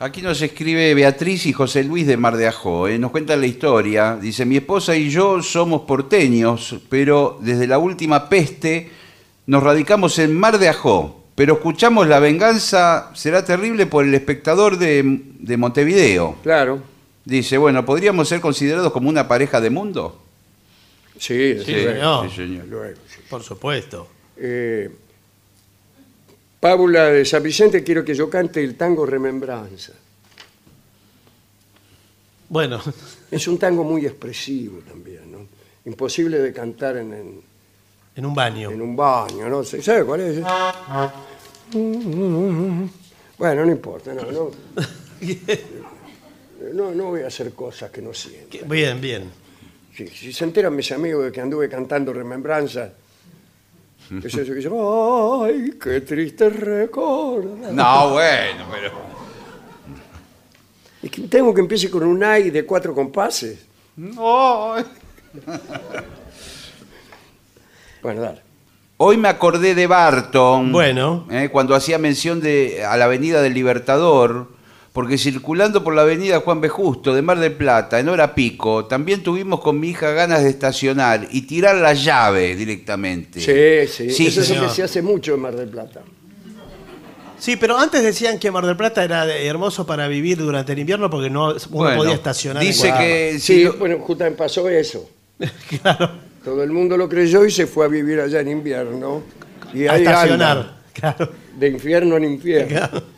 Aquí 0.00 0.22
nos 0.22 0.40
escribe 0.42 0.94
Beatriz 0.94 1.46
y 1.46 1.52
José 1.52 1.82
Luis 1.82 2.06
de 2.06 2.16
Mar 2.16 2.36
de 2.36 2.46
Ajó. 2.46 2.86
¿eh? 2.86 2.98
Nos 3.00 3.10
cuentan 3.10 3.40
la 3.40 3.48
historia. 3.48 4.16
Dice, 4.20 4.44
mi 4.44 4.56
esposa 4.56 4.94
y 4.94 5.10
yo 5.10 5.42
somos 5.42 5.82
porteños, 5.82 6.76
pero 6.88 7.36
desde 7.40 7.66
la 7.66 7.78
última 7.78 8.28
peste 8.28 8.90
nos 9.46 9.60
radicamos 9.62 10.18
en 10.20 10.38
Mar 10.38 10.58
de 10.58 10.68
Ajó. 10.68 11.24
Pero 11.34 11.54
escuchamos 11.54 12.06
La 12.06 12.20
venganza 12.20 13.10
será 13.14 13.44
terrible 13.44 13.86
por 13.86 14.04
el 14.04 14.14
espectador 14.14 14.78
de, 14.78 15.02
de 15.40 15.56
Montevideo. 15.56 16.36
Claro, 16.42 16.80
Dice, 17.24 17.58
bueno, 17.58 17.84
¿podríamos 17.84 18.26
ser 18.28 18.40
considerados 18.40 18.90
como 18.90 19.08
una 19.10 19.28
pareja 19.28 19.60
de 19.60 19.68
mundo? 19.68 20.22
sí, 21.18 21.58
Sí, 21.58 21.64
señor. 21.74 22.30
Sí, 22.30 22.36
señor. 22.36 22.96
Por 23.28 23.42
supuesto. 23.42 24.08
Eh, 24.36 24.88
Paula 26.60 27.06
de 27.06 27.24
San 27.24 27.42
Vicente, 27.42 27.84
quiero 27.84 28.04
que 28.04 28.14
yo 28.14 28.28
cante 28.28 28.62
el 28.62 28.74
tango 28.76 29.06
Remembranza. 29.06 29.92
Bueno, 32.48 32.80
Es 33.30 33.46
un 33.46 33.58
tango 33.58 33.84
muy 33.84 34.06
expresivo 34.06 34.78
también, 34.80 35.30
¿no? 35.30 35.46
Imposible 35.84 36.38
de 36.38 36.52
cantar 36.52 36.96
en, 36.96 37.12
en- 37.12 37.40
en 38.16 38.26
un 38.26 38.34
baño. 38.34 38.70
en 38.70 38.82
un 38.82 38.96
baño, 38.96 39.48
¿no? 39.48 39.62
sé, 39.62 39.80
¿Sabe 39.82 40.04
cuál 40.04 40.20
es? 40.22 40.40
Bueno, 43.38 43.64
no 43.66 43.70
importa, 43.70 44.12
no, 44.14 44.22
no, 44.32 44.50
no, 46.72 46.92
no 46.94 47.04
voy 47.04 47.20
a 47.22 47.28
hacer 47.28 47.52
cosas 47.52 47.90
que 47.92 48.02
no 48.02 48.12
sientan. 48.12 48.68
Bien, 48.68 49.00
bien. 49.00 49.30
Si, 49.94 50.08
si 50.08 50.32
se 50.32 50.44
enteran 50.44 50.74
mis 50.74 50.90
amigos 50.90 51.24
de 51.26 51.32
que 51.32 51.40
anduve 51.40 51.68
cantando 51.68 52.12
Remembranza, 52.12 52.92
es 54.10 54.34
eso 54.34 54.52
que 54.52 54.54
dicen, 54.54 54.72
¡ay, 54.74 55.74
qué 55.82 56.00
triste 56.00 56.48
recuerdo! 56.48 57.72
No, 57.72 58.10
bueno, 58.10 58.64
pero... 58.70 58.92
Y 61.02 61.08
que 61.08 61.22
tengo 61.22 61.54
que 61.54 61.60
empiece 61.60 61.88
con 61.90 62.02
un 62.02 62.24
ay 62.24 62.50
de 62.50 62.64
cuatro 62.66 62.94
compases. 62.94 63.66
No. 63.96 64.74
Bueno, 68.02 68.20
dale. 68.22 68.42
Hoy 68.96 69.16
me 69.16 69.28
acordé 69.28 69.74
de 69.76 69.86
Barton. 69.86 70.72
Bueno. 70.72 71.26
eh, 71.30 71.50
cuando 71.52 71.74
hacía 71.76 71.98
mención 71.98 72.40
de, 72.40 72.84
a 72.84 72.96
la 72.96 73.04
Avenida 73.04 73.42
del 73.42 73.54
Libertador, 73.54 74.48
porque 74.98 75.16
circulando 75.16 75.84
por 75.84 75.94
la 75.94 76.02
Avenida 76.02 76.40
Juan 76.40 76.60
B. 76.60 76.68
Justo 76.68 77.14
de 77.14 77.22
Mar 77.22 77.38
del 77.38 77.52
Plata, 77.52 78.00
en 78.00 78.08
hora 78.08 78.34
pico, 78.34 78.86
también 78.86 79.22
tuvimos 79.22 79.60
con 79.60 79.78
mi 79.78 79.90
hija 79.90 80.10
ganas 80.10 80.42
de 80.42 80.48
estacionar 80.50 81.28
y 81.30 81.42
tirar 81.42 81.76
la 81.76 81.94
llave 81.94 82.56
directamente. 82.56 83.38
Sí, 83.40 83.86
sí. 83.92 84.10
Sí, 84.10 84.26
Eso 84.26 84.40
es 84.40 84.48
lo 84.48 84.54
señor. 84.56 84.68
que 84.70 84.74
se 84.74 84.82
hace 84.82 85.00
mucho 85.00 85.34
en 85.34 85.40
Mar 85.40 85.54
del 85.54 85.68
Plata. 85.68 86.00
Sí, 87.38 87.54
pero 87.54 87.78
antes 87.78 88.02
decían 88.02 88.40
que 88.40 88.50
Mar 88.50 88.66
del 88.66 88.76
Plata 88.76 89.04
era 89.04 89.24
de- 89.24 89.46
hermoso 89.46 89.86
para 89.86 90.08
vivir 90.08 90.36
durante 90.36 90.72
el 90.72 90.80
invierno 90.80 91.08
porque 91.08 91.30
no 91.30 91.50
uno 91.50 91.58
Bueno, 91.70 91.96
podía 91.98 92.14
estacionar. 92.14 92.60
en 92.60 92.68
dice 92.68 92.88
cualquier- 92.88 93.32
que- 93.34 93.38
Sí, 93.38 93.54
sí, 93.58 93.62
lo- 93.66 93.74
bueno, 93.74 93.98
justamente 94.00 94.36
pasó 94.36 94.68
eso. 94.68 95.08
Claro, 95.80 96.10
Todo 96.44 96.64
el 96.64 96.72
mundo 96.72 96.96
lo 96.96 97.08
creyó 97.08 97.44
y 97.44 97.52
se 97.52 97.68
fue 97.68 97.84
a 97.84 97.88
vivir 97.88 98.18
allá 98.18 98.40
en 98.40 98.48
invierno. 98.48 99.22
Y 99.72 99.86
a 99.86 99.92
ahí 99.92 100.02
estacionar. 100.02 100.56
anda, 100.56 100.78
Claro. 100.92 101.30
de 101.56 101.68
infierno 101.68 102.16
en 102.16 102.24
infierno. 102.24 103.17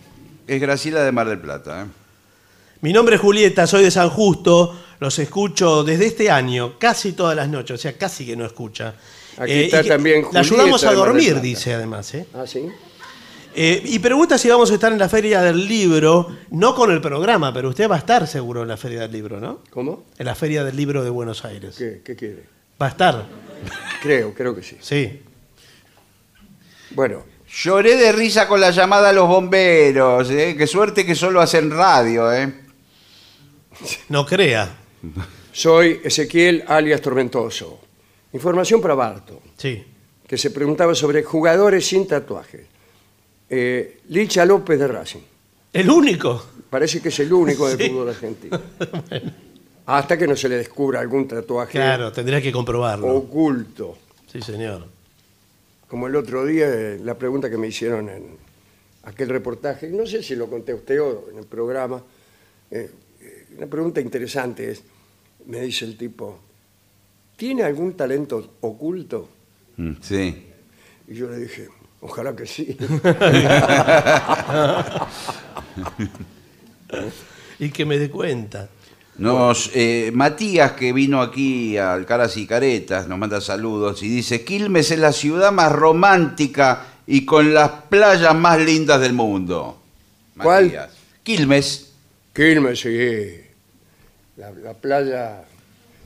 Es 0.50 0.60
Graciela 0.60 1.04
de 1.04 1.12
Mar 1.12 1.28
del 1.28 1.38
Plata. 1.38 1.82
¿eh? 1.82 1.86
Mi 2.80 2.92
nombre 2.92 3.14
es 3.14 3.20
Julieta, 3.20 3.68
soy 3.68 3.84
de 3.84 3.90
San 3.92 4.10
Justo, 4.10 4.76
los 4.98 5.16
escucho 5.20 5.84
desde 5.84 6.06
este 6.06 6.28
año, 6.28 6.76
casi 6.76 7.12
todas 7.12 7.36
las 7.36 7.48
noches, 7.48 7.76
o 7.76 7.78
sea, 7.78 7.96
casi 7.96 8.26
que 8.26 8.34
no 8.34 8.44
escucha. 8.44 8.94
Aquí 9.38 9.52
Eh, 9.52 9.64
está 9.66 9.84
también 9.84 10.24
La 10.32 10.40
ayudamos 10.40 10.80
Julieta 10.80 10.88
a 10.88 10.92
dormir, 11.06 11.40
dice 11.40 11.72
además. 11.74 12.12
¿eh? 12.14 12.26
¿Ah, 12.34 12.48
sí? 12.48 12.68
Eh, 13.54 13.80
y 13.84 14.00
pregunta 14.00 14.38
si 14.38 14.48
vamos 14.48 14.72
a 14.72 14.74
estar 14.74 14.90
en 14.92 14.98
la 14.98 15.08
Feria 15.08 15.40
del 15.40 15.68
Libro, 15.68 16.36
no 16.50 16.74
con 16.74 16.90
el 16.90 17.00
programa, 17.00 17.54
pero 17.54 17.68
usted 17.68 17.88
va 17.88 17.94
a 17.94 17.98
estar 17.98 18.26
seguro 18.26 18.62
en 18.62 18.68
la 18.68 18.76
Feria 18.76 19.02
del 19.02 19.12
Libro, 19.12 19.38
¿no? 19.38 19.60
¿Cómo? 19.70 20.06
En 20.18 20.26
la 20.26 20.34
Feria 20.34 20.64
del 20.64 20.74
Libro 20.74 21.04
de 21.04 21.10
Buenos 21.10 21.44
Aires. 21.44 21.76
¿Qué, 21.78 22.02
qué 22.04 22.16
quiere? 22.16 22.42
Va 22.82 22.86
a 22.86 22.88
estar, 22.88 23.24
Creo, 24.02 24.34
creo 24.34 24.56
que 24.56 24.64
sí. 24.64 24.78
sí. 24.80 25.22
Bueno, 26.90 27.22
Lloré 27.52 27.96
de 27.96 28.12
risa 28.12 28.46
con 28.46 28.60
la 28.60 28.70
llamada 28.70 29.10
a 29.10 29.12
los 29.12 29.26
bomberos. 29.28 30.30
¿eh? 30.30 30.54
Qué 30.56 30.66
suerte 30.66 31.04
que 31.04 31.14
solo 31.14 31.40
hacen 31.40 31.70
radio. 31.70 32.32
¿eh? 32.32 32.52
No 34.08 34.24
crea. 34.24 34.76
soy 35.52 36.00
Ezequiel 36.04 36.64
alias 36.68 37.00
Tormentoso. 37.00 37.80
Información 38.32 38.80
para 38.80 38.94
Barto, 38.94 39.40
Sí. 39.56 39.84
que 40.26 40.38
se 40.38 40.50
preguntaba 40.52 40.94
sobre 40.94 41.24
jugadores 41.24 41.86
sin 41.86 42.06
tatuajes. 42.06 42.66
Eh, 43.48 44.00
Licha 44.10 44.44
López 44.44 44.78
de 44.78 44.86
Racing. 44.86 45.20
El 45.72 45.90
único. 45.90 46.46
Parece 46.70 47.00
que 47.02 47.08
es 47.08 47.18
el 47.18 47.32
único 47.32 47.68
del 47.68 47.78
Sí. 47.78 47.88
fútbol 47.90 48.08
argentino. 48.10 48.60
Hasta 49.86 50.16
que 50.16 50.28
no 50.28 50.36
se 50.36 50.48
le 50.48 50.56
descubra 50.58 51.00
algún 51.00 51.26
tatuaje 51.26 51.72
Claro, 51.72 52.12
tendría 52.12 52.40
que 52.40 52.52
comprobarlo. 52.52 53.08
oculto. 53.08 53.98
Sí, 54.30 54.40
señor. 54.40 54.86
Como 55.90 56.06
el 56.06 56.14
otro 56.14 56.46
día, 56.46 56.68
eh, 56.72 57.00
la 57.02 57.18
pregunta 57.18 57.50
que 57.50 57.56
me 57.56 57.66
hicieron 57.66 58.08
en 58.08 58.24
aquel 59.02 59.28
reportaje, 59.28 59.88
no 59.88 60.06
sé 60.06 60.22
si 60.22 60.36
lo 60.36 60.48
conté 60.48 60.70
a 60.70 60.76
usted 60.76 61.02
o 61.02 61.30
en 61.32 61.38
el 61.38 61.46
programa, 61.46 62.00
eh, 62.70 62.88
eh, 63.20 63.46
una 63.56 63.66
pregunta 63.66 64.00
interesante 64.00 64.70
es, 64.70 64.84
me 65.46 65.60
dice 65.62 65.84
el 65.84 65.96
tipo, 65.96 66.38
¿tiene 67.36 67.64
algún 67.64 67.94
talento 67.94 68.54
oculto? 68.60 69.28
Mm, 69.78 69.94
Sí. 70.00 70.46
Y 71.08 71.14
yo 71.14 71.28
le 71.28 71.38
dije, 71.38 71.66
ojalá 72.02 72.36
que 72.36 72.46
sí. 72.46 72.76
Y 77.58 77.70
que 77.70 77.84
me 77.84 77.98
dé 77.98 78.10
cuenta. 78.10 78.68
Nos, 79.20 79.70
eh, 79.74 80.10
Matías, 80.14 80.72
que 80.72 80.94
vino 80.94 81.20
aquí 81.20 81.76
al 81.76 82.06
Caras 82.06 82.38
y 82.38 82.46
Caretas, 82.46 83.06
nos 83.06 83.18
manda 83.18 83.38
saludos 83.42 84.02
y 84.02 84.08
dice, 84.08 84.44
Quilmes 84.44 84.90
es 84.90 84.98
la 84.98 85.12
ciudad 85.12 85.52
más 85.52 85.70
romántica 85.70 86.86
y 87.06 87.26
con 87.26 87.52
las 87.52 87.70
playas 87.90 88.34
más 88.34 88.58
lindas 88.58 88.98
del 88.98 89.12
mundo. 89.12 89.78
¿Cuál? 90.38 90.64
Matías. 90.64 90.90
Quilmes. 91.22 91.92
Quilmes, 92.32 92.80
sí. 92.80 93.40
La, 94.38 94.52
la 94.52 94.72
playa... 94.72 95.44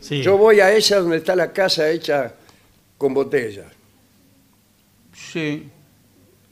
Sí. 0.01 0.21
Yo 0.21 0.37
voy 0.37 0.59
a 0.59 0.73
esa 0.73 0.99
donde 0.99 1.19
está 1.19 1.37
la 1.37 1.53
casa 1.53 1.89
hecha 1.89 2.35
con 2.99 3.15
botellas. 3.15 3.67
Sí. 5.15 5.69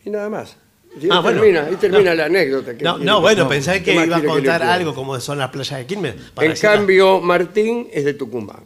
Y 0.05 0.11
nada 0.11 0.31
más. 0.31 0.57
Y 1.01 1.09
Ah, 1.11 1.17
ahí 1.17 1.23
bueno. 1.23 1.41
termina, 1.41 1.65
ahí 1.67 1.77
termina 1.77 2.11
No. 2.11 2.15
la 2.17 2.25
anécdota. 2.27 2.77
que 2.77 2.85
No, 2.85 3.21
bueno, 3.21 3.45
no, 3.45 3.49
pensé 3.49 3.73
¿qué 3.83 3.83
que 3.97 4.05
iba 4.05 4.17
a 4.17 4.23
contar 4.23 4.63
algo 4.63 4.95
como 4.95 5.19
son 5.21 5.39
las 5.39 5.51
playas 5.51 5.79
de 5.79 5.87
Quilmes. 5.87 6.15
para 6.35 6.47
En 6.47 6.53
la- 6.55 6.59
cambio, 6.61 7.21
Martín 7.21 7.89
es 7.93 8.05
de 8.05 8.15
Tucumán. 8.15 8.63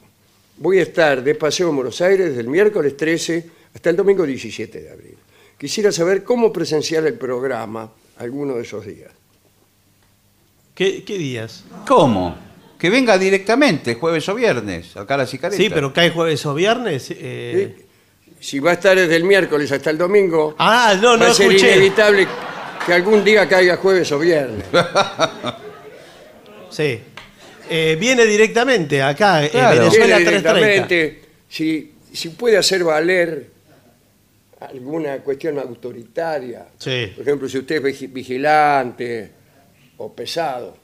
Voy 0.59 0.79
a 0.79 0.83
estar 0.83 1.23
de 1.23 1.35
paseo 1.35 1.69
en 1.71 1.77
Buenos 1.77 2.01
Aires 2.01 2.29
desde 2.31 2.41
el 2.41 2.49
miércoles 2.49 2.97
13 2.97 3.47
hasta 3.75 3.91
el 3.91 3.97
domingo 3.97 4.25
17 4.27 4.81
de 4.83 4.91
abril. 4.91 5.15
Quisiera 5.59 5.93
saber 5.93 6.25
cómo 6.25 6.53
presenciar 6.53 7.07
el 7.07 7.15
programa 7.15 7.91
alguno 8.19 8.55
de 8.57 8.63
esos 8.63 8.85
días. 8.87 9.11
¿Qué, 10.75 11.05
qué 11.05 11.19
días? 11.19 11.65
¿Cómo? 11.87 12.37
Que 12.79 12.91
venga 12.91 13.17
directamente, 13.17 13.95
jueves 13.95 14.29
o 14.29 14.35
viernes, 14.35 14.97
al 14.97 15.07
Caras 15.07 15.33
y 15.33 15.39
Caretas. 15.39 15.65
Sí, 15.65 15.71
pero 15.73 15.93
cae 15.93 16.11
jueves 16.11 16.45
o 16.45 16.55
viernes. 16.55 17.11
eh, 17.11 17.75
¿Sí? 17.79 17.85
Si 18.47 18.61
va 18.61 18.71
a 18.71 18.75
estar 18.75 18.97
desde 18.97 19.17
el 19.17 19.25
miércoles 19.25 19.73
hasta 19.73 19.91
el 19.91 19.99
domingo, 19.99 20.55
Ah, 20.59 20.95
no, 21.03 21.11
va 21.11 21.17
no 21.17 21.25
a 21.27 21.35
ser 21.35 21.47
escuché. 21.49 21.73
inevitable 21.73 22.29
que 22.87 22.93
algún 22.93 23.25
día 23.25 23.49
caiga 23.49 23.77
jueves 23.77 24.13
o 24.13 24.21
viernes. 24.21 24.65
Sí. 26.71 27.01
Eh, 27.69 27.97
viene 27.99 28.25
directamente 28.25 29.03
acá, 29.03 29.49
Claro. 29.49 29.73
en 29.73 29.79
Venezuela 29.81 30.17
Viene 30.19 30.31
330. 30.31 30.55
directamente, 30.55 31.23
si, 31.49 31.93
si 32.13 32.29
puede 32.31 32.57
hacer 32.59 32.85
valer 32.85 33.51
alguna 34.61 35.19
cuestión 35.19 35.59
autoritaria, 35.59 36.67
Sí. 36.79 37.13
por 37.17 37.23
ejemplo, 37.23 37.49
si 37.49 37.59
usted 37.59 37.77
es 37.77 37.83
vigi- 37.83 38.13
vigilante 38.13 39.31
o 39.97 40.13
pesado. 40.13 40.77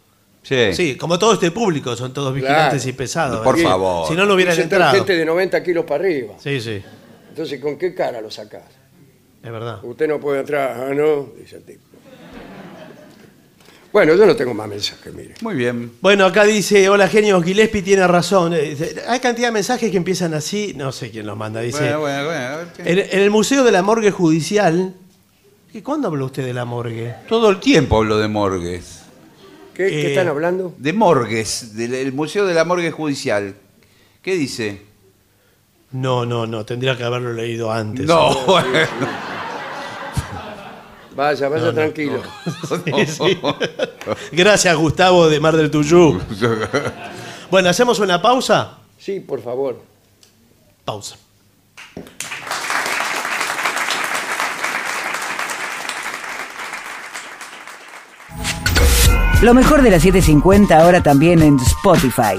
Sí. 0.43 0.73
Sí, 0.75 0.97
como 0.97 1.17
todo 1.19 1.35
este 1.35 1.53
público, 1.53 1.95
son 1.95 2.13
todos 2.13 2.35
vigilantes 2.35 2.83
Claro. 2.83 2.91
y 2.91 2.93
pesados. 2.95 3.41
Por 3.45 3.59
favor. 3.61 4.09
Si 4.09 4.15
no, 4.15 4.25
no 4.27 4.35
hubieran 4.35 4.55
Dicen 4.57 4.65
entrado. 4.65 4.95
gente 4.97 5.15
de 5.17 5.25
90 5.25 5.63
kilos 5.63 5.85
para 5.85 6.03
arriba. 6.03 6.35
Sí, 6.43 6.61
sí, 6.61 6.83
Entonces, 7.33 7.61
¿con 7.61 7.79
qué 7.79 7.95
cara 7.95 8.21
lo 8.21 8.31
sacás? 8.31 8.65
es 9.43 9.51
verdad. 9.51 9.83
Usted 9.83 10.07
no 10.07 10.21
puede 10.21 10.41
entrar, 10.41 10.79
ah, 10.91 10.93
no, 10.95 11.31
dice 11.41 11.57
el 11.57 11.63
tipo. 11.65 11.81
Bueno, 13.91 14.15
yo 14.15 14.27
no 14.27 14.37
tengo 14.37 14.53
más 14.53 14.69
mensajes, 14.69 15.15
mire. 15.15 15.35
Muy 15.41 15.55
bien. 15.55 15.93
Bueno, 16.03 16.27
acá 16.27 16.45
dice, 16.45 16.89
hola 16.91 17.09
genio, 17.09 17.41
Gillespie 17.41 17.81
tiene 17.81 18.07
razón. 18.07 18.53
Eh, 18.53 18.61
dice, 18.77 19.03
Hay 19.09 19.19
cantidad 19.21 19.49
de 19.49 19.53
mensajes 19.53 19.91
que 19.91 19.97
empiezan 19.97 20.35
así, 20.35 20.75
no 20.77 20.93
sé 20.93 21.11
quién 21.11 21.25
los 21.27 21.37
manda. 21.39 21.61
Dice, 21.63 21.79
Bueno, 21.81 22.01
bueno, 22.01 22.25
bueno. 22.27 22.41
a 22.47 22.57
ver 22.59 22.67
qué- 22.77 22.83
en, 22.93 22.99
en 22.99 23.21
el 23.21 23.31
Museo 23.31 23.65
de 23.65 23.73
la 23.73 23.81
Morgue 23.83 24.11
Judicial, 24.11 24.95
¿y 25.73 25.81
cuándo 25.81 26.09
habló 26.09 26.27
usted 26.27 26.45
de 26.45 26.53
la 26.53 26.67
morgue? 26.67 27.15
Todo 27.31 27.49
el 27.49 27.61
tiempo 27.61 27.97
hablo 27.97 28.19
de 28.19 28.29
morgues. 28.29 29.01
¿Qué, 29.73 29.89
qué 29.89 30.03
Eh, 30.03 30.09
están 30.11 30.29
hablando? 30.29 30.75
De 30.77 30.93
morgues, 30.93 31.75
del 31.75 31.95
el 31.95 32.13
Museo 32.13 32.45
de 32.45 32.53
la 32.53 32.65
Morgue 32.67 32.91
Judicial. 32.91 33.55
¿Qué 34.21 34.35
dice? 34.37 34.83
No, 35.93 36.25
no, 36.25 36.47
no, 36.47 36.65
tendría 36.65 36.97
que 36.97 37.05
haberlo 37.05 37.33
leído 37.33 37.71
antes. 37.71 38.07
No, 38.07 38.35
bueno. 38.47 38.69
Vaya, 41.15 41.49
vaya 41.49 41.73
tranquilo. 41.73 42.23
Sí, 42.85 43.07
sí. 43.07 43.39
Gracias, 44.33 44.75
Gustavo 44.77 45.29
de 45.29 45.41
Mar 45.41 45.57
del 45.57 45.71
Tuyú. 45.71 46.19
Bueno, 47.51 47.69
¿hacemos 47.69 47.99
una 47.99 48.23
pausa? 48.23 48.79
Sí, 48.99 49.21
por 49.21 49.43
favor. 49.43 49.79
Pausa. 50.85 51.17
Lo 59.43 59.55
mejor 59.55 59.83
de 59.83 59.91
la 59.91 59.99
750 59.99 60.79
ahora 60.79 61.03
también 61.03 61.43
en 61.43 61.59
Spotify. 61.59 62.39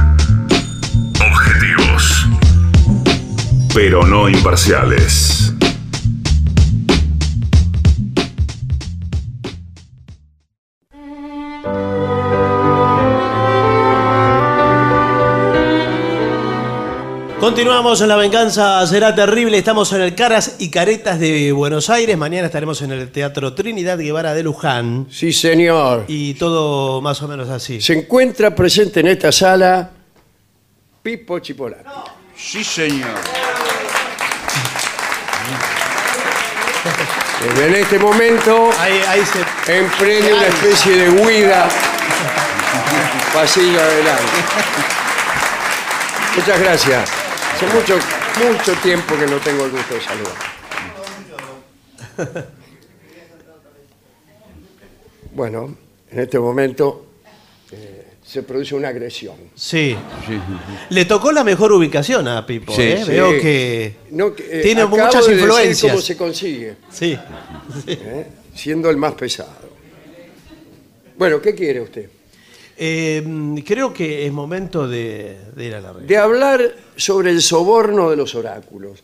Pero 3.83 4.05
no 4.05 4.29
imparciales. 4.29 5.51
Continuamos 17.39 17.99
en 18.01 18.07
La 18.07 18.17
Venganza 18.17 18.85
Será 18.85 19.15
Terrible. 19.15 19.57
Estamos 19.57 19.91
en 19.93 20.01
el 20.01 20.13
Caras 20.13 20.57
y 20.59 20.69
Caretas 20.69 21.19
de 21.19 21.51
Buenos 21.51 21.89
Aires. 21.89 22.15
Mañana 22.15 22.45
estaremos 22.45 22.83
en 22.83 22.91
el 22.91 23.11
Teatro 23.11 23.55
Trinidad 23.55 23.97
Guevara 23.97 24.35
de 24.35 24.43
Luján. 24.43 25.07
Sí, 25.09 25.33
señor. 25.33 26.05
Y 26.07 26.35
todo 26.35 27.01
más 27.01 27.19
o 27.23 27.27
menos 27.27 27.49
así. 27.49 27.81
Se 27.81 27.93
encuentra 27.93 28.53
presente 28.53 28.99
en 28.99 29.07
esta 29.07 29.31
sala 29.31 29.89
Pipo 31.01 31.39
Chipolati. 31.39 31.89
Sí, 32.35 32.63
señor. 32.63 33.50
En 37.57 37.75
este 37.75 37.99
momento 37.99 38.69
Ahí, 38.79 39.03
ahí 39.07 39.23
se. 39.25 39.79
emprende 39.79 40.33
una 40.33 40.47
especie 40.47 40.95
de 40.97 41.09
huida 41.09 41.67
pasillo 43.33 43.79
adelante. 43.81 44.23
Muchas 46.35 46.59
gracias. 46.59 47.09
Hace 47.55 47.67
mucho, 47.67 47.99
mucho 48.47 48.73
tiempo 48.81 49.17
que 49.17 49.25
no 49.27 49.37
tengo 49.37 49.65
el 49.65 49.71
gusto 49.71 49.95
de 49.95 50.01
saludar. 50.01 50.33
Bueno, 55.33 55.75
en 56.11 56.19
este 56.19 56.39
momento 56.39 57.05
eh, 57.71 58.00
se 58.25 58.43
produce 58.43 58.75
una 58.75 58.89
agresión. 58.89 59.35
Sí. 59.55 59.95
Le 60.89 61.05
tocó 61.05 61.31
la 61.31 61.43
mejor 61.43 61.71
ubicación 61.73 62.27
a 62.27 62.45
Pipo. 62.45 62.73
Sí, 62.73 62.81
¿eh? 62.83 63.01
sí. 63.03 63.11
Veo 63.11 63.31
que 63.31 63.95
No, 64.11 64.33
que, 64.33 64.59
eh, 64.59 64.61
tiene 64.61 64.81
acabo 64.81 64.97
muchas 64.97 65.25
de 65.25 65.31
decir 65.33 65.47
influencias. 65.47 65.91
cómo 65.91 66.01
se 66.01 66.17
consigue, 66.17 66.75
Sí. 66.91 67.17
¿eh? 67.87 68.27
siendo 68.55 68.89
el 68.89 68.97
más 68.97 69.13
pesado. 69.13 69.69
Bueno, 71.17 71.41
¿qué 71.41 71.53
quiere 71.53 71.81
usted? 71.81 72.09
Eh, 72.83 73.61
creo 73.65 73.93
que 73.93 74.25
es 74.25 74.31
momento 74.31 74.87
de, 74.87 75.37
de 75.55 75.65
ir 75.65 75.75
a 75.75 75.81
la 75.81 75.93
red. 75.93 76.01
De 76.03 76.17
hablar 76.17 76.61
sobre 76.95 77.29
el 77.29 77.41
soborno 77.41 78.09
de 78.09 78.15
los 78.15 78.33
oráculos. 78.33 79.03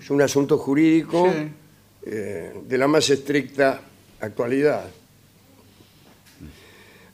Es 0.00 0.10
un 0.10 0.22
asunto 0.22 0.58
jurídico 0.58 1.28
Sí. 1.32 1.48
eh, 2.06 2.52
de 2.68 2.78
la 2.78 2.86
más 2.86 3.10
estricta 3.10 3.80
actualidad. 4.20 4.84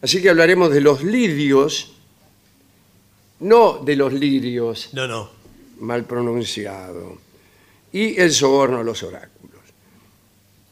Así 0.02 0.20
que 0.20 0.30
hablaremos 0.30 0.70
de 0.72 0.80
los 0.80 1.02
lidios, 1.02 1.92
no 3.40 3.78
de 3.78 3.96
los 3.96 4.12
lirios, 4.12 4.90
No, 4.92 5.06
no. 5.06 5.30
mal 5.80 6.04
pronunciado, 6.04 7.18
y 7.92 8.20
el 8.20 8.32
soborno 8.32 8.78
a 8.80 8.84
los 8.84 9.02
oráculos. 9.02 9.60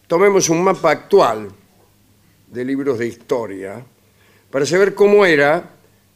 Tomemos 0.07 0.49
un 0.49 0.63
mapa 0.65 0.91
actual 0.91 1.49
de 2.49 2.65
libros 2.65 2.99
de 2.99 3.07
historia 3.07 3.85
para 4.51 4.67
saber 4.67 4.95
cómo 4.95 5.25
era 5.25 5.71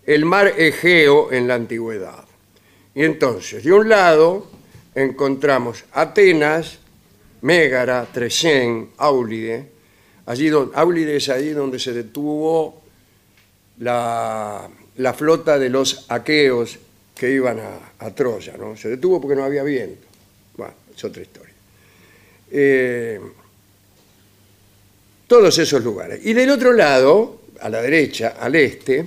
el 0.04 0.24
mar 0.24 0.48
Egeo 0.48 1.32
en 1.32 1.46
la 1.46 1.54
antigüedad. 1.54 2.24
Y 2.94 3.04
entonces, 3.04 3.62
de 3.64 3.72
un 3.72 3.88
lado 3.88 4.48
encontramos 4.94 5.84
Atenas, 5.92 6.78
Mégara, 7.42 8.06
Tresén, 8.12 8.90
Áulide. 8.96 9.70
Allí 10.26 10.48
donde, 10.48 10.76
Áulide 10.76 11.16
es 11.16 11.28
allí 11.28 11.50
donde 11.50 11.78
se 11.78 11.92
detuvo 11.92 12.82
la, 13.78 14.68
la 14.96 15.14
flota 15.14 15.58
de 15.58 15.68
los 15.68 16.06
aqueos 16.08 16.78
que 17.14 17.30
iban 17.30 17.58
a, 17.60 18.06
a 18.06 18.14
Troya. 18.14 18.56
¿no? 18.56 18.76
Se 18.76 18.88
detuvo 18.88 19.20
porque 19.20 19.36
no 19.36 19.44
había 19.44 19.62
viento. 19.62 20.06
Bueno, 20.56 20.74
es 20.96 21.04
otra 21.04 21.22
historia. 21.22 21.54
Eh, 22.50 23.20
todos 25.26 25.58
esos 25.58 25.82
lugares. 25.82 26.20
Y 26.24 26.32
del 26.34 26.50
otro 26.50 26.72
lado, 26.72 27.40
a 27.60 27.68
la 27.68 27.80
derecha, 27.82 28.36
al 28.38 28.54
este, 28.54 29.04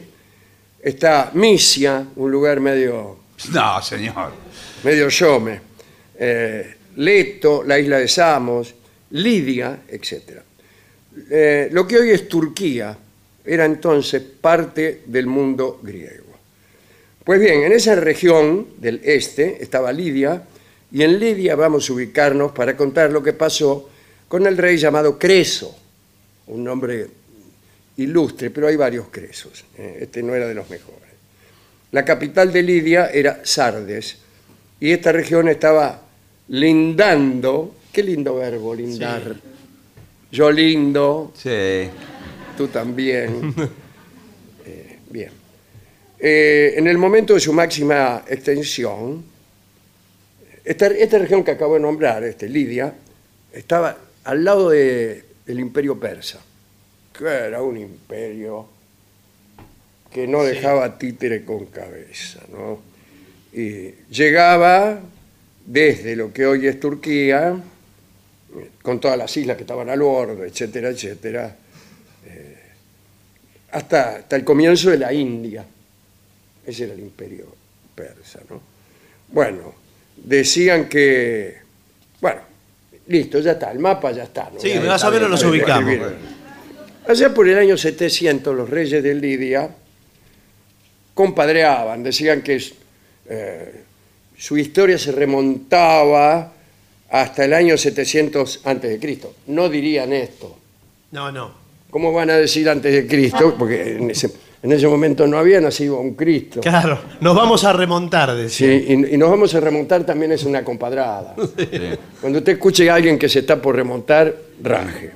está 0.82 1.32
Misia, 1.34 2.06
un 2.16 2.32
lugar 2.32 2.60
medio 2.60 3.20
No, 3.54 3.82
señor. 3.82 4.32
medio 4.84 5.10
Yome, 5.10 5.62
eh, 6.20 6.76
Leto, 6.98 7.64
la 7.64 7.78
isla 7.78 8.00
de 8.00 8.08
Samos, 8.08 8.74
Lidia, 9.12 9.82
etc. 9.88 10.42
Eh, 11.30 11.70
lo 11.72 11.88
que 11.88 11.98
hoy 11.98 12.10
es 12.10 12.28
Turquía 12.28 12.98
era 13.48 13.66
entonces 13.66 14.22
parte 14.22 15.02
del 15.06 15.26
mundo 15.28 15.80
griego. 15.82 16.26
Pues 17.24 17.40
bien, 17.40 17.64
en 17.64 17.72
esa 17.72 17.96
región 17.96 18.68
del 18.78 19.02
este 19.04 19.62
estaba 19.62 19.92
Lidia, 19.92 20.44
y 20.92 21.04
en 21.04 21.20
Lidia 21.20 21.56
vamos 21.56 21.90
a 21.90 21.94
ubicarnos 21.94 22.52
para 22.54 22.78
contar 22.78 23.12
lo 23.12 23.22
que 23.22 23.34
pasó 23.34 23.90
con 24.28 24.46
el 24.48 24.58
rey 24.58 24.78
llamado 24.78 25.18
Creso, 25.20 25.76
un 26.48 26.64
nombre 26.64 27.08
ilustre, 27.98 28.50
pero 28.50 28.68
hay 28.68 28.76
varios 28.76 29.08
Cresos, 29.10 29.66
eh, 29.78 30.00
este 30.02 30.24
no 30.24 30.36
era 30.36 30.48
de 30.48 30.54
los 30.54 30.70
mejores. 30.70 30.98
La 31.92 32.06
capital 32.06 32.52
de 32.52 32.64
Lidia 32.64 33.08
era 33.08 33.42
Sardes 33.44 34.18
y 34.80 34.92
esta 34.92 35.12
región 35.12 35.50
estaba 35.50 36.02
lindando, 36.50 37.76
qué 37.92 38.04
lindo 38.04 38.36
verbo, 38.36 38.76
lindar. 38.76 39.36
Yo 40.32 40.52
lindo, 40.52 41.32
Sí. 41.36 41.90
Tú 42.58 42.68
también. 42.68 43.54
Eh, 44.70 44.98
bien. 45.10 45.30
Eh, 46.20 46.74
en 46.76 46.88
el 46.88 46.98
momento 46.98 47.34
de 47.34 47.40
su 47.40 47.54
máxima 47.54 48.26
extensión, 48.28 49.24
esta, 50.66 50.88
esta 50.88 51.20
región 51.20 51.42
que 51.46 51.52
acabo 51.52 51.76
de 51.76 51.80
nombrar, 51.80 52.22
este, 52.26 52.50
Lidia, 52.50 52.94
estaba 53.54 53.98
al 54.26 54.44
lado 54.44 54.70
de- 54.72 55.24
del 55.46 55.60
imperio 55.62 55.98
persa, 55.98 56.42
que 57.18 57.24
era 57.24 57.62
un 57.62 57.78
imperio 57.78 58.68
que 60.12 60.28
no 60.28 60.44
dejaba 60.44 60.98
títere 60.98 61.46
con 61.46 61.68
cabeza, 61.68 62.42
¿no? 62.52 62.80
Y 63.54 63.92
llegaba 64.10 65.00
desde 65.66 66.18
lo 66.18 66.34
que 66.34 66.46
hoy 66.46 66.68
es 66.68 66.78
Turquía, 66.78 67.56
eh, 68.54 68.70
con 68.82 69.00
todas 69.00 69.18
las 69.18 69.38
islas 69.38 69.56
que 69.56 69.64
estaban 69.64 69.90
al 69.90 70.00
borde, 70.02 70.46
etcétera, 70.50 70.90
etcétera, 70.90 71.56
hasta, 73.72 74.18
hasta 74.18 74.36
el 74.36 74.44
comienzo 74.44 74.90
de 74.90 74.98
la 74.98 75.14
India. 75.14 75.66
Ese 76.66 76.84
era 76.86 76.94
el 76.94 77.00
imperio 77.00 77.46
persa, 77.96 78.40
¿no? 78.50 78.62
Bueno, 79.30 79.74
decían 80.16 80.88
que, 80.88 81.58
bueno, 82.22 82.42
listo, 83.08 83.40
ya 83.40 83.54
está, 83.54 83.72
el 83.72 83.80
mapa 83.80 84.12
ya 84.12 84.24
está. 84.24 84.50
¿no? 84.54 84.60
Sí, 84.60 84.70
Ya 84.70 84.82
más 84.82 84.96
está 84.96 85.08
o 85.10 85.12
menos 85.12 85.20
bien, 85.20 85.32
nos 85.32 85.40
está 85.42 85.50
ubicamos. 85.50 85.86
bien. 85.86 86.38
Allá 87.08 87.34
por 87.34 87.48
el 87.48 87.58
año 87.58 87.78
700, 87.78 88.56
los 88.56 88.70
reyes 88.70 89.02
de 89.02 89.16
Lidia 89.16 89.70
compadreaban, 91.14 92.04
decían 92.04 92.42
que 92.42 92.62
eh, 93.30 93.84
su 94.38 94.58
historia 94.58 94.98
se 94.98 95.12
remontaba 95.12 96.54
hasta 97.10 97.46
el 97.46 97.54
año 97.54 97.78
700 97.78 98.62
antes 98.66 98.92
de 98.92 99.00
Cristo. 99.00 99.36
No 99.48 99.70
dirían 99.70 100.12
esto. 100.14 100.58
No, 101.12 101.32
no. 101.32 101.67
¿Cómo 101.90 102.12
van 102.12 102.30
a 102.30 102.38
decir 102.38 102.70
antes 102.70 102.94
de 102.94 103.08
Cristo? 103.08 103.56
Porque 103.58 103.98
en 103.98 104.12
ese, 104.12 104.32
en 104.62 104.72
ese 104.72 104.88
momento 104.88 105.26
no 105.28 105.38
había 105.38 105.62
nacido 105.62 106.00
un 106.00 106.16
Cristo. 106.16 106.62
Claro, 106.62 107.00
nos 107.22 107.36
vamos 107.36 107.64
a 107.64 107.74
remontar, 107.74 108.36
decía. 108.36 108.68
Sí, 108.68 108.86
y, 108.90 109.16
y 109.16 109.18
nos 109.18 109.30
vamos 109.30 109.54
a 109.56 109.60
remontar 109.60 110.06
también 110.06 110.32
es 110.34 110.44
una 110.44 110.64
compadrada. 110.64 111.36
Cuando 112.22 112.40
usted 112.40 112.54
escuche 112.54 112.90
a 112.90 112.96
alguien 112.96 113.18
que 113.18 113.30
se 113.30 113.40
está 113.40 113.62
por 113.62 113.76
remontar, 113.76 114.36
raje. 114.62 115.12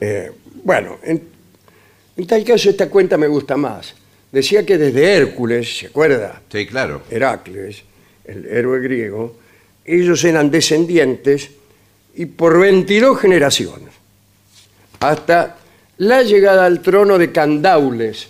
Eh, 0.00 0.30
bueno, 0.62 0.98
en, 1.02 1.22
en 2.16 2.26
tal 2.26 2.44
caso 2.44 2.68
esta 2.70 2.90
cuenta 2.90 3.16
me 3.16 3.26
gusta 3.26 3.56
más. 3.56 3.94
Decía 4.30 4.66
que 4.66 4.76
desde 4.76 5.14
Hércules, 5.14 5.78
¿se 5.78 5.86
acuerda? 5.86 6.42
Sí, 6.52 6.66
claro. 6.66 7.02
Heracles, 7.10 7.84
el 8.24 8.44
héroe 8.46 8.80
griego, 8.80 9.36
ellos 9.84 10.24
eran 10.24 10.50
descendientes 10.50 11.50
y 12.14 12.26
por 12.26 12.58
22 12.58 13.18
generaciones, 13.18 13.90
hasta 15.00 15.56
la 15.98 16.22
llegada 16.22 16.64
al 16.66 16.80
trono 16.80 17.18
de 17.18 17.32
Candaules. 17.32 18.28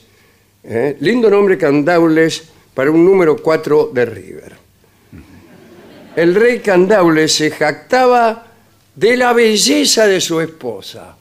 ¿eh? 0.65 0.97
Lindo 1.01 1.31
nombre 1.31 1.59
Candaules 1.59 2.45
para 2.75 2.91
un 2.91 3.05
número 3.05 3.37
4 3.37 3.91
de 3.93 4.05
River. 4.07 4.53
El 6.17 6.35
rey 6.35 6.61
Candaules 6.61 7.33
se 7.33 7.51
jactaba 7.51 8.47
de 8.95 9.17
la 9.17 9.33
belleza 9.35 10.07
de 10.07 10.21
su 10.21 10.41
esposa, 10.41 11.15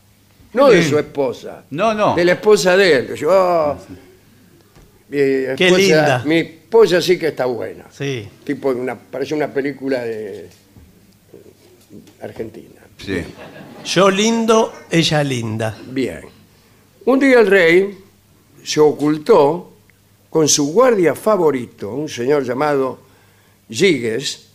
no 0.54 0.70
de 0.70 0.82
su 0.84 0.98
esposa, 0.98 1.66
No, 1.72 1.94
no. 1.94 2.16
de 2.16 2.24
la 2.24 2.32
esposa 2.34 2.78
de 2.78 2.94
él. 2.96 3.16
Yo, 3.16 3.30
"Ah, 3.32 3.78
mi 5.10 5.18
Qué 5.18 5.54
esposa- 5.54 5.78
linda. 5.78 6.24
Mi 6.26 6.38
esposa 6.38 7.02
sí 7.02 7.20
que 7.20 7.28
está 7.28 7.46
buena. 7.46 7.86
Sí. 7.92 8.28
Tipo, 8.46 8.70
una, 8.70 8.96
parece 8.98 9.34
una 9.36 9.48
película 9.54 10.02
de 10.04 10.48
Argentina. 12.22 12.75
Sí. 13.06 13.24
Yo 13.86 14.10
lindo, 14.10 14.74
ella 14.90 15.24
linda. 15.24 15.78
Bien. 15.88 16.22
Un 17.06 17.20
día 17.20 17.40
el 17.40 17.48
rey 17.48 17.98
se 18.64 18.80
ocultó 18.80 19.72
con 20.30 20.48
su 20.48 20.74
guardia 20.74 21.14
favorito, 21.14 21.94
un 21.94 22.10
señor 22.10 22.44
llamado 22.44 23.00
Giges, 23.70 24.48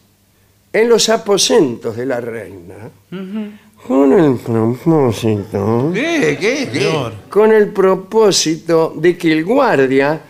en 0.72 0.88
los 0.88 1.08
aposentos 1.08 1.96
de 1.96 2.06
la 2.06 2.20
reina, 2.20 2.90
con 3.86 4.12
el 4.12 4.36
propósito, 4.36 5.90
¿Qué? 5.94 6.36
¿Qué? 6.38 6.66
¿Qué? 6.72 6.80
Señor. 6.80 7.12
con 7.28 7.52
el 7.52 7.68
propósito 7.68 8.92
de 8.96 9.16
que 9.16 9.32
el 9.32 9.44
guardia 9.44 10.20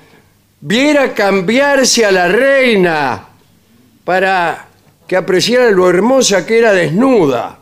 viera 0.61 1.13
cambiarse 1.15 2.05
a 2.05 2.13
la 2.13 2.29
reina. 2.29 3.27
para 4.05 4.69
que 5.07 5.17
apreciara 5.17 5.71
lo 5.71 5.89
hermosa 5.89 6.47
que 6.47 6.59
era 6.59 6.73
desnuda. 6.73 7.60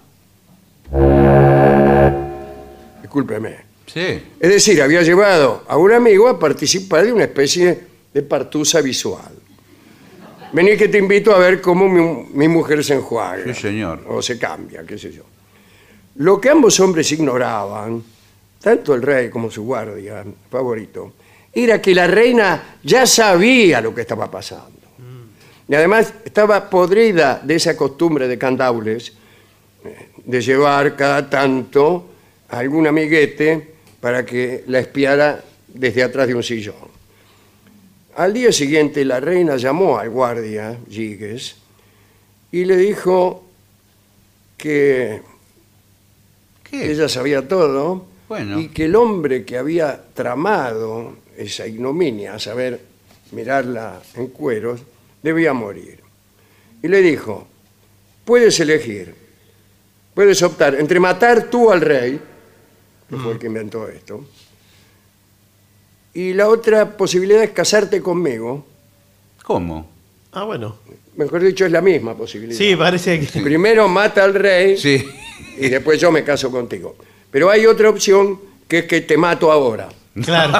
Discúlpeme. 3.18 3.56
Sí. 3.86 4.22
Es 4.38 4.50
decir, 4.50 4.80
había 4.80 5.02
llevado 5.02 5.64
a 5.66 5.76
un 5.76 5.92
amigo 5.92 6.28
a 6.28 6.38
participar 6.38 7.04
de 7.04 7.12
una 7.12 7.24
especie 7.24 7.80
de 8.12 8.22
partusa 8.22 8.80
visual. 8.80 9.32
Vení 10.52 10.76
que 10.76 10.88
te 10.88 10.98
invito 10.98 11.34
a 11.34 11.38
ver 11.38 11.60
cómo 11.60 11.88
mi, 11.88 12.28
mi 12.32 12.48
mujer 12.48 12.84
se 12.84 12.94
enjuaga. 12.94 13.42
Sí, 13.44 13.60
señor. 13.60 14.04
O 14.08 14.22
se 14.22 14.38
cambia, 14.38 14.84
qué 14.84 14.96
sé 14.96 15.12
yo. 15.12 15.24
Lo 16.16 16.40
que 16.40 16.48
ambos 16.48 16.78
hombres 16.80 17.10
ignoraban, 17.10 18.02
tanto 18.60 18.94
el 18.94 19.02
rey 19.02 19.30
como 19.30 19.50
su 19.50 19.64
guardia 19.64 20.24
favorito, 20.50 21.14
era 21.52 21.82
que 21.82 21.94
la 21.94 22.06
reina 22.06 22.76
ya 22.82 23.04
sabía 23.04 23.80
lo 23.80 23.94
que 23.94 24.02
estaba 24.02 24.30
pasando. 24.30 24.78
Y 25.66 25.74
además 25.74 26.14
estaba 26.24 26.70
podrida 26.70 27.40
de 27.42 27.56
esa 27.56 27.76
costumbre 27.76 28.28
de 28.28 28.38
candaules 28.38 29.12
eh, 29.84 30.10
de 30.24 30.40
llevar 30.40 30.96
cada 30.96 31.28
tanto 31.28 32.17
a 32.50 32.58
algún 32.58 32.86
amiguete 32.86 33.74
para 34.00 34.24
que 34.24 34.64
la 34.66 34.78
espiara 34.80 35.42
desde 35.66 36.02
atrás 36.02 36.26
de 36.28 36.34
un 36.34 36.42
sillón. 36.42 36.88
Al 38.16 38.32
día 38.32 38.50
siguiente 38.52 39.04
la 39.04 39.20
reina 39.20 39.56
llamó 39.56 39.98
al 39.98 40.10
guardia, 40.10 40.78
Giges, 40.90 41.56
y 42.50 42.64
le 42.64 42.76
dijo 42.76 43.44
que 44.56 45.20
¿Qué? 46.64 46.90
ella 46.90 47.08
sabía 47.08 47.46
todo 47.46 48.06
Bueno. 48.28 48.58
y 48.60 48.68
que 48.68 48.86
el 48.86 48.96
hombre 48.96 49.44
que 49.44 49.56
había 49.56 50.02
tramado 50.14 51.16
esa 51.36 51.66
ignominia, 51.66 52.34
a 52.34 52.38
saber, 52.40 52.80
mirarla 53.30 54.00
en 54.14 54.28
cueros, 54.28 54.80
debía 55.22 55.52
morir. 55.52 56.00
Y 56.82 56.88
le 56.88 57.00
dijo, 57.00 57.46
puedes 58.24 58.58
elegir, 58.58 59.14
puedes 60.14 60.42
optar 60.42 60.74
entre 60.74 60.98
matar 60.98 61.44
tú 61.48 61.70
al 61.70 61.80
rey, 61.80 62.20
que 63.08 63.16
fue 63.16 63.32
el 63.32 63.38
que 63.38 63.46
inventó 63.46 63.88
esto, 63.88 64.24
y 66.14 66.32
la 66.34 66.48
otra 66.48 66.96
posibilidad 66.96 67.42
es 67.42 67.50
casarte 67.50 68.00
conmigo, 68.02 68.66
¿Cómo? 69.44 69.88
Ah, 70.32 70.44
bueno. 70.44 70.76
mejor 71.16 71.42
dicho, 71.42 71.64
es 71.64 71.72
la 71.72 71.80
misma 71.80 72.14
posibilidad. 72.14 72.56
Sí, 72.58 72.76
parece 72.76 73.20
que. 73.20 73.40
Primero 73.42 73.88
mata 73.88 74.24
al 74.24 74.34
rey 74.34 74.76
Sí. 74.76 75.02
y 75.58 75.68
después 75.68 75.98
yo 76.00 76.10
me 76.12 76.22
caso 76.22 76.50
contigo. 76.50 76.96
Pero 77.30 77.50
hay 77.50 77.64
otra 77.66 77.88
opción 77.88 78.38
que 78.66 78.80
es 78.80 78.84
que 78.86 79.00
te 79.02 79.16
mato 79.16 79.50
ahora. 79.50 79.88
Claro. 80.22 80.52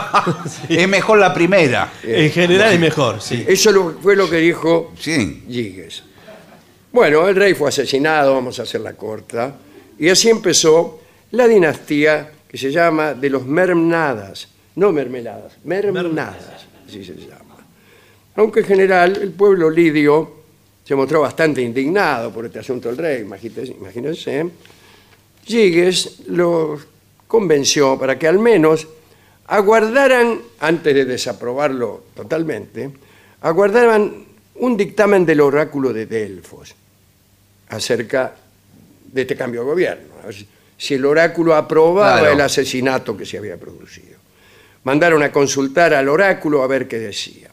Es 0.69 0.89
mejor 0.89 1.19
la 1.19 1.35
primera. 1.35 1.93
En 2.03 2.31
general 2.31 2.73
es 2.73 2.81
mejor, 2.81 3.21
sí. 3.21 3.45
Eso 3.47 3.73
lo- 3.73 3.99
fue 4.01 4.15
lo 4.17 4.31
que 4.31 4.37
dijo 4.37 4.93
Sí. 4.99 5.43
Giges. 5.49 6.03
Bueno, 6.93 7.29
el 7.29 7.37
rey 7.37 7.53
fue 7.55 7.69
asesinado, 7.69 8.35
vamos 8.35 8.59
a 8.59 8.63
hacerla 8.63 8.95
corta, 8.95 9.57
y 9.99 10.09
así 10.09 10.31
empezó 10.31 11.01
la 11.33 11.47
dinastía 11.47 12.33
que 12.49 12.57
se 12.57 12.73
llama 12.73 13.15
de 13.15 13.31
los 13.31 13.47
Mermnadas, 13.47 14.49
no 14.77 14.91
mermeladas, 14.93 15.59
Mermnadas, 15.65 16.67
así 16.87 17.05
se 17.05 17.15
llama. 17.15 17.57
Aunque 18.37 18.61
en 18.61 18.67
general 18.67 19.17
el 19.21 19.33
pueblo 19.33 19.69
lidio 19.69 20.39
se 20.85 20.95
mostró 20.95 21.21
bastante 21.21 21.61
indignado 21.61 22.33
por 22.33 22.47
este 22.47 22.61
asunto 22.61 22.89
del 22.89 22.97
rey, 22.97 23.21
imagínense, 23.23 23.73
imagínense. 23.73 24.51
Giges 25.45 26.21
los 26.29 26.81
convenció 27.27 27.99
para 27.99 28.19
que 28.19 28.27
al 28.27 28.39
menos 28.39 28.89
aguardaran, 29.47 30.41
antes 30.61 30.95
de 30.95 31.05
desaprobarlo 31.05 32.05
totalmente, 32.15 32.91
aguardaran 33.43 34.25
un 34.57 34.77
dictamen 34.77 35.27
del 35.27 35.41
oráculo 35.41 35.93
de 35.93 36.07
Delfos 36.07 36.75
acerca 37.69 38.35
de 39.13 39.21
este 39.23 39.37
cambio 39.37 39.61
de 39.61 39.67
gobierno. 39.67 40.15
Si- 40.79 40.95
el 40.95 41.05
oráculo 41.05 41.55
aprobaba 41.55 42.21
Claro. 42.21 42.33
el 42.35 42.41
asesinato 42.41 43.15
que 43.17 43.27
se 43.27 43.37
había 43.37 43.59
producido. 43.59 44.17
Mandaron 44.85 45.23
a 45.23 45.31
consultar 45.31 45.93
al 45.93 46.09
oráculo 46.09 46.63
a 46.63 46.67
ver 46.67 46.89
qué 46.89 46.99
decía. 46.99 47.51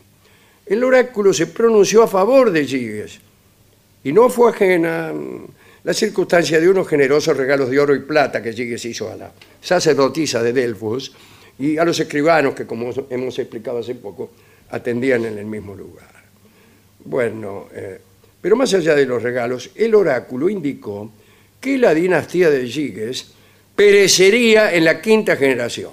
El 0.66 0.84
oráculo 0.84 1.34
se 1.34 1.48
pronunció 1.48 2.04
a 2.04 2.08
favor 2.08 2.52
de 2.52 2.66
Giges 2.66 3.20
y 4.04 4.14
no 4.14 4.30
fue 4.30 4.52
ajena 4.52 5.12
la 5.84 5.94
circunstancia 5.94 6.60
de 6.60 6.70
unos 6.70 6.88
generosos 6.88 7.36
regalos 7.36 7.70
de 7.70 7.80
oro 7.80 7.94
y 7.94 8.00
plata 8.00 8.42
que 8.42 8.54
Giges 8.54 8.86
hizo 8.86 9.12
a 9.12 9.16
la 9.16 9.32
sacerdotisa 9.62 10.42
de 10.42 10.54
Delfos 10.54 11.12
y 11.60 11.78
a 11.78 11.84
los 11.86 12.00
escribanos 12.00 12.54
que, 12.56 12.66
como 12.66 12.92
hemos 13.10 13.38
explicado 13.40 13.80
hace 13.80 13.96
poco, 13.96 14.32
atendían 14.72 15.26
en 15.26 15.38
el 15.38 15.46
mismo 15.46 15.76
lugar. 15.76 16.10
Bueno, 17.04 17.68
eh, 17.74 18.00
pero 18.42 18.56
más 18.56 18.74
allá 18.74 18.96
de 18.96 19.06
los 19.06 19.22
regalos, 19.22 19.70
el 19.76 19.94
oráculo 19.96 20.50
indicó 20.50 21.12
que 21.60 21.78
la 21.78 21.94
dinastía 21.94 22.50
de 22.50 22.68
Giges 22.68 23.28
perecería 23.76 24.74
en 24.74 24.86
la 24.86 25.02
quinta 25.02 25.36
generación. 25.36 25.92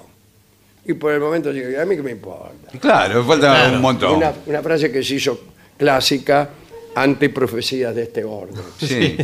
Y 0.85 0.93
por 0.93 1.13
el 1.13 1.19
momento, 1.19 1.49
a 1.49 1.85
mí 1.85 1.95
que 1.95 2.01
me 2.03 2.11
importa. 2.11 2.77
Claro, 2.79 3.23
falta 3.25 3.47
Claro. 3.53 3.75
un 3.75 3.81
montón. 3.81 4.17
Una, 4.17 4.33
una 4.45 4.61
frase 4.61 4.91
que 4.91 5.01
se 5.03 5.15
hizo 5.15 5.39
clásica 5.77 6.49
ante 6.95 7.29
profecías 7.29 7.95
de 7.95 8.03
este 8.03 8.23
orden. 8.23 8.61
Sí. 8.79 9.17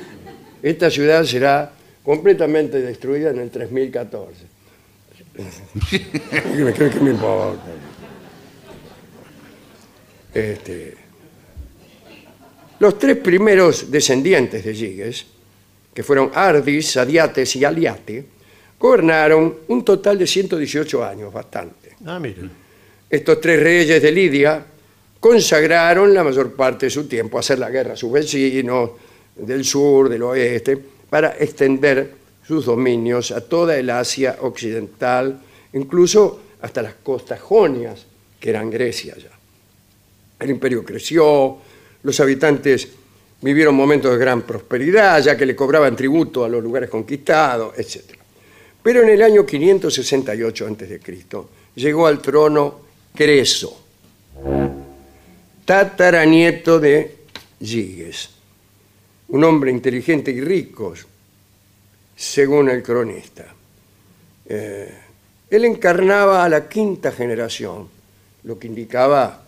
Esta 0.62 0.90
ciudad 0.90 1.24
será 1.24 1.72
completamente 2.02 2.80
destruida 2.80 3.30
en 3.30 3.38
el 3.38 3.50
3014. 3.50 4.56
¿Qué 5.90 6.64
me 6.64 6.72
cree 6.72 6.90
que 6.90 7.00
me 7.00 7.10
importa? 7.10 7.62
Este, 10.34 10.94
los 12.80 12.98
tres 12.98 13.16
primeros 13.16 13.90
descendientes 13.90 14.64
de 14.64 14.74
Giges, 14.74 15.26
que 15.96 16.02
fueron 16.02 16.30
Ardis, 16.34 16.90
Sadiates 16.90 17.56
y 17.56 17.64
Aliate, 17.64 18.22
gobernaron 18.78 19.60
un 19.68 19.82
total 19.82 20.18
de 20.18 20.26
118 20.26 21.02
años, 21.02 21.32
bastante. 21.32 21.96
Ah. 22.04 22.20
Estos 23.08 23.40
tres 23.40 23.62
reyes 23.62 24.02
de 24.02 24.12
Lidia 24.12 24.62
consagraron 25.18 26.12
la 26.12 26.22
mayor 26.22 26.52
parte 26.52 26.84
de 26.84 26.90
su 26.90 27.08
tiempo 27.08 27.38
a 27.38 27.40
hacer 27.40 27.58
la 27.58 27.70
guerra 27.70 27.94
a 27.94 27.96
sus 27.96 28.12
vecinos 28.12 28.90
del 29.36 29.64
sur, 29.64 30.10
del 30.10 30.22
oeste, 30.24 30.78
para 31.08 31.34
extender 31.38 32.12
sus 32.46 32.66
dominios 32.66 33.30
a 33.30 33.40
toda 33.40 33.74
el 33.78 33.88
Asia 33.88 34.36
occidental, 34.42 35.40
incluso 35.72 36.42
hasta 36.60 36.82
las 36.82 36.92
costas 36.96 37.40
jonias, 37.40 38.04
que 38.38 38.50
eran 38.50 38.68
Grecia 38.68 39.16
ya. 39.16 39.30
El 40.38 40.50
imperio 40.50 40.84
creció, 40.84 41.56
los 42.02 42.20
habitantes 42.20 42.86
vivieron 43.46 43.76
momentos 43.76 44.10
de 44.10 44.18
gran 44.18 44.42
prosperidad, 44.42 45.22
ya 45.22 45.36
que 45.36 45.46
le 45.46 45.54
cobraban 45.54 45.94
tributo 45.94 46.44
a 46.44 46.48
los 46.48 46.60
lugares 46.60 46.90
conquistados, 46.90 47.78
etc. 47.78 48.18
Pero 48.82 49.02
en 49.04 49.10
el 49.10 49.22
año 49.22 49.46
568 49.46 50.66
a.C. 50.66 51.00
llegó 51.76 52.08
al 52.08 52.20
trono 52.20 52.80
Creso, 53.14 53.84
tataranieto 55.64 56.80
de 56.80 57.18
Giges, 57.60 58.30
un 59.28 59.44
hombre 59.44 59.70
inteligente 59.70 60.32
y 60.32 60.40
rico, 60.40 60.94
según 62.16 62.68
el 62.68 62.82
cronista. 62.82 63.46
Eh, 64.44 64.98
él 65.50 65.64
encarnaba 65.66 66.44
a 66.44 66.48
la 66.48 66.68
quinta 66.68 67.12
generación, 67.12 67.88
lo 68.42 68.58
que 68.58 68.66
indicaba 68.66 69.45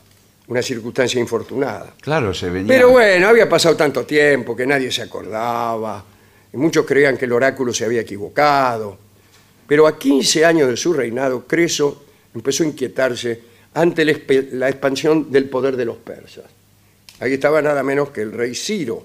una 0.49 0.63
circunstancia 0.63 1.21
infortunada. 1.21 1.95
Claro, 2.01 2.33
se 2.33 2.49
venía. 2.49 2.69
Pero 2.69 2.91
bueno, 2.91 3.29
había 3.29 3.49
pasado 3.49 3.77
tanto 3.77 4.05
tiempo 4.05 4.57
que 4.57 4.67
nadie 4.67 4.91
se 4.91 5.03
acordaba, 5.03 6.05
y 6.53 6.57
muchos 6.57 6.87
creían 6.87 7.17
que 7.17 7.27
el 7.27 7.33
oráculo 7.33 7.73
se 7.73 7.85
había 7.85 8.01
equivocado. 8.01 8.97
Pero 9.67 9.87
a 9.87 9.99
15 9.99 10.45
años 10.47 10.69
de 10.69 10.77
su 10.77 10.95
reinado, 10.95 11.47
Creso 11.47 12.05
empezó 12.35 12.65
a 12.65 12.67
inquietarse 12.67 13.43
ante 13.75 14.05
la 14.05 14.69
expansión 14.69 15.31
del 15.31 15.49
poder 15.51 15.77
de 15.77 15.85
los 15.85 15.99
persas. 15.99 16.47
Ahí 17.21 17.35
estaba 17.35 17.61
nada 17.61 17.83
menos 17.83 18.09
que 18.11 18.23
el 18.23 18.33
rey 18.33 18.55
Ciro. 18.55 19.05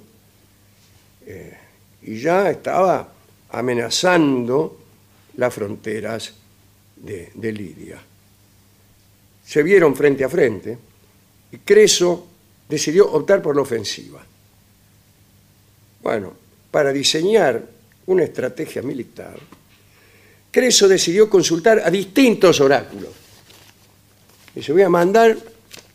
Eh, 1.26 1.58
y 2.04 2.20
ya 2.20 2.50
estaba 2.50 3.10
amenazando 3.52 4.80
las 5.36 5.54
fronteras 5.54 6.34
de, 6.96 7.32
de 7.34 7.52
Lidia. 7.52 8.02
Se 9.46 9.62
vieron 9.62 9.96
frente 9.96 10.24
a 10.24 10.30
frente 10.30 10.78
Creso 11.60 12.28
decidió 12.70 13.12
optar 13.12 13.42
por 13.42 13.56
la 13.56 13.62
ofensiva. 13.62 14.24
Bueno, 16.02 16.34
para 16.72 16.92
diseñar 16.92 17.62
una 18.08 18.24
estrategia 18.24 18.82
militar, 18.82 19.36
Creso 20.52 20.88
decidió 20.88 21.30
consultar 21.30 21.82
a 21.84 21.90
distintos 21.90 22.60
oráculos. 22.60 23.10
Y 24.56 24.62
se 24.62 24.72
voy 24.72 24.84
a 24.84 24.90
mandar 24.90 25.36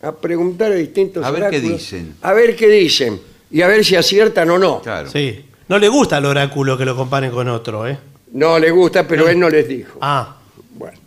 a 0.03 0.13
preguntar 0.13 0.73
a 0.73 0.75
distintos 0.75 1.25
A 1.25 1.31
ver 1.31 1.43
qué 1.51 1.59
oráculos. 1.59 1.79
dicen. 1.81 2.15
A 2.23 2.33
ver 2.33 2.57
qué 2.57 2.69
dicen. 2.69 3.21
Y 3.51 3.63
a 3.63 3.69
ver 3.69 3.85
si 3.85 3.95
aciertan 3.97 4.51
o 4.51 4.59
no. 4.59 4.83
Claro. 4.83 5.11
Sí. 5.11 5.45
No 5.69 5.79
le 5.79 5.89
gusta 5.89 6.19
el 6.19 6.25
oráculo 6.25 6.77
que 6.79 6.85
lo 6.85 6.97
comparen 6.97 7.31
con 7.31 7.49
otro, 7.49 7.87
¿eh? 7.87 7.99
No 8.33 8.59
le 8.59 8.71
gusta, 8.71 9.07
pero 9.07 9.29
él 9.29 9.39
no 9.39 9.49
les 9.49 9.69
dijo. 9.69 9.99
Ah, 10.01 10.37
Bueno, 10.75 10.99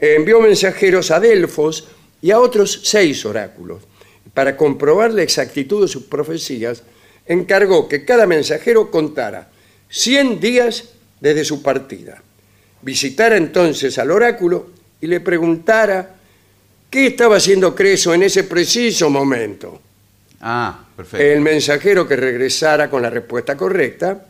envió 0.00 0.40
mensajeros 0.40 1.10
a 1.10 1.20
Delfos 1.20 1.86
y 2.22 2.30
a 2.30 2.40
otros 2.40 2.80
seis 2.84 3.24
oráculos 3.24 3.82
para 4.34 4.56
comprobar 4.56 5.12
la 5.12 5.22
exactitud 5.22 5.82
de 5.82 5.88
sus 5.88 6.04
profecías, 6.04 6.82
encargó 7.26 7.88
que 7.88 8.04
cada 8.04 8.26
mensajero 8.26 8.90
contara 8.90 9.48
100 9.88 10.40
días 10.40 10.90
desde 11.20 11.44
su 11.44 11.62
partida. 11.62 12.22
Visitara 12.82 13.36
entonces 13.36 13.98
al 13.98 14.10
oráculo 14.10 14.70
y 15.00 15.06
le 15.06 15.20
preguntara 15.20 16.16
qué 16.88 17.08
estaba 17.08 17.36
haciendo 17.36 17.74
Creso 17.74 18.14
en 18.14 18.22
ese 18.22 18.44
preciso 18.44 19.10
momento. 19.10 19.80
Ah, 20.40 20.84
perfecto. 20.96 21.24
El 21.24 21.40
mensajero 21.40 22.06
que 22.06 22.16
regresara 22.16 22.88
con 22.88 23.02
la 23.02 23.10
respuesta 23.10 23.56
correcta 23.56 24.26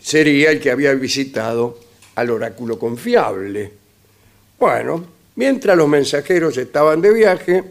sería 0.00 0.50
el 0.50 0.60
que 0.60 0.70
había 0.70 0.92
visitado 0.94 1.78
al 2.16 2.30
oráculo 2.30 2.78
confiable. 2.78 3.70
Bueno, 4.58 5.17
mientras 5.38 5.76
los 5.76 5.88
mensajeros 5.88 6.56
estaban 6.56 7.00
de 7.00 7.12
viaje, 7.12 7.64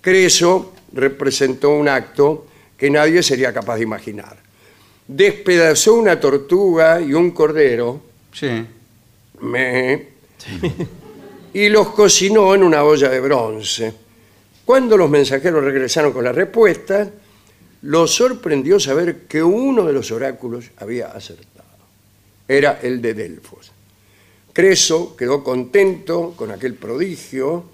Creso 0.00 0.72
representó 0.92 1.70
un 1.70 1.88
acto 1.88 2.46
que 2.78 2.88
nadie 2.88 3.20
sería 3.22 3.52
capaz 3.52 3.76
de 3.76 3.82
imaginar. 3.82 4.36
Despedazó 5.08 5.94
una 5.94 6.20
tortuga 6.20 7.00
y 7.00 7.12
un 7.12 7.32
cordero 7.32 8.00
Sí. 8.32 8.64
me, 9.40 10.06
y 11.52 11.68
los 11.68 11.88
cocinó 11.88 12.54
en 12.54 12.62
una 12.62 12.84
olla 12.84 13.08
de 13.08 13.20
bronce. 13.20 13.92
Cuando 14.64 14.96
los 14.96 15.10
mensajeros 15.10 15.64
regresaron 15.64 16.12
con 16.12 16.22
la 16.22 16.30
respuesta, 16.30 17.10
los 17.82 18.14
sorprendió 18.14 18.78
saber 18.78 19.22
que 19.26 19.42
uno 19.42 19.84
de 19.84 19.92
los 19.92 20.12
oráculos 20.12 20.66
había 20.76 21.08
acertado. 21.08 21.66
Era 22.46 22.78
el 22.80 23.02
de 23.02 23.14
Delfos. 23.14 23.72
Creso 24.52 25.16
quedó 25.16 25.44
contento 25.44 26.34
con 26.36 26.50
aquel 26.50 26.74
prodigio, 26.74 27.64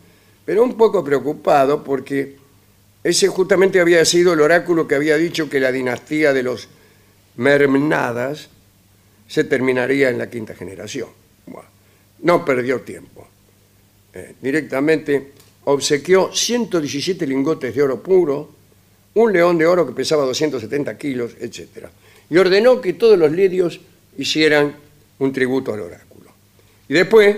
pero 0.45 0.63
un 0.63 0.77
poco 0.77 1.03
preocupado 1.03 1.83
porque 1.83 2.37
ese 3.03 3.29
justamente 3.29 3.81
había 3.81 4.05
sido 4.05 4.33
el 4.33 4.41
oráculo 4.41 4.87
que 4.87 4.95
había 4.95 5.17
dicho 5.17 5.49
que 5.49 5.61
la 5.61 5.73
dinastía 5.73 6.33
de 6.33 6.43
los 6.43 6.69
Mermnadas 7.37 8.49
se 9.29 9.45
terminaría 9.45 10.09
en 10.09 10.19
la 10.19 10.31
quinta 10.31 10.55
generación. 10.55 11.09
No 12.23 12.45
perdió 12.45 12.81
tiempo. 12.81 13.29
Eh, 14.15 14.35
directamente 14.41 15.33
obsequió 15.65 16.33
117 16.33 17.27
lingotes 17.27 17.75
de 17.75 17.83
oro 17.83 18.03
puro, 18.03 18.51
un 19.15 19.33
león 19.33 19.59
de 19.59 19.67
oro 19.67 19.87
que 19.87 19.93
pesaba 19.93 20.25
270 20.25 20.97
kilos, 20.97 21.33
etc. 21.41 21.89
Y 22.31 22.39
ordenó 22.39 22.81
que 22.81 22.95
todos 22.95 23.19
los 23.19 23.31
lidios 23.33 23.81
hicieran 24.17 24.75
un 25.19 25.33
tributo 25.33 25.75
al 25.75 25.81
oráculo. 25.81 26.06
Y 26.89 26.95
después 26.95 27.37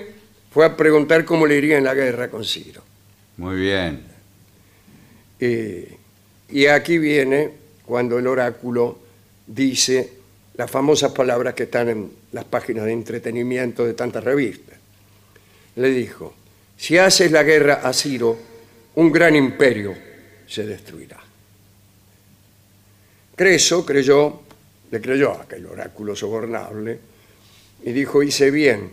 fue 0.51 0.67
a 0.67 0.77
preguntar 0.77 1.25
cómo 1.25 1.47
le 1.47 1.57
iría 1.57 1.79
en 1.79 1.85
la 1.85 1.95
guerra 1.95 2.29
con 2.29 2.45
Ciro. 2.45 2.83
Muy 3.37 3.57
bien. 3.57 4.03
Eh, 5.41 5.97
y 6.51 6.67
aquí 6.67 6.99
viene 6.99 7.51
cuando 7.85 8.19
el 8.19 8.27
oráculo 8.27 8.99
dice 9.47 10.13
las 10.55 10.71
famosas 10.71 11.13
palabras 11.13 11.55
que 11.55 11.65
están 11.65 11.89
en 11.89 12.11
las 12.33 12.45
páginas 12.45 12.85
de 12.85 12.93
entretenimiento 12.93 13.87
de 13.87 13.95
tantas 13.95 14.25
revistas. 14.25 14.77
Le 15.77 15.91
dijo, 15.91 16.35
si 16.77 16.99
haces 16.99 17.31
la 17.31 17.45
guerra 17.45 17.75
a 17.85 17.93
Ciro, 17.93 18.37
un 18.97 19.13
gran 19.13 19.37
imperio 19.37 19.95
se 20.47 20.67
destruirá. 20.67 21.19
Creso 23.37 23.87
creyó, 23.87 24.43
le 24.91 25.01
creyó 25.01 25.33
a 25.33 25.43
aquel 25.43 25.67
oráculo 25.67 26.17
sobornable 26.17 26.99
y 27.85 27.93
dijo, 27.93 28.23
hice 28.23 28.51
bien. 28.51 28.91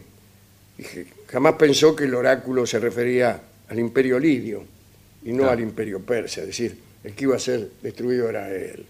Jamás 1.27 1.53
pensó 1.53 1.95
que 1.95 2.03
el 2.03 2.15
oráculo 2.15 2.65
se 2.65 2.79
refería 2.79 3.41
al 3.69 3.79
imperio 3.79 4.19
lidio 4.19 4.63
y 5.23 5.31
no 5.31 5.49
al 5.49 5.59
imperio 5.59 6.01
persa, 6.01 6.41
es 6.41 6.47
decir, 6.47 6.77
el 7.03 7.13
que 7.13 7.23
iba 7.23 7.35
a 7.35 7.39
ser 7.39 7.69
destruido 7.81 8.29
era 8.29 8.53
él. 8.53 8.85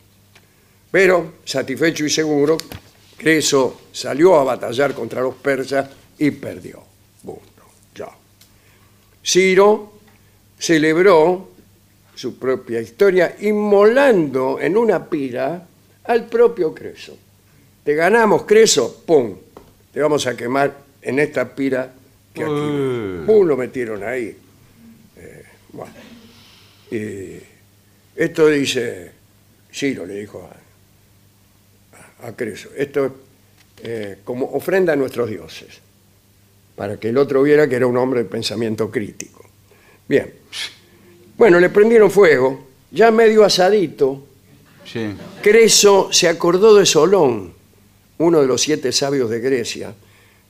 Pero, 0.91 1.33
satisfecho 1.43 2.05
y 2.05 2.09
seguro, 2.09 2.57
Creso 3.17 3.81
salió 3.91 4.35
a 4.39 4.43
batallar 4.43 4.93
contra 4.93 5.21
los 5.21 5.35
persas 5.35 5.89
y 6.17 6.31
perdió. 6.31 6.83
Punto. 7.23 7.63
Ya. 7.93 8.09
Ciro 9.23 9.93
celebró 10.57 11.49
su 12.13 12.37
propia 12.37 12.81
historia 12.81 13.35
inmolando 13.41 14.59
en 14.59 14.77
una 14.77 15.09
pira 15.09 15.67
al 16.05 16.27
propio 16.27 16.73
Creso. 16.73 17.17
Te 17.83 17.93
ganamos, 17.93 18.43
Creso, 18.43 19.03
¡pum! 19.05 19.35
Te 19.93 20.01
vamos 20.01 20.25
a 20.27 20.35
quemar 20.35 20.84
en 21.05 21.19
esta 21.19 21.55
pira 21.55 21.93
que 22.33 22.43
aquí. 22.43 23.25
¡Pum! 23.25 23.47
Lo 23.47 23.55
metieron 23.55 24.03
ahí. 24.03 24.35
Eh, 25.17 25.43
bueno. 25.71 25.93
Y 26.91 27.37
esto 28.15 28.47
dice, 28.47 29.11
Ciro 29.73 30.05
le 30.05 30.15
dijo 30.15 30.49
a, 32.21 32.27
a 32.27 32.35
Creso, 32.35 32.69
esto 32.75 33.05
es 33.05 33.11
eh, 33.83 34.17
como 34.23 34.45
ofrenda 34.53 34.93
a 34.93 34.95
nuestros 34.95 35.29
dioses, 35.29 35.79
para 36.75 36.97
que 36.97 37.09
el 37.09 37.17
otro 37.17 37.43
viera 37.43 37.67
que 37.67 37.75
era 37.75 37.87
un 37.87 37.97
hombre 37.97 38.23
de 38.23 38.29
pensamiento 38.29 38.89
crítico. 38.89 39.47
Bien. 40.07 40.33
Bueno, 41.37 41.59
le 41.59 41.69
prendieron 41.69 42.09
fuego, 42.09 42.67
ya 42.91 43.11
medio 43.11 43.43
asadito, 43.43 44.25
Sí. 44.85 45.15
Creso 45.41 46.09
se 46.11 46.27
acordó 46.27 46.75
de 46.75 46.85
Solón, 46.85 47.51
uno 48.19 48.41
de 48.41 48.45
los 48.45 48.61
siete 48.61 48.91
sabios 48.91 49.31
de 49.31 49.39
Grecia, 49.39 49.95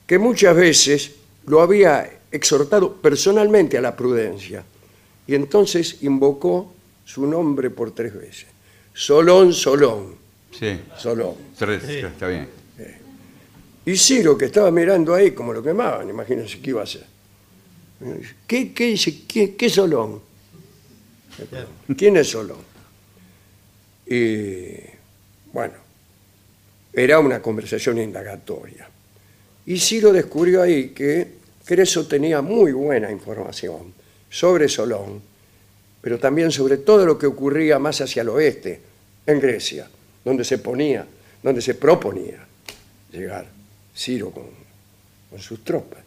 que 0.06 0.18
muchas 0.18 0.54
veces 0.56 1.12
lo 1.46 1.60
había 1.60 2.10
exhortado 2.30 2.94
personalmente 2.94 3.78
a 3.78 3.80
la 3.80 3.96
prudencia, 3.96 4.64
y 5.26 5.34
entonces 5.34 6.02
invocó 6.02 6.72
su 7.04 7.26
nombre 7.26 7.70
por 7.70 7.92
tres 7.92 8.14
veces. 8.14 8.46
Solón, 8.94 9.52
Solón, 9.52 10.14
Sí. 10.58 10.80
Solón. 10.96 11.34
Tres, 11.58 11.84
Está 11.84 12.28
bien. 12.28 12.48
Y 13.84 13.96
Ciro, 13.96 14.36
que 14.38 14.46
estaba 14.46 14.70
mirando 14.70 15.14
ahí 15.14 15.32
como 15.32 15.52
lo 15.52 15.62
quemaban, 15.62 16.08
imagínense 16.08 16.60
qué 16.60 16.70
iba 16.70 16.80
a 16.80 16.84
hacer. 16.84 17.04
¿Qué, 18.46 18.72
qué 18.72 18.86
dice? 18.86 19.22
¿Qué, 19.28 19.54
qué 19.54 19.70
Solón? 19.70 20.20
¿Quién 21.96 22.16
es 22.16 22.30
Solón? 22.30 22.58
Y 24.06 24.76
bueno, 25.52 25.74
era 26.92 27.18
una 27.20 27.40
conversación 27.40 27.98
indagatoria. 27.98 28.88
Y 29.66 29.78
Ciro 29.78 30.12
descubrió 30.12 30.62
ahí 30.62 30.90
que 30.90 31.36
Creso 31.64 32.06
tenía 32.06 32.40
muy 32.40 32.70
buena 32.70 33.10
información 33.10 33.92
sobre 34.30 34.68
Solón, 34.68 35.20
pero 36.00 36.18
también 36.18 36.52
sobre 36.52 36.76
todo 36.78 37.04
lo 37.04 37.18
que 37.18 37.26
ocurría 37.26 37.80
más 37.80 38.00
hacia 38.00 38.22
el 38.22 38.28
oeste, 38.28 38.80
en 39.26 39.40
Grecia, 39.40 39.90
donde 40.24 40.44
se 40.44 40.58
ponía, 40.58 41.04
donde 41.42 41.60
se 41.60 41.74
proponía 41.74 42.46
llegar 43.10 43.46
Ciro 43.96 44.30
con, 44.30 44.46
sus 45.40 45.64
tropas. 45.64 45.98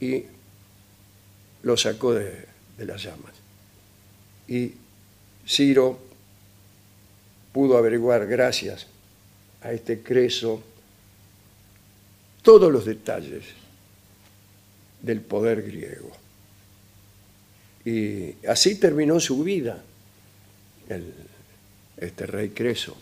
Y 0.00 0.24
lo 1.62 1.76
sacó 1.76 2.12
de, 2.12 2.44
de 2.76 2.84
las 2.84 3.02
llamas. 3.02 3.32
Y 4.48 4.72
Ciro 5.46 5.98
pudo 7.52 7.78
averiguar, 7.78 8.26
gracias 8.26 8.88
a 9.62 9.72
este 9.72 10.00
Creso, 10.00 10.62
todos 12.44 12.70
los 12.70 12.84
detalles 12.84 13.42
del 15.02 15.20
poder 15.20 15.62
griego. 15.62 16.10
Y 17.84 18.34
así 18.46 18.76
terminó 18.76 19.18
su 19.18 19.42
vida, 19.42 19.82
el- 20.88 21.12
este 21.96 22.26
rey 22.26 22.50
Creso, 22.50 22.96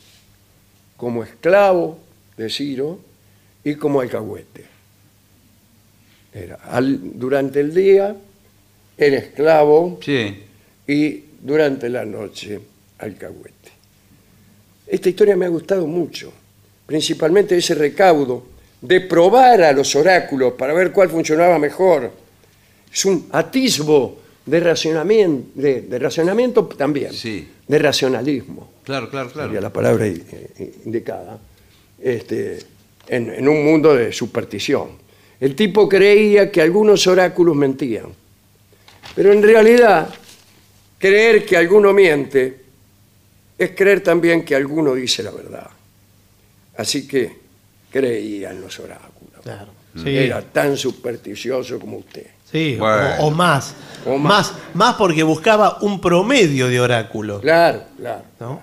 como 0.97 1.23
esclavo 1.25 1.99
de 2.37 2.49
Ciro 2.49 3.01
y 3.65 3.75
como 3.75 4.01
alcahuete. 4.01 4.65
Era, 6.33 6.55
al- 6.57 7.19
durante 7.19 7.61
el 7.61 7.75
día 7.75 8.17
era 8.97 9.17
esclavo 9.19 9.99
Sí. 10.03 10.43
y 10.87 11.25
durante 11.41 11.89
la 11.89 12.05
noche 12.05 12.61
alcahuete. 12.99 13.71
Esta 14.87 15.09
historia 15.09 15.37
me 15.37 15.47
ha 15.47 15.49
gustado 15.49 15.87
mucho, 15.87 16.33
principalmente 16.87 17.57
ese 17.57 17.75
recaudo 17.75 18.47
de 18.83 19.01
probar 19.01 19.63
a 19.63 19.73
los 19.73 19.95
oráculos 19.97 20.53
para 20.55 20.75
ver 20.75 20.93
cuál 20.93 21.09
funcionaba 21.09 21.59
mejor. 21.59 22.11
Es 22.93 23.05
un 23.05 23.29
atisbo 23.33 24.21
de 24.45 24.61
racionamiento, 24.61 25.51
de, 25.55 25.83
de 25.83 25.99
racionamiento 25.99 26.67
también, 26.67 27.13
Sí. 27.13 27.49
de 27.67 27.79
racionalismo 27.79 28.71
Claro, 28.85 29.09
claro, 29.09 29.29
sería 29.31 29.45
claro. 29.49 29.61
la 29.61 29.73
palabra 29.73 30.07
eh, 30.07 30.21
eh, 30.59 30.75
indicada, 30.85 31.39
este, 32.03 32.59
en, 33.09 33.31
en 33.33 33.49
un 33.49 33.65
mundo 33.65 33.95
de 33.95 34.13
superstición. 34.13 35.01
El 35.41 35.55
tipo 35.55 35.89
creía 35.89 36.51
que 36.51 36.61
algunos 36.61 37.07
oráculos 37.07 37.55
mentían, 37.57 38.07
pero 39.15 39.33
en 39.33 39.43
realidad 39.43 40.09
creer 40.99 41.47
que 41.47 41.57
alguno 41.57 41.93
miente 41.93 42.61
es 43.57 43.71
creer 43.77 44.03
también 44.03 44.45
que 44.45 44.57
alguno 44.57 44.95
dice 44.95 45.23
la 45.23 45.31
verdad. 45.31 45.69
Así 46.77 47.07
que 47.07 47.42
creía 47.93 48.51
en 48.51 48.61
los 48.61 48.79
oráculos. 48.81 49.43
Claro. 49.43 49.69
Era 50.05 50.41
tan 50.41 50.77
supersticioso 50.77 51.79
como 51.79 51.99
usted. 51.99 52.27
Sí, 52.51 52.77
o- 52.77 52.79
Bueno. 52.81 53.15
o, 53.21 53.31
más. 53.31 53.75
O 54.07 54.17
más. 54.17 54.53
más. 54.53 54.55
más. 54.75 54.95
porque 54.97 55.23
buscaba 55.23 55.79
un 55.83 56.01
promedio 56.01 56.69
de 56.69 56.81
oráculos. 56.81 57.43
Claro, 57.43 57.85
claro. 57.99 58.25
¿no? 58.41 58.63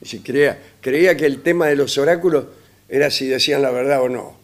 Y 0.00 0.06
si 0.06 0.20
creía, 0.20 0.58
creía 0.80 1.14
que 1.16 1.26
el 1.26 1.42
tema 1.42 1.66
de 1.66 1.76
los 1.76 1.96
oráculos 1.98 2.46
era 2.88 3.10
si 3.10 3.26
decían 3.26 3.60
la 3.62 3.70
verdad 3.70 4.00
o 4.02 4.08
no. 4.08 4.40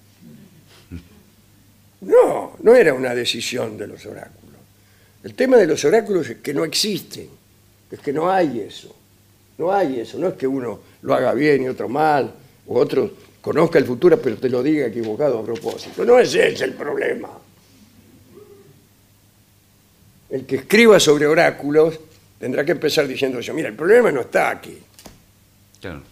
No, 2.03 2.57
no 2.63 2.75
era 2.75 2.93
una 2.93 3.15
decisión 3.15 3.79
de 3.79 3.87
los 3.87 4.05
oráculos. 4.05 4.37
El 5.25 5.35
tema 5.35 5.57
de 5.57 5.67
los 5.67 5.85
oráculos 5.85 6.29
es 6.29 6.37
que 6.39 6.53
no 6.55 6.65
existen, 6.65 7.29
es 7.91 7.99
que 8.01 8.13
no 8.13 8.31
hay 8.31 8.61
eso. 8.61 8.95
No 9.59 9.73
hay 9.73 10.01
eso, 10.01 10.19
no 10.19 10.29
es 10.29 10.35
que 10.35 10.47
uno 10.47 10.81
lo 11.03 11.15
haga 11.15 11.33
bien 11.33 11.63
y 11.63 11.69
otro 11.69 11.89
mal, 11.89 12.31
o 12.67 12.79
otro 12.79 13.11
conozca 13.47 13.79
el 13.79 13.85
futuro 13.85 14.21
pero 14.21 14.37
te 14.39 14.49
lo 14.49 14.61
diga 14.61 14.89
equivocado 14.89 15.39
a 15.39 15.45
propósito. 15.45 16.05
No 16.05 16.19
es 16.19 16.35
ese 16.35 16.65
el 16.65 16.73
problema. 16.75 17.29
El 20.29 20.45
que 20.45 20.57
escriba 20.57 20.99
sobre 20.99 21.29
oráculos 21.29 22.01
tendrá 22.41 22.65
que 22.65 22.73
empezar 22.73 23.07
diciendo 23.07 23.39
eso. 23.39 23.55
Mira, 23.55 23.69
el 23.69 23.77
problema 23.77 24.11
no 24.11 24.23
está 24.23 24.51
aquí. 24.51 24.77
Claro. 25.81 26.03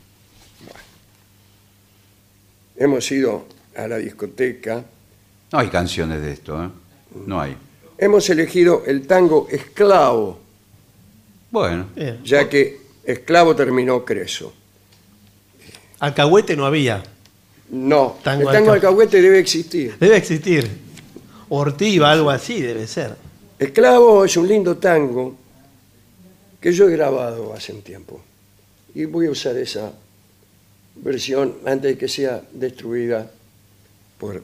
Hemos 2.76 3.10
ido 3.10 3.46
a 3.76 3.88
la 3.88 3.96
discoteca, 3.98 4.84
No 5.50 5.58
hay 5.58 5.68
canciones 5.68 6.22
de 6.22 6.32
esto, 6.32 6.62
¿eh? 6.64 6.68
No 7.26 7.40
hay. 7.40 7.56
hemos 7.98 8.30
elegido 8.30 8.84
el 8.86 9.08
tango 9.08 9.48
esclavo, 9.50 10.38
Bueno, 11.50 11.86
Bien. 11.96 12.20
ya 12.24 12.48
que 12.48 12.80
esclavo 13.04 13.56
terminó 13.56 14.04
Creso. 14.04 14.52
Alcahuete 15.98 16.56
no 16.56 16.64
había. 16.66 17.02
No, 17.70 18.18
Tango 18.22 18.50
el 18.50 18.56
tango 18.56 18.70
alca- 18.72 18.88
alcahuete 18.88 19.20
debe 19.22 19.38
existir. 19.38 19.96
Debe 19.98 20.16
existir. 20.16 20.68
Ortiva, 21.48 22.10
algo 22.12 22.30
así 22.30 22.60
debe 22.60 22.86
ser. 22.86 23.14
Esclavo 23.58 24.24
es 24.24 24.36
un 24.36 24.46
lindo 24.48 24.76
tango 24.76 25.34
que 26.60 26.72
yo 26.72 26.88
he 26.88 26.92
grabado 26.92 27.52
hace 27.54 27.72
un 27.72 27.82
tiempo. 27.82 28.20
Y 28.94 29.04
voy 29.06 29.26
a 29.26 29.30
usar 29.30 29.56
esa 29.56 29.92
versión 30.96 31.56
antes 31.66 31.92
de 31.92 31.98
que 31.98 32.08
sea 32.08 32.42
destruida 32.52 33.30
por 34.18 34.42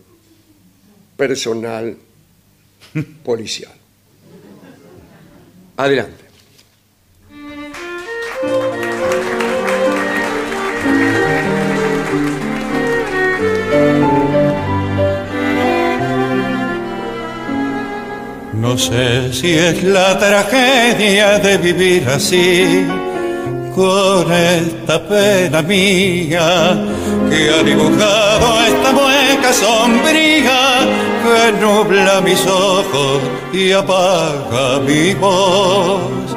personal 1.17 1.97
policial. 3.25 3.73
Adelante. 5.77 6.20
No 18.71 18.79
sé 18.79 19.33
si 19.33 19.51
es 19.51 19.83
la 19.83 20.17
tragedia 20.17 21.41
de 21.41 21.59
vivir 21.59 22.09
así, 22.09 22.87
con 23.75 24.33
esta 24.33 25.03
pena 25.09 25.61
mía 25.61 26.79
que 27.29 27.51
ha 27.51 27.65
dibujado 27.65 28.61
esta 28.65 28.93
mueca 28.93 29.53
sombría 29.53 30.87
que 31.25 31.53
nubla 31.61 32.21
mis 32.21 32.47
ojos 32.47 33.21
y 33.53 33.73
apaga 33.73 34.79
mi 34.87 35.15
voz. 35.15 36.37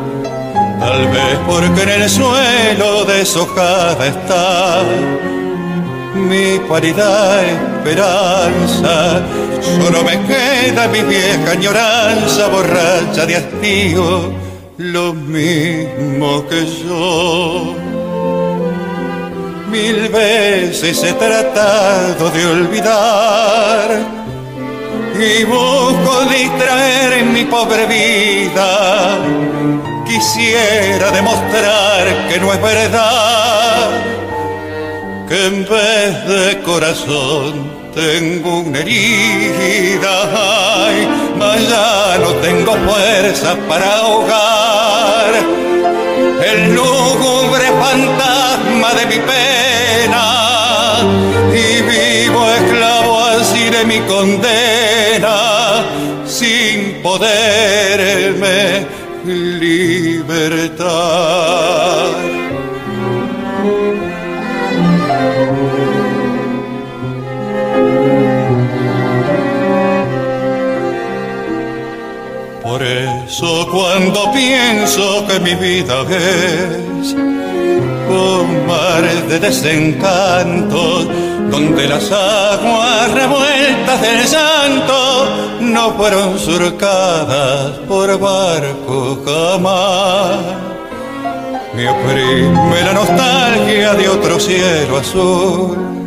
Tal 0.79 1.07
vez 1.09 1.37
porque 1.45 1.83
en 1.83 2.01
el 2.01 2.09
suelo 2.09 3.05
deshojada 3.05 4.07
está 4.07 4.81
mi 6.15 6.57
paridad 6.67 7.72
esperanza. 7.83 9.21
Solo 9.61 10.03
me 10.03 10.17
queda 10.25 10.87
mi 10.87 11.01
vieja 11.01 11.51
añoranza 11.51 12.47
borracha 12.47 13.25
de 13.25 13.35
hastío, 13.35 14.33
lo 14.77 15.13
mismo 15.13 16.47
que 16.47 16.65
yo. 16.65 17.75
Mil 19.69 20.07
veces 20.09 21.03
he 21.03 21.13
tratado 21.13 22.29
de 22.29 22.45
olvidar 22.45 23.89
y 25.19 25.43
busco 25.43 26.25
distraer 26.29 27.13
en 27.13 27.33
mi 27.33 27.43
pobre 27.45 27.85
vida. 27.85 29.17
Quisiera 30.05 31.11
demostrar 31.11 32.27
que 32.29 32.39
no 32.39 32.53
es 32.53 32.61
verdad 32.61 34.12
en 35.33 35.65
vez 35.65 36.25
de 36.27 36.61
corazón 36.61 37.71
tengo 37.95 38.59
una 38.59 38.77
herida, 38.79 40.29
ay, 40.35 41.07
ya 41.69 42.17
no 42.19 42.33
tengo 42.35 42.73
fuerza 42.73 43.55
para 43.67 43.97
ahogar 43.97 45.33
el 46.45 46.75
lúgubre 46.75 47.65
fantasma 47.81 48.93
de 48.93 49.05
mi 49.07 49.17
pena 49.31 50.25
y 51.51 51.81
vivo 51.81 52.45
esclavo 52.59 53.25
así 53.25 53.69
de 53.69 53.85
mi 53.85 53.99
condena 54.01 55.83
sin 56.27 57.01
poderme 57.01 58.85
libertar. 59.25 61.32
Cuando 73.73 74.31
pienso 74.31 75.25
que 75.25 75.39
mi 75.39 75.55
vida 75.55 76.01
es 76.07 77.13
un 77.13 78.67
mar 78.67 79.01
de 79.27 79.39
desencantos, 79.39 81.07
donde 81.49 81.87
las 81.87 82.11
aguas 82.11 83.11
revueltas 83.11 83.99
del 83.99 84.27
santo 84.27 85.25
no 85.61 85.91
fueron 85.93 86.37
surcadas 86.37 87.79
por 87.87 88.19
barco 88.19 89.23
jamás. 89.25 90.37
Me 91.75 91.89
oprime 91.89 92.83
la 92.85 92.93
nostalgia 92.93 93.95
de 93.95 94.07
otro 94.07 94.39
cielo 94.39 94.97
azul 94.97 96.02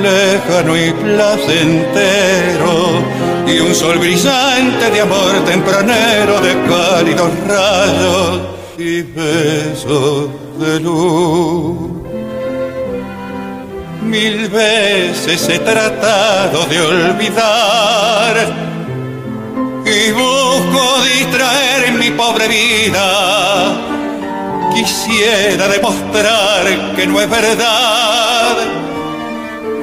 lejano 0.00 0.76
y 0.76 0.92
placentero, 0.92 1.82
y 3.46 3.58
un 3.60 3.74
sol 3.74 3.98
brillante 3.98 4.90
de 4.90 5.00
amor 5.00 5.44
tempranero, 5.44 6.40
de 6.40 6.52
cálidos 6.68 7.30
rayos 7.46 8.40
y 8.78 9.02
besos 9.02 10.28
de 10.58 10.80
luz. 10.80 11.90
Mil 14.02 14.48
veces 14.48 15.48
he 15.48 15.58
tratado 15.58 16.66
de 16.66 16.80
olvidar 16.80 18.72
y 19.84 20.10
busco 20.12 21.02
distraer 21.04 21.92
mi 21.92 22.10
pobre 22.10 22.48
vida. 22.48 23.72
Quisiera 24.74 25.68
demostrar 25.68 26.94
que 26.96 27.06
no 27.06 27.20
es 27.20 27.30
verdad 27.30 28.56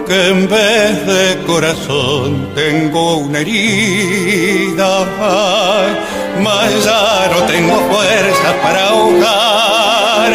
que 0.10 0.27
en 0.30 0.49
vez 0.49 1.06
de 1.06 1.38
corazón 1.45 2.49
tengo 2.56 3.18
una 3.18 3.41
herida, 3.41 5.06
ay, 5.22 5.90
mas 6.41 6.84
ya 6.84 7.30
no 7.31 7.44
tengo 7.44 7.76
fuerza 7.91 8.49
para 8.64 8.88
ahogar 8.88 10.31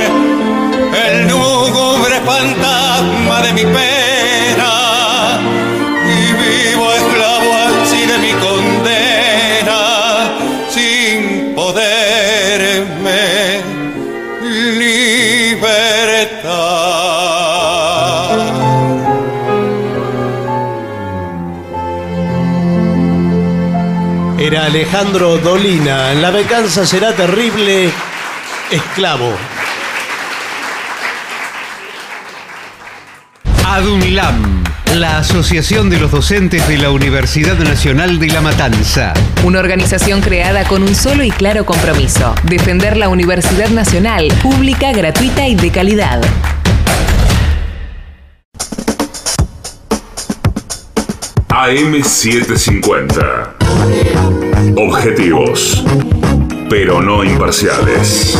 el 1.06 1.28
lúgubre 1.28 2.20
fantasma 2.20 3.42
de 3.42 3.52
mi 3.52 3.62
pena 3.62 3.93
Alejandro 24.84 25.38
Dolina. 25.38 26.12
La 26.12 26.30
venganza 26.30 26.84
será 26.84 27.14
terrible. 27.14 27.88
Esclavo. 28.70 29.32
ADUNLAM, 33.66 34.62
la 34.96 35.16
Asociación 35.16 35.88
de 35.88 35.98
los 35.98 36.10
Docentes 36.10 36.68
de 36.68 36.76
la 36.76 36.90
Universidad 36.90 37.56
Nacional 37.60 38.18
de 38.18 38.26
La 38.26 38.42
Matanza. 38.42 39.14
Una 39.42 39.60
organización 39.60 40.20
creada 40.20 40.64
con 40.64 40.82
un 40.82 40.94
solo 40.94 41.24
y 41.24 41.30
claro 41.30 41.64
compromiso, 41.64 42.34
defender 42.42 42.98
la 42.98 43.08
Universidad 43.08 43.70
Nacional, 43.70 44.28
pública, 44.42 44.92
gratuita 44.92 45.48
y 45.48 45.54
de 45.54 45.70
calidad. 45.70 46.20
AM750. 51.48 54.13
Objetivos, 54.72 55.84
pero 56.70 57.00
no 57.00 57.22
imparciales. 57.22 58.36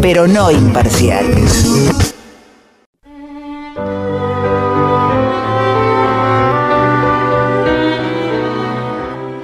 pero 0.00 0.26
no 0.26 0.50
imparciales. 0.50 1.66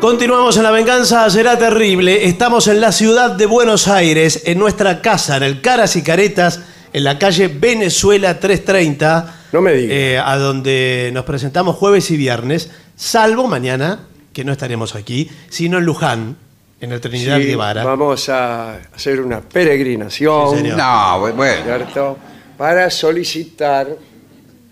Continuamos 0.01 0.57
en 0.57 0.63
La 0.63 0.71
Venganza 0.71 1.29
Será 1.31 1.59
Terrible. 1.59 2.27
Estamos 2.27 2.69
en 2.69 2.81
la 2.81 2.93
ciudad 2.93 3.33
de 3.33 3.47
Buenos 3.47 3.89
Aires, 3.89 4.43
en 4.47 4.59
nuestra 4.59 5.03
casa, 5.03 5.37
en 5.37 5.43
el 5.43 5.61
Caras 5.61 5.97
y 5.97 6.03
Caretas, 6.03 6.61
en 6.97 7.05
la 7.05 7.19
calle 7.19 7.49
Venezuela 7.49 8.41
330. 8.41 9.35
No 9.53 9.61
me 9.61 9.75
digas. 9.75 9.95
eh, 9.97 10.19
a 10.19 10.37
donde 10.39 11.11
nos 11.13 11.25
presentamos 11.25 11.77
jueves 11.77 12.11
y 12.11 12.17
viernes, 12.17 12.71
salvo 12.97 13.47
mañana, 13.49 14.07
que 14.33 14.45
no 14.45 14.53
estaremos 14.53 14.95
aquí, 14.95 15.31
sino 15.51 15.77
en 15.79 15.85
Luján, 15.85 16.37
en 16.81 16.93
el 16.93 17.01
Trinidad 17.03 17.39
Sí, 17.39 17.45
Guevara. 17.49 17.85
Vamos 17.85 18.29
a 18.31 18.77
hacer 18.95 19.21
una 19.21 19.41
peregrinación, 19.43 20.51
Sí, 20.53 20.57
señor. 20.57 20.79
No, 20.79 20.85
bu- 20.85 21.35
bueno. 21.35 21.65
¿cierto? 21.65 22.17
Para 22.57 22.89
solicitar 22.89 23.89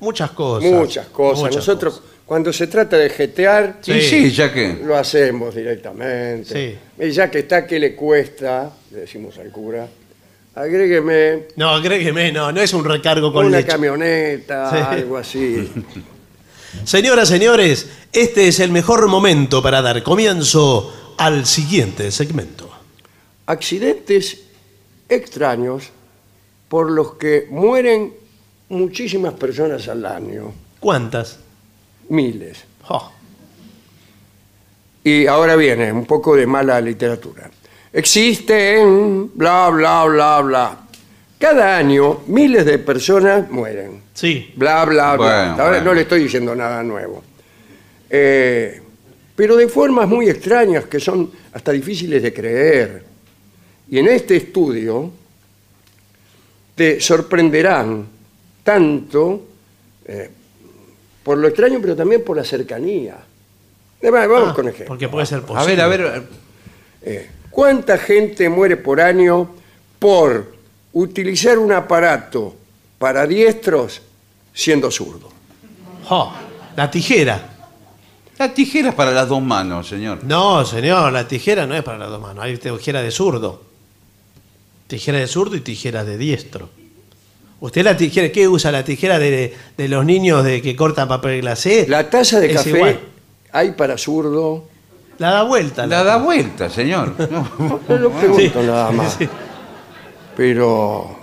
Muchas 0.00 0.30
cosas. 0.30 0.70
muchas 0.70 1.06
cosas. 1.08 1.40
muchas 1.40 1.56
Nosotros, 1.56 1.94
cosas. 2.00 2.10
cuando 2.24 2.52
se 2.54 2.66
trata 2.68 2.96
de 2.96 3.10
jetear, 3.10 3.76
Sí, 3.82 4.00
sí, 4.00 4.30
ya 4.30 4.50
que. 4.52 4.80
lo 4.82 4.96
hacemos 4.96 5.54
directamente. 5.54 6.78
Y 6.98 7.10
ya 7.10 7.30
que 7.30 7.40
está, 7.40 7.66
¿qué 7.66 7.78
le 7.78 7.94
cuesta? 7.94 8.70
Le 8.90 9.00
decimos 9.00 9.36
al 9.38 9.50
cura. 9.50 9.86
Agrégueme 10.56 11.48
No, 11.56 11.70
agrégueme, 11.70 12.30
no, 12.32 12.52
no 12.52 12.60
es 12.60 12.72
un 12.72 12.84
recargo 12.84 13.32
con 13.32 13.46
una 13.46 13.56
leche. 13.58 13.68
camioneta, 13.68 14.70
Sí. 14.70 14.76
algo 14.76 15.16
así. 15.16 15.72
Señoras, 16.84 17.28
señores, 17.28 17.88
este 18.12 18.48
es 18.48 18.60
el 18.60 18.70
mejor 18.72 19.06
momento 19.08 19.62
para 19.62 19.80
dar 19.82 20.02
comienzo 20.02 21.14
al 21.18 21.46
siguiente 21.46 22.10
segmento. 22.10 22.68
Accidentes 23.46 24.40
extraños 25.08 25.90
por 26.68 26.90
los 26.90 27.14
que 27.14 27.46
mueren 27.50 28.12
muchísimas 28.70 29.34
personas 29.34 29.86
al 29.88 30.04
año. 30.06 30.52
¿Cuántas? 30.80 31.38
Miles. 32.08 32.64
Oh, 32.88 33.10
Y 35.04 35.26
ahora 35.26 35.54
viene 35.56 35.92
un 35.92 36.06
poco 36.06 36.34
de 36.34 36.46
mala 36.46 36.80
literatura. 36.80 37.50
Existen, 37.94 39.30
bla, 39.34 39.70
bla, 39.70 40.04
bla, 40.04 40.40
bla. 40.40 40.78
Cada 41.38 41.76
año 41.76 42.22
miles 42.26 42.64
de 42.64 42.78
personas 42.78 43.48
mueren. 43.50 44.02
sí. 44.14 44.52
Bla, 44.56 44.84
bla, 44.84 45.14
bla. 45.16 45.16
Bueno, 45.16 45.50
Ahora 45.52 45.68
bueno. 45.68 45.84
no 45.84 45.94
le 45.94 46.00
estoy 46.02 46.22
diciendo 46.24 46.54
nada 46.56 46.82
nuevo. 46.82 47.22
Eh, 48.10 48.80
pero 49.36 49.56
de 49.56 49.68
formas 49.68 50.08
muy 50.08 50.28
extrañas 50.28 50.84
que 50.86 50.98
son 51.00 51.30
hasta 51.52 51.72
difíciles 51.72 52.22
de 52.22 52.32
creer. 52.32 53.04
Y 53.90 53.98
en 53.98 54.08
este 54.08 54.36
estudio 54.36 55.10
te 56.74 57.00
sorprenderán 57.00 58.06
tanto 58.62 59.42
eh, 60.06 60.30
por 61.22 61.38
lo 61.38 61.46
extraño, 61.48 61.78
pero 61.80 61.94
también 61.94 62.24
por 62.24 62.36
la 62.36 62.44
cercanía. 62.44 63.16
Eh, 64.00 64.10
va- 64.10 64.26
Vamos 64.26 64.50
Ah, 64.50 64.54
con 64.54 64.66
ejemplos. 64.68 64.88
Porque 64.88 65.08
puede 65.08 65.26
ser 65.26 65.38
A 65.38 65.46
posible. 65.46 65.74
ver, 65.76 65.82
a 65.82 65.88
ver. 66.10 66.22
Eh, 67.02 67.30
¿Cuánta 67.54 67.98
gente 67.98 68.48
muere 68.48 68.76
por 68.76 69.00
año 69.00 69.48
por 70.00 70.52
utilizar 70.92 71.56
un 71.56 71.70
aparato 71.70 72.52
para 72.98 73.28
diestros 73.28 74.02
siendo 74.52 74.90
zurdo? 74.90 75.28
Oh, 76.10 76.32
la 76.74 76.90
tijera. 76.90 77.50
La 78.38 78.52
tijera 78.52 78.88
es 78.88 78.94
para 78.96 79.12
las 79.12 79.28
dos 79.28 79.40
manos, 79.40 79.86
señor. 79.88 80.24
No, 80.24 80.64
señor, 80.64 81.12
la 81.12 81.28
tijera 81.28 81.64
no 81.64 81.76
es 81.76 81.84
para 81.84 81.98
las 81.98 82.08
dos 82.10 82.20
manos. 82.20 82.42
Hay 82.42 82.56
tijera 82.58 83.00
de 83.02 83.12
zurdo. 83.12 83.62
Tijera 84.88 85.18
de 85.18 85.28
zurdo 85.28 85.54
y 85.54 85.60
tijera 85.60 86.02
de 86.04 86.18
diestro. 86.18 86.70
¿Usted 87.60 87.84
la 87.84 87.96
tijera, 87.96 88.32
qué 88.32 88.48
usa? 88.48 88.72
¿La 88.72 88.84
tijera 88.84 89.20
de, 89.20 89.54
de 89.76 89.88
los 89.88 90.04
niños 90.04 90.42
de 90.42 90.60
que 90.60 90.74
cortan 90.74 91.06
papel 91.06 91.40
glacé? 91.40 91.86
La 91.88 92.10
taza 92.10 92.40
de 92.40 92.48
Es 92.50 92.56
café 92.56 92.70
igual. 92.70 93.00
hay 93.52 93.70
para 93.70 93.96
zurdo. 93.96 94.73
La 95.18 95.30
da 95.30 95.42
vuelta. 95.44 95.86
La 95.86 96.02
da 96.04 96.16
vuelta, 96.18 96.68
señor. 96.70 97.14
No. 97.30 97.80
No 97.88 97.96
lo 97.98 98.10
pregunto 98.10 98.60
Sí. 98.60 98.66
nada 98.66 98.90
más. 98.92 99.14
Sí. 99.18 99.28
Pero. 100.36 101.18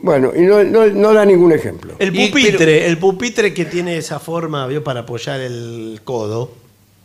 Bueno, 0.00 0.32
y 0.34 0.42
no, 0.42 0.62
no- 0.62 0.86
no 0.86 1.12
da 1.12 1.24
ningún 1.24 1.52
ejemplo. 1.52 1.94
El 1.98 2.14
Y- 2.14 2.28
pupitre, 2.28 2.86
el 2.86 2.98
pupitre 2.98 3.52
que 3.52 3.64
tiene 3.64 3.96
esa 3.96 4.20
forma, 4.20 4.66
¿vio? 4.66 4.84
Para 4.84 5.00
apoyar 5.00 5.40
el 5.40 6.00
codo. 6.04 6.52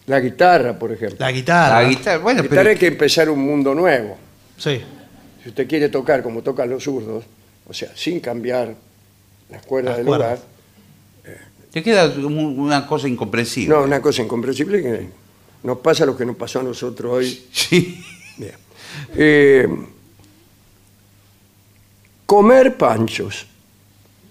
La 0.06 0.20
guitarra, 0.20 0.78
por 0.78 0.92
ejemplo. 0.92 1.18
La 1.20 1.32
guitarra. 1.32 1.82
La 1.82 1.90
guitarra, 1.90 2.18
bueno, 2.20 2.38
La 2.38 2.44
guitarra 2.44 2.62
pero. 2.62 2.70
hay 2.72 2.78
que 2.78 2.88
empezar 2.88 3.30
un 3.30 3.40
mundo 3.40 3.74
nuevo. 3.74 4.18
Sí. 4.58 4.82
Si 5.42 5.50
usted 5.50 5.68
quiere 5.68 5.90
tocar 5.90 6.22
como 6.22 6.42
tocan 6.42 6.70
los 6.70 6.84
zurdos, 6.84 7.24
o 7.68 7.74
sea, 7.74 7.90
sin 7.96 8.20
cambiar 8.20 8.76
las 9.50 9.66
cuerdas 9.66 9.92
Las 9.92 9.98
del 9.98 10.06
cuerdas. 10.06 10.40
lugar, 10.40 10.53
Te 11.74 11.82
queda 11.84 12.06
un- 12.06 12.60
una 12.60 12.86
cosa 12.86 13.08
incomprensible. 13.08 13.74
no, 13.76 13.82
una 13.84 14.00
cosa 14.02 14.22
incomprensible 14.22 14.82
que 14.82 15.08
nos 15.64 15.80
pasa 15.80 16.06
lo 16.06 16.16
que 16.16 16.24
nos 16.26 16.36
pasó 16.36 16.60
a 16.60 16.64
nosotros 16.64 17.12
hoy. 17.12 17.44
Sí. 17.52 18.00
Bien. 18.38 18.54
Eh, 19.16 19.68
comer 22.26 22.78
panchos. 22.78 23.48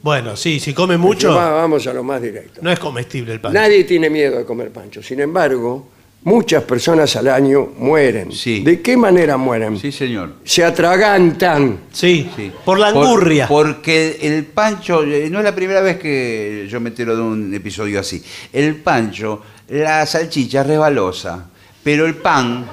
Bueno, 0.03 0.37
sí, 0.37 0.59
si 0.59 0.75
come 0.75 0.97
mucho, 0.97 1.33
Va- 1.35 1.51
Vamos 1.51 1.87
a 1.87 1.93
lo 1.93 2.03
más 2.03 2.21
directo. 2.21 2.61
no 2.63 2.71
es 2.73 2.79
comestible 2.79 3.35
el 3.35 3.41
pan. 3.41 3.53
Nadie 3.53 3.85
tiene 3.85 4.11
miedo 4.11 4.39
de 4.39 4.45
comer 4.45 4.71
panchos. 4.73 5.07
Sin 5.07 5.21
embargo, 5.21 5.89
muchas 6.25 6.63
personas 6.65 7.15
al 7.17 7.29
año 7.29 7.69
mueren. 7.79 8.33
Sí. 8.33 8.61
¿De 8.61 8.81
qué 8.81 8.97
manera 8.97 9.37
mueren? 9.37 9.79
Sí, 9.79 9.91
señor. 9.93 10.35
Se 10.45 10.65
atragantan. 10.65 11.81
Sí, 11.93 12.31
Sí. 12.37 12.53
por 12.65 12.79
la 12.79 12.93
Por- 12.93 13.05
angurria. 13.07 13.49
porque 13.49 14.19
el 14.23 14.45
pancho, 14.47 15.03
eh, 15.05 15.29
no 15.31 15.39
es 15.39 15.45
la 15.45 15.55
primera 15.55 15.81
vez 15.81 15.99
que 15.99 16.67
yo 16.71 16.81
me 16.81 16.91
entero 16.91 17.17
de 17.17 17.23
un 17.23 17.55
episodio 17.55 18.01
así. 18.01 18.23
El 18.53 18.77
pancho, 18.77 19.43
la 19.69 20.05
salchicha 20.07 20.61
es 20.63 20.67
resbalosa, 20.67 21.49
pero 21.83 22.07
el 22.07 22.15
pan 22.15 22.67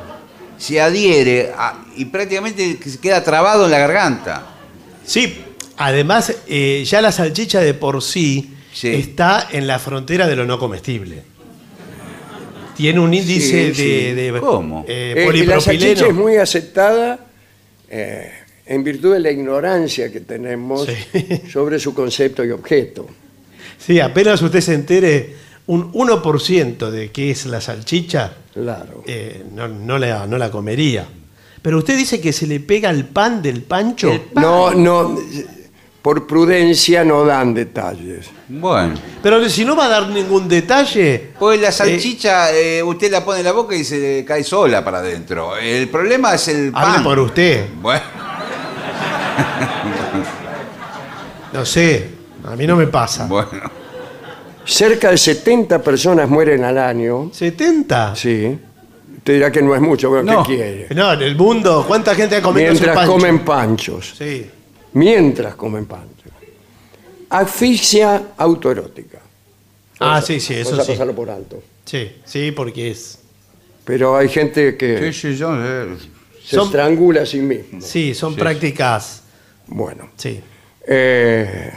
se 0.58 0.80
adhiere 0.82 1.52
a- 1.58 1.86
y 1.96 2.06
prácticamente 2.06 2.78
se 2.84 3.00
queda 3.00 3.24
trabado 3.24 3.66
en 3.66 3.72
la 3.72 3.80
garganta. 3.80 4.46
Sí, 5.06 5.42
además, 5.78 6.36
eh, 6.48 6.84
ya 6.86 7.02
la 7.02 7.12
salchicha 7.12 7.62
de 7.62 7.74
por 7.74 8.02
sí, 8.04 8.54
Sí. 8.74 8.90
está 8.90 9.48
en 9.52 9.66
la 9.66 9.80
frontera 9.80 10.28
de 10.28 10.36
lo 10.36 10.46
no 10.46 10.60
comestible. 10.60 11.24
Tiene 12.80 13.00
un 13.02 13.14
índice 13.14 13.42
Sí, 13.42 13.56
de, 13.56 13.76
sí. 13.76 14.16
de, 14.32 14.40
¿Cómo? 14.40 14.86
eh, 14.88 15.14
Eh, 15.18 15.32
y 15.38 15.46
la 15.46 15.60
salchicha 15.60 16.08
es 16.08 16.14
muy 16.14 16.38
aceptada 16.38 17.20
eh, 17.90 18.32
en 18.66 18.84
virtud 18.86 19.12
de 19.14 19.20
la 19.20 19.32
ignorancia 19.32 20.10
que 20.10 20.22
tenemos 20.22 20.88
Sí. 20.88 21.42
sobre 21.52 21.78
su 21.78 21.94
concepto 21.94 22.46
y 22.46 22.52
objeto. 22.52 23.06
Sí, 23.78 24.00
apenas 24.00 24.42
usted 24.42 24.62
se 24.62 24.76
entere 24.76 25.36
un 25.68 25.92
1% 25.92 26.90
de 26.90 27.12
qué 27.12 27.32
es 27.32 27.46
la 27.48 27.60
salchicha, 27.60 28.34
Claro. 28.54 29.04
eh, 29.06 29.44
no, 29.54 29.68
no 29.68 29.98
la, 29.98 30.26
no 30.26 30.38
la 30.38 30.50
comería. 30.50 31.06
Pero 31.62 31.80
usted 31.80 31.98
dice 31.98 32.22
que 32.22 32.32
se 32.32 32.48
le 32.48 32.62
pega 32.62 32.90
el 32.92 33.04
pan 33.04 33.42
del 33.42 33.64
pancho. 33.64 34.10
El 34.10 34.22
pan. 34.22 34.42
No, 34.42 34.74
no, 34.74 35.20
por 36.10 36.26
prudencia 36.26 37.06
no 37.06 37.24
dan 37.24 37.54
detalles. 37.54 38.32
Bueno, 38.48 38.96
Pero 39.22 39.48
si 39.48 39.64
no 39.64 39.76
va 39.76 39.86
a 39.86 39.90
dar 39.90 40.08
ningún 40.10 40.48
detalle. 40.50 41.34
pues 41.38 41.62
la 41.62 41.72
salchicha 41.72 42.52
eh, 42.52 42.82
usted 42.82 43.12
la 43.12 43.24
pone 43.24 43.42
en 43.42 43.46
la 43.46 43.52
boca 43.52 43.76
y 43.76 43.84
se 43.84 44.00
le 44.00 44.26
cae 44.26 44.44
sola 44.44 44.84
para 44.84 44.98
adentro. 44.98 45.56
El 45.56 45.88
problema 45.88 46.34
es 46.34 46.48
el 46.48 46.72
pan. 46.72 46.94
Hable 46.94 47.04
por 47.04 47.20
usted. 47.20 47.66
Bueno, 47.80 48.02
No 51.54 51.64
sé, 51.64 52.10
a 52.44 52.56
mí 52.56 52.66
no 52.66 52.76
me 52.76 52.88
pasa. 52.88 53.28
bueno. 53.28 53.48
Cerca 54.66 55.12
de 55.12 55.18
70 55.20 55.80
personas 55.84 56.28
mueren 56.28 56.64
al 56.64 56.80
año. 56.80 57.26
¿70? 57.32 58.16
Sí. 58.16 58.58
Usted 59.18 59.34
dirá 59.34 59.52
que 59.52 59.62
no 59.62 59.76
es 59.76 59.82
mucho, 59.82 60.10
bueno, 60.10 60.32
No. 60.34 60.44
¿qué 60.44 60.56
quiere? 60.56 60.88
No, 60.96 61.14
en 61.14 61.22
el 61.22 61.36
mundo, 61.36 61.86
¿cuánta 61.88 62.16
gente 62.16 62.38
ha 62.38 62.42
comido 62.42 62.70
su 62.70 62.74
Mientras 62.74 62.96
pancho? 62.96 63.12
comen 63.12 63.40
panchos. 63.46 64.16
Sí. 64.18 64.50
Mientras 64.94 65.56
comen 65.56 65.86
panchos. 65.86 66.16
Asfixia 67.30 68.30
autoerótica. 68.38 69.20
Ah, 70.00 70.22
sí, 70.22 70.40
sí, 70.40 70.54
eso 70.56 70.72
Vamos 70.72 70.84
a 70.84 70.86
sí. 70.86 70.92
pasarlo 70.94 71.14
por 71.16 71.30
alto. 71.30 71.62
Sí, 71.86 72.12
sí, 72.26 72.52
porque 72.52 72.92
es. 72.92 73.20
Pero 73.86 74.16
hay 74.18 74.30
gente 74.30 74.78
que 74.78 75.12
Sí, 75.12 75.30
sí, 75.32 75.36
yo, 75.38 75.52
eh, 75.56 75.96
se 76.44 76.56
Son- 76.56 76.66
estrangula 76.68 77.22
a 77.22 77.26
sí 77.26 77.40
mismo. 77.40 77.82
Sí, 77.82 78.14
son 78.14 78.34
Sí. 78.34 78.40
prácticas. 78.40 79.24
Bueno. 79.68 80.10
Sí. 80.16 80.40
Eh, 80.88 81.72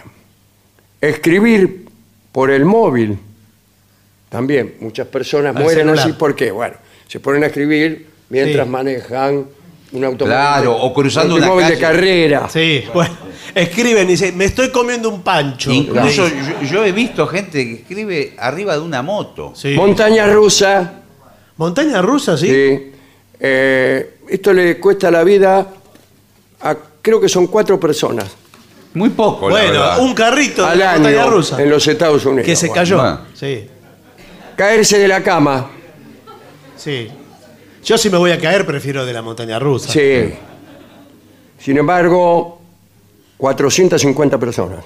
escribir 1.00 1.86
por 2.30 2.50
el 2.50 2.64
móvil. 2.64 3.18
También 4.30 4.76
muchas 4.80 5.06
personas 5.08 5.54
Al 5.54 5.62
mueren 5.62 5.80
celular. 5.86 6.04
así. 6.06 6.12
¿Por 6.14 6.34
qué? 6.34 6.50
Bueno, 6.50 6.76
se 7.08 7.20
ponen 7.20 7.42
a 7.44 7.46
escribir 7.48 8.06
mientras 8.30 8.64
Sí. 8.66 8.70
manejan 8.70 9.46
un 9.92 10.04
automóvil. 10.04 10.34
Claro, 10.36 10.76
o 10.76 10.92
cruzando 10.94 11.34
un 11.34 11.40
una 11.40 11.46
automóvil 11.48 11.68
de 11.74 11.78
calle. 11.80 11.94
carrera. 11.96 12.48
Sí, 12.48 12.84
bueno. 12.94 13.14
Escriben 13.54 14.08
y 14.08 14.12
dicen, 14.12 14.36
me 14.36 14.46
estoy 14.46 14.70
comiendo 14.70 15.10
un 15.10 15.20
pancho. 15.22 15.70
Incluso 15.70 16.26
yo, 16.28 16.62
yo 16.66 16.84
he 16.84 16.92
visto 16.92 17.26
gente 17.26 17.64
que 17.66 17.72
escribe 17.74 18.34
arriba 18.38 18.74
de 18.74 18.80
una 18.80 19.02
moto. 19.02 19.52
Sí. 19.54 19.74
Montaña 19.74 20.26
rusa. 20.26 21.00
Montaña 21.58 22.00
rusa, 22.00 22.36
¿sí? 22.38 22.46
Sí. 22.48 22.92
Eh, 23.38 24.14
esto 24.28 24.52
le 24.54 24.78
cuesta 24.80 25.10
la 25.10 25.22
vida 25.24 25.66
a, 26.62 26.76
creo 27.02 27.20
que 27.20 27.28
son 27.28 27.48
cuatro 27.48 27.78
personas 27.78 28.28
Muy 28.94 29.10
poco, 29.10 29.50
la 29.50 29.56
Bueno, 29.56 30.02
un 30.02 30.14
carrito 30.14 30.64
al 30.64 30.78
de 30.78 30.84
montaña 30.84 31.22
año 31.22 31.30
rusa. 31.30 31.60
en 31.62 31.68
los 31.68 31.86
Estados 31.86 32.24
Unidos. 32.24 32.46
Que 32.46 32.54
se 32.56 32.70
cayó. 32.70 32.98
bueno. 32.98 33.20
Sí, 33.34 33.66
Caerse 34.56 34.98
de 34.98 35.08
la 35.08 35.22
cama. 35.22 35.70
sí. 36.76 37.08
Yo 37.84 37.98
si 37.98 38.10
me 38.10 38.16
voy 38.18 38.30
a 38.30 38.38
caer 38.40 38.64
prefiero 38.64 39.04
de 39.04 39.12
la 39.12 39.22
montaña 39.22 39.58
rusa. 39.58 39.90
Sí. 39.92 40.32
Sin 41.58 41.78
embargo, 41.78 42.60
450 43.38 44.38
personas. 44.38 44.84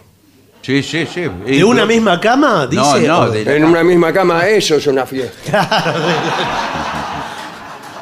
Sí, 0.63 0.83
sí, 0.83 1.07
sí. 1.07 1.23
¿De 1.47 1.63
una 1.63 1.87
misma 1.87 2.19
cama? 2.21 2.67
Dice. 2.67 2.83
No, 3.07 3.27
no, 3.27 3.31
de- 3.31 3.57
En 3.57 3.65
una 3.65 3.85
misma 3.85 4.13
cama, 4.13 4.47
eso 4.49 4.75
es 4.77 4.87
una 4.87 5.07
fiesta. 5.07 5.85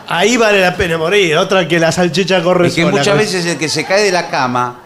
Ahí 0.09 0.37
vale 0.37 0.61
la 0.61 0.77
pena 0.77 0.97
morir. 0.99 1.37
Otra 1.37 1.67
que 1.67 1.79
la 1.79 1.91
salchicha 1.91 2.43
corre 2.43 2.69
Es 2.69 2.75
que 2.75 2.83
sola. 2.83 2.97
muchas 2.99 3.17
veces 3.19 3.47
el 3.47 3.59
que 3.59 3.69
se 3.69 3.85
cae 3.85 4.03
de 4.05 4.13
la 4.13 4.29
cama 4.31 4.81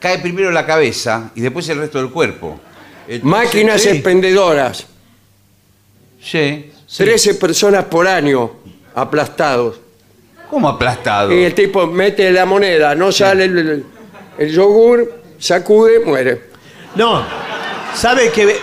cae 0.00 0.18
primero 0.18 0.50
la 0.50 0.66
cabeza 0.66 1.30
y 1.34 1.40
después 1.40 1.68
el 1.68 1.78
resto 1.78 1.98
del 1.98 2.10
cuerpo. 2.10 2.60
Entonces- 3.06 3.24
Máquinas 3.24 3.82
sí. 3.82 3.88
expendedoras. 3.90 4.86
Sí. 6.22 6.70
13 6.96 7.34
personas 7.34 7.84
por 7.84 8.06
año 8.06 8.52
aplastados. 8.94 9.80
¿Cómo 10.50 10.68
aplastado? 10.68 11.32
Y 11.32 11.42
el 11.44 11.54
tipo 11.54 11.86
mete 11.86 12.30
la 12.30 12.44
moneda, 12.46 12.94
no 12.94 13.10
sale 13.12 13.44
el, 13.46 13.58
el- 13.58 13.84
el 14.38 14.50
yogur, 14.52 15.22
sacude, 15.38 16.00
muere. 16.04 16.42
No, 16.96 17.24
sabe 17.94 18.30
que 18.30 18.56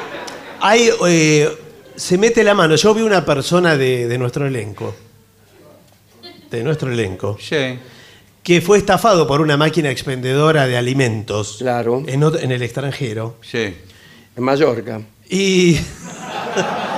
hay, 0.62 0.90
eh, 1.08 1.50
se 1.96 2.18
mete 2.18 2.44
la 2.44 2.54
mano. 2.54 2.76
Yo 2.76 2.94
vi 2.94 3.02
una 3.02 3.26
persona 3.26 3.76
de, 3.78 4.08
de 4.08 4.18
nuestro 4.18 4.46
elenco, 4.48 4.94
de 6.50 6.64
nuestro 6.64 6.92
elenco, 6.92 7.38
Sí. 7.40 7.80
que 8.44 8.62
fue 8.62 8.78
estafado 8.78 9.28
por 9.28 9.42
una 9.42 9.58
máquina 9.58 9.90
expendedora 9.90 10.68
de 10.68 10.78
alimentos 10.78 11.58
Claro. 11.60 12.04
en, 12.06 12.22
ot- 12.22 12.42
en 12.42 12.52
el 12.52 12.62
extranjero. 12.64 13.36
Sí. 13.42 13.76
En 14.36 14.44
Mallorca. 14.44 15.02
Y. 15.30 15.78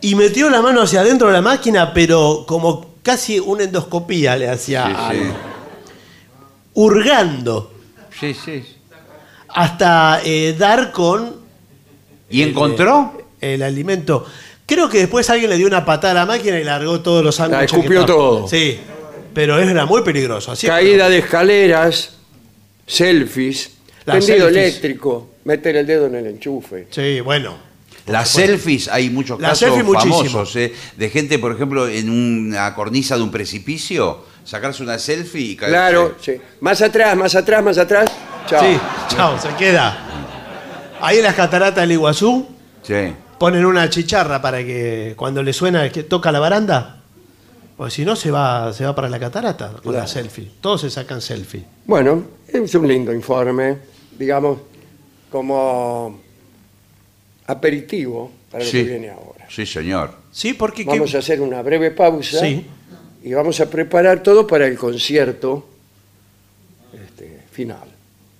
y 0.00 0.14
metió 0.14 0.48
la 0.50 0.62
mano 0.62 0.82
hacia 0.82 1.00
adentro 1.00 1.26
de 1.28 1.32
la 1.34 1.42
máquina, 1.42 1.92
pero 1.92 2.44
como 2.46 2.94
casi 3.02 3.38
una 3.40 3.64
endoscopía 3.64 4.36
le 4.36 4.48
hacía 4.48 4.86
Sí, 5.10 5.16
sí. 5.18 5.22
hurgando 6.74 7.72
Sí, 8.18 8.34
sí. 8.34 8.64
hasta 9.48 10.20
eh, 10.24 10.54
dar 10.58 10.92
con 10.92 11.36
¿Y 12.30 12.42
encontró? 12.42 13.22
el 13.40 13.62
alimento. 13.62 14.26
Creo 14.66 14.88
que 14.88 14.98
después 14.98 15.30
alguien 15.30 15.48
le 15.50 15.56
dio 15.56 15.66
una 15.66 15.84
patada 15.84 16.10
a 16.10 16.14
la 16.14 16.26
máquina 16.26 16.58
y 16.60 16.64
largó 16.64 17.00
todos 17.00 17.24
los 17.24 17.36
sándwiches. 17.36 17.70
que 17.70 17.76
escupió 17.78 18.04
todo. 18.04 18.46
Sí, 18.48 18.78
pero 19.32 19.58
era 19.58 19.86
muy 19.86 20.02
peligroso. 20.02 20.52
Así 20.52 20.66
Caída 20.66 21.08
de 21.08 21.18
escaleras, 21.18 22.16
selfies, 22.86 23.70
tendido 24.04 24.48
eléctrico, 24.48 25.30
meter 25.44 25.76
el 25.76 25.86
dedo 25.86 26.06
en 26.06 26.16
el 26.16 26.26
enchufe. 26.26 26.86
Sí, 26.90 27.20
bueno. 27.20 27.67
Las 28.08 28.28
selfies, 28.30 28.88
hay 28.88 29.10
muchos 29.10 29.40
Las 29.40 29.50
casos 29.60 29.74
selfies 29.76 29.94
famosos, 29.98 30.56
¿eh? 30.56 30.72
de 30.96 31.10
gente, 31.10 31.38
por 31.38 31.52
ejemplo, 31.52 31.88
en 31.88 32.10
una 32.10 32.74
cornisa 32.74 33.16
de 33.16 33.22
un 33.22 33.30
precipicio, 33.30 34.24
sacarse 34.44 34.82
una 34.82 34.98
selfie 34.98 35.42
y 35.52 35.56
caerse. 35.56 35.72
Claro, 35.74 36.14
sí. 36.20 36.32
Más 36.60 36.80
atrás, 36.82 37.16
más 37.16 37.34
atrás, 37.34 37.62
más 37.62 37.78
atrás. 37.78 38.10
Chao. 38.46 38.60
Sí, 38.62 38.78
chao, 39.16 39.38
se 39.40 39.48
queda. 39.56 39.98
Ahí 41.00 41.18
en 41.18 41.24
las 41.24 41.34
cataratas 41.34 41.82
del 41.82 41.92
Iguazú 41.92 42.46
Sí. 42.82 43.12
ponen 43.38 43.64
una 43.66 43.88
chicharra 43.90 44.40
para 44.40 44.58
que 44.64 45.14
cuando 45.16 45.42
le 45.42 45.52
suena 45.52 45.84
el 45.84 45.92
que 45.92 46.02
toca 46.02 46.32
la 46.32 46.40
baranda, 46.40 47.02
pues 47.76 47.92
si 47.94 48.04
no 48.04 48.16
se 48.16 48.30
va, 48.30 48.72
se 48.72 48.84
va 48.84 48.94
para 48.94 49.08
la 49.08 49.20
catarata 49.20 49.72
con 49.84 49.94
la 49.94 50.06
selfie. 50.06 50.50
Todos 50.60 50.80
se 50.80 50.90
sacan 50.90 51.20
selfie. 51.20 51.64
Bueno, 51.84 52.24
es 52.48 52.74
un 52.74 52.88
lindo 52.88 53.12
informe, 53.12 53.78
digamos, 54.18 54.58
como 55.30 56.20
aperitivo 57.48 58.30
para 58.50 58.62
lo 58.64 58.70
Sí. 58.70 58.78
que 58.84 58.90
viene 58.90 59.10
ahora. 59.10 59.46
Sí, 59.50 59.66
señor. 59.66 60.12
Sí, 60.30 60.52
porque 60.54 60.84
¿qué- 60.84 60.90
Vamos 60.90 61.14
a 61.14 61.18
hacer 61.18 61.40
una 61.40 61.60
breve 61.62 61.90
pausa 61.90 62.38
Sí. 62.40 62.64
y 63.24 63.32
vamos 63.32 63.58
a 63.60 63.68
preparar 63.68 64.22
todo 64.22 64.46
para 64.46 64.66
el 64.66 64.76
concierto 64.78 65.66
este, 66.92 67.40
final. 67.50 67.88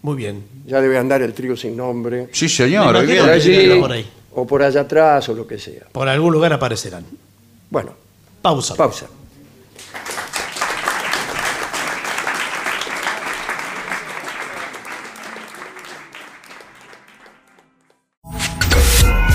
Muy 0.02 0.16
bien. 0.16 0.44
Ya 0.66 0.80
debe 0.80 0.96
andar 0.98 1.22
el 1.22 1.32
trío 1.34 1.56
sin 1.56 1.76
nombre, 1.76 2.28
Sí, 2.32 2.48
señor. 2.48 2.86
Por 2.86 2.96
allí, 2.96 3.80
por 3.80 3.92
ahí. 3.92 4.06
o 4.34 4.46
por 4.46 4.62
allá 4.62 4.82
atrás, 4.82 5.28
o 5.28 5.34
lo 5.34 5.46
que 5.46 5.58
sea. 5.58 5.86
Por 5.90 6.08
algún 6.08 6.32
lugar 6.32 6.52
aparecerán. 6.52 7.04
Bueno, 7.70 7.92
Pausa. 8.40 8.74
pausa. 8.76 9.06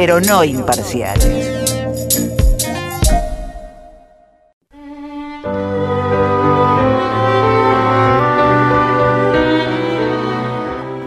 pero 0.00 0.18
no 0.18 0.42
imparciales. 0.42 1.46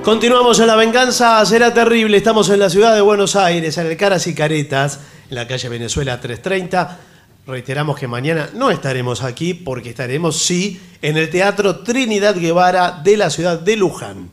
Continuamos 0.04 0.60
en 0.60 0.68
La 0.68 0.76
Venganza 0.76 1.44
Será 1.44 1.74
Terrible. 1.74 2.18
Estamos 2.18 2.52
en 2.52 2.60
la 2.60 2.70
ciudad 2.70 2.94
de 2.94 3.02
Buenos 3.02 3.36
Aires, 3.36 3.76
en 3.80 3.88
el 3.88 3.98
Caras 3.98 4.28
y 4.28 4.36
Caretas, 4.36 5.00
en 5.28 5.38
la 5.38 5.48
calle 5.48 5.70
Venezuela 5.70 6.22
330. 6.22 7.00
Reiteramos 7.48 7.98
que 7.98 8.08
mañana 8.08 8.52
no 8.54 8.70
estaremos 8.70 9.24
aquí 9.24 9.56
porque 9.56 9.90
estaremos, 9.90 10.38
sí, 10.38 10.80
en 11.02 11.18
el 11.18 11.32
Teatro 11.32 11.80
Trinidad 11.80 12.36
Guevara 12.36 13.02
de 13.04 13.18
la 13.18 13.32
ciudad 13.32 13.60
de 13.60 13.76
Luján, 13.76 14.30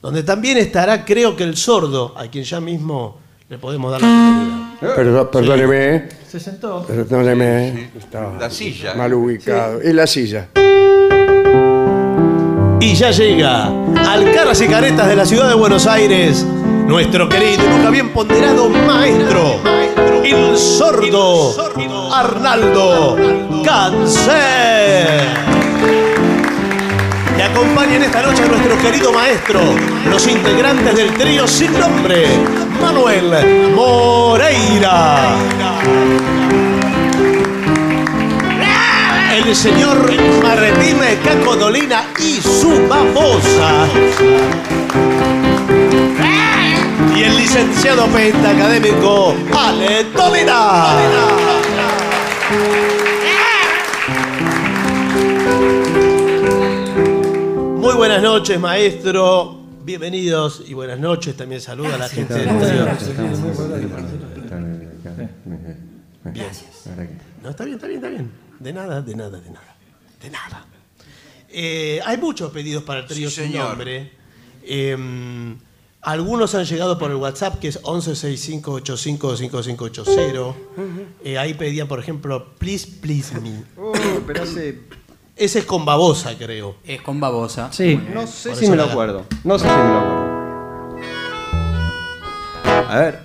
donde 0.00 0.22
también 0.22 0.56
estará, 0.56 1.04
creo 1.04 1.34
que 1.34 1.42
el 1.42 1.56
sordo, 1.56 2.14
a 2.16 2.28
quien 2.28 2.44
ya 2.44 2.60
mismo 2.60 3.23
le 3.48 3.58
podemos 3.58 3.90
dar 3.92 4.00
la 4.00 4.08
bienvenida. 4.08 4.94
Perdón- 4.96 5.28
perdóneme, 5.30 5.94
¿eh? 5.96 6.08
Se 6.28 6.40
sentó. 6.40 6.84
perdóneme. 6.86 7.68
¿eh? 7.68 7.90
Estaba 7.96 8.38
La 8.38 8.50
silla. 8.50 8.94
Mal 8.94 9.12
ubicado. 9.14 9.80
Es 9.80 9.94
la 9.94 10.06
silla. 10.06 10.48
Y 12.80 12.94
ya 12.94 13.10
llega 13.10 13.66
al 14.10 14.32
Caras 14.32 14.60
y 14.60 14.66
Caretas 14.68 15.08
de 15.08 15.16
la 15.16 15.24
ciudad 15.24 15.48
de 15.48 15.54
Buenos 15.54 15.86
Aires, 15.86 16.44
nuestro 16.86 17.28
querido 17.28 17.64
y 17.64 17.68
nunca 17.68 17.90
bien 17.90 18.10
ponderado 18.12 18.68
maestro, 18.68 19.60
el 20.22 20.56
sordo 20.56 21.54
Arnaldo 22.12 23.16
Cáncer. 23.64 25.24
Y 27.38 27.40
acompañan 27.40 28.02
esta 28.02 28.22
noche 28.22 28.42
a 28.42 28.46
nuestro 28.48 28.78
querido 28.78 29.12
maestro, 29.12 29.60
los 30.10 30.26
integrantes 30.28 30.94
del 30.94 31.14
trío 31.14 31.48
sin 31.48 31.72
nombre, 31.78 32.26
Manuel 32.80 33.72
Moreira. 33.74 35.36
El 39.34 39.54
señor 39.56 40.10
Martín 40.42 40.98
Caco 41.24 41.56
Dolina 41.56 42.04
y 42.18 42.40
su 42.40 42.86
babosa. 42.88 43.86
Y 47.16 47.22
el 47.22 47.36
licenciado 47.36 48.06
pentacadémico 48.06 49.34
Ale 49.52 50.04
Dolina. 50.14 50.96
Muy 57.76 57.94
buenas 57.94 58.22
noches, 58.22 58.58
maestro. 58.58 59.63
Bienvenidos 59.84 60.62
y 60.66 60.72
buenas 60.74 60.98
noches. 60.98 61.36
También 61.36 61.60
saluda 61.60 61.94
a 61.96 61.98
la 61.98 62.08
gente 62.08 62.32
del 62.34 62.48
trío. 62.48 62.86
Bien. 66.32 66.46
No, 67.42 67.50
está 67.50 67.64
bien, 67.64 67.74
está 67.76 67.86
bien, 67.86 67.98
está 67.98 68.08
bien. 68.08 68.30
De 68.60 68.72
nada, 68.72 69.02
de 69.02 69.14
nada, 69.14 69.38
de 69.40 69.50
nada. 69.50 69.76
De 70.22 70.30
nada. 70.30 70.64
Eh, 71.50 72.00
hay 72.04 72.16
muchos 72.16 72.50
pedidos 72.50 72.82
para 72.84 73.00
el 73.00 73.06
trío 73.06 73.28
Sí, 73.28 73.42
sin 73.42 73.50
señor. 73.52 73.68
nombre. 73.68 74.10
Eh, 74.62 74.96
algunos 76.00 76.54
han 76.54 76.64
llegado 76.64 76.98
por 76.98 77.10
el 77.10 77.16
WhatsApp, 77.18 77.58
que 77.60 77.68
es 77.68 77.82
1165855580. 77.82 80.54
Eh, 81.24 81.36
ahí 81.38 81.52
pedían, 81.54 81.88
por 81.88 81.98
ejemplo, 82.00 82.54
Please 82.58 82.88
Please 83.00 83.38
Me. 83.40 83.62
Uh, 83.76 83.92
pero 84.26 84.42
hace. 84.44 84.80
Ese 85.36 85.58
es 85.60 85.64
con 85.64 85.84
babosa, 85.84 86.36
creo. 86.38 86.76
Es 86.84 87.02
con 87.02 87.18
babosa. 87.18 87.72
Sí, 87.72 88.00
no 88.12 88.24
sé 88.26 88.50
Por 88.50 88.58
si 88.58 88.68
me 88.68 88.76
lo 88.76 88.84
acuerdo. 88.84 89.24
No 89.42 89.58
sé 89.58 89.66
si 89.66 89.74
me 89.74 89.88
lo 89.88 89.98
acuerdo. 89.98 90.34
A 92.88 92.98
ver. 92.98 93.20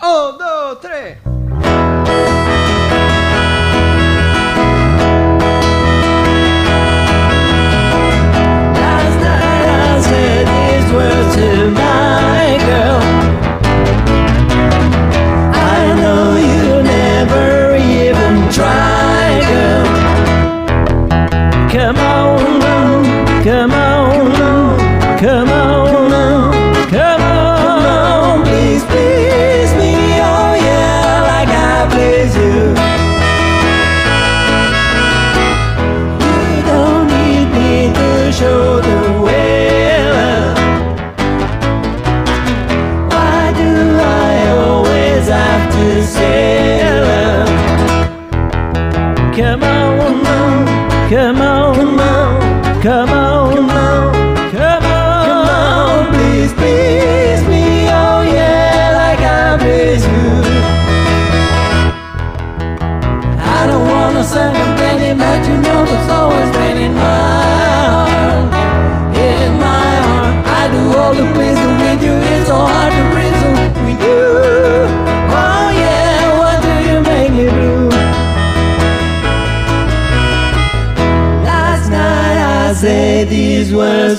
¡Oh, 0.00 0.36
dos, 0.38 0.80
tres! 0.80 1.18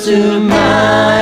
to 0.06 0.40
mind. 0.40 1.19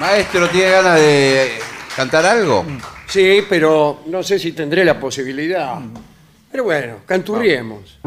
Maestro, 0.00 0.48
¿tiene 0.48 0.70
ganas 0.70 1.00
de 1.00 1.58
cantar 1.96 2.26
algo? 2.26 2.64
Sí, 3.06 3.44
pero 3.48 4.02
no 4.06 4.22
sé 4.22 4.38
si 4.38 4.52
tendré 4.52 4.84
la 4.84 4.98
posibilidad. 4.98 5.78
Pero 6.50 6.64
bueno, 6.64 6.96
canturriemos. 7.06 7.98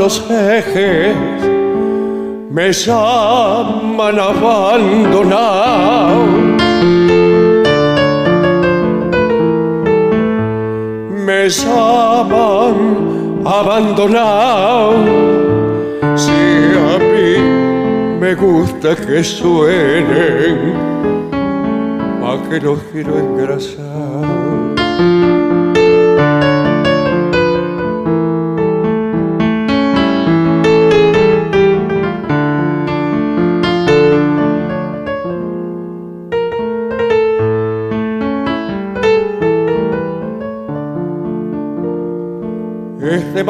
Los 0.00 0.16
ejes, 0.30 1.14
me 2.50 2.72
llaman 2.72 4.18
abandonado. 4.18 5.34
Me 11.26 11.50
llaman 11.50 12.76
abandonado. 13.44 14.94
Si 16.16 16.40
a 16.88 16.92
mí 17.12 17.32
me 18.20 18.34
gusta 18.34 18.96
que 18.96 19.22
suenen, 19.22 20.56
a 22.24 22.48
que 22.48 22.58
los 22.58 22.78
quiero 22.90 23.18
engrasar. 23.18 24.39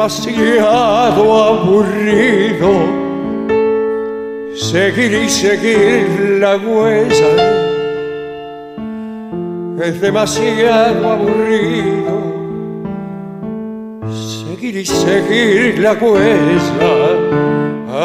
Demasiado 0.01 1.43
aburrido 1.43 2.71
seguir 4.55 5.13
y 5.13 5.29
seguir 5.29 6.39
la 6.39 6.57
huella. 6.57 7.33
Es 9.83 10.01
demasiado 10.01 11.07
aburrido 11.07 12.17
seguir 14.09 14.77
y 14.77 14.85
seguir 14.85 15.77
la 15.79 15.93
huella. 15.93 16.93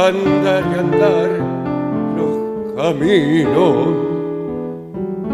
Andar 0.07 0.65
y 0.71 0.79
andar 0.79 1.31
los 2.19 2.75
caminos 2.77 3.89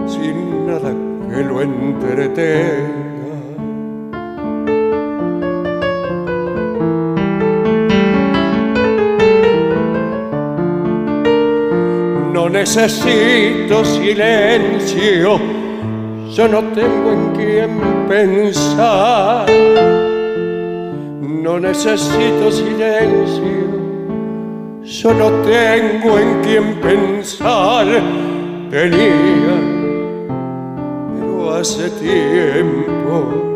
sin 0.07 0.67
nada 0.69 0.95
que 1.29 1.43
lo 1.43 1.61
entretenga. 1.61 3.02
Necesito 12.63 13.85
silencio, 13.85 15.41
yo 16.31 16.47
no 16.47 16.63
tengo 16.73 17.11
en 17.11 17.33
quién 17.35 18.07
pensar. 18.09 19.51
No 21.21 21.59
necesito 21.59 22.53
silencio, 22.53 23.67
yo 24.85 25.13
no 25.13 25.31
tengo 25.43 26.19
en 26.21 26.41
quién 26.45 26.75
pensar. 26.81 27.87
Tenía, 28.71 29.55
pero 31.19 31.55
hace 31.57 31.91
tiempo, 31.91 33.52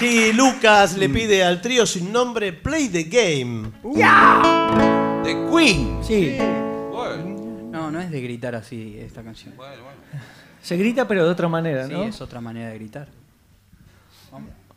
Aquí 0.00 0.32
Lucas 0.32 0.96
le 0.96 1.10
pide 1.10 1.44
al 1.44 1.60
trío 1.60 1.84
sin 1.84 2.10
nombre 2.10 2.54
Play 2.54 2.88
the 2.88 3.02
Game. 3.02 3.70
The 5.22 5.36
Queen. 5.52 5.98
Sí. 6.02 6.38
No, 7.70 7.90
no 7.90 8.00
es 8.00 8.10
de 8.10 8.22
gritar 8.22 8.54
así 8.54 8.96
esta 8.98 9.22
canción. 9.22 9.52
Se 10.62 10.78
grita, 10.78 11.06
pero 11.06 11.24
de 11.24 11.30
otra 11.30 11.48
manera, 11.48 11.86
Sí, 11.86 11.92
¿no? 11.92 12.04
es 12.04 12.18
otra 12.22 12.40
manera 12.40 12.70
de 12.70 12.76
gritar. 12.76 13.08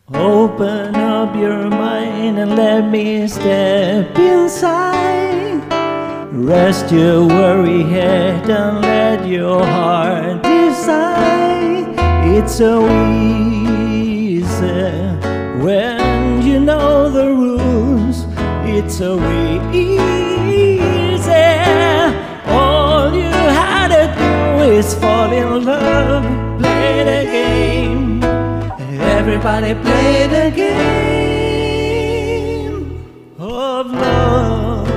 Open 0.10 0.94
up 0.94 1.34
your 1.40 1.70
mind 1.70 2.40
and 2.40 2.58
let 2.58 2.82
me 2.84 3.26
step 3.26 4.18
inside. 4.20 5.62
Rest 6.34 6.91
your 6.91 7.26
worry 7.30 7.84
head 7.84 8.50
and 8.50 8.82
let 8.82 9.26
your 9.26 9.66
heart 9.66 10.44
decide. 10.44 11.88
It's 12.38 12.58
so 12.58 12.86
easy 12.90 13.62
when 15.64 16.41
you 16.45 16.60
know 16.60 17.10
the 17.10 17.30
rules. 17.30 18.26
It's 18.65 18.98
so 18.98 19.18
easy. 19.72 20.02
All 22.48 23.14
you 23.15 23.31
had 23.60 23.88
to 23.95 24.03
do 24.19 24.27
is 24.73 24.94
fall 24.94 25.31
in 25.31 25.64
love, 25.64 26.26
play 26.60 27.03
the 27.11 27.23
game. 27.31 28.22
Everybody 28.99 29.73
play 29.76 30.27
the 30.27 30.52
game 30.53 30.73
of 33.40 33.85
love. 33.88 34.88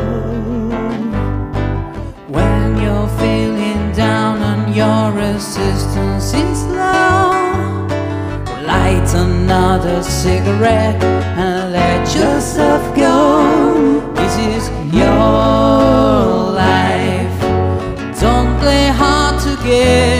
When 2.28 2.76
you're 2.82 3.09
feeling 3.20 3.93
down 3.93 4.43
and 4.43 4.74
your 4.74 5.12
resistance 5.12 6.34
is 6.34 6.64
low, 6.64 7.35
light 8.66 9.09
another 9.14 10.02
cigarette 10.02 11.02
and 11.02 11.72
let 11.72 12.02
yourself 12.14 12.82
go. 12.97 14.01
This 14.14 14.36
is 14.38 14.68
your 14.93 16.52
life. 16.64 17.40
Don't 18.20 18.59
play 18.59 18.88
hard 18.88 19.40
to 19.43 19.56
get. 19.64 20.15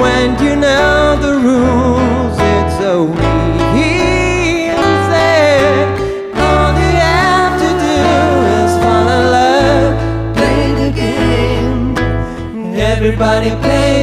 when 0.00 0.42
you 0.42 0.56
know 0.56 1.16
the 1.20 1.34
rules. 1.46 2.36
It's 2.38 2.76
so 2.78 3.08
easy. 3.74 4.70
All 6.44 6.72
you 6.82 6.90
have 7.08 7.54
to 7.64 7.70
do 7.86 8.00
is 8.58 8.72
fall 8.82 9.08
in 9.16 9.24
love, 9.36 9.92
play 10.36 10.64
the 10.82 10.90
game. 10.92 11.96
Everybody 12.76 13.50
play 13.62 13.99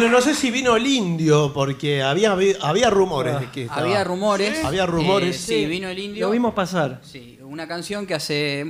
Bueno, 0.00 0.12
no 0.12 0.20
sé 0.22 0.32
si 0.34 0.52
vino 0.52 0.76
el 0.76 0.86
indio, 0.86 1.52
porque 1.52 2.02
había, 2.04 2.36
había 2.60 2.88
rumores 2.88 3.40
de 3.40 3.50
que 3.50 3.62
estaba- 3.64 3.80
Había 3.82 4.04
rumores. 4.04 4.64
Había 4.64 4.86
rumores. 4.86 5.34
Eh, 5.36 5.38
sí, 5.38 5.66
vino 5.66 5.88
el 5.88 5.98
indio. 5.98 6.26
Lo 6.26 6.30
vimos 6.32 6.54
pasar. 6.54 7.00
Sí, 7.02 7.36
una 7.42 7.66
canción 7.66 8.06
que 8.06 8.14
hace 8.14 8.64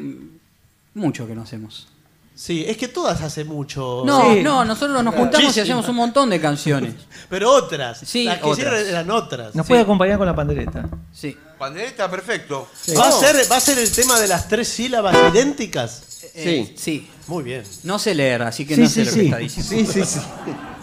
mucho 0.95 1.27
que 1.27 1.35
no 1.35 1.43
hacemos. 1.43 1.89
Sí, 2.35 2.65
es 2.67 2.79
que 2.79 2.89
todas 2.89 3.21
hace 3.21 3.45
mucho. 3.45 4.05
No, 4.07 4.33
Sí. 4.33 4.43
no, 4.43 4.65
nosotros 4.65 5.05
nos 5.05 5.15
juntamos 5.15 5.55
y 5.55 5.61
hacemos 5.61 5.87
un 5.89 5.97
montón 5.97 6.31
de 6.31 6.41
canciones. 6.41 6.95
Pero 7.29 7.51
otras. 7.51 7.99
Sí, 8.07 8.25
Las 8.25 8.39
que 8.39 8.45
otras. 8.47 8.59
hicieron 8.59 8.89
eran 8.89 9.11
otras. 9.11 9.55
Nos 9.55 9.67
puede 9.67 9.83
acompañar 9.83 10.17
con 10.17 10.27
la 10.27 10.35
pandereta. 10.35 10.89
Sí. 11.13 11.37
Pandereta, 11.59 12.11
perfecto. 12.11 12.69
¿Va, 12.97 13.09
a 13.09 13.13
ser, 13.13 13.37
¿Va 13.53 13.57
a 13.57 13.61
ser 13.61 13.77
el 13.79 13.91
tema 13.93 14.19
de 14.19 14.29
las 14.29 14.49
tres 14.49 14.67
sílabas 14.69 15.15
idénticas? 15.31 16.05
Eh, 16.35 16.73
sí. 16.79 17.07
Muy 17.27 17.43
bien. 17.45 17.65
No 17.83 17.99
sé 17.99 18.15
leer, 18.15 18.41
así 18.43 18.65
que 18.65 18.77
Sí, 18.77 18.81
no 18.83 18.89
sí, 18.89 18.95
sé 18.95 19.05
lo 19.05 19.11
sí. 19.11 19.19
que 19.19 19.25
está 19.27 19.37
diciendo. 19.39 19.93
Sí, 19.93 20.05
sí, 20.05 20.05
sí. 20.07 20.21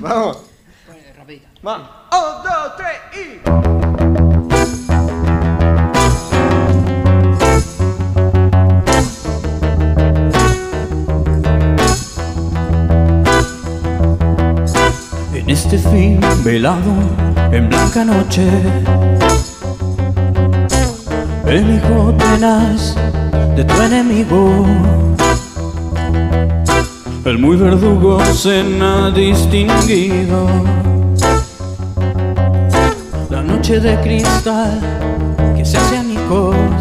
Vamos. 0.00 0.38
Va. 1.66 1.76
Un, 2.10 2.42
dos, 2.42 2.76
tres 2.78 2.96
y. 3.12 3.40
En 15.36 15.50
este 15.50 15.76
fin 15.78 16.20
velado, 16.44 16.78
en 17.52 17.68
blanca 17.68 18.02
noche, 18.04 18.48
el 21.46 21.74
hijo 21.74 22.14
tenaz 22.14 22.96
de 23.54 23.64
tu 23.64 23.82
enemigo, 23.82 24.64
el 27.24 27.38
muy 27.38 27.56
verdugo 27.56 28.20
se 28.34 28.60
ha 28.80 29.10
distinguido. 29.10 30.48
La 33.28 33.42
noche 33.42 33.80
de 33.80 34.00
cristal 34.00 34.80
que 35.56 35.64
se 35.64 35.76
hace 35.76 35.98
amigos. 35.98 36.54
No 36.54 36.79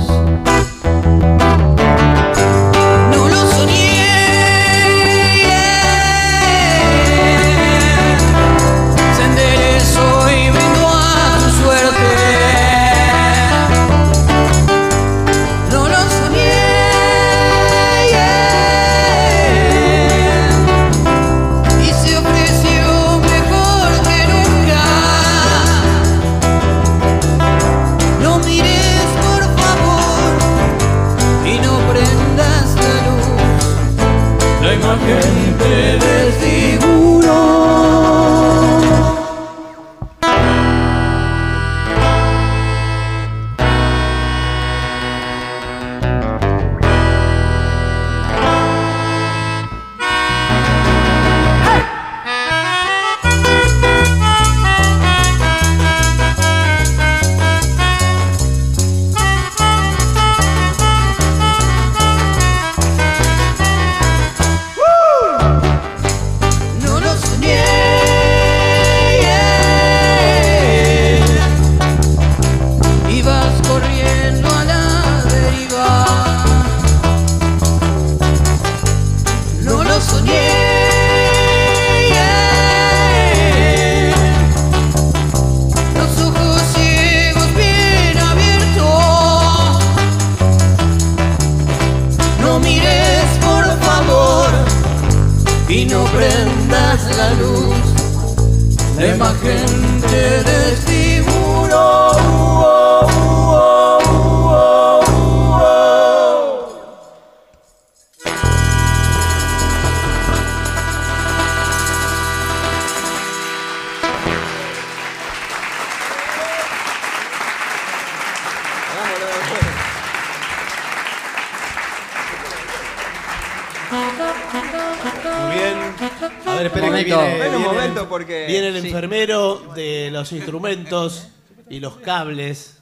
los 130.29 130.33
instrumentos 130.33 131.27
y 131.69 131.79
los 131.79 131.97
cables. 131.97 132.77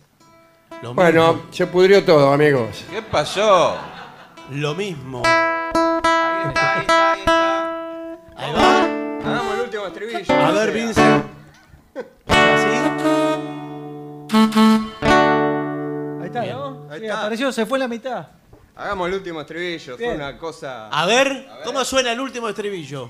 Lo 0.82 0.94
Bueno, 0.94 1.34
mismo. 1.36 1.54
se 1.54 1.66
pudrió 1.68 2.04
todo, 2.04 2.34
amigos. 2.34 2.84
¿Qué 2.92 3.02
pasó? 3.02 3.78
Lo 4.52 4.76
mismo. 4.76 5.24
Ahí 8.36 8.54
va. 8.54 8.84
Hagamos 9.24 9.56
el 9.56 9.62
último 9.62 9.88
estribillo. 9.88 10.34
A 10.36 10.52
ver. 10.52 10.72
Vincent. 10.74 11.26
Ahí 16.20 16.28
está, 16.28 16.46
¿no? 16.46 16.88
Ahí 16.92 17.00
Sí, 17.00 17.06
está. 17.06 17.20
apareció, 17.22 17.52
se 17.54 17.66
fue 17.66 17.80
la 17.80 17.88
mitad. 17.88 18.28
Hagamos 18.76 19.08
el 19.08 19.16
último 19.16 19.42
estribillo, 19.42 19.98
fue 19.98 20.06
Bien. 20.06 20.18
una 20.18 20.38
cosa. 20.38 20.88
A 20.90 21.06
ver, 21.08 21.48
¿cómo 21.64 21.84
suena 21.84 22.12
el 22.12 22.20
último 22.20 22.48
estribillo? 22.50 23.10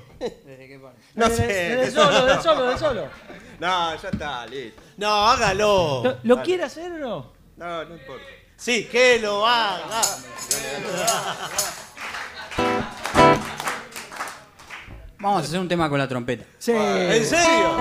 No 1.16 1.28
sé. 1.30 1.46
del 1.46 1.92
solo, 1.92 2.26
del 2.26 2.42
solo, 2.42 2.64
del 2.70 2.78
solo. 2.80 3.08
No, 3.60 3.96
ya 3.96 4.10
está, 4.10 4.46
listo. 4.46 4.82
No, 4.98 5.08
hágalo. 5.30 6.02
¿Lo, 6.04 6.36
lo 6.36 6.44
quiere 6.44 6.64
hacer 6.64 6.92
o 6.92 6.98
no? 6.98 7.34
No, 7.58 7.86
no 7.86 7.94
importa. 7.96 8.24
Sí, 8.56 8.86
que 8.92 9.20
lo 9.20 9.46
haga. 9.46 10.02
Vamos 15.20 15.42
a 15.42 15.46
hacer 15.46 15.60
un 15.60 15.68
tema 15.68 15.90
con 15.90 15.98
la 15.98 16.08
trompeta. 16.08 16.46
Sí. 16.60 16.72
¿En 16.74 17.26
serio? 17.26 17.78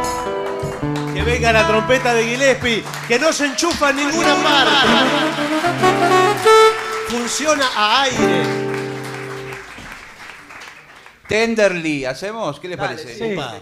Que 1.12 1.22
venga 1.22 1.52
la 1.52 1.66
trompeta 1.66 2.14
de 2.14 2.24
Gillespie, 2.24 2.82
que 3.08 3.18
no 3.18 3.32
se 3.32 3.46
enchufa 3.46 3.90
en 3.90 3.96
ninguna 3.96 4.34
parte. 4.36 4.88
Funciona 7.08 7.66
a 7.76 8.02
aire. 8.02 8.42
Tenderly, 11.28 12.04
¿hacemos? 12.04 12.58
¿Qué 12.60 12.68
les 12.68 12.78
Dale, 12.78 12.96
parece? 12.96 13.14
sí, 13.18 13.34
Opa. 13.34 13.60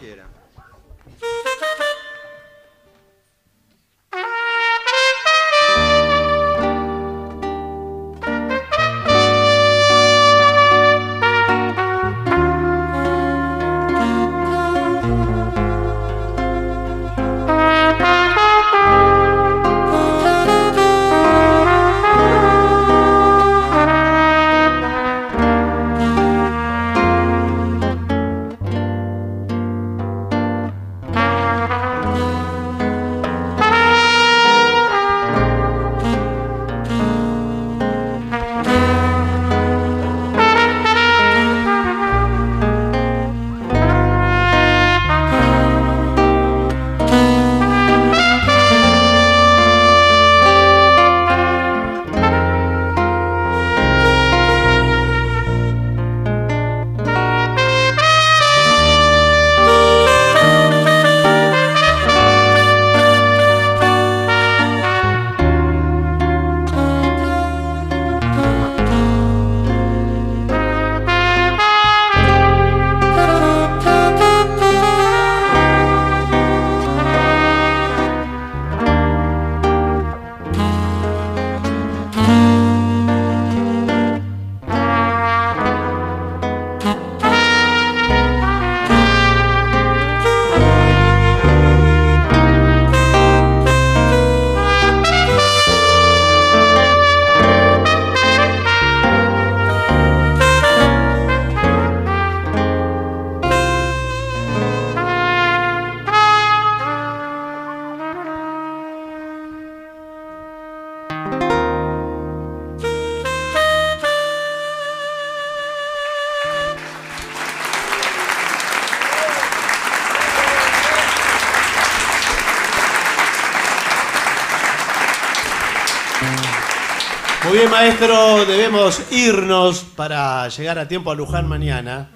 Debemos 129.25 129.43
irnos 129.43 129.85
para 129.97 130.49
llegar 130.49 130.79
a 130.79 130.87
tiempo 130.89 131.11
a 131.11 131.15
Luján 131.15 131.49
mañana. 131.49 132.11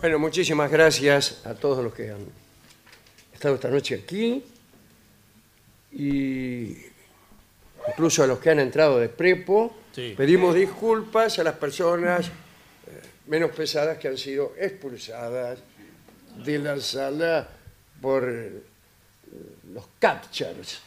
Bueno, 0.00 0.18
muchísimas 0.18 0.70
gracias 0.70 1.40
a 1.46 1.54
todos 1.54 1.82
los 1.82 1.94
que 1.94 2.10
han 2.10 2.26
estado 3.32 3.54
esta 3.54 3.68
noche 3.70 3.94
aquí 4.04 4.44
y 5.92 6.76
incluso 7.88 8.22
a 8.22 8.26
los 8.26 8.38
que 8.38 8.50
han 8.50 8.60
entrado 8.60 8.98
de 8.98 9.08
prepo. 9.08 9.74
Sí. 9.94 10.14
Pedimos 10.16 10.54
disculpas 10.54 11.38
a 11.38 11.44
las 11.44 11.54
personas 11.54 12.26
eh, 12.26 12.30
menos 13.26 13.50
pesadas 13.52 13.96
que 13.98 14.08
han 14.08 14.18
sido 14.18 14.52
expulsadas 14.58 15.58
de 16.44 16.58
la 16.58 16.78
sala 16.80 17.48
por 18.02 18.28
eh, 18.28 18.62
los 19.72 19.84
captures 19.98 20.80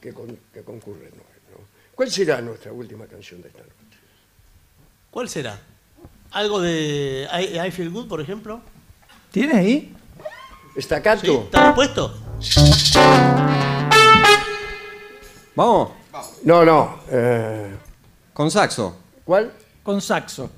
que, 0.00 0.12
con- 0.12 0.38
que 0.52 0.62
concurren. 0.62 1.25
¿Cuál 1.96 2.10
será 2.10 2.40
nuestra 2.40 2.72
última 2.72 3.06
canción 3.06 3.40
de 3.42 3.48
esta 3.48 3.60
noche? 3.62 3.72
¿Cuál 5.10 5.28
será? 5.28 5.58
¿Algo 6.30 6.60
de 6.60 7.26
I, 7.32 7.58
I 7.58 7.70
Feel 7.70 7.90
Good, 7.90 8.06
por 8.06 8.20
ejemplo? 8.20 8.60
¿Tiene 9.32 9.54
ahí? 9.58 9.96
¿Estacato? 10.76 11.44
¿Está 11.44 11.74
puesto? 11.74 12.14
Vamos, 15.54 15.90
No, 16.44 16.64
no. 16.64 17.00
eh, 17.10 17.74
con 18.34 18.50
saxo. 18.50 18.94
¿Cuál? 19.24 19.52
Con 19.82 20.00
saxo. 20.02 20.50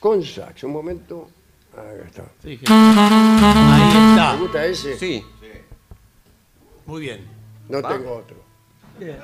Con 0.00 0.22
saxo. 0.24 0.66
Un 0.66 0.72
momento. 0.72 1.30
Ah, 1.76 1.80
Acá 1.80 2.04
está. 2.06 2.22
Sí, 2.42 2.58
que- 2.58 2.66
Ahí 2.68 3.92
¿Te 3.92 4.10
está. 4.10 4.36
gusta 4.36 4.66
ese? 4.66 4.98
Sí. 4.98 5.24
Muy 6.86 7.00
bien. 7.00 7.26
No 7.68 7.80
Va. 7.80 7.88
tengo 7.90 8.16
otro. 8.16 8.36
Bien. 8.98 9.18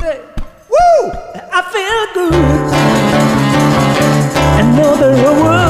Woo! 0.00 1.12
I 1.52 1.60
feel 1.72 2.04
good. 2.14 2.34
Another 4.58 5.12
word. 5.42 5.69